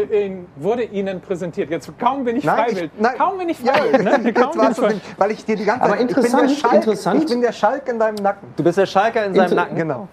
in, 0.10 0.45
wurde 0.56 0.82
Ihnen 0.86 1.22
präsentiert. 1.22 1.70
Jetzt 1.70 1.91
kaum 2.00 2.24
bin 2.26 2.38
ich 2.38 2.45
freiwillig. 2.45 2.89
Kaum 3.16 3.38
bin 3.38 3.50
ich 3.50 3.60
ja, 3.64 3.74
freiwillig. 3.74 4.24
ne? 4.24 4.34
Kaum 4.34 4.52
bin 4.54 4.72
ich 4.72 4.76
freiwillig. 4.76 4.93
nicht, 4.95 5.20
weil 5.20 5.32
ich 5.32 5.45
dir 5.45 5.56
die 5.56 5.66
ganze 5.66 5.84
Aber 5.84 5.98
Zeit, 5.98 6.02
ich 6.02 6.08
bin 6.08 6.16
interessant, 6.26 6.50
der 6.50 6.56
Schalk, 6.56 6.74
interessant. 6.74 7.24
ich 7.24 7.30
bin 7.30 7.41
der 7.41 7.52
Schalk 7.52 7.88
in 7.89 8.00
deinem 8.00 8.16
Nacken. 8.24 8.48
Du 8.58 8.64
bist 8.64 8.80
der 8.80 8.88
Schalker 8.88 9.24
in 9.24 9.36
seinem 9.36 9.43
Inter- 9.43 9.56
Nacken. 9.56 9.76
Genau. 9.76 10.08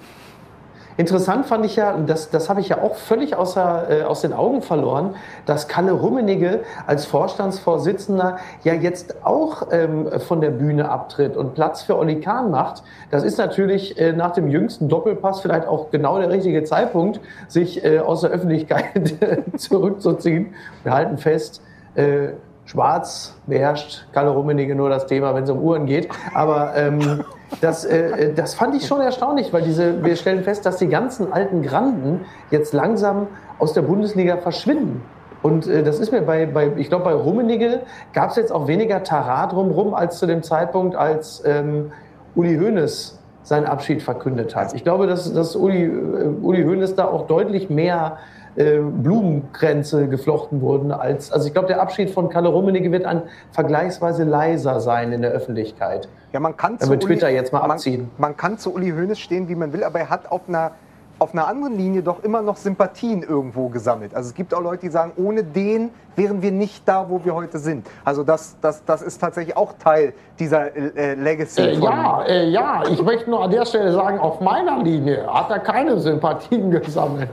Interessant 0.96 1.46
fand 1.46 1.66
ich 1.66 1.76
ja, 1.76 1.96
das, 1.98 2.30
das 2.30 2.48
habe 2.48 2.60
ich 2.60 2.68
ja 2.68 2.80
auch 2.80 2.94
völlig 2.94 3.34
außer, 3.34 3.90
äh, 3.90 4.02
aus 4.04 4.20
den 4.20 4.32
Augen 4.32 4.62
verloren, 4.62 5.16
dass 5.44 5.66
Kalle 5.66 5.92
Rummenigge 5.92 6.60
als 6.86 7.04
Vorstandsvorsitzender 7.06 8.38
ja 8.62 8.74
jetzt 8.74 9.24
auch 9.24 9.68
ähm, 9.72 10.08
von 10.20 10.40
der 10.40 10.50
Bühne 10.50 10.88
abtritt 10.88 11.36
und 11.36 11.54
Platz 11.54 11.82
für 11.82 11.98
Olli 11.98 12.20
Kahn 12.20 12.50
macht. 12.50 12.84
Das 13.10 13.24
ist 13.24 13.38
natürlich 13.38 13.98
äh, 13.98 14.12
nach 14.12 14.32
dem 14.32 14.48
jüngsten 14.48 14.88
Doppelpass 14.88 15.40
vielleicht 15.40 15.66
auch 15.66 15.90
genau 15.90 16.18
der 16.18 16.30
richtige 16.30 16.62
Zeitpunkt, 16.62 17.20
sich 17.48 17.84
äh, 17.84 17.98
aus 17.98 18.20
der 18.20 18.30
Öffentlichkeit 18.30 19.14
zurückzuziehen. 19.56 20.54
Wir 20.84 20.92
halten 20.92 21.18
fest, 21.18 21.60
äh, 21.96 22.28
Schwarz 22.66 23.36
beherrscht 23.46 24.06
Kalle 24.12 24.30
Rummenigge 24.30 24.74
nur 24.74 24.88
das 24.88 25.06
Thema, 25.06 25.34
wenn 25.34 25.44
es 25.44 25.50
um 25.50 25.58
Uhren 25.58 25.86
geht. 25.86 26.08
Aber 26.32 26.74
ähm, 26.76 27.24
das, 27.60 27.84
äh, 27.84 28.32
das 28.34 28.54
fand 28.54 28.74
ich 28.74 28.86
schon 28.86 29.00
erstaunlich, 29.00 29.52
weil 29.52 29.62
diese, 29.62 30.04
wir 30.04 30.16
stellen 30.16 30.42
fest, 30.44 30.66
dass 30.66 30.76
die 30.76 30.88
ganzen 30.88 31.32
alten 31.32 31.62
Granden 31.62 32.24
jetzt 32.50 32.72
langsam 32.72 33.28
aus 33.58 33.72
der 33.72 33.82
Bundesliga 33.82 34.36
verschwinden. 34.38 35.02
Und 35.42 35.66
äh, 35.66 35.82
das 35.82 36.00
ist 36.00 36.10
mir 36.10 36.22
bei, 36.22 36.46
bei 36.46 36.72
ich 36.76 36.88
glaube, 36.88 37.04
bei 37.04 37.12
Rummenigge 37.12 37.82
gab 38.12 38.30
es 38.30 38.36
jetzt 38.36 38.50
auch 38.50 38.66
weniger 38.66 39.02
Tara 39.02 39.46
drumherum 39.46 39.94
als 39.94 40.18
zu 40.18 40.26
dem 40.26 40.42
Zeitpunkt, 40.42 40.96
als 40.96 41.42
ähm, 41.44 41.92
Uli 42.34 42.56
Hoeneß 42.56 43.18
seinen 43.42 43.66
Abschied 43.66 44.02
verkündet 44.02 44.56
hat. 44.56 44.72
Ich 44.72 44.84
glaube, 44.84 45.06
dass, 45.06 45.32
dass 45.32 45.54
Uli, 45.54 45.84
äh, 45.84 45.90
Uli 46.42 46.64
Hoeneß 46.64 46.94
da 46.94 47.04
auch 47.04 47.26
deutlich 47.26 47.68
mehr 47.68 48.16
äh, 48.56 48.78
Blumenkränze 48.78 50.08
geflochten 50.08 50.60
wurden 50.60 50.92
als, 50.92 51.32
also 51.32 51.46
ich 51.46 51.52
glaube, 51.52 51.68
der 51.68 51.80
Abschied 51.80 52.10
von 52.10 52.28
Kalle 52.28 52.48
Rummenigge 52.48 52.92
wird 52.92 53.04
ein 53.04 53.22
vergleichsweise 53.52 54.24
leiser 54.24 54.80
sein 54.80 55.12
in 55.12 55.22
der 55.22 55.32
Öffentlichkeit. 55.32 56.08
Ja, 56.32 56.40
man 56.40 56.56
kann 56.56 56.78
zu 56.78 56.96
Twitter 56.96 57.28
jetzt 57.28 57.52
mal 57.52 57.60
man, 57.60 57.72
abziehen. 57.72 58.10
Man 58.18 58.36
kann 58.36 58.58
zu 58.58 58.74
Uli 58.74 58.90
Hoeneß 58.90 59.18
stehen, 59.18 59.48
wie 59.48 59.54
man 59.54 59.72
will, 59.72 59.84
aber 59.84 60.00
er 60.00 60.10
hat 60.10 60.30
auf 60.30 60.42
einer, 60.48 60.72
auf 61.18 61.32
einer 61.32 61.46
anderen 61.46 61.76
Linie 61.76 62.02
doch 62.02 62.22
immer 62.24 62.42
noch 62.42 62.56
Sympathien 62.56 63.22
irgendwo 63.22 63.68
gesammelt. 63.68 64.14
Also 64.14 64.28
es 64.28 64.34
gibt 64.34 64.52
auch 64.52 64.60
Leute, 64.60 64.82
die 64.82 64.88
sagen, 64.90 65.12
ohne 65.16 65.44
den 65.44 65.90
wären 66.16 66.42
wir 66.42 66.52
nicht 66.52 66.88
da, 66.88 67.06
wo 67.08 67.24
wir 67.24 67.34
heute 67.34 67.58
sind. 67.58 67.86
Also 68.04 68.22
das, 68.22 68.56
das, 68.60 68.84
das 68.84 69.02
ist 69.02 69.20
tatsächlich 69.20 69.56
auch 69.56 69.72
Teil 69.78 70.12
dieser 70.38 70.74
äh, 70.76 71.14
Legacy. 71.14 71.60
Äh, 71.60 71.72
ja, 71.78 72.22
äh, 72.24 72.48
ja, 72.50 72.82
ich 72.88 73.02
möchte 73.02 73.28
nur 73.30 73.42
an 73.42 73.50
der 73.50 73.64
Stelle 73.66 73.92
sagen, 73.92 74.18
auf 74.20 74.40
meiner 74.40 74.78
Linie 74.82 75.26
hat 75.32 75.50
er 75.50 75.58
keine 75.58 75.98
Sympathien 75.98 76.70
gesammelt. 76.82 77.30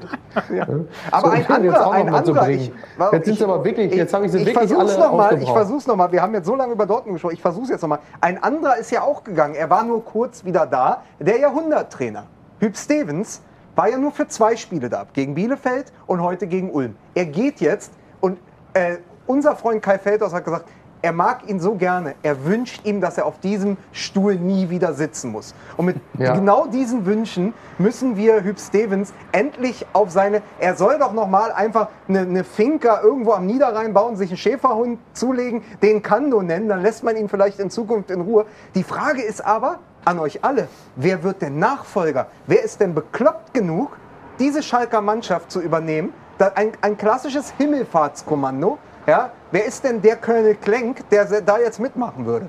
Ja. 0.52 0.66
Aber 1.12 1.28
So, 1.28 1.34
ein 1.34 1.42
ich 1.42 1.48
jetzt 1.48 1.52
anderer, 1.58 1.88
auch 1.88 1.92
ein 1.92 2.14
anderer. 2.14 2.50
Ich, 2.50 2.72
wa- 2.98 3.10
Jetzt 3.12 3.26
sind 3.26 3.38
sie 3.38 3.44
aber 3.44 3.64
wirklich- 3.64 3.94
jetzt 3.94 4.14
habe 4.14 4.26
ich 4.26 4.32
sie 4.32 4.40
wirklich 4.40 4.58
versuch's 4.58 4.96
alle 4.96 5.00
noch 5.00 5.16
mal, 5.18 5.42
Ich 5.42 5.50
versuch's 5.52 5.86
noch 5.88 5.96
mal. 5.96 6.12
Wir 6.12 6.22
haben 6.22 6.34
jetzt 6.34 6.46
so 6.48 6.56
lange 6.56 6.74
über 6.74 6.86
Dortmund 6.86 7.16
gesprochen. 7.16 7.34
Ich 7.36 7.42
versuch's 7.42 7.70
jetzt 7.70 7.82
noch 7.82 7.90
mal. 7.90 8.00
Ein 8.20 8.42
anderer 8.42 8.78
ist 8.78 8.90
ja 8.92 9.02
auch 9.04 9.24
gegangen. 9.24 9.54
Er 9.56 9.70
war 9.70 9.84
nur 9.84 10.04
kurz 10.04 10.44
wieder 10.46 10.66
da. 10.66 11.02
Der 11.20 11.40
Jahrhunderttrainer. 11.40 12.24
Hüb 12.60 12.76
Stevens 12.78 13.42
war 13.76 13.90
ja 13.90 13.98
nur 13.98 14.12
für 14.12 14.28
zwei 14.28 14.56
Spiele 14.56 14.90
da. 14.90 15.06
Gegen 15.14 15.36
Bielefeld 15.36 15.92
und 16.08 16.22
heute 16.22 16.48
gegen 16.48 16.72
Ulm. 16.72 16.96
Er 17.16 17.26
geht 17.26 17.62
jetzt 17.62 17.92
und 18.20 18.38
äh, 18.74 18.98
unser 19.28 19.56
Freund 19.56 19.82
Kai 19.82 19.98
Feldhaus 19.98 20.34
hat 20.34 20.44
gesagt, 20.46 20.66
er 21.04 21.14
mag 21.14 21.50
ihn 21.50 21.60
so 21.60 21.74
gerne. 21.74 22.14
Er 22.22 22.46
wünscht 22.46 22.86
ihm, 22.86 23.02
dass 23.02 23.18
er 23.18 23.26
auf 23.26 23.40
diesem 23.40 23.78
Stuhl 23.92 24.36
nie 24.36 24.70
wieder 24.70 24.94
sitzen 24.94 25.32
muss. 25.32 25.56
Und 25.76 25.88
mit 25.88 25.96
Ja. 26.20 26.36
genau 26.36 26.68
diesen 26.68 27.08
Wünschen 27.08 27.56
müssen 27.80 28.18
wir 28.18 28.44
Hüb 28.44 28.60
Stevens 28.60 29.12
endlich 29.32 29.88
auf 29.94 30.12
seine. 30.12 30.44
Er 30.60 30.76
soll 30.76 31.00
doch 31.00 31.14
noch 31.14 31.28
mal 31.28 31.52
einfach 31.54 31.88
eine, 32.08 32.20
eine 32.20 32.44
Finca 32.44 33.02
irgendwo 33.02 33.32
am 33.32 33.48
Niederrhein 33.48 33.94
bauen, 33.96 34.16
sich 34.16 34.30
einen 34.30 34.38
Schäferhund 34.38 35.00
zulegen, 35.14 35.64
den 35.82 36.04
Kando 36.04 36.44
nennen, 36.44 36.70
dann 36.70 36.84
lässt 36.84 37.04
man 37.04 37.16
ihn 37.18 37.30
vielleicht 37.30 37.60
in 37.60 37.72
Zukunft 37.72 38.12
in 38.12 38.22
Ruhe. 38.22 38.46
Die 38.76 38.84
Frage 38.84 39.24
ist 39.24 39.44
aber, 39.44 39.80
an 40.06 40.20
euch 40.20 40.44
alle, 40.44 40.68
wer 40.96 41.24
wird 41.24 41.42
denn 41.42 41.60
Nachfolger? 41.60 42.28
Wer 42.48 42.64
ist 42.64 42.80
denn 42.82 42.94
bekloppt 42.94 43.54
genug, 43.54 43.98
diese 44.40 44.64
Schalker 44.64 45.02
Mannschaft 45.02 45.52
zu 45.52 45.62
übernehmen? 45.62 46.14
Ein, 46.56 46.72
ein 46.82 46.98
klassisches 46.98 47.54
Himmelfahrtskommando. 47.58 48.78
Ja? 49.06 49.32
Wer 49.52 49.66
ist 49.66 49.84
denn 49.84 50.02
der 50.02 50.16
Colonel 50.16 50.56
Klenk, 50.56 51.08
der 51.10 51.26
da 51.42 51.60
jetzt 51.60 51.80
mitmachen 51.80 52.26
würde? 52.26 52.48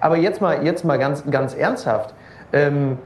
Aber 0.00 0.16
jetzt 0.16 0.40
mal, 0.40 0.64
jetzt 0.64 0.84
mal 0.84 0.98
ganz, 0.98 1.24
ganz 1.30 1.54
ernsthaft. 1.54 2.14
Ähm, 2.52 2.98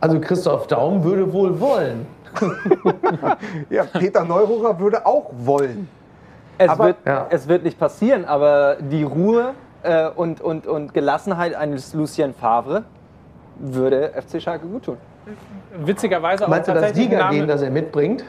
also 0.00 0.20
Christoph 0.20 0.66
Daum 0.66 1.02
würde 1.04 1.32
wohl 1.32 1.58
wollen. 1.60 2.06
Ja, 3.70 3.84
Peter 3.84 4.24
Neururer 4.24 4.78
würde 4.78 5.04
auch 5.06 5.30
wollen. 5.32 5.88
Es, 6.58 6.68
Aber- 6.68 6.86
wird, 6.86 6.96
es 7.30 7.48
wird 7.48 7.64
nicht 7.64 7.78
passieren, 7.78 8.24
aber 8.24 8.76
die 8.80 9.02
Ruhe 9.02 9.54
äh, 9.82 10.08
und, 10.08 10.40
und, 10.40 10.66
und 10.66 10.94
Gelassenheit 10.94 11.54
eines 11.54 11.94
Lucien 11.94 12.34
Favre 12.34 12.84
würde 13.58 14.12
FC 14.14 14.40
Schalke 14.40 14.66
gut 14.66 14.84
tun. 14.84 14.96
Witzigerweise 15.84 16.44
auch 16.44 16.48
Meinst 16.48 16.68
du 16.68 16.74
das 16.74 16.94
Name, 16.94 17.46
das 17.46 17.62
er 17.62 17.70
mitbringt? 17.70 18.24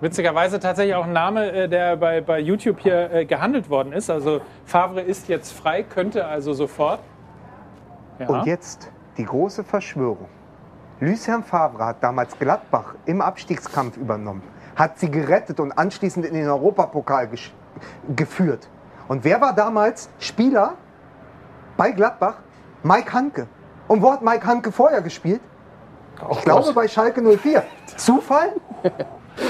witzigerweise 0.00 0.60
tatsächlich 0.60 0.94
auch 0.94 1.04
ein 1.04 1.12
Name, 1.12 1.50
äh, 1.50 1.68
der 1.68 1.96
bei, 1.96 2.20
bei 2.20 2.40
YouTube 2.40 2.80
hier 2.80 3.12
äh, 3.12 3.24
gehandelt 3.24 3.70
worden 3.70 3.92
ist. 3.92 4.10
Also 4.10 4.40
Favre 4.64 5.00
ist 5.00 5.28
jetzt 5.28 5.52
frei, 5.52 5.82
könnte 5.82 6.26
also 6.26 6.52
sofort. 6.52 7.00
Ja. 8.18 8.28
Und 8.28 8.46
jetzt 8.46 8.90
die 9.16 9.24
große 9.24 9.64
Verschwörung. 9.64 10.28
Lucien 11.00 11.44
Favre 11.44 11.86
hat 11.86 12.02
damals 12.02 12.36
Gladbach 12.38 12.94
im 13.06 13.20
Abstiegskampf 13.20 13.96
übernommen, 13.96 14.42
hat 14.74 14.98
sie 14.98 15.10
gerettet 15.10 15.60
und 15.60 15.72
anschließend 15.72 16.26
in 16.26 16.34
den 16.34 16.48
Europapokal 16.48 17.28
geführt. 18.16 18.68
Und 19.08 19.24
wer 19.24 19.40
war 19.40 19.54
damals 19.54 20.10
Spieler 20.18 20.74
bei 21.76 21.90
Gladbach? 21.90 22.34
Mike 22.82 23.12
Hanke. 23.12 23.48
Und 23.88 24.02
wo 24.02 24.12
hat 24.12 24.22
Mike 24.22 24.46
Hanke 24.46 24.70
vorher 24.70 25.00
gespielt? 25.00 25.40
Ich 26.30 26.42
glaube 26.42 26.72
bei 26.72 26.86
Schalke 26.86 27.22
04. 27.22 27.62
Zufall? 27.96 28.52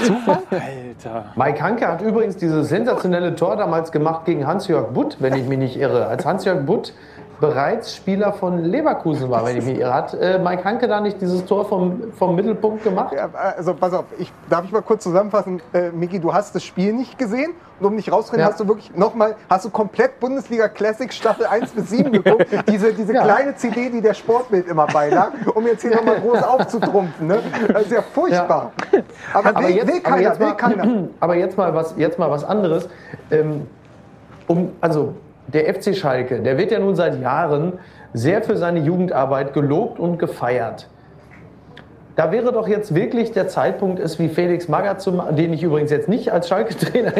Zufall? 0.03 0.43
Alter. 0.51 1.25
Mike 1.35 1.61
Hanke 1.61 1.87
hat 1.87 2.01
übrigens 2.01 2.37
dieses 2.37 2.69
sensationelle 2.69 3.35
Tor 3.35 3.55
damals 3.55 3.91
gemacht 3.91 4.25
gegen 4.25 4.45
Hans-Jörg 4.47 4.93
Butt, 4.93 5.17
wenn 5.19 5.35
ich 5.35 5.47
mich 5.47 5.57
nicht 5.57 5.77
irre. 5.77 6.07
Als 6.07 6.25
Hans-Jörg 6.25 6.65
Butt 6.65 6.93
bereits 7.39 7.95
Spieler 7.95 8.33
von 8.33 8.63
Leverkusen 8.63 9.29
war, 9.29 9.45
wenn 9.45 9.57
ich 9.57 9.65
mich 9.65 9.79
irre. 9.79 9.93
Hat 9.93 10.13
äh, 10.13 10.39
Mike 10.39 10.63
Hanke 10.63 10.87
da 10.87 10.99
nicht 10.99 11.21
dieses 11.21 11.45
Tor 11.45 11.65
vom, 11.65 12.11
vom 12.17 12.35
Mittelpunkt 12.35 12.83
gemacht? 12.83 13.13
Ja, 13.15 13.29
also 13.57 13.73
pass 13.73 13.93
auf, 13.93 14.05
ich, 14.17 14.31
darf 14.49 14.65
ich 14.65 14.71
mal 14.71 14.81
kurz 14.81 15.03
zusammenfassen? 15.03 15.61
Äh, 15.73 15.91
Miki, 15.91 16.19
du 16.19 16.33
hast 16.33 16.53
das 16.55 16.63
Spiel 16.63 16.93
nicht 16.93 17.17
gesehen 17.17 17.51
und 17.79 17.85
um 17.85 17.95
nicht 17.95 18.11
rauszurennen, 18.11 18.45
Ja. 18.45 18.51
hast 18.51 18.59
du 18.59 18.67
wirklich 18.67 18.93
nochmal, 18.95 19.35
hast 19.49 19.65
du 19.65 19.69
komplett 19.69 20.19
Bundesliga 20.19 20.67
Classic 20.67 21.11
Staffel 21.13 21.45
1 21.45 21.71
bis 21.71 21.89
7 21.89 22.11
geguckt? 22.23 22.47
Diese, 22.67 22.93
diese 22.93 23.13
Ja. 23.13 23.23
kleine 23.23 23.55
CD, 23.55 23.89
die 23.89 24.01
der 24.01 24.13
Sportbild 24.13 24.67
immer 24.67 24.87
beilag, 24.87 25.31
um 25.55 25.65
jetzt 25.65 25.81
hier 25.81 25.95
nochmal 25.95 26.19
groß 26.19 26.43
aufzutrumpfen. 26.43 27.27
Ne? 27.27 27.39
Das 27.71 27.83
ist 27.83 27.91
ja 27.91 28.01
furchtbar. 28.01 28.73
Aber, 29.33 29.59
will, 29.61 29.87
will 29.87 30.01
keiner, 30.01 30.21
jetzt 30.21 30.39
will 30.39 30.53
keiner. 30.55 31.07
aber 31.19 31.35
jetzt 31.35 31.57
mal 31.57 31.73
was, 31.73 31.93
jetzt 31.97 32.19
mal 32.19 32.29
was 32.29 32.43
anderes. 32.43 32.89
Ähm, 33.31 33.67
um, 34.47 34.71
also 34.81 35.13
der 35.53 35.73
FC 35.73 35.95
Schalke, 35.95 36.41
der 36.41 36.57
wird 36.57 36.71
ja 36.71 36.79
nun 36.79 36.95
seit 36.95 37.21
Jahren 37.21 37.73
sehr 38.13 38.41
für 38.41 38.57
seine 38.57 38.79
Jugendarbeit 38.79 39.53
gelobt 39.53 39.99
und 39.99 40.17
gefeiert. 40.17 40.87
Da 42.15 42.31
wäre 42.33 42.51
doch 42.51 42.67
jetzt 42.67 42.93
wirklich 42.93 43.31
der 43.31 43.47
Zeitpunkt, 43.47 43.99
es 43.99 44.19
wie 44.19 44.27
Felix 44.27 44.67
Magath 44.67 45.01
zu 45.01 45.13
machen, 45.13 45.37
den 45.37 45.53
ich 45.53 45.63
übrigens 45.63 45.89
jetzt 45.89 46.09
nicht 46.09 46.33
als 46.33 46.49
Schalke-Trainer 46.49 47.13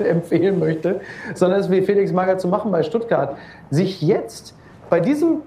empfehlen 0.08 0.58
möchte, 0.58 1.00
sondern 1.34 1.60
es 1.60 1.70
wie 1.70 1.82
Felix 1.82 2.10
Magath 2.10 2.40
zu 2.40 2.48
machen 2.48 2.72
bei 2.72 2.82
Stuttgart, 2.82 3.36
sich 3.70 4.00
jetzt 4.00 4.54
bei 4.88 5.00
diesem 5.00 5.42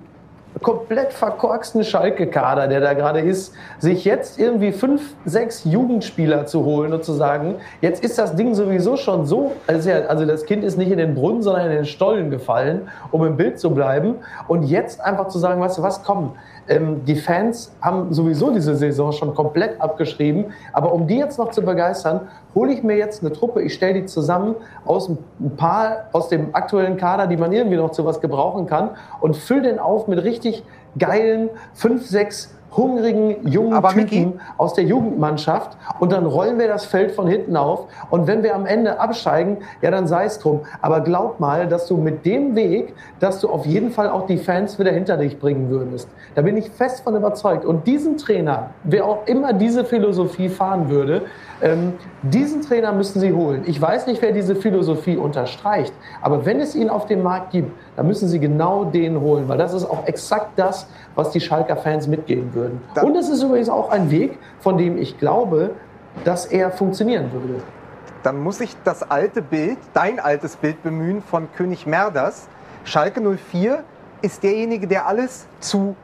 komplett 0.62 1.14
verkorksten 1.14 1.84
Schalke-Kader, 1.84 2.68
der 2.68 2.80
da 2.80 2.94
gerade 2.94 3.20
ist, 3.20 3.54
sich 3.80 4.06
jetzt 4.06 4.40
irgendwie 4.40 4.72
fünf, 4.72 5.16
sechs 5.26 5.64
Jugendspieler 5.66 6.46
zu 6.46 6.64
holen 6.64 6.94
und 6.94 7.04
zu 7.04 7.14
sagen, 7.14 7.56
jetzt 7.82 8.04
ist 8.04 8.18
das 8.18 8.36
Ding 8.36 8.54
sowieso 8.54 8.96
schon 8.98 9.26
so, 9.26 9.54
also, 9.68 10.26
das 10.26 10.46
Kind 10.46 10.64
ist 10.64 10.78
nicht 10.78 10.92
in 10.92 10.98
den 10.98 11.16
Brunnen, 11.16 11.42
sondern 11.42 11.66
in 11.66 11.72
den 11.72 11.86
Stollen 11.86 12.30
gefallen, 12.30 12.90
um 13.12 13.26
im 13.26 13.38
Bild 13.38 13.60
zu 13.60 13.72
bleiben. 13.72 14.16
Und 14.48 14.64
jetzt 14.64 15.02
einfach 15.02 15.28
zu 15.28 15.40
sagen, 15.40 15.62
weißt 15.62 15.78
du 15.78 15.82
was, 15.82 16.04
komm, 16.04 16.34
ähm, 16.68 17.04
die 17.06 17.16
Fans 17.16 17.72
haben 17.82 18.14
sowieso 18.14 18.52
diese 18.52 18.76
Saison 18.76 19.12
schon 19.12 19.34
komplett 19.34 19.80
abgeschrieben, 19.82 20.46
aber 20.72 20.94
um 20.94 21.08
die 21.08 21.18
jetzt 21.18 21.38
noch 21.38 21.52
zu 21.52 21.62
begeistern, 21.62 22.22
hole 22.56 22.74
ich 22.74 22.84
mir 22.84 22.98
jetzt 22.98 23.24
eine 23.24 23.34
Truppe, 23.34 23.62
ich 23.62 23.74
stelle 23.74 24.02
die 24.02 24.06
zusammen 24.06 24.56
aus 24.86 25.10
ein 25.10 25.18
paar 25.58 26.06
aus 26.14 26.30
dem 26.30 26.54
aktuellen 26.56 26.98
Kader, 26.98 27.28
die 27.28 27.38
man 27.38 27.52
irgendwie 27.52 27.78
noch 27.78 27.92
zu 27.92 28.06
was 28.06 28.22
gebrauchen 28.22 28.68
kann 28.68 28.92
und 29.22 29.36
fülle 29.36 29.64
den 29.64 29.80
auf 29.80 30.08
mit 30.08 30.24
richtig 30.24 30.64
geilen 30.98 31.50
fünf, 31.74 32.06
sechs 32.06 32.54
hungrigen 32.76 33.48
jungen 33.48 33.74
Aber 33.74 33.90
Typen 33.90 34.04
Micky- 34.04 34.34
aus 34.58 34.74
der 34.74 34.84
Jugendmannschaft 34.84 35.78
und 36.00 36.12
dann 36.12 36.26
rollen 36.26 36.60
wir 36.60 36.68
das 36.68 36.86
Feld 36.86 37.12
von 37.12 37.28
hinten 37.28 37.56
auf 37.56 37.88
und 38.10 38.28
wenn 38.28 38.44
wir 38.44 38.56
am 38.56 38.66
Ende 38.66 39.00
absteigen, 39.00 39.58
ja 39.82 39.92
dann 39.92 40.08
sei 40.08 40.26
es 40.26 40.40
drum. 40.40 40.62
Aber 40.82 41.02
glaub 41.02 41.40
mal, 41.40 41.68
dass 41.68 41.88
du 41.88 41.98
mit 41.98 42.26
dem 42.26 42.56
Weg, 42.56 42.94
dass 43.20 43.40
du 43.40 43.50
auf 43.50 43.66
jeden 43.66 43.92
Fall 43.92 44.10
auch 44.10 44.26
die 44.26 44.38
Fans 44.38 44.80
wieder 44.80 44.92
hinter 44.92 45.18
dich 45.18 45.40
bringen 45.40 45.70
würdest. 45.70 46.08
Da 46.36 46.42
bin 46.42 46.58
ich 46.58 46.70
fest 46.70 47.04
von 47.04 47.16
überzeugt. 47.16 47.66
Und 47.66 47.88
diesen 47.88 48.18
Trainer, 48.18 48.72
wer 48.84 49.06
auch 49.06 49.28
immer 49.28 49.54
diese 49.54 49.86
Philosophie 49.86 50.50
fahren 50.50 50.90
würde, 50.90 51.24
ähm, 51.64 51.94
diesen 52.22 52.62
Trainer 52.62 52.92
müssen 52.92 53.22
sie 53.22 53.32
holen. 53.32 53.64
Ich 53.66 53.82
weiß 53.82 54.06
nicht, 54.08 54.22
wer 54.22 54.34
diese 54.34 54.56
Philosophie 54.56 55.16
unterstreicht, 55.16 55.94
aber 56.22 56.46
wenn 56.46 56.60
es 56.60 56.76
ihn 56.76 56.90
auf 56.90 57.06
dem 57.06 57.24
Markt 57.24 57.52
gibt, 57.52 57.72
dann 57.96 58.06
müssen 58.06 58.28
sie 58.28 58.40
genau 58.40 58.84
den 58.84 59.20
holen, 59.22 59.48
weil 59.48 59.58
das 59.58 59.74
ist 59.74 59.86
auch 59.86 60.06
exakt 60.06 60.52
das, 60.58 60.88
was 61.16 61.32
die 61.32 61.40
Schalker 61.40 61.78
Fans 61.78 62.08
mitgeben 62.08 62.54
würden. 62.54 62.82
Und 63.02 63.16
es 63.16 63.30
ist 63.30 63.42
übrigens 63.42 63.70
auch 63.70 63.90
ein 63.92 64.12
Weg, 64.12 64.38
von 64.60 64.78
dem 64.78 64.98
ich 64.98 65.18
glaube, 65.18 65.72
dass 66.26 66.46
er 66.46 66.70
funktionieren 66.70 67.32
würde. 67.32 67.64
Dann 68.24 68.42
muss 68.42 68.60
ich 68.60 68.76
das 68.84 69.10
alte 69.10 69.42
Bild, 69.42 69.78
dein 69.94 70.20
altes 70.20 70.58
Bild 70.58 70.84
bemühen 70.84 71.22
von 71.22 71.48
König 71.56 71.88
Merders. 71.88 72.48
Schalke 72.84 73.22
04 73.22 73.84
ist 74.22 74.44
derjenige, 74.44 74.88
der 74.88 75.08
alles 75.08 75.48
zu 75.60 75.96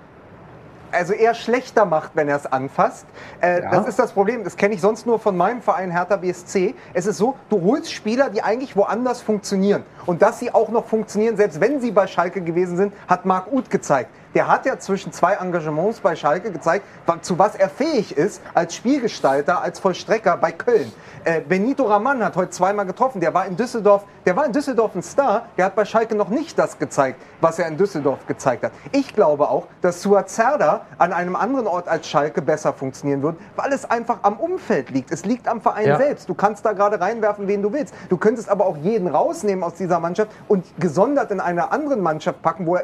also 0.92 1.14
eher 1.14 1.34
schlechter 1.34 1.86
macht, 1.86 2.12
wenn 2.16 2.28
er 2.30 2.38
es 2.38 2.46
anfasst. 2.46 3.06
Äh, 3.42 3.62
Ja. 3.62 3.72
Das 3.72 3.88
ist 3.88 4.00
das 4.00 4.12
Problem. 4.12 4.44
Das 4.44 4.56
kenne 4.58 4.74
ich 4.76 4.82
sonst 4.82 5.06
nur 5.06 5.20
von 5.20 5.36
meinem 5.36 5.62
Verein 5.62 5.92
Hertha 5.92 6.16
BSC. 6.18 6.76
Es 6.94 7.06
ist 7.06 7.18
so, 7.18 7.36
du 7.50 7.62
holst 7.62 7.92
Spieler, 7.92 8.30
die 8.30 8.42
eigentlich 8.42 8.76
woanders 8.76 9.22
funktionieren. 9.22 9.84
Und 10.06 10.22
dass 10.22 10.40
sie 10.40 10.54
auch 10.54 10.70
noch 10.70 10.86
funktionieren, 10.86 11.38
selbst 11.38 11.60
wenn 11.62 11.82
sie 11.82 11.92
bei 11.92 12.08
Schalke 12.08 12.42
gewesen 12.42 12.78
sind, 12.78 12.94
hat 13.08 13.26
Marc 13.26 13.52
Uth 13.52 13.70
gezeigt. 13.70 14.10
Der 14.36 14.48
hat 14.48 14.66
ja 14.66 14.78
zwischen 14.78 15.12
zwei 15.12 15.34
Engagements 15.34 16.00
bei 16.00 16.16
Schalke 16.16 16.52
gezeigt, 16.52 16.86
zu 17.22 17.40
was 17.40 17.56
er 17.56 17.70
fähig 17.70 18.16
ist 18.16 18.42
als 18.54 18.76
Spielgestalter, 18.76 19.62
als 19.62 19.80
Vollstrecker 19.80 20.38
bei 20.38 20.52
Köln. 20.52 20.92
Äh, 21.24 21.42
Benito 21.42 21.84
Raman 21.86 22.24
hat 22.24 22.36
heute 22.36 22.52
zweimal 22.52 22.86
getroffen. 22.86 23.20
Der 23.20 23.34
war 23.34 23.46
in 23.48 23.56
Düsseldorf, 23.58 24.04
der 24.26 24.36
war 24.36 24.46
in 24.46 24.52
Düsseldorf 24.54 24.94
ein 24.96 25.02
Star. 25.02 25.48
Der 25.58 25.66
hat 25.66 25.76
bei 25.76 25.84
Schalke 25.84 26.14
noch 26.16 26.30
nicht 26.30 26.58
das 26.60 26.78
gezeigt, 26.78 27.20
was 27.42 27.58
er 27.58 27.68
in 27.68 27.78
Düsseldorf 27.78 28.26
gezeigt 28.28 28.64
hat. 28.64 28.72
Ich 28.92 29.16
glaube 29.16 29.50
auch, 29.50 29.66
dass 29.82 30.02
Suat 30.04 30.30
Serdar 30.30 30.86
an 31.00 31.12
einem 31.12 31.36
anderen 31.36 31.66
Ort 31.66 31.88
als 31.88 32.08
Schalke 32.08 32.42
besser 32.42 32.72
funktionieren 32.74 33.24
wird, 33.24 33.36
weil 33.56 33.74
es 33.74 33.90
einfach 33.90 34.20
am 34.22 34.38
Umfeld 34.38 34.92
liegt. 34.92 35.12
Es 35.12 35.26
liegt 35.26 35.48
am 35.48 35.60
Verein 35.62 35.88
Ja. 35.88 35.98
selbst. 35.98 36.30
Du 36.30 36.36
kannst 36.36 36.66
da 36.66 36.74
gerade 36.74 37.02
reinwerfen, 37.02 37.48
wen 37.48 37.64
du 37.64 37.74
willst. 37.74 37.94
Du 38.10 38.18
könntest 38.18 38.48
aber 38.48 38.66
auch 38.68 38.78
jeden 38.78 39.08
rausnehmen 39.08 39.64
aus 39.64 39.74
dieser 39.74 40.00
Mannschaft 40.00 40.32
und 40.48 40.64
gesondert 40.80 41.32
in 41.32 41.40
einer 41.40 41.72
anderen 41.74 42.02
Mannschaft 42.02 42.42
packen, 42.44 42.68
wo 42.68 42.76
er, 42.76 42.84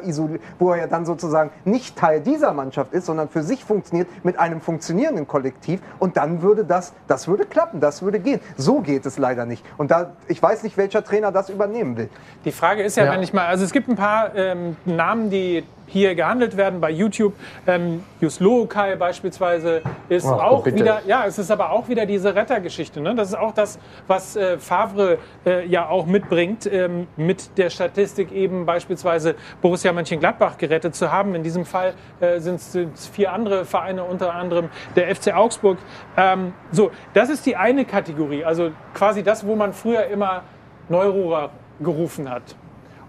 wo 0.58 0.72
er 0.72 0.78
ja 0.78 0.86
dann 0.88 1.06
sozusagen 1.06 1.35
nicht 1.64 1.96
Teil 1.96 2.20
dieser 2.20 2.52
Mannschaft 2.52 2.92
ist, 2.92 3.06
sondern 3.06 3.28
für 3.28 3.42
sich 3.42 3.64
funktioniert 3.64 4.08
mit 4.24 4.38
einem 4.38 4.60
funktionierenden 4.60 5.26
Kollektiv. 5.26 5.80
Und 5.98 6.16
dann 6.16 6.42
würde 6.42 6.64
das, 6.64 6.92
das 7.06 7.28
würde 7.28 7.44
klappen, 7.46 7.80
das 7.80 8.02
würde 8.02 8.18
gehen. 8.20 8.40
So 8.56 8.80
geht 8.80 9.06
es 9.06 9.18
leider 9.18 9.46
nicht. 9.46 9.64
Und 9.76 9.90
da, 9.90 10.12
ich 10.28 10.42
weiß 10.42 10.62
nicht, 10.62 10.76
welcher 10.76 11.04
Trainer 11.04 11.32
das 11.32 11.48
übernehmen 11.48 11.96
will. 11.96 12.08
Die 12.44 12.52
Frage 12.52 12.82
ist 12.82 12.96
ja, 12.96 13.04
Ja. 13.04 13.12
wenn 13.12 13.22
ich 13.22 13.32
mal, 13.32 13.46
also 13.46 13.64
es 13.64 13.72
gibt 13.72 13.88
ein 13.88 13.96
paar 13.96 14.34
ähm, 14.34 14.76
Namen, 14.84 15.30
die 15.30 15.64
hier 15.86 16.14
gehandelt 16.14 16.56
werden 16.56 16.80
bei 16.80 16.90
YouTube. 16.90 17.34
Ähm, 17.66 18.04
Jus 18.20 18.40
Lokai 18.40 18.96
beispielsweise 18.96 19.82
ist 20.08 20.26
Ach, 20.26 20.42
auch 20.42 20.64
bitte. 20.64 20.80
wieder, 20.80 21.02
ja, 21.06 21.24
es 21.26 21.38
ist 21.38 21.50
aber 21.50 21.70
auch 21.70 21.88
wieder 21.88 22.06
diese 22.06 22.34
Rettergeschichte. 22.34 23.00
Ne? 23.00 23.14
Das 23.14 23.28
ist 23.28 23.34
auch 23.34 23.52
das, 23.52 23.78
was 24.06 24.36
äh, 24.36 24.58
Favre 24.58 25.18
äh, 25.44 25.66
ja 25.66 25.88
auch 25.88 26.06
mitbringt, 26.06 26.70
ähm, 26.70 27.06
mit 27.16 27.56
der 27.56 27.70
Statistik 27.70 28.32
eben 28.32 28.66
beispielsweise 28.66 29.36
Borussia 29.62 29.92
Mönchengladbach 29.92 30.58
gerettet 30.58 30.94
zu 30.94 31.10
haben. 31.12 31.34
In 31.34 31.42
diesem 31.42 31.64
Fall 31.64 31.94
äh, 32.20 32.40
sind 32.40 32.56
es 32.56 33.08
vier 33.08 33.32
andere 33.32 33.64
Vereine, 33.64 34.04
unter 34.04 34.34
anderem 34.34 34.68
der 34.96 35.14
FC 35.14 35.34
Augsburg. 35.34 35.78
Ähm, 36.16 36.52
so, 36.72 36.90
das 37.14 37.30
ist 37.30 37.46
die 37.46 37.56
eine 37.56 37.84
Kategorie, 37.84 38.44
also 38.44 38.70
quasi 38.94 39.22
das, 39.22 39.46
wo 39.46 39.54
man 39.56 39.72
früher 39.72 40.06
immer 40.06 40.42
Neururer 40.88 41.50
gerufen 41.80 42.30
hat. 42.30 42.56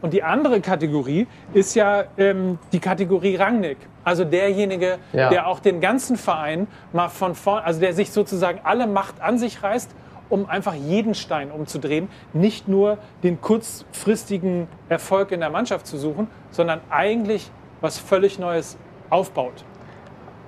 Und 0.08 0.12
die 0.14 0.24
andere 0.24 0.62
Kategorie 0.62 1.28
ist 1.52 1.76
ja 1.76 2.06
ähm, 2.18 2.60
die 2.72 2.80
Kategorie 2.80 3.36
Rangnick. 3.36 3.76
Also 4.06 4.24
derjenige, 4.24 5.00
Ja. 5.12 5.28
der 5.30 5.48
auch 5.48 5.60
den 5.60 5.82
ganzen 5.82 6.16
Verein 6.16 6.68
mal 6.94 7.10
von 7.10 7.36
vorn, 7.36 7.62
also 7.66 7.82
der 7.82 7.92
sich 7.92 8.14
sozusagen 8.14 8.62
alle 8.64 8.88
Macht 8.88 9.20
an 9.20 9.38
sich 9.38 9.62
reißt 9.62 9.92
um 10.30 10.46
einfach 10.50 10.74
jeden 10.76 11.14
Stein 11.14 11.52
umzudrehen, 11.52 12.08
nicht 12.32 12.70
nur 12.70 13.00
den 13.24 13.42
kurzfristigen 13.42 14.70
Erfolg 14.88 15.32
in 15.34 15.42
der 15.42 15.50
Mannschaft 15.50 15.86
zu 15.86 15.98
suchen, 15.98 16.30
sondern 16.52 16.80
eigentlich 16.90 17.52
was 17.82 17.98
völlig 17.98 18.40
Neues 18.40 18.78
aufbaut. 19.10 19.66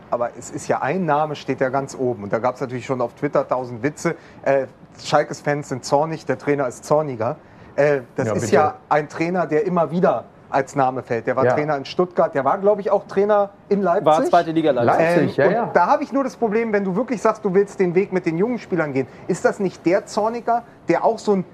aber 0.09 0.31
es 0.37 0.51
ist 0.51 0.69
ja 0.69 0.81
ein 0.81 1.05
Name, 1.05 1.35
steht 1.35 1.59
ja 1.59 1.67
ganz 1.67 1.95
oben. 1.95 2.23
Und 2.23 2.31
da 2.33 2.39
gab 2.39 2.55
es 2.55 2.61
natürlich 2.61 2.85
schon 2.85 3.01
auf 3.01 3.13
Twitter 3.13 3.45
tausend 3.45 3.83
Witze. 3.83 4.15
Äh, 4.43 4.67
Schalkes 5.03 5.41
Fans 5.41 5.67
sind 5.67 5.83
zornig, 5.83 6.25
der 6.25 6.37
Trainer 6.37 6.65
ist 6.67 6.83
zorniger. 6.85 7.35
Äh, 7.75 8.01
das 8.15 8.27
Ja, 8.27 8.33
ist 8.33 8.41
bitte. 8.41 8.55
ja 8.55 8.73
ein 8.89 9.09
Trainer, 9.09 9.45
der 9.47 9.65
immer 9.65 9.91
wieder 9.91 10.25
als 10.49 10.75
Name 10.75 11.03
fällt. 11.03 11.27
Der 11.27 11.35
war 11.35 11.45
Ja. 11.45 11.53
Trainer 11.53 11.77
in 11.77 11.85
Stuttgart, 11.85 12.33
der 12.33 12.43
war, 12.43 12.57
glaube 12.57 12.81
ich, 12.81 12.89
auch 12.89 13.05
Trainer 13.05 13.51
in 13.69 13.81
Leipzig. 13.83 14.05
War 14.05 14.23
zweite 14.25 14.51
Liga 14.51 14.71
Leipzig. 14.71 14.97
Leipzig, 15.15 15.37
ja, 15.37 15.45
und 15.47 15.53
ja. 15.53 15.69
Da 15.73 15.85
habe 15.87 16.03
ich 16.03 16.11
nur 16.11 16.23
das 16.23 16.35
Problem, 16.35 16.73
wenn 16.73 16.83
du 16.83 16.95
wirklich 16.95 17.21
sagst, 17.21 17.45
du 17.45 17.53
willst 17.53 17.79
den 17.79 17.93
Weg 17.93 18.11
mit 18.11 18.25
den 18.25 18.37
jungen 18.37 18.57
Spielern 18.57 18.91
gehen, 18.93 19.07
ist 19.27 19.45
das 19.45 19.59
nicht 19.59 19.85
der 19.85 20.05
Zorniger, 20.07 20.63
der 20.87 21.05
auch 21.05 21.19
so 21.19 21.33
ein 21.35 21.45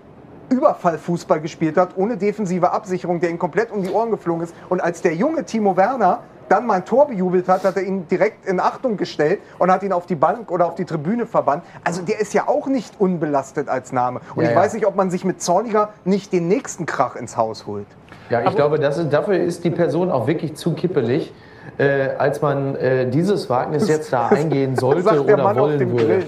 Überfallfußball 0.50 1.42
gespielt 1.42 1.76
hat, 1.78 1.98
ohne 1.98 2.18
defensive 2.18 2.72
Absicherung, 2.72 3.20
der 3.20 3.32
ihm 3.32 3.40
komplett 3.40 3.72
um 3.72 3.82
die 3.84 3.90
Ohren 3.90 4.12
geflogen 4.12 4.44
ist. 4.44 4.56
Und 4.70 4.80
als 4.82 5.02
der 5.02 5.16
junge 5.16 5.44
Timo 5.44 5.76
Werner 5.76 6.20
dann 6.50 6.66
mal 6.66 6.76
ein 6.76 6.86
Tor 6.86 7.08
bejubelt 7.08 7.48
hat, 7.48 7.64
hat 7.64 7.76
er 7.78 7.84
ihn 7.84 8.08
direkt 8.08 8.46
in 8.46 8.60
Achtung 8.60 8.98
gestellt 8.98 9.40
und 9.60 9.72
hat 9.72 9.84
ihn 9.84 9.92
auf 9.94 10.06
die 10.06 10.16
Bank 10.16 10.52
oder 10.52 10.68
auf 10.68 10.76
die 10.76 10.86
Tribüne 10.86 11.26
verbannt. 11.26 11.64
Also 11.84 12.02
der 12.02 12.20
ist 12.20 12.34
ja 12.34 12.48
auch 12.48 12.68
nicht 12.68 13.00
unbelastet 13.00 13.70
als 13.70 13.92
Name. 13.92 14.22
Und 14.36 14.44
Ja, 14.44 14.50
ich 14.50 14.56
ja. 14.56 14.62
weiß 14.62 14.74
nicht, 14.74 14.86
ob 14.86 14.96
man 14.96 15.12
sich 15.12 15.26
mit 15.26 15.42
Zorniger 15.42 15.90
nicht 16.04 16.34
den 16.34 16.48
nächsten 16.48 16.86
Krach 16.86 17.16
ins 17.16 17.38
Haus 17.38 17.66
holt. 17.66 17.88
Ja, 18.30 18.48
ich 18.48 18.56
glaube, 18.56 18.80
das 18.80 18.98
ist, 18.98 19.14
dafür 19.14 19.38
ist 19.38 19.64
die 19.64 19.70
Person 19.70 20.12
auch 20.12 20.28
wirklich 20.28 20.56
zu 20.56 20.74
kippelig, 20.74 21.34
äh, 21.78 22.10
als 22.18 22.42
man 22.42 22.76
äh, 22.76 23.10
dieses 23.10 23.50
Wagnis 23.50 23.88
jetzt 23.88 24.12
da 24.12 24.28
eingehen 24.30 24.76
sollte 24.76 25.04
Sagt 25.04 25.16
der 25.16 25.36
oder 25.36 25.44
Mann 25.44 25.58
auf 25.58 25.64
wollen 25.64 25.80
dem 25.80 25.92
würde. 25.92 26.26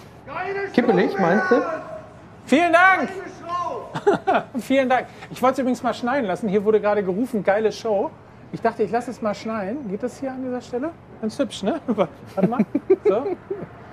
Kippelig, 0.72 1.18
meinst 1.18 1.50
du? 1.50 1.62
Vielen 2.46 2.72
Dank! 2.72 3.08
Vielen 4.60 4.88
Dank. 4.88 5.06
Ich 5.30 5.42
wollte 5.42 5.54
es 5.54 5.58
übrigens 5.60 5.82
mal 5.82 5.94
schneiden 5.94 6.26
lassen. 6.26 6.48
Hier 6.48 6.64
wurde 6.64 6.80
gerade 6.80 7.02
gerufen, 7.02 7.42
geile 7.42 7.72
Show. 7.72 8.10
Ich 8.52 8.60
dachte, 8.62 8.82
ich 8.82 8.90
lasse 8.90 9.10
es 9.10 9.20
mal 9.22 9.34
schneiden. 9.34 9.88
Geht 9.90 10.02
das 10.02 10.18
hier 10.18 10.30
an 10.30 10.42
dieser 10.44 10.60
Stelle? 10.60 10.90
Ganz 11.20 11.38
hübsch, 11.38 11.62
ne? 11.62 11.80
Warte 11.86 12.48
mal. 12.48 12.60
So. 13.04 13.26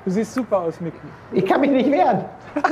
Du 0.06 0.12
siehst 0.12 0.34
super 0.34 0.60
aus, 0.60 0.82
Miki. 0.82 0.97
Ich 1.32 1.45
kann 1.45 1.62
mich 1.62 1.72
nicht 1.72 1.89
wehren. 1.89 2.26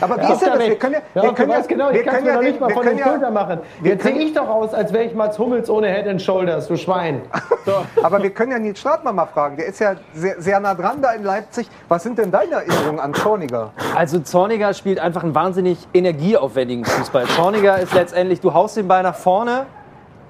Aber 0.00 0.16
wie 0.16 0.22
Ja, 0.22 0.32
ist 0.32 0.42
denn 0.42 0.50
das? 0.50 0.58
Wir 0.58 0.76
können 0.78 0.94
ja, 0.94 1.00
Ja, 1.14 1.22
wir 1.22 1.32
können 1.32 1.50
ja, 1.52 1.60
genau, 1.60 1.90
wir 1.92 2.00
ich 2.00 2.06
kann 2.06 2.16
es 2.16 2.24
ja 2.26 2.40
nicht 2.42 2.60
mal 2.60 2.70
von 2.70 2.84
den 2.84 2.98
ja- 2.98 3.04
Schultern 3.08 3.32
machen. 3.32 3.60
wir 3.80 3.92
Jetzt 3.92 4.02
sehe 4.02 4.12
ich 4.18 4.32
doch 4.34 4.48
aus, 4.48 4.74
als 4.74 4.92
wäre 4.92 5.04
ich 5.04 5.14
Mats 5.14 5.38
Hummels 5.38 5.70
ohne 5.70 5.86
Head 5.88 6.08
and 6.08 6.20
Shoulders, 6.20 6.66
du 6.66 6.76
Schwein. 6.76 7.22
Aber 8.02 8.20
wir 8.22 8.30
können 8.30 8.50
ja 8.52 8.58
Nils 8.58 8.80
Stratmann 8.80 9.14
mal 9.14 9.26
fragen. 9.26 9.56
Der 9.56 9.66
ist 9.66 9.78
ja 9.78 9.94
sehr, 10.12 10.40
sehr 10.40 10.58
nah 10.60 10.74
dran 10.74 11.00
da 11.00 11.12
in 11.12 11.22
Leipzig. 11.22 11.68
Was 11.88 12.02
sind 12.02 12.18
denn 12.18 12.30
deine 12.32 12.52
Erinnerungen 12.56 12.98
an 13.00 13.14
Zorniger? 13.14 13.70
Also 13.94 14.18
Zorniger 14.20 14.74
spielt 14.74 14.98
einfach 14.98 15.22
einen 15.22 15.34
wahnsinnig 15.36 15.78
energieaufwendigen 15.94 16.84
Fußball. 16.84 17.26
Zorniger 17.26 17.78
ist 17.78 17.94
letztendlich, 17.94 18.40
du 18.40 18.52
haust 18.52 18.76
den 18.76 18.88
Ball 18.88 19.02
nach 19.04 19.14
vorne 19.16 19.66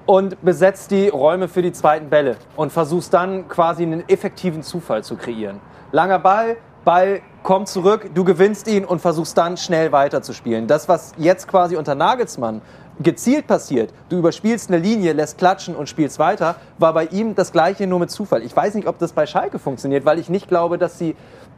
und 0.05 0.43
besetzt 0.43 0.91
die 0.91 1.09
Räume 1.09 1.47
für 1.47 1.61
die 1.61 1.71
zweiten 1.71 2.09
Bälle 2.09 2.37
und 2.55 2.71
versuchst 2.71 3.13
dann 3.13 3.47
quasi 3.47 3.83
einen 3.83 4.07
effektiven 4.07 4.63
Zufall 4.63 5.03
zu 5.03 5.15
kreieren. 5.15 5.59
Langer 5.91 6.19
Ball, 6.19 6.57
Ball 6.83 7.21
kommt 7.43 7.67
zurück, 7.67 8.11
du 8.13 8.23
gewinnst 8.23 8.67
ihn 8.67 8.85
und 8.85 9.01
versuchst 9.01 9.37
dann 9.37 9.57
schnell 9.57 9.91
weiterzuspielen. 9.91 10.67
Das, 10.67 10.87
was 10.87 11.13
jetzt 11.17 11.47
quasi 11.47 11.75
unter 11.75 11.95
Nagelsmann 11.95 12.61
gezielt 12.99 13.47
passiert, 13.47 13.93
du 14.09 14.17
überspielst 14.17 14.69
eine 14.69 14.77
Linie, 14.77 15.13
lässt 15.13 15.37
klatschen 15.37 15.75
und 15.75 15.89
spielst 15.89 16.19
weiter, 16.19 16.55
war 16.77 16.93
bei 16.93 17.05
ihm 17.05 17.35
das 17.35 17.51
gleiche 17.51 17.87
nur 17.87 17.99
mit 17.99 18.11
Zufall. 18.11 18.41
Ich 18.43 18.55
weiß 18.55 18.75
nicht, 18.75 18.87
ob 18.87 18.99
das 18.99 19.13
bei 19.13 19.25
Schalke 19.25 19.59
funktioniert, 19.59 20.05
weil 20.05 20.19
ich 20.19 20.29
nicht 20.29 20.47
glaube, 20.47 20.77
dass 20.77 20.97
sie, 20.97 21.15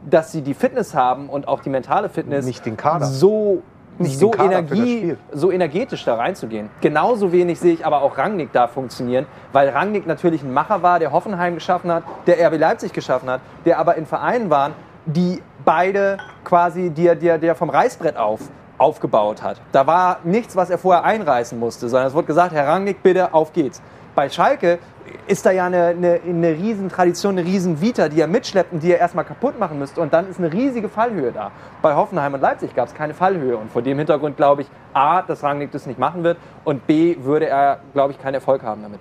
dass 0.08 0.32
sie 0.32 0.42
die 0.42 0.54
Fitness 0.54 0.94
haben 0.94 1.28
und 1.28 1.46
auch 1.46 1.60
die 1.60 1.70
mentale 1.70 2.08
Fitness 2.08 2.44
Nicht 2.44 2.66
den 2.66 2.76
Kader. 2.76 3.06
so 3.06 3.62
Nicht 3.98 4.18
so, 4.18 4.32
Energie, 4.34 5.16
so 5.32 5.50
energetisch 5.50 6.04
da 6.04 6.14
reinzugehen. 6.14 6.70
Genauso 6.80 7.32
wenig 7.32 7.58
sehe 7.58 7.72
ich 7.72 7.84
aber 7.84 8.02
auch 8.02 8.16
Rangnick 8.16 8.52
da 8.52 8.68
funktionieren, 8.68 9.26
weil 9.52 9.68
Rangnick 9.68 10.06
natürlich 10.06 10.42
ein 10.42 10.52
Macher 10.52 10.82
war, 10.82 10.98
der 10.98 11.12
Hoffenheim 11.12 11.54
geschaffen 11.54 11.90
hat, 11.90 12.04
der 12.26 12.46
RB 12.46 12.58
Leipzig 12.58 12.92
geschaffen 12.92 13.28
hat, 13.28 13.40
der 13.64 13.78
aber 13.78 13.96
in 13.96 14.06
Vereinen 14.06 14.50
waren, 14.50 14.72
die 15.06 15.42
beide 15.64 16.18
quasi, 16.44 16.90
die 16.90 17.06
er, 17.06 17.16
die 17.16 17.28
er, 17.28 17.38
die 17.38 17.46
er 17.46 17.54
vom 17.54 17.70
Reißbrett 17.70 18.16
auf 18.16 18.40
aufgebaut 18.78 19.42
hat. 19.42 19.60
Da 19.72 19.86
war 19.86 20.20
nichts, 20.22 20.54
was 20.54 20.70
er 20.70 20.78
vorher 20.78 21.04
einreißen 21.04 21.58
musste, 21.58 21.88
sondern 21.88 22.08
es 22.08 22.14
wurde 22.14 22.28
gesagt, 22.28 22.52
Herr 22.52 22.68
Rangnick, 22.68 23.02
bitte, 23.02 23.34
auf 23.34 23.52
geht's. 23.52 23.82
Bei 24.14 24.28
Schalke 24.28 24.78
ist 25.26 25.44
da 25.46 25.50
ja 25.50 25.66
eine, 25.66 25.86
eine, 25.86 26.20
eine 26.26 26.50
riesen 26.50 26.88
Tradition, 26.88 27.38
eine 27.38 27.46
riesen 27.46 27.80
Vita, 27.80 28.08
die 28.08 28.20
er 28.20 28.26
mitschleppt 28.26 28.72
und 28.72 28.82
die 28.82 28.92
er 28.92 28.98
erstmal 28.98 29.24
kaputt 29.24 29.58
machen 29.58 29.78
müsste. 29.78 30.00
Und 30.00 30.12
dann 30.12 30.28
ist 30.28 30.38
eine 30.38 30.52
riesige 30.52 30.88
Fallhöhe 30.88 31.32
da. 31.32 31.50
Bei 31.82 31.94
Hoffenheim 31.94 32.34
und 32.34 32.40
Leipzig 32.40 32.74
gab 32.74 32.88
es 32.88 32.94
keine 32.94 33.14
Fallhöhe. 33.14 33.56
Und 33.56 33.70
vor 33.70 33.82
dem 33.82 33.98
Hintergrund 33.98 34.36
glaube 34.36 34.62
ich, 34.62 34.68
A, 34.92 35.22
dass 35.22 35.42
Rangnick 35.42 35.72
das 35.72 35.86
nicht 35.86 35.98
machen 35.98 36.22
wird 36.24 36.38
und 36.64 36.86
B, 36.86 37.16
würde 37.22 37.46
er, 37.46 37.80
glaube 37.92 38.12
ich, 38.12 38.20
keinen 38.20 38.34
Erfolg 38.34 38.62
haben 38.62 38.82
damit. 38.82 39.00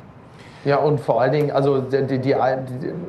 Ja, 0.66 0.78
und 0.78 1.00
vor 1.00 1.22
allen 1.22 1.32
Dingen, 1.32 1.52
also 1.52 1.80
die, 1.80 2.06
die, 2.06 2.20
die 2.20 2.36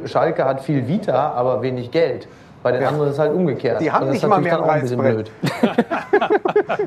Schalke 0.04 0.44
hat 0.44 0.60
viel 0.60 0.86
Vita, 0.86 1.32
aber 1.32 1.62
wenig 1.62 1.90
Geld. 1.90 2.28
Bei 2.62 2.72
den 2.72 2.84
anderen 2.84 3.08
ist 3.08 3.14
es 3.14 3.18
halt 3.20 3.32
umgekehrt. 3.32 3.80
Die 3.80 3.90
haben 3.90 4.06
das 4.06 4.14
nicht 4.14 4.26
mal 4.26 4.40
mehr 4.40 4.56
ein 4.56 4.66
dann 4.66 4.70
auch 4.70 4.80
bisschen 4.80 5.00
Reißbrett. 5.00 5.30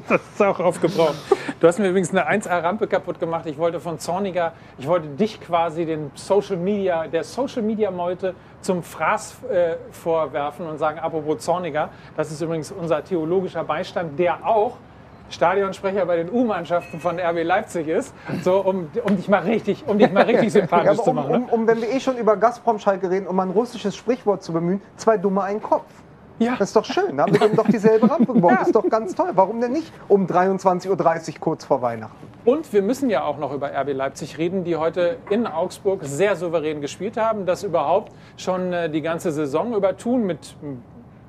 Das 0.08 0.22
ist 0.22 0.42
auch 0.42 0.60
aufgebraucht. 0.60 1.16
Du 1.60 1.68
hast 1.68 1.80
mir 1.80 1.90
übrigens 1.90 2.12
eine 2.12 2.30
1A-Rampe 2.30 2.88
kaputt 2.88 3.20
gemacht. 3.20 3.46
Ich 3.46 3.58
wollte 3.58 3.80
von 3.80 4.00
Zorniger, 4.00 4.54
ich 4.78 4.88
wollte 4.88 5.08
dich 5.10 5.40
quasi 5.42 5.86
den 5.86 6.12
Social 6.16 6.58
Media, 6.58 7.08
der 7.08 7.24
Social 7.24 7.62
Media 7.62 7.92
Meute 7.92 8.36
zum 8.62 8.84
Fraß 8.84 9.38
äh, 9.50 9.76
vorwerfen 9.92 10.68
und 10.68 10.78
sagen, 10.78 11.00
apropos 11.00 11.40
Zorniger, 11.40 11.90
das 12.16 12.32
ist 12.32 12.42
übrigens 12.42 12.72
unser 12.72 13.04
theologischer 13.04 13.64
Beistand, 13.64 14.18
der 14.20 14.46
auch 14.46 14.78
Stadionsprecher 15.32 16.06
bei 16.06 16.18
den 16.18 16.30
U-Mannschaften 16.30 17.00
von 17.00 17.20
RB 17.20 17.44
Leipzig 17.44 17.88
ist, 17.88 18.14
so 18.44 18.60
um, 18.60 18.90
um 19.04 19.16
dich 19.16 19.28
mal 19.28 19.42
richtig, 19.42 19.84
um 19.88 19.98
dich 19.98 20.12
mal 20.12 20.24
richtig 20.24 20.52
sympathisch 20.54 20.86
Ja, 20.86 20.92
aber 20.92 21.04
zu 21.04 21.10
um, 21.10 21.16
machen. 21.16 21.32
Ne? 21.32 21.38
um, 21.38 21.62
um, 21.62 21.68
wenn 21.68 21.82
wir 21.82 21.90
eh 21.90 22.00
schon 22.00 22.18
über 22.18 22.38
Gazprom 22.38 22.80
Schalke 22.80 23.10
reden, 23.10 23.28
um 23.28 23.40
ein 23.40 23.50
russisches 23.50 23.96
Sprichwort 23.96 24.44
zu 24.44 24.54
bemühen, 24.54 24.82
zwei 24.98 25.18
Dumme, 25.18 25.44
ein 25.44 25.62
Kopf. 25.62 25.86
Ja. 26.42 26.56
Das 26.58 26.70
ist 26.70 26.76
doch 26.76 26.86
schön, 26.86 27.22
haben 27.22 27.34
wir 27.34 27.40
dem 27.40 27.56
doch 27.56 27.68
dieselbe 27.68 28.10
Rampe 28.10 28.34
gebaut. 28.34 28.52
Das 28.60 28.68
ist 28.68 28.76
doch 28.76 28.90
ganz 28.90 29.14
toll. 29.14 29.30
Warum 29.36 29.62
denn 29.62 29.74
nicht 29.74 29.94
um 30.08 30.26
23.30 30.26 30.90
Uhr 30.90 31.40
kurz 31.40 31.66
vor 31.66 31.84
Weihnachten? 31.84 32.16
Und 32.46 32.74
wir 32.74 32.82
müssen 32.82 33.12
ja 33.12 33.24
auch 33.24 33.38
noch 33.38 33.54
über 33.54 33.72
RB 33.72 33.94
Leipzig 33.94 34.40
reden, 34.40 34.64
die 34.64 34.76
heute 34.76 35.18
in 35.30 35.46
Augsburg 35.46 36.00
sehr 36.04 36.36
souverän 36.36 36.82
gespielt 36.82 37.16
haben, 37.18 37.46
das 37.46 37.64
überhaupt 37.64 38.12
schon 38.38 38.74
äh, 38.74 38.90
die 38.90 39.02
ganze 39.02 39.32
Saison 39.32 39.76
über 39.76 39.96
tun 39.96 40.26
mit 40.26 40.56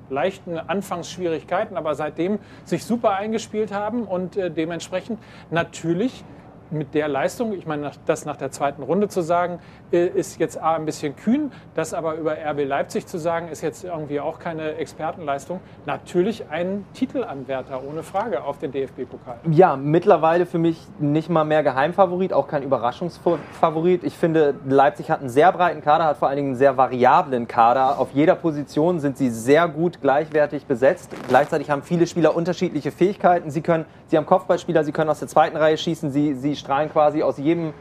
leichten 0.09 0.57
Anfangsschwierigkeiten, 0.57 1.77
aber 1.77 1.95
seitdem 1.95 2.39
sich 2.65 2.83
super 2.83 3.11
eingespielt 3.11 3.71
haben 3.73 4.03
und 4.03 4.37
äh, 4.37 4.51
dementsprechend 4.51 5.19
natürlich 5.51 6.23
mit 6.71 6.93
der 6.93 7.07
Leistung, 7.07 7.53
ich 7.53 7.65
meine, 7.65 7.91
das 8.05 8.25
nach 8.25 8.37
der 8.37 8.51
zweiten 8.51 8.83
Runde 8.83 9.07
zu 9.07 9.21
sagen, 9.21 9.59
ist 9.97 10.39
jetzt 10.39 10.61
A, 10.61 10.75
ein 10.75 10.85
bisschen 10.85 11.15
kühn. 11.15 11.51
Das 11.75 11.93
aber 11.93 12.15
über 12.15 12.33
RB 12.33 12.65
Leipzig 12.65 13.05
zu 13.07 13.17
sagen, 13.17 13.47
ist 13.47 13.61
jetzt 13.61 13.83
irgendwie 13.83 14.19
auch 14.19 14.39
keine 14.39 14.75
Expertenleistung. 14.75 15.59
Natürlich 15.85 16.49
ein 16.49 16.85
Titelanwärter, 16.93 17.81
ohne 17.83 18.03
Frage, 18.03 18.43
auf 18.43 18.57
den 18.57 18.71
DFB-Pokal. 18.71 19.37
Ja, 19.51 19.75
mittlerweile 19.75 20.45
für 20.45 20.57
mich 20.57 20.79
nicht 20.99 21.29
mal 21.29 21.43
mehr 21.43 21.63
Geheimfavorit, 21.63 22.33
auch 22.33 22.47
kein 22.47 22.63
Überraschungsfavorit. 22.63 24.03
Ich 24.03 24.17
finde, 24.17 24.55
Leipzig 24.67 25.11
hat 25.11 25.19
einen 25.19 25.29
sehr 25.29 25.51
breiten 25.51 25.81
Kader, 25.81 26.05
hat 26.05 26.17
vor 26.17 26.27
allen 26.27 26.37
Dingen 26.37 26.49
einen 26.49 26.57
sehr 26.57 26.77
variablen 26.77 27.47
Kader. 27.47 27.99
Auf 27.99 28.11
jeder 28.13 28.35
Position 28.35 28.99
sind 28.99 29.17
sie 29.17 29.29
sehr 29.29 29.67
gut 29.67 30.01
gleichwertig 30.01 30.65
besetzt. 30.65 31.11
Gleichzeitig 31.27 31.69
haben 31.69 31.83
viele 31.83 32.07
Spieler 32.07 32.35
unterschiedliche 32.35 32.91
Fähigkeiten. 32.91 33.51
Sie, 33.51 33.61
können, 33.61 33.85
sie 34.07 34.17
haben 34.17 34.25
Kopfballspieler, 34.25 34.83
sie 34.83 34.91
können 34.91 35.09
aus 35.09 35.19
der 35.19 35.27
zweiten 35.27 35.57
Reihe 35.57 35.77
schießen, 35.77 36.11
sie, 36.11 36.33
sie 36.33 36.55
strahlen 36.55 36.91
quasi 36.91 37.23
aus 37.23 37.37
jedem, 37.37 37.73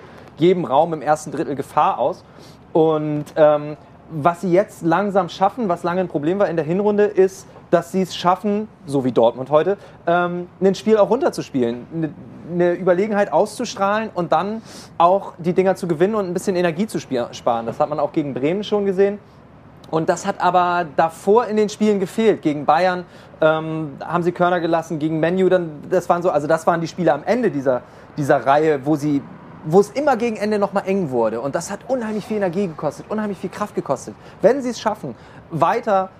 jedem 0.42 0.64
Raum 0.64 0.92
im 0.92 1.02
ersten 1.02 1.30
Drittel 1.30 1.54
Gefahr 1.54 1.98
aus. 1.98 2.24
Und 2.72 3.24
ähm, 3.36 3.76
was 4.10 4.42
sie 4.42 4.52
jetzt 4.52 4.82
langsam 4.82 5.28
schaffen, 5.28 5.68
was 5.68 5.82
lange 5.84 6.00
ein 6.00 6.08
Problem 6.08 6.38
war 6.38 6.48
in 6.48 6.56
der 6.56 6.64
Hinrunde, 6.64 7.04
ist, 7.04 7.46
dass 7.70 7.92
sie 7.92 8.02
es 8.02 8.14
schaffen, 8.14 8.68
so 8.84 9.04
wie 9.04 9.12
Dortmund 9.12 9.48
heute, 9.50 9.78
ähm, 10.06 10.48
ein 10.60 10.74
Spiel 10.74 10.98
auch 10.98 11.08
runterzuspielen, 11.08 11.86
eine, 11.94 12.10
eine 12.52 12.72
Überlegenheit 12.74 13.32
auszustrahlen 13.32 14.10
und 14.12 14.32
dann 14.32 14.60
auch 14.98 15.32
die 15.38 15.54
Dinger 15.54 15.74
zu 15.76 15.88
gewinnen 15.88 16.14
und 16.14 16.26
ein 16.26 16.34
bisschen 16.34 16.54
Energie 16.56 16.86
zu 16.86 17.00
sparen. 17.00 17.64
Das 17.64 17.80
hat 17.80 17.88
man 17.88 17.98
auch 17.98 18.12
gegen 18.12 18.34
Bremen 18.34 18.62
schon 18.62 18.84
gesehen. 18.84 19.18
Und 19.90 20.08
das 20.08 20.26
hat 20.26 20.40
aber 20.40 20.86
davor 20.96 21.46
in 21.46 21.56
den 21.56 21.68
Spielen 21.68 22.00
gefehlt. 22.00 22.40
Gegen 22.42 22.64
Bayern 22.64 23.04
ähm, 23.40 23.92
haben 24.02 24.22
sie 24.22 24.32
Körner 24.32 24.60
gelassen, 24.60 24.98
gegen 24.98 25.20
Menu, 25.20 25.48
dann, 25.48 25.70
das 25.88 26.08
waren 26.08 26.22
so, 26.22 26.30
also 26.30 26.46
das 26.46 26.66
waren 26.66 26.80
die 26.80 26.88
Spiele 26.88 27.12
am 27.12 27.22
Ende 27.24 27.50
dieser, 27.50 27.82
dieser 28.16 28.44
Reihe, 28.46 28.84
wo 28.86 28.96
sie 28.96 29.22
wo 29.64 29.80
es 29.80 29.90
immer 29.90 30.16
gegen 30.16 30.36
Ende 30.36 30.58
noch 30.58 30.72
mal 30.72 30.82
eng 30.82 31.10
wurde. 31.10 31.40
Und 31.40 31.54
das 31.54 31.70
hat 31.70 31.80
unheimlich 31.88 32.26
viel 32.26 32.38
Energie 32.38 32.66
gekostet, 32.66 33.06
unheimlich 33.08 33.38
viel 33.38 33.50
Kraft 33.50 33.74
gekostet. 33.74 34.14
Wenn 34.40 34.62
sie 34.62 34.70
es 34.70 34.80
schaffen, 34.80 35.14
weiter 35.50 36.10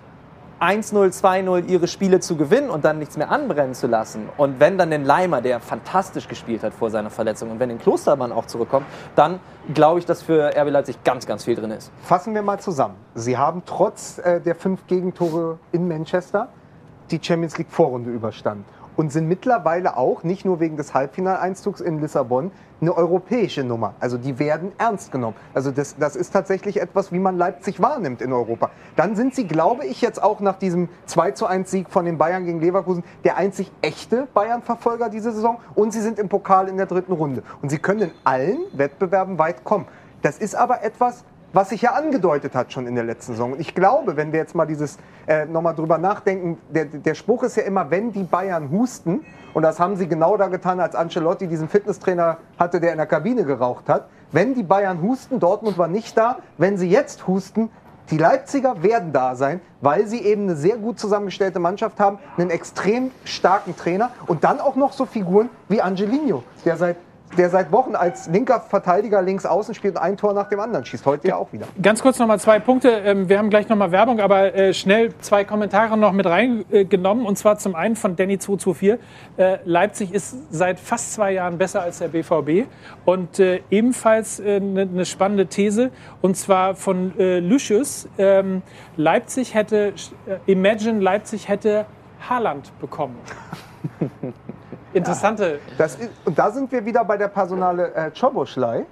1-0, 0.62 1.20
2-0 1.20 1.66
ihre 1.66 1.88
Spiele 1.88 2.20
zu 2.20 2.36
gewinnen 2.36 2.70
und 2.70 2.84
dann 2.84 3.00
nichts 3.00 3.16
mehr 3.16 3.32
anbrennen 3.32 3.74
zu 3.74 3.88
lassen. 3.88 4.28
Und 4.36 4.60
wenn 4.60 4.78
dann 4.78 4.90
den 4.90 5.04
Leimer, 5.04 5.40
der 5.40 5.58
fantastisch 5.58 6.28
gespielt 6.28 6.62
hat 6.62 6.72
vor 6.72 6.88
seiner 6.88 7.10
Verletzung, 7.10 7.50
und 7.50 7.58
wenn 7.58 7.68
den 7.68 7.80
Klostermann 7.80 8.30
auch 8.30 8.46
zurückkommt, 8.46 8.86
dann 9.16 9.40
glaube 9.74 9.98
ich, 9.98 10.06
dass 10.06 10.22
für 10.22 10.56
RB 10.56 10.70
Leipzig 10.70 11.02
ganz, 11.02 11.26
ganz 11.26 11.44
viel 11.44 11.56
drin 11.56 11.72
ist. 11.72 11.90
Fassen 12.02 12.32
wir 12.32 12.42
mal 12.42 12.60
zusammen. 12.60 12.94
Sie 13.16 13.36
haben 13.36 13.62
trotz 13.66 14.18
äh, 14.18 14.40
der 14.40 14.54
fünf 14.54 14.86
Gegentore 14.86 15.58
in 15.72 15.88
Manchester 15.88 16.48
die 17.10 17.18
Champions 17.20 17.58
League 17.58 17.70
Vorrunde 17.70 18.10
überstanden 18.10 18.64
und 18.96 19.10
sind 19.10 19.26
mittlerweile 19.26 19.96
auch, 19.96 20.22
nicht 20.22 20.44
nur 20.44 20.60
wegen 20.60 20.76
des 20.76 20.94
Halbfinaleinzugs 20.94 21.80
in 21.80 22.00
Lissabon, 22.00 22.52
eine 22.82 22.96
europäische 22.96 23.64
Nummer. 23.64 23.94
Also 24.00 24.18
die 24.18 24.38
werden 24.38 24.72
ernst 24.76 25.12
genommen. 25.12 25.36
Also 25.54 25.70
das, 25.70 25.96
das 25.96 26.16
ist 26.16 26.32
tatsächlich 26.32 26.80
etwas, 26.80 27.12
wie 27.12 27.18
man 27.18 27.38
Leipzig 27.38 27.80
wahrnimmt 27.80 28.20
in 28.20 28.32
Europa. 28.32 28.70
Dann 28.96 29.16
sind 29.16 29.34
sie, 29.34 29.46
glaube 29.46 29.86
ich, 29.86 30.02
jetzt 30.02 30.22
auch 30.22 30.40
nach 30.40 30.58
diesem 30.58 30.88
2 31.06 31.30
zu 31.30 31.46
1 31.46 31.70
Sieg 31.70 31.88
von 31.88 32.04
den 32.04 32.18
Bayern 32.18 32.44
gegen 32.44 32.60
Leverkusen 32.60 33.04
der 33.24 33.36
einzig 33.36 33.70
echte 33.80 34.26
Bayern-Verfolger 34.34 35.08
diese 35.08 35.32
Saison 35.32 35.58
und 35.74 35.92
sie 35.92 36.00
sind 36.00 36.18
im 36.18 36.28
Pokal 36.28 36.68
in 36.68 36.76
der 36.76 36.86
dritten 36.86 37.12
Runde. 37.12 37.42
Und 37.62 37.70
sie 37.70 37.78
können 37.78 38.02
in 38.02 38.10
allen 38.24 38.58
Wettbewerben 38.72 39.38
weit 39.38 39.64
kommen. 39.64 39.86
Das 40.22 40.38
ist 40.38 40.54
aber 40.54 40.84
etwas, 40.84 41.24
was 41.52 41.70
sich 41.70 41.82
ja 41.82 41.92
angedeutet 41.92 42.54
hat 42.54 42.72
schon 42.72 42.86
in 42.86 42.94
der 42.94 43.04
letzten 43.04 43.32
Saison. 43.32 43.52
Und 43.52 43.60
ich 43.60 43.74
glaube, 43.74 44.16
wenn 44.16 44.32
wir 44.32 44.38
jetzt 44.38 44.54
mal 44.54 44.66
dieses 44.66 44.98
äh, 45.26 45.46
nochmal 45.46 45.74
drüber 45.74 45.98
nachdenken, 45.98 46.58
der, 46.70 46.86
der 46.86 47.14
Spruch 47.14 47.42
ist 47.42 47.56
ja 47.56 47.62
immer, 47.64 47.90
wenn 47.90 48.12
die 48.12 48.24
Bayern 48.24 48.70
husten, 48.70 49.24
und 49.54 49.62
das 49.62 49.78
haben 49.78 49.96
sie 49.96 50.08
genau 50.08 50.36
da 50.36 50.48
getan, 50.48 50.80
als 50.80 50.94
Ancelotti 50.94 51.46
diesen 51.46 51.68
Fitnesstrainer 51.68 52.38
hatte, 52.58 52.80
der 52.80 52.92
in 52.92 52.96
der 52.96 53.06
Kabine 53.06 53.44
geraucht 53.44 53.88
hat. 53.88 54.08
Wenn 54.30 54.54
die 54.54 54.62
Bayern 54.62 55.02
husten, 55.02 55.40
Dortmund 55.40 55.76
war 55.76 55.88
nicht 55.88 56.16
da. 56.16 56.38
Wenn 56.56 56.78
sie 56.78 56.88
jetzt 56.88 57.26
husten, 57.26 57.70
die 58.10 58.16
Leipziger 58.16 58.82
werden 58.82 59.12
da 59.12 59.36
sein, 59.36 59.60
weil 59.80 60.06
sie 60.06 60.22
eben 60.22 60.42
eine 60.42 60.56
sehr 60.56 60.76
gut 60.76 60.98
zusammengestellte 60.98 61.58
Mannschaft 61.58 62.00
haben, 62.00 62.18
einen 62.36 62.50
extrem 62.50 63.10
starken 63.24 63.76
Trainer 63.76 64.10
und 64.26 64.44
dann 64.44 64.60
auch 64.60 64.76
noch 64.76 64.92
so 64.92 65.06
Figuren 65.06 65.50
wie 65.68 65.80
Angelino, 65.82 66.42
der 66.64 66.76
seit 66.76 66.96
der 67.36 67.50
seit 67.50 67.72
Wochen 67.72 67.94
als 67.94 68.28
linker 68.28 68.60
Verteidiger 68.60 69.22
links 69.22 69.46
außen 69.46 69.74
spielt 69.74 69.96
und 69.96 70.02
ein 70.02 70.16
Tor 70.16 70.34
nach 70.34 70.48
dem 70.48 70.60
anderen 70.60 70.84
schießt. 70.84 71.06
Heute 71.06 71.28
ja 71.28 71.36
auch 71.36 71.52
wieder. 71.52 71.66
Ganz 71.80 72.02
kurz 72.02 72.18
nochmal 72.18 72.38
zwei 72.40 72.58
Punkte. 72.58 72.88
Ähm, 72.90 73.28
Wir 73.28 73.38
haben 73.38 73.50
gleich 73.50 73.68
nochmal 73.68 73.92
Werbung, 73.92 74.20
aber 74.20 74.54
äh, 74.54 74.74
schnell 74.74 75.14
zwei 75.20 75.44
Kommentare 75.44 75.96
noch 75.96 76.12
mit 76.12 76.26
reingenommen. 76.26 77.26
Und 77.26 77.36
zwar 77.36 77.58
zum 77.58 77.74
einen 77.74 77.96
von 77.96 78.16
Danny224. 78.16 78.98
Äh, 79.36 79.58
Leipzig 79.64 80.12
ist 80.12 80.36
seit 80.50 80.78
fast 80.78 81.14
zwei 81.14 81.32
Jahren 81.32 81.58
besser 81.58 81.82
als 81.82 81.98
der 81.98 82.08
BVB. 82.08 82.68
Und 83.04 83.38
äh, 83.38 83.60
ebenfalls 83.70 84.40
eine 84.40 84.86
ne 84.86 85.04
spannende 85.04 85.46
These. 85.46 85.90
Und 86.20 86.36
zwar 86.36 86.74
von 86.74 87.12
Lucius. 87.16 88.08
Ähm, 88.18 88.62
Leipzig 88.96 89.54
hätte, 89.54 89.94
Imagine 90.46 91.00
Leipzig 91.00 91.48
hätte 91.48 91.86
Haaland 92.28 92.72
bekommen. 92.80 93.16
Interessante. 94.94 95.58
Das 95.78 95.94
ist, 95.96 96.10
und 96.24 96.38
da 96.38 96.50
sind 96.50 96.70
wir 96.72 96.84
wieder 96.84 97.04
bei 97.04 97.16
der 97.16 97.28
Personale 97.28 97.92
äh, 97.94 98.10
Choboschlei. 98.18 98.84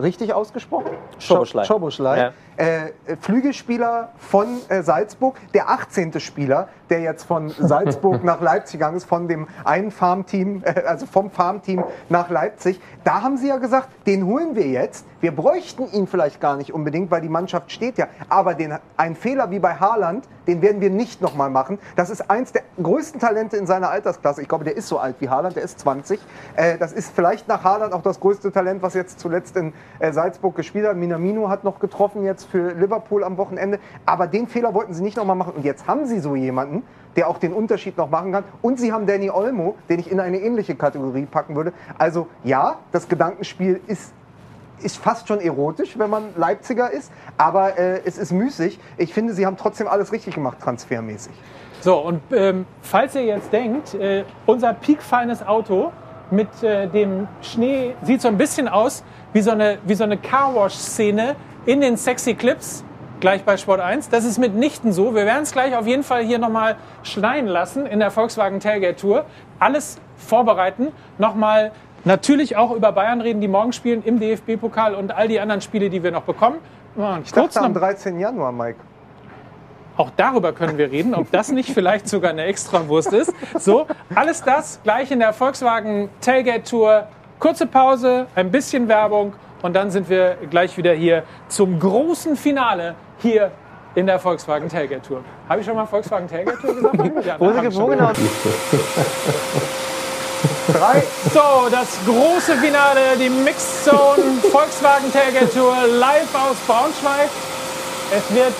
Richtig 0.00 0.32
ausgesprochen? 0.32 0.92
Schoboschlei. 1.18 1.64
Cho- 1.64 1.74
Choboschlei. 1.74 2.18
Ja. 2.18 2.30
Äh, 2.58 2.86
äh, 2.86 3.16
Flügelspieler 3.20 4.08
von 4.18 4.48
äh, 4.68 4.82
Salzburg, 4.82 5.36
der 5.54 5.70
18. 5.70 6.18
Spieler, 6.18 6.68
der 6.90 7.00
jetzt 7.00 7.22
von 7.22 7.50
Salzburg 7.58 8.24
nach 8.24 8.40
Leipzig 8.40 8.80
gegangen 8.80 8.96
ist, 8.96 9.04
von 9.04 9.28
dem 9.28 9.46
einen 9.62 9.92
Farmteam, 9.92 10.64
äh, 10.64 10.82
also 10.84 11.06
vom 11.06 11.30
Farmteam 11.30 11.84
nach 12.08 12.30
Leipzig. 12.30 12.80
Da 13.04 13.22
haben 13.22 13.36
sie 13.36 13.46
ja 13.46 13.58
gesagt, 13.58 13.90
den 14.08 14.26
holen 14.26 14.56
wir 14.56 14.66
jetzt. 14.66 15.06
Wir 15.20 15.30
bräuchten 15.30 15.86
ihn 15.92 16.08
vielleicht 16.08 16.40
gar 16.40 16.56
nicht 16.56 16.72
unbedingt, 16.74 17.12
weil 17.12 17.20
die 17.20 17.28
Mannschaft 17.28 17.70
steht 17.70 17.96
ja. 17.96 18.08
Aber 18.28 18.54
den, 18.54 18.76
ein 18.96 19.14
Fehler 19.14 19.52
wie 19.52 19.60
bei 19.60 19.74
Haaland, 19.76 20.28
den 20.48 20.60
werden 20.60 20.80
wir 20.80 20.90
nicht 20.90 21.20
nochmal 21.20 21.50
machen. 21.50 21.78
Das 21.94 22.10
ist 22.10 22.28
eins 22.28 22.52
der 22.52 22.62
größten 22.82 23.20
Talente 23.20 23.56
in 23.56 23.66
seiner 23.66 23.90
Altersklasse. 23.90 24.42
Ich 24.42 24.48
glaube, 24.48 24.64
der 24.64 24.76
ist 24.76 24.88
so 24.88 24.98
alt 24.98 25.16
wie 25.20 25.28
Haaland, 25.28 25.54
der 25.54 25.62
ist 25.62 25.78
20. 25.78 26.18
Äh, 26.56 26.78
das 26.78 26.92
ist 26.92 27.12
vielleicht 27.14 27.46
nach 27.46 27.62
Haaland 27.62 27.92
auch 27.92 28.02
das 28.02 28.18
größte 28.18 28.50
Talent, 28.50 28.82
was 28.82 28.94
jetzt 28.94 29.20
zuletzt 29.20 29.56
in 29.56 29.72
äh, 30.00 30.12
Salzburg 30.12 30.56
gespielt 30.56 30.88
hat. 30.88 30.96
Minamino 30.96 31.48
hat 31.48 31.62
noch 31.62 31.78
getroffen 31.78 32.24
jetzt 32.24 32.47
für 32.50 32.72
Liverpool 32.72 33.24
am 33.24 33.36
Wochenende. 33.36 33.78
Aber 34.06 34.26
den 34.26 34.46
Fehler 34.46 34.74
wollten 34.74 34.94
sie 34.94 35.02
nicht 35.02 35.16
nochmal 35.16 35.36
machen. 35.36 35.54
Und 35.56 35.64
jetzt 35.64 35.86
haben 35.86 36.06
sie 36.06 36.20
so 36.20 36.34
jemanden, 36.34 36.82
der 37.16 37.28
auch 37.28 37.38
den 37.38 37.52
Unterschied 37.52 37.96
noch 37.96 38.10
machen 38.10 38.32
kann. 38.32 38.44
Und 38.62 38.78
sie 38.78 38.92
haben 38.92 39.06
Danny 39.06 39.30
Olmo, 39.30 39.76
den 39.88 40.00
ich 40.00 40.10
in 40.10 40.20
eine 40.20 40.38
ähnliche 40.38 40.74
Kategorie 40.74 41.26
packen 41.26 41.56
würde. 41.56 41.72
Also 41.98 42.28
ja, 42.44 42.76
das 42.92 43.08
Gedankenspiel 43.08 43.80
ist 43.86 44.12
ist 44.80 44.96
fast 44.96 45.26
schon 45.26 45.40
erotisch, 45.40 45.98
wenn 45.98 46.08
man 46.08 46.22
Leipziger 46.36 46.88
ist, 46.90 47.10
aber 47.36 47.76
äh, 47.78 48.00
es 48.04 48.16
ist 48.16 48.32
müßig. 48.32 48.78
Ich 48.96 49.12
finde, 49.12 49.32
sie 49.32 49.44
haben 49.44 49.56
trotzdem 49.56 49.88
alles 49.88 50.12
richtig 50.12 50.34
gemacht, 50.34 50.58
transfermäßig. 50.62 51.32
So, 51.80 51.98
und 51.98 52.20
ähm, 52.32 52.66
falls 52.82 53.14
ihr 53.14 53.24
jetzt 53.24 53.52
denkt, 53.52 53.94
äh, 53.94 54.24
unser 54.46 54.72
piekfeines 54.74 55.46
Auto 55.46 55.92
mit 56.30 56.62
äh, 56.62 56.88
dem 56.88 57.28
Schnee 57.40 57.94
sieht 58.02 58.20
so 58.20 58.28
ein 58.28 58.36
bisschen 58.36 58.68
aus 58.68 59.04
wie 59.32 59.40
so 59.40 59.50
eine, 59.50 59.78
wie 59.84 59.94
so 59.94 60.04
eine 60.04 60.16
Carwash-Szene 60.16 61.36
in 61.66 61.80
den 61.80 61.96
sexy 61.96 62.34
Clips, 62.34 62.84
gleich 63.20 63.44
bei 63.44 63.56
Sport 63.56 63.80
1. 63.80 64.08
Das 64.08 64.24
ist 64.24 64.38
mitnichten 64.38 64.92
so. 64.92 65.14
Wir 65.14 65.26
werden 65.26 65.42
es 65.42 65.52
gleich 65.52 65.76
auf 65.76 65.86
jeden 65.86 66.02
Fall 66.04 66.22
hier 66.24 66.38
nochmal 66.38 66.76
schneiden 67.02 67.48
lassen 67.48 67.86
in 67.86 67.98
der 67.98 68.10
Volkswagen 68.10 68.60
Tailgate 68.60 68.96
Tour. 68.96 69.24
Alles 69.58 69.98
vorbereiten, 70.16 70.88
nochmal 71.18 71.72
natürlich 72.04 72.56
auch 72.56 72.70
über 72.70 72.92
Bayern 72.92 73.20
reden, 73.20 73.40
die 73.40 73.48
morgen 73.48 73.72
spielen 73.72 74.02
im 74.04 74.18
DFB-Pokal 74.20 74.94
und 74.94 75.12
all 75.14 75.28
die 75.28 75.40
anderen 75.40 75.60
Spiele, 75.60 75.90
die 75.90 76.02
wir 76.02 76.10
noch 76.10 76.22
bekommen. 76.22 76.56
Und 76.96 77.22
Ich 77.24 77.32
dachte 77.32 77.60
am 77.60 77.72
noch, 77.72 77.80
13. 77.80 78.18
Januar, 78.18 78.50
Mike. 78.52 78.78
auch 79.96 80.10
darüber 80.16 80.52
können 80.52 80.78
wir 80.78 80.90
reden, 80.90 81.14
ob 81.14 81.30
das 81.32 81.50
nicht 81.50 81.70
vielleicht 81.70 82.08
sogar 82.08 82.30
eine 82.30 82.44
Extrawurst 82.44 83.12
ist. 83.12 83.32
So, 83.58 83.86
alles 84.14 84.42
das 84.42 84.80
gleich 84.84 85.10
in 85.10 85.18
der 85.18 85.32
Volkswagen 85.32 86.08
Tailgate 86.20 86.64
Tour. 86.64 87.08
Kurze 87.38 87.66
Pause, 87.66 88.26
ein 88.34 88.50
bisschen 88.50 88.88
Werbung 88.88 89.32
und 89.62 89.74
dann 89.74 89.90
sind 89.90 90.08
wir 90.08 90.36
gleich 90.50 90.76
wieder 90.76 90.92
hier 90.92 91.22
zum 91.48 91.78
großen 91.78 92.36
Finale 92.36 92.96
hier 93.18 93.52
in 93.94 94.06
der 94.06 94.18
Volkswagen 94.18 94.68
Tailgate 94.68 95.02
Tour. 95.02 95.20
Habe 95.48 95.60
ich 95.60 95.66
schon 95.66 95.76
mal 95.76 95.86
Volkswagen 95.86 96.28
Tailgate 96.28 96.58
Tour 96.60 96.74
gesagt? 96.74 96.96
Ja, 97.24 97.36
Wo, 97.38 97.46
wo 97.46 97.86
genau? 97.86 98.10
Drei, 100.72 101.02
So, 101.32 101.68
das 101.70 101.98
große 102.06 102.56
Finale, 102.58 103.00
die 103.20 103.30
Mixed 103.30 103.84
Zone 103.84 104.22
Volkswagen 104.50 105.12
Tailgate 105.12 105.52
Tour 105.52 105.74
live 105.86 106.34
aus 106.34 106.56
Braunschweig. 106.66 107.28
Es 108.10 108.34
wird, 108.34 108.52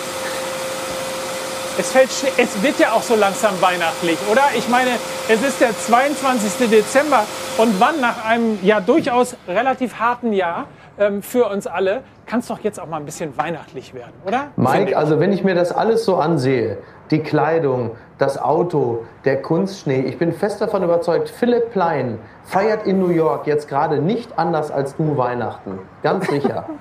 es 1.79 1.93
fällt, 1.93 2.09
es 2.37 2.61
wird 2.61 2.77
ja 2.77 2.91
auch 2.91 3.01
so 3.01 3.15
langsam 3.15 3.53
weihnachtlich, 3.61 4.17
oder? 4.29 4.41
Ich 4.57 4.67
meine, 4.67 4.91
es 5.29 5.41
ist 5.41 5.61
der 5.61 5.69
22. 5.77 6.69
Dezember 6.69 7.23
und 7.57 7.79
wann 7.79 8.01
nach 8.01 8.25
einem 8.25 8.59
ja 8.61 8.81
durchaus 8.81 9.37
relativ 9.47 9.97
harten 9.97 10.33
Jahr 10.33 10.67
ähm, 10.99 11.23
für 11.23 11.45
uns 11.45 11.67
alle, 11.67 12.01
kann 12.25 12.41
es 12.41 12.47
doch 12.47 12.59
jetzt 12.59 12.81
auch 12.81 12.87
mal 12.87 12.97
ein 12.97 13.05
bisschen 13.05 13.37
weihnachtlich 13.37 13.93
werden, 13.93 14.13
oder? 14.25 14.47
Mike, 14.57 14.97
also 14.97 15.21
wenn 15.21 15.31
ich 15.31 15.45
mir 15.45 15.55
das 15.55 15.71
alles 15.71 16.03
so 16.03 16.17
ansehe, 16.17 16.79
die 17.11 17.19
Kleidung, 17.19 17.91
das 18.19 18.37
Auto, 18.37 19.05
der 19.25 19.41
Kunstschnee, 19.41 20.01
ich 20.01 20.19
bin 20.19 20.33
fest 20.33 20.61
davon 20.61 20.83
überzeugt, 20.83 21.29
Philipp 21.29 21.71
Plein 21.71 22.19
feiert 22.43 22.85
in 22.85 22.99
New 22.99 23.09
York 23.09 23.47
jetzt 23.47 23.67
gerade 23.67 24.01
nicht 24.01 24.37
anders 24.37 24.69
als 24.71 24.95
du 24.97 25.17
Weihnachten. 25.17 25.79
Ganz 26.03 26.27
sicher. 26.27 26.65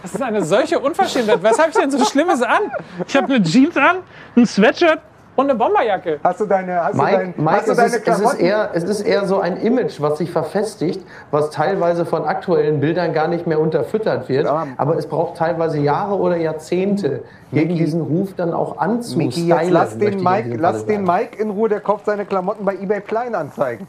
Das 0.00 0.14
ist 0.14 0.22
eine 0.22 0.44
solche 0.44 0.78
Unverschämtheit. 0.78 1.42
Was 1.42 1.58
habe 1.58 1.70
ich 1.70 1.76
denn 1.76 1.90
so 1.90 2.02
Schlimmes 2.04 2.40
an? 2.40 2.70
Ich 3.06 3.16
habe 3.16 3.34
eine 3.34 3.42
Jeans 3.42 3.76
an, 3.76 3.98
ein 4.36 4.46
Sweatshirt 4.46 5.00
und 5.34 5.50
eine 5.50 5.58
Bomberjacke. 5.58 6.20
hast 6.22 6.40
du 6.40 6.46
deine, 6.46 6.84
hast 6.84 6.94
du 6.94 7.02
Mike, 7.02 7.16
dein, 7.16 7.34
Mike 7.36 7.50
hast 7.56 7.66
du 7.68 7.70
es, 7.72 7.76
deine 7.76 7.88
ist, 7.88 7.94
es, 7.94 7.98
ist 7.98 8.04
Klamotten? 8.04 8.40
eher, 8.40 8.70
es 8.74 8.84
ist 8.84 9.00
eher 9.00 9.26
so 9.26 9.40
ein 9.40 9.56
Image, 9.56 10.00
was 10.00 10.18
sich 10.18 10.30
verfestigt, 10.30 11.00
was 11.30 11.50
teilweise 11.50 12.04
von 12.04 12.24
aktuellen 12.24 12.80
Bildern 12.80 13.12
gar 13.12 13.28
nicht 13.28 13.46
mehr 13.46 13.60
unterfüttert 13.60 14.28
wird. 14.28 14.46
Ja. 14.46 14.66
Aber 14.76 14.96
es 14.96 15.06
braucht 15.06 15.38
teilweise 15.38 15.78
Jahre 15.78 16.16
oder 16.16 16.36
Jahrzehnte, 16.36 17.22
gegen 17.52 17.76
diesen 17.76 18.00
Ruf 18.02 18.34
dann 18.36 18.52
auch 18.52 18.78
anzustylen. 18.78 19.26
Miki, 19.28 19.46
jetzt 19.48 19.70
lass 19.70 19.98
den, 19.98 20.18
ich 20.18 20.24
Mike, 20.24 20.56
lass 20.58 20.86
den. 20.86 21.04
Mike 21.04 21.40
in 21.40 21.50
Ruhe, 21.50 21.68
der 21.68 21.80
kauft 21.80 22.06
seine 22.06 22.24
Klamotten 22.24 22.64
bei 22.64 22.74
eBay 22.74 23.00
Kleinanzeigen. 23.00 23.86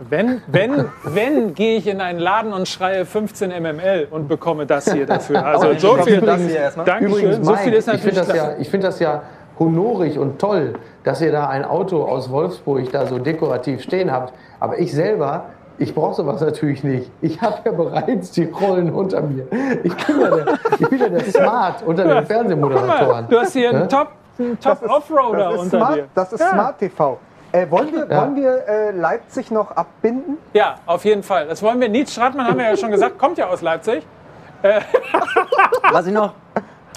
Wenn, 0.00 0.42
wenn, 0.48 0.86
wenn 1.04 1.54
gehe 1.54 1.76
ich 1.76 1.86
in 1.86 2.00
einen 2.00 2.18
Laden 2.18 2.52
und 2.52 2.66
schreie 2.66 3.06
15 3.06 3.50
mml 3.50 4.08
und 4.10 4.28
bekomme 4.28 4.66
das 4.66 4.92
hier 4.92 5.06
dafür. 5.06 5.44
Also 5.44 5.68
Oh, 5.74 5.78
so 5.78 5.96
viel. 6.02 6.20
das 6.20 6.40
hier 6.40 6.58
erstmal. 6.58 6.84
Dankeschön. 6.84 7.18
Übrigens, 7.18 7.46
so 7.46 7.52
Mike, 7.52 7.62
viel 7.62 7.72
ist 7.74 7.86
ich 7.86 7.92
natürlich 7.92 8.14
finde 8.14 8.32
das, 8.32 8.36
ja, 8.36 8.54
ich 8.58 8.70
find 8.70 8.84
das 8.84 8.98
ja 8.98 9.22
honorig 9.58 10.18
und 10.18 10.38
toll, 10.40 10.74
dass 11.04 11.20
ihr 11.20 11.32
da 11.32 11.48
ein 11.48 11.64
Auto 11.64 12.02
aus 12.04 12.30
Wolfsburg 12.30 12.90
da 12.92 13.06
so 13.06 13.18
dekorativ 13.18 13.82
stehen 13.82 14.10
habt. 14.12 14.32
Aber 14.60 14.78
ich 14.78 14.92
selber, 14.92 15.44
ich 15.78 15.94
brauche 15.94 16.14
sowas 16.14 16.40
natürlich 16.40 16.82
nicht. 16.84 17.10
Ich 17.20 17.40
habe 17.40 17.58
ja 17.64 17.72
bereits 17.72 18.30
die 18.32 18.44
Rollen 18.44 18.92
unter 18.92 19.20
mir. 19.22 19.46
Ich 19.82 19.94
bin 20.06 20.20
ja 20.20 20.30
der, 20.30 20.54
ich 20.78 20.88
bin 20.88 20.98
ja 20.98 21.08
der 21.08 21.20
Smart 21.24 21.82
unter 21.86 22.04
den 22.04 22.14
mal, 22.14 22.26
Fernsehmoderatoren. 22.26 23.28
du 23.28 23.38
hast 23.40 23.52
hier 23.52 23.70
einen 23.70 23.80
Ja? 23.80 23.86
Top, 23.86 24.08
einen 24.38 24.58
Top 24.60 24.82
Offroader 24.88 25.38
das 25.44 25.54
ist 25.54 25.60
unter 25.62 25.76
Smart, 25.78 25.96
dir. 25.96 26.04
Das 26.14 26.32
ist 26.32 26.40
Ja. 26.40 26.48
Smart 26.50 26.78
TV. 26.78 27.18
Äh, 27.52 27.70
wollen 27.70 27.92
wir, 27.92 28.08
Ja. 28.10 28.20
wollen 28.22 28.34
wir 28.36 28.66
äh, 28.68 28.90
Leipzig 28.90 29.50
noch 29.52 29.70
abbinden? 29.72 30.38
Ja, 30.54 30.76
auf 30.86 31.04
jeden 31.04 31.22
Fall. 31.22 31.46
Das 31.46 31.62
wollen 31.62 31.80
wir. 31.80 31.88
Nietzsche 31.88 32.14
Stratmann 32.14 32.48
haben 32.48 32.58
wir 32.58 32.68
ja 32.70 32.76
schon 32.76 32.90
gesagt, 32.90 33.16
kommt 33.18 33.38
ja 33.38 33.46
aus 33.48 33.62
Leipzig. 33.62 34.04
Was 35.92 36.06
ich 36.06 36.12
noch, 36.12 36.32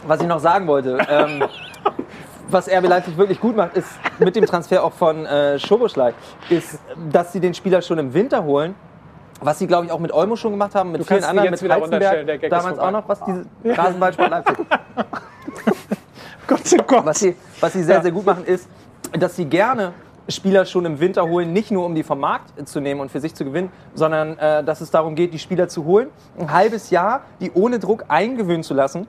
was 0.08 0.22
ich 0.22 0.28
noch 0.28 0.40
sagen 0.40 0.66
wollte, 0.68 0.98
ähm, 1.10 1.44
was 2.50 2.68
RB 2.70 2.88
Leipzig 2.88 3.18
wirklich 3.18 3.40
gut 3.40 3.56
macht, 3.56 3.76
ist 3.76 3.88
mit 4.20 4.36
dem 4.36 4.46
Transfer 4.46 4.84
auch 4.84 4.94
von 4.94 5.26
äh, 5.26 5.60
Schoboschlei, 5.60 6.14
ist, 6.50 6.80
dass 7.12 7.34
sie 7.34 7.40
den 7.40 7.54
Spieler 7.54 7.82
schon 7.82 7.98
im 7.98 8.14
Winter 8.14 8.44
holen. 8.44 8.76
Was 9.40 9.60
sie, 9.60 9.68
glaube 9.68 9.86
ich, 9.86 9.92
auch 9.92 10.00
mit 10.00 10.12
Olmo 10.12 10.36
schon 10.36 10.52
gemacht 10.52 10.74
haben, 10.74 10.92
mit 10.92 11.02
Du 11.02 11.06
vielen 11.06 11.24
anderen, 11.24 11.52
mit 11.52 11.72
Heizenberg, 11.72 12.50
damals 12.50 12.80
auch 12.80 12.92
noch, 12.92 13.08
was 13.08 13.20
diese 13.24 13.46
Rasenballsport 13.66 14.32
Leipzig. 14.32 14.58
Gott 16.48 16.68
sei 16.68 16.78
Gott. 16.78 17.06
Was 17.06 17.20
sie, 17.20 17.36
was 17.60 17.74
sie 17.74 17.84
sehr, 17.84 18.02
sehr 18.02 18.12
gut 18.12 18.26
machen, 18.26 18.46
ist, 18.46 18.68
dass 19.12 19.36
sie 19.36 19.46
gerne 19.46 19.94
Spieler 20.28 20.66
schon 20.66 20.86
im 20.86 21.00
Winter 21.00 21.28
holen, 21.28 21.54
nicht 21.54 21.72
nur 21.72 21.86
um 21.86 21.94
die 21.94 22.04
vom 22.04 22.20
Markt 22.20 22.68
zu 22.68 22.80
nehmen 22.80 23.00
und 23.00 23.12
für 23.12 23.20
sich 23.20 23.36
zu 23.36 23.46
gewinnen, 23.46 23.72
sondern 23.94 24.38
äh, 24.40 24.64
dass 24.64 24.82
es 24.82 24.90
darum 24.90 25.16
geht, 25.16 25.34
die 25.34 25.40
Spieler 25.40 25.68
zu 25.68 25.86
holen, 25.86 26.10
ein 26.40 26.52
halbes 26.52 26.90
Jahr 26.90 27.22
die 27.40 27.52
ohne 27.52 27.80
Druck 27.80 28.06
eingewöhnen 28.08 28.64
zu 28.64 28.74
lassen 28.74 29.08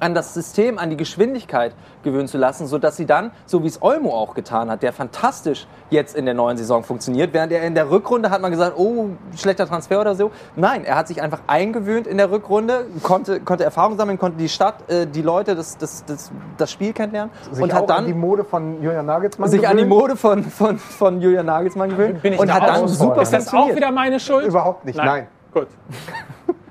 an 0.00 0.14
das 0.14 0.34
System, 0.34 0.78
an 0.78 0.90
die 0.90 0.96
Geschwindigkeit 0.96 1.74
gewöhnen 2.02 2.28
zu 2.28 2.38
lassen, 2.38 2.66
sodass 2.66 2.96
sie 2.96 3.06
dann, 3.06 3.30
so 3.46 3.62
wie 3.62 3.68
es 3.68 3.82
Olmo 3.82 4.14
auch 4.14 4.34
getan 4.34 4.70
hat, 4.70 4.82
der 4.82 4.92
fantastisch 4.92 5.66
jetzt 5.90 6.16
in 6.16 6.24
der 6.24 6.34
neuen 6.34 6.56
Saison 6.56 6.82
funktioniert, 6.82 7.32
während 7.32 7.52
er 7.52 7.62
in 7.62 7.74
der 7.74 7.90
Rückrunde 7.90 8.30
hat 8.30 8.40
man 8.40 8.50
gesagt, 8.50 8.74
oh, 8.76 9.10
schlechter 9.36 9.66
Transfer 9.66 10.00
oder 10.00 10.14
so. 10.14 10.30
Nein, 10.56 10.84
er 10.84 10.96
hat 10.96 11.08
sich 11.08 11.22
einfach 11.22 11.40
eingewöhnt 11.46 12.06
in 12.06 12.18
der 12.18 12.30
Rückrunde, 12.30 12.86
konnte, 13.02 13.40
konnte 13.40 13.64
Erfahrung 13.64 13.96
sammeln, 13.96 14.18
konnte 14.18 14.38
die 14.38 14.48
Stadt, 14.48 14.88
äh, 14.90 15.06
die 15.06 15.22
Leute, 15.22 15.54
das, 15.54 15.78
das, 15.78 16.04
das, 16.04 16.30
das 16.56 16.70
Spiel 16.70 16.92
kennenlernen 16.92 17.32
Sich 17.50 17.62
und 17.62 17.72
auch 17.72 17.78
hat 17.78 17.90
dann 17.90 17.98
an 17.98 18.06
die 18.06 18.14
Mode 18.14 18.44
von 18.44 18.82
Julian 18.82 19.06
Nagelsmann 19.06 19.48
sich 19.48 19.66
an 19.66 19.76
die 19.76 19.84
gewöhnt? 19.84 20.00
Mode 20.00 20.16
von, 20.16 20.44
von, 20.44 20.78
von 20.78 21.20
Julian 21.20 21.46
Nagelsmann 21.46 21.90
gewöhnt 21.90 22.22
Bin 22.22 22.34
ich 22.34 22.40
und 22.40 22.48
da 22.48 22.54
hat 22.54 22.62
auch 22.62 22.66
dann 22.66 22.88
so 22.88 23.06
super 23.06 23.22
Ist 23.22 23.32
das 23.32 23.52
auch 23.52 23.74
wieder 23.74 23.90
meine 23.90 24.20
Schuld? 24.20 24.46
Überhaupt 24.46 24.84
nicht, 24.84 24.96
nein. 24.96 25.26
Gut. 25.52 25.68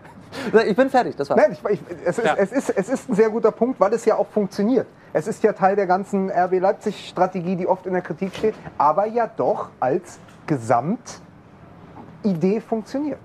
Ich 0.67 0.75
bin 0.75 0.89
fertig, 0.89 1.15
das 1.15 1.29
war's. 1.29 1.39
Nein, 1.39 1.51
ich, 1.51 1.63
ich, 1.69 1.79
es, 2.05 2.17
ist, 2.17 2.25
Ja. 2.25 2.35
es, 2.37 2.51
ist, 2.51 2.69
es 2.69 2.89
ist 2.89 3.09
ein 3.09 3.15
sehr 3.15 3.29
guter 3.29 3.51
Punkt, 3.51 3.79
weil 3.79 3.93
es 3.93 4.05
ja 4.05 4.15
auch 4.15 4.27
funktioniert. 4.27 4.87
Es 5.13 5.27
ist 5.27 5.43
ja 5.43 5.53
Teil 5.53 5.75
der 5.75 5.85
ganzen 5.85 6.29
RB 6.31 6.59
Leipzig-Strategie, 6.59 7.55
die 7.55 7.67
oft 7.67 7.85
in 7.85 7.93
der 7.93 8.01
Kritik 8.01 8.35
steht, 8.35 8.55
aber 8.77 9.05
ja 9.05 9.27
doch 9.27 9.69
als 9.79 10.19
Gesamtidee 10.47 11.21
funktioniert. 12.67 13.19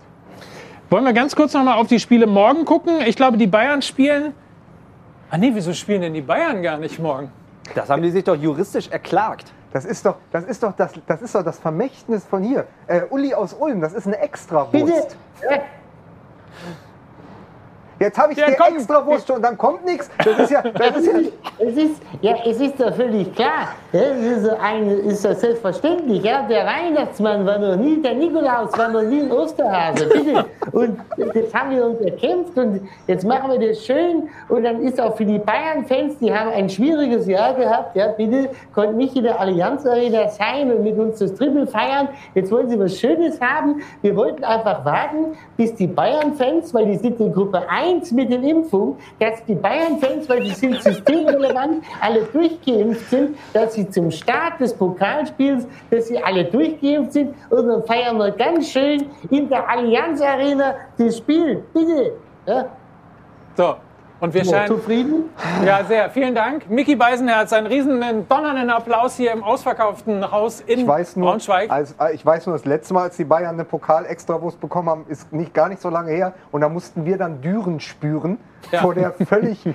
Wollen 0.91 1.05
wir 1.05 1.13
ganz 1.13 1.37
kurz 1.37 1.53
noch 1.55 1.65
mal 1.65 1.75
auf 1.75 1.87
die 1.87 1.99
Spiele 2.01 2.27
morgen 2.27 2.65
gucken? 2.65 3.01
Ich 3.07 3.17
glaube, 3.17 3.37
die 3.37 3.47
Bayern 3.47 3.83
spielen. 3.83 4.35
Ah 5.31 5.37
nee, 5.37 5.51
wieso 5.53 5.75
spielen 5.75 6.01
denn 6.01 6.15
die 6.15 6.23
Bayern 6.23 6.63
gar 6.63 6.79
nicht 6.79 6.99
morgen? 6.99 7.31
Das 7.75 7.91
haben 7.91 8.03
die 8.03 8.11
sich 8.11 8.25
doch 8.25 8.37
juristisch 8.37 8.89
erklagt. 8.89 9.53
Das 9.73 9.85
ist 9.85 10.07
doch 10.07 10.17
das, 10.33 10.45
ist 10.45 10.63
doch 10.63 10.73
das, 10.75 10.93
das, 11.07 11.21
ist 11.21 11.35
doch 11.35 11.45
das 11.45 11.59
Vermächtnis 11.59 12.25
von 12.25 12.43
hier. 12.43 12.67
Äh, 12.87 13.03
Uli 13.11 13.35
aus 13.35 13.53
Ulm, 13.53 13.83
das 13.83 13.93
ist 13.93 14.07
eine 14.07 14.19
Extrawurst. 14.19 14.73
Bitte. 14.73 15.61
Jetzt 17.99 18.19
habe 18.19 18.33
ich 18.33 18.39
Ja, 18.39 18.47
die 18.49 18.57
komm. 18.57 18.75
Extrawurst 18.75 19.27
schon 19.27 19.37
und 19.37 19.43
dann 19.43 19.59
kommt 19.59 19.85
nichts. 19.85 20.09
Das 20.25 20.39
ist 20.39 20.51
ja, 20.51 20.63
das 20.63 20.97
ist 20.97 21.07
ja 21.07 21.13
Es 21.59 21.77
ist, 21.77 22.03
ja, 22.21 22.37
es 22.47 22.61
ist 22.61 22.81
doch 22.81 22.95
völlig 22.95 23.35
klar. 23.35 23.69
Ja, 23.91 24.01
es 24.01 24.37
ist, 24.37 24.45
so 24.45 24.51
ein, 24.61 24.87
ist 24.87 25.25
doch 25.25 25.33
selbstverständlich. 25.33 26.23
Ja, 26.23 26.43
der 26.43 26.67
Weihnachtsmann 26.67 27.47
war 27.47 27.59
noch 27.59 27.77
nie, 27.77 28.03
der 28.03 28.15
Nikolaus 28.17 28.77
war 28.77 28.91
noch 28.91 29.03
nie 29.03 29.23
ein 29.23 29.33
Osterhase. 29.33 30.07
Bitte. 30.07 30.45
Und 30.73 30.99
das 31.17 31.55
haben 31.55 31.71
wir 31.71 31.87
uns 31.87 31.99
erkämpft 32.03 32.55
und 32.59 32.87
jetzt 33.07 33.25
machen 33.25 33.51
wir 33.51 33.67
das 33.67 33.83
schön. 33.87 34.29
Und 34.51 34.65
dann 34.65 34.83
ist 34.83 35.01
auch 35.01 35.17
für 35.17 35.25
die 35.25 35.39
Bayern-Fans, 35.39 36.19
die 36.19 36.31
haben 36.31 36.51
ein 36.51 36.69
schwieriges 36.69 37.27
Jahr 37.27 37.55
gehabt. 37.55 37.97
Ja, 37.97 38.09
bitte, 38.09 38.51
konnten 38.75 38.99
nicht 38.99 39.17
in 39.17 39.23
der 39.23 39.41
Allianz 39.41 39.87
Arena 39.87 40.29
sein 40.29 40.71
und 40.71 40.83
mit 40.85 40.99
uns 40.99 41.21
das 41.21 41.35
Triple 41.35 41.67
feiern. 41.67 42.09
Jetzt 42.35 42.53
wollen 42.53 42.69
sie 42.69 42.79
was 42.79 42.95
Schönes 42.95 43.41
haben. 43.41 43.81
Wir 44.03 44.15
wollten 44.15 44.45
einfach 44.45 44.85
warten, 44.85 45.39
bis 45.57 45.75
die 45.75 45.87
Bayern-Fans, 45.87 46.75
weil 46.75 46.85
die 46.85 46.97
sind 46.97 47.19
in 47.21 47.33
Gruppe 47.33 47.63
1 47.67 48.13
mit 48.13 48.31
den 48.31 48.45
Impfungen, 48.45 48.97
dass 49.19 49.43
die 49.47 49.55
Bayern-Fans, 49.55 50.29
weil 50.29 50.43
sie 50.43 50.53
sind 50.53 50.83
systemrelevant, 50.83 51.83
alle 52.03 52.25
durchgeimpft 52.25 53.09
sind, 53.09 53.39
dass 53.55 53.78
sie 53.79 53.89
zum 53.89 54.11
Start 54.11 54.61
des 54.61 54.75
Pokalspiels, 54.75 55.67
dass 55.91 56.09
sie 56.09 56.23
alle 56.23 56.45
durchgeimpft 56.45 57.13
sind 57.13 57.35
und 57.51 57.69
dann 57.69 57.83
feiern 57.85 58.17
wir 58.19 58.31
ganz 58.33 58.69
schön 58.71 59.07
in 59.31 59.49
der 59.49 59.69
Allianz 59.69 60.21
Arena 60.21 60.75
das 60.99 61.19
Spiel. 61.19 61.63
Bitte. 61.73 62.13
Ja, 62.47 62.67
So. 63.57 63.77
Und 64.21 64.35
wir 64.35 64.45
scheinen. 64.45 64.67
zufrieden? 64.67 65.31
Ja, 65.65 65.85
sehr. 65.85 66.11
Vielen 66.11 66.35
Dank. 66.35 66.69
Mickey 66.69 66.97
Beisenherz, 66.97 67.53
einen 67.53 67.69
riesen 67.69 68.01
donnernden 68.29 68.69
Applaus 68.69 69.15
hier 69.17 69.31
im 69.31 69.45
ausverkauften 69.45 70.29
Haus 70.33 70.61
in 70.61 70.81
Ich 70.81 70.87
weiß 70.89 71.15
nur, 71.15 71.29
Braunschweig. 71.29 71.71
als, 71.71 71.95
äh, 72.01 72.15
ich 72.15 72.27
weiß 72.27 72.47
nur, 72.47 72.57
das 72.57 72.65
letzte 72.65 72.95
Mal, 72.95 73.03
als 73.05 73.17
die 73.17 73.25
Bayern 73.25 73.55
eine 73.55 73.65
Pokal-Extrawurst 73.65 74.61
bekommen 74.61 74.91
haben, 74.91 75.05
ist 75.09 75.33
nicht 75.33 75.55
gar 75.55 75.69
nicht 75.69 75.81
so 75.81 75.89
lange 75.89 76.11
her. 76.11 76.33
Und 76.51 76.63
da 76.63 76.69
mussten 76.69 77.05
wir 77.05 77.17
dann 77.17 77.41
Düren 77.43 77.79
spüren. 77.79 78.39
Ja. 78.71 78.83
Vor 78.83 78.95
der 78.95 79.13
völlig, 79.13 79.65
äh, 79.67 79.73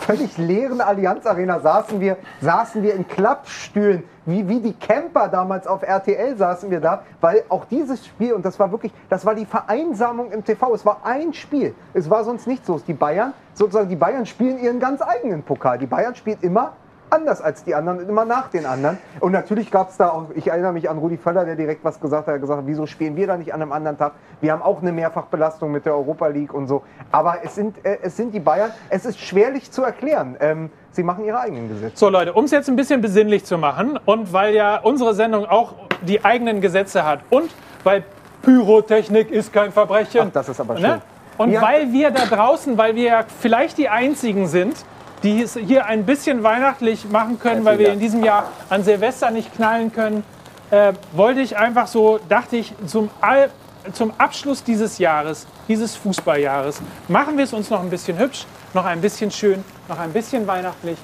völlig 0.00 0.36
leeren 0.36 0.80
Allianz 0.80 1.24
Arena 1.24 1.60
saßen 1.60 2.00
wir, 2.00 2.18
saßen 2.40 2.82
wir 2.82 2.94
in 2.94 3.08
Klappstühlen. 3.08 4.02
Wie, 4.26 4.46
wie 4.48 4.60
die 4.60 4.74
Camper 4.74 5.28
damals 5.28 5.66
auf 5.66 5.82
RTL 5.82 6.36
saßen 6.36 6.70
wir 6.70 6.80
da, 6.80 7.02
weil 7.20 7.42
auch 7.48 7.64
dieses 7.64 8.06
Spiel, 8.06 8.34
und 8.34 8.44
das 8.44 8.58
war 8.60 8.70
wirklich, 8.70 8.92
das 9.08 9.24
war 9.24 9.34
die 9.34 9.46
Vereinsamung 9.46 10.30
im 10.30 10.44
TV. 10.44 10.74
Es 10.74 10.84
war 10.84 11.00
ein 11.04 11.32
Spiel. 11.32 11.74
Es 11.94 12.08
war 12.08 12.22
sonst 12.24 12.46
nicht 12.46 12.64
so. 12.64 12.78
Die 12.78 12.92
Bayern, 12.92 13.32
sozusagen, 13.54 13.88
die 13.88 13.96
Bayern 13.96 14.26
spielen 14.26 14.58
ihren 14.58 14.78
ganz 14.78 15.02
eigenen 15.02 15.42
Pokal. 15.42 15.78
Die 15.78 15.86
Bayern 15.86 16.14
spielt 16.14 16.42
immer 16.42 16.72
anders 17.12 17.40
als 17.40 17.64
die 17.64 17.74
anderen 17.74 17.98
und 18.00 18.08
immer 18.08 18.24
nach 18.24 18.48
den 18.48 18.66
anderen. 18.66 18.98
Und 19.20 19.32
natürlich 19.32 19.70
gab 19.70 19.90
es 19.90 19.96
da 19.96 20.08
auch, 20.08 20.26
ich 20.34 20.48
erinnere 20.48 20.72
mich 20.72 20.88
an 20.90 20.98
Rudi 20.98 21.16
Völler, 21.18 21.44
der 21.44 21.54
direkt 21.56 21.84
was 21.84 22.00
gesagt 22.00 22.22
hat, 22.22 22.28
er 22.28 22.34
hat 22.34 22.40
gesagt, 22.40 22.62
wieso 22.66 22.86
spielen 22.86 23.14
wir 23.16 23.26
da 23.26 23.36
nicht 23.36 23.52
an 23.54 23.62
einem 23.62 23.72
anderen 23.72 23.98
Tag? 23.98 24.12
Wir 24.40 24.52
haben 24.52 24.62
auch 24.62 24.80
eine 24.80 24.92
Mehrfachbelastung 24.92 25.70
mit 25.70 25.84
der 25.86 25.94
Europa 25.94 26.26
League 26.28 26.52
und 26.54 26.66
so. 26.66 26.82
Aber 27.12 27.36
es 27.44 27.54
sind, 27.54 27.84
äh, 27.84 27.98
es 28.02 28.16
sind 28.16 28.32
die 28.34 28.40
Bayern, 28.40 28.70
es 28.88 29.04
ist 29.04 29.20
schwerlich 29.20 29.70
zu 29.70 29.82
erklären. 29.84 30.36
Ähm, 30.40 30.70
sie 30.90 31.02
machen 31.02 31.24
ihre 31.24 31.38
eigenen 31.40 31.68
Gesetze. 31.68 31.96
So 31.96 32.08
Leute, 32.08 32.32
um 32.32 32.44
es 32.46 32.50
jetzt 32.50 32.68
ein 32.68 32.76
bisschen 32.76 33.00
besinnlich 33.00 33.44
zu 33.44 33.58
machen 33.58 33.98
und 34.04 34.32
weil 34.32 34.54
ja 34.54 34.78
unsere 34.80 35.14
Sendung 35.14 35.46
auch 35.46 35.74
die 36.02 36.24
eigenen 36.24 36.60
Gesetze 36.60 37.04
hat 37.04 37.20
und 37.30 37.50
weil 37.84 38.04
Pyrotechnik 38.42 39.30
ist 39.30 39.52
kein 39.52 39.70
Verbrechen. 39.70 40.26
Ach, 40.28 40.32
das 40.32 40.48
ist 40.48 40.60
aber 40.60 40.76
schön. 40.76 40.82
Ne? 40.86 41.00
Und 41.38 41.50
Ja. 41.50 41.62
weil 41.62 41.92
wir 41.92 42.10
da 42.10 42.24
draußen, 42.26 42.76
weil 42.76 42.94
wir 42.96 43.04
ja 43.04 43.24
vielleicht 43.40 43.78
die 43.78 43.88
einzigen 43.88 44.46
sind, 44.48 44.84
die 45.22 45.42
es 45.42 45.54
hier 45.54 45.86
ein 45.86 46.04
bisschen 46.04 46.42
weihnachtlich 46.42 47.08
machen 47.08 47.38
können, 47.38 47.64
weil 47.64 47.78
wir 47.78 47.92
in 47.92 48.00
diesem 48.00 48.24
Jahr 48.24 48.48
an 48.68 48.82
Silvester 48.82 49.30
nicht 49.30 49.54
knallen 49.54 49.92
können, 49.92 50.24
äh, 50.70 50.92
wollte 51.12 51.40
ich 51.40 51.56
einfach 51.56 51.86
so, 51.86 52.18
dachte 52.28 52.56
ich, 52.56 52.72
zum, 52.86 53.10
All, 53.20 53.50
zum 53.92 54.12
Abschluss 54.18 54.64
dieses 54.64 54.98
Jahres, 54.98 55.46
dieses 55.68 55.96
Fußballjahres, 55.96 56.80
machen 57.08 57.36
wir 57.36 57.44
es 57.44 57.52
uns 57.52 57.70
noch 57.70 57.80
ein 57.80 57.90
bisschen 57.90 58.18
hübsch, 58.18 58.46
noch 58.74 58.84
ein 58.84 59.00
bisschen 59.00 59.30
schön, 59.30 59.62
noch 59.88 59.98
ein 59.98 60.12
bisschen 60.12 60.46
weihnachtlich. 60.46 60.98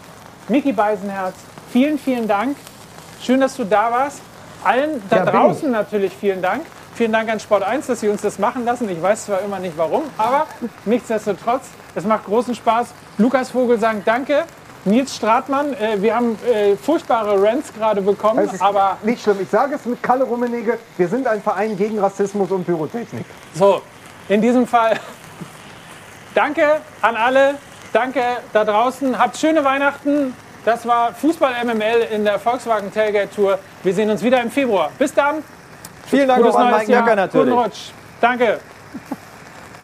Miki 0.49 0.73
Beisenherz, 0.73 1.35
vielen, 1.71 1.99
vielen 1.99 2.27
Dank. 2.27 2.57
Schön, 3.21 3.41
dass 3.41 3.57
du 3.57 3.65
da 3.65 3.91
warst. 3.91 4.23
Allen 4.65 5.03
da 5.11 5.17
Ja, 5.19 5.25
draußen 5.27 5.71
natürlich 5.71 6.13
vielen 6.13 6.41
Dank. 6.43 6.63
Vielen 6.99 7.13
Dank 7.13 7.31
an 7.31 7.39
Sport 7.39 7.63
1, 7.63 7.87
dass 7.87 8.01
Sie 8.01 8.09
uns 8.09 8.23
das 8.23 8.41
machen 8.41 8.65
lassen. 8.65 8.89
Ich 8.89 9.01
weiß 9.01 9.27
zwar 9.27 9.41
immer 9.43 9.61
nicht 9.61 9.79
warum, 9.79 10.03
aber 10.17 10.49
nichtsdestotrotz, 10.85 11.69
es 11.95 12.05
macht 12.05 12.25
großen 12.25 12.57
Spaß. 12.57 12.89
Lukas 13.19 13.53
Vogel 13.53 13.79
sagt 13.79 14.03
Danke. 14.05 14.43
Nils 14.85 15.15
Stratmann, 15.15 15.75
äh, 15.75 16.03
wir 16.03 16.17
haben 16.17 16.37
äh, 16.45 16.75
furchtbare 16.75 17.41
Rants 17.41 17.73
gerade 17.73 18.03
bekommen, 18.03 18.41
Es 18.41 18.55
ist 18.55 18.63
aber 18.63 18.97
nicht 19.05 19.23
schlimm. 19.23 19.37
Ich 19.41 19.49
sage 19.49 19.77
es 19.77 19.85
mit 19.87 20.03
Kalle 20.03 20.25
Rummenigge, 20.25 20.77
wir 20.97 21.07
sind 21.07 21.29
ein 21.29 21.41
Verein 21.41 21.77
gegen 21.77 22.01
Rassismus 22.01 22.51
und 22.51 22.65
Pyrotechnik. 22.65 23.25
so, 23.55 23.81
in 24.29 24.43
diesem 24.43 24.67
Fall 24.67 24.99
danke 26.35 26.81
an 27.01 27.15
alle, 27.15 27.55
danke 27.93 28.23
da 28.53 28.65
draußen, 28.65 29.17
habt 29.17 29.37
schöne 29.37 29.65
Weihnachten. 29.65 30.35
Das 30.65 30.85
war 30.85 31.15
Fußball 31.15 31.65
MML 31.65 32.09
in 32.13 32.25
der 32.25 32.41
Volkswagen 32.41 32.93
Tailgate 32.93 33.33
Tour. 33.33 33.61
Wir 33.85 33.95
sehen 33.95 34.11
uns 34.11 34.21
wieder 34.25 34.41
im 34.43 34.51
Februar. 34.51 34.91
Bis 34.99 35.15
dann. 35.15 35.45
Vielen 36.11 36.29
Dank 36.29 36.41
Gutes 36.41 36.55
auch 36.57 36.61
an 36.61 36.71
Mike 36.79 36.91
Jahr. 36.93 37.03
Nöcker 37.03 37.17
natürlich. 37.17 37.49
Guten 37.51 37.59
Rutsch. 37.63 37.79
Danke. 38.21 38.61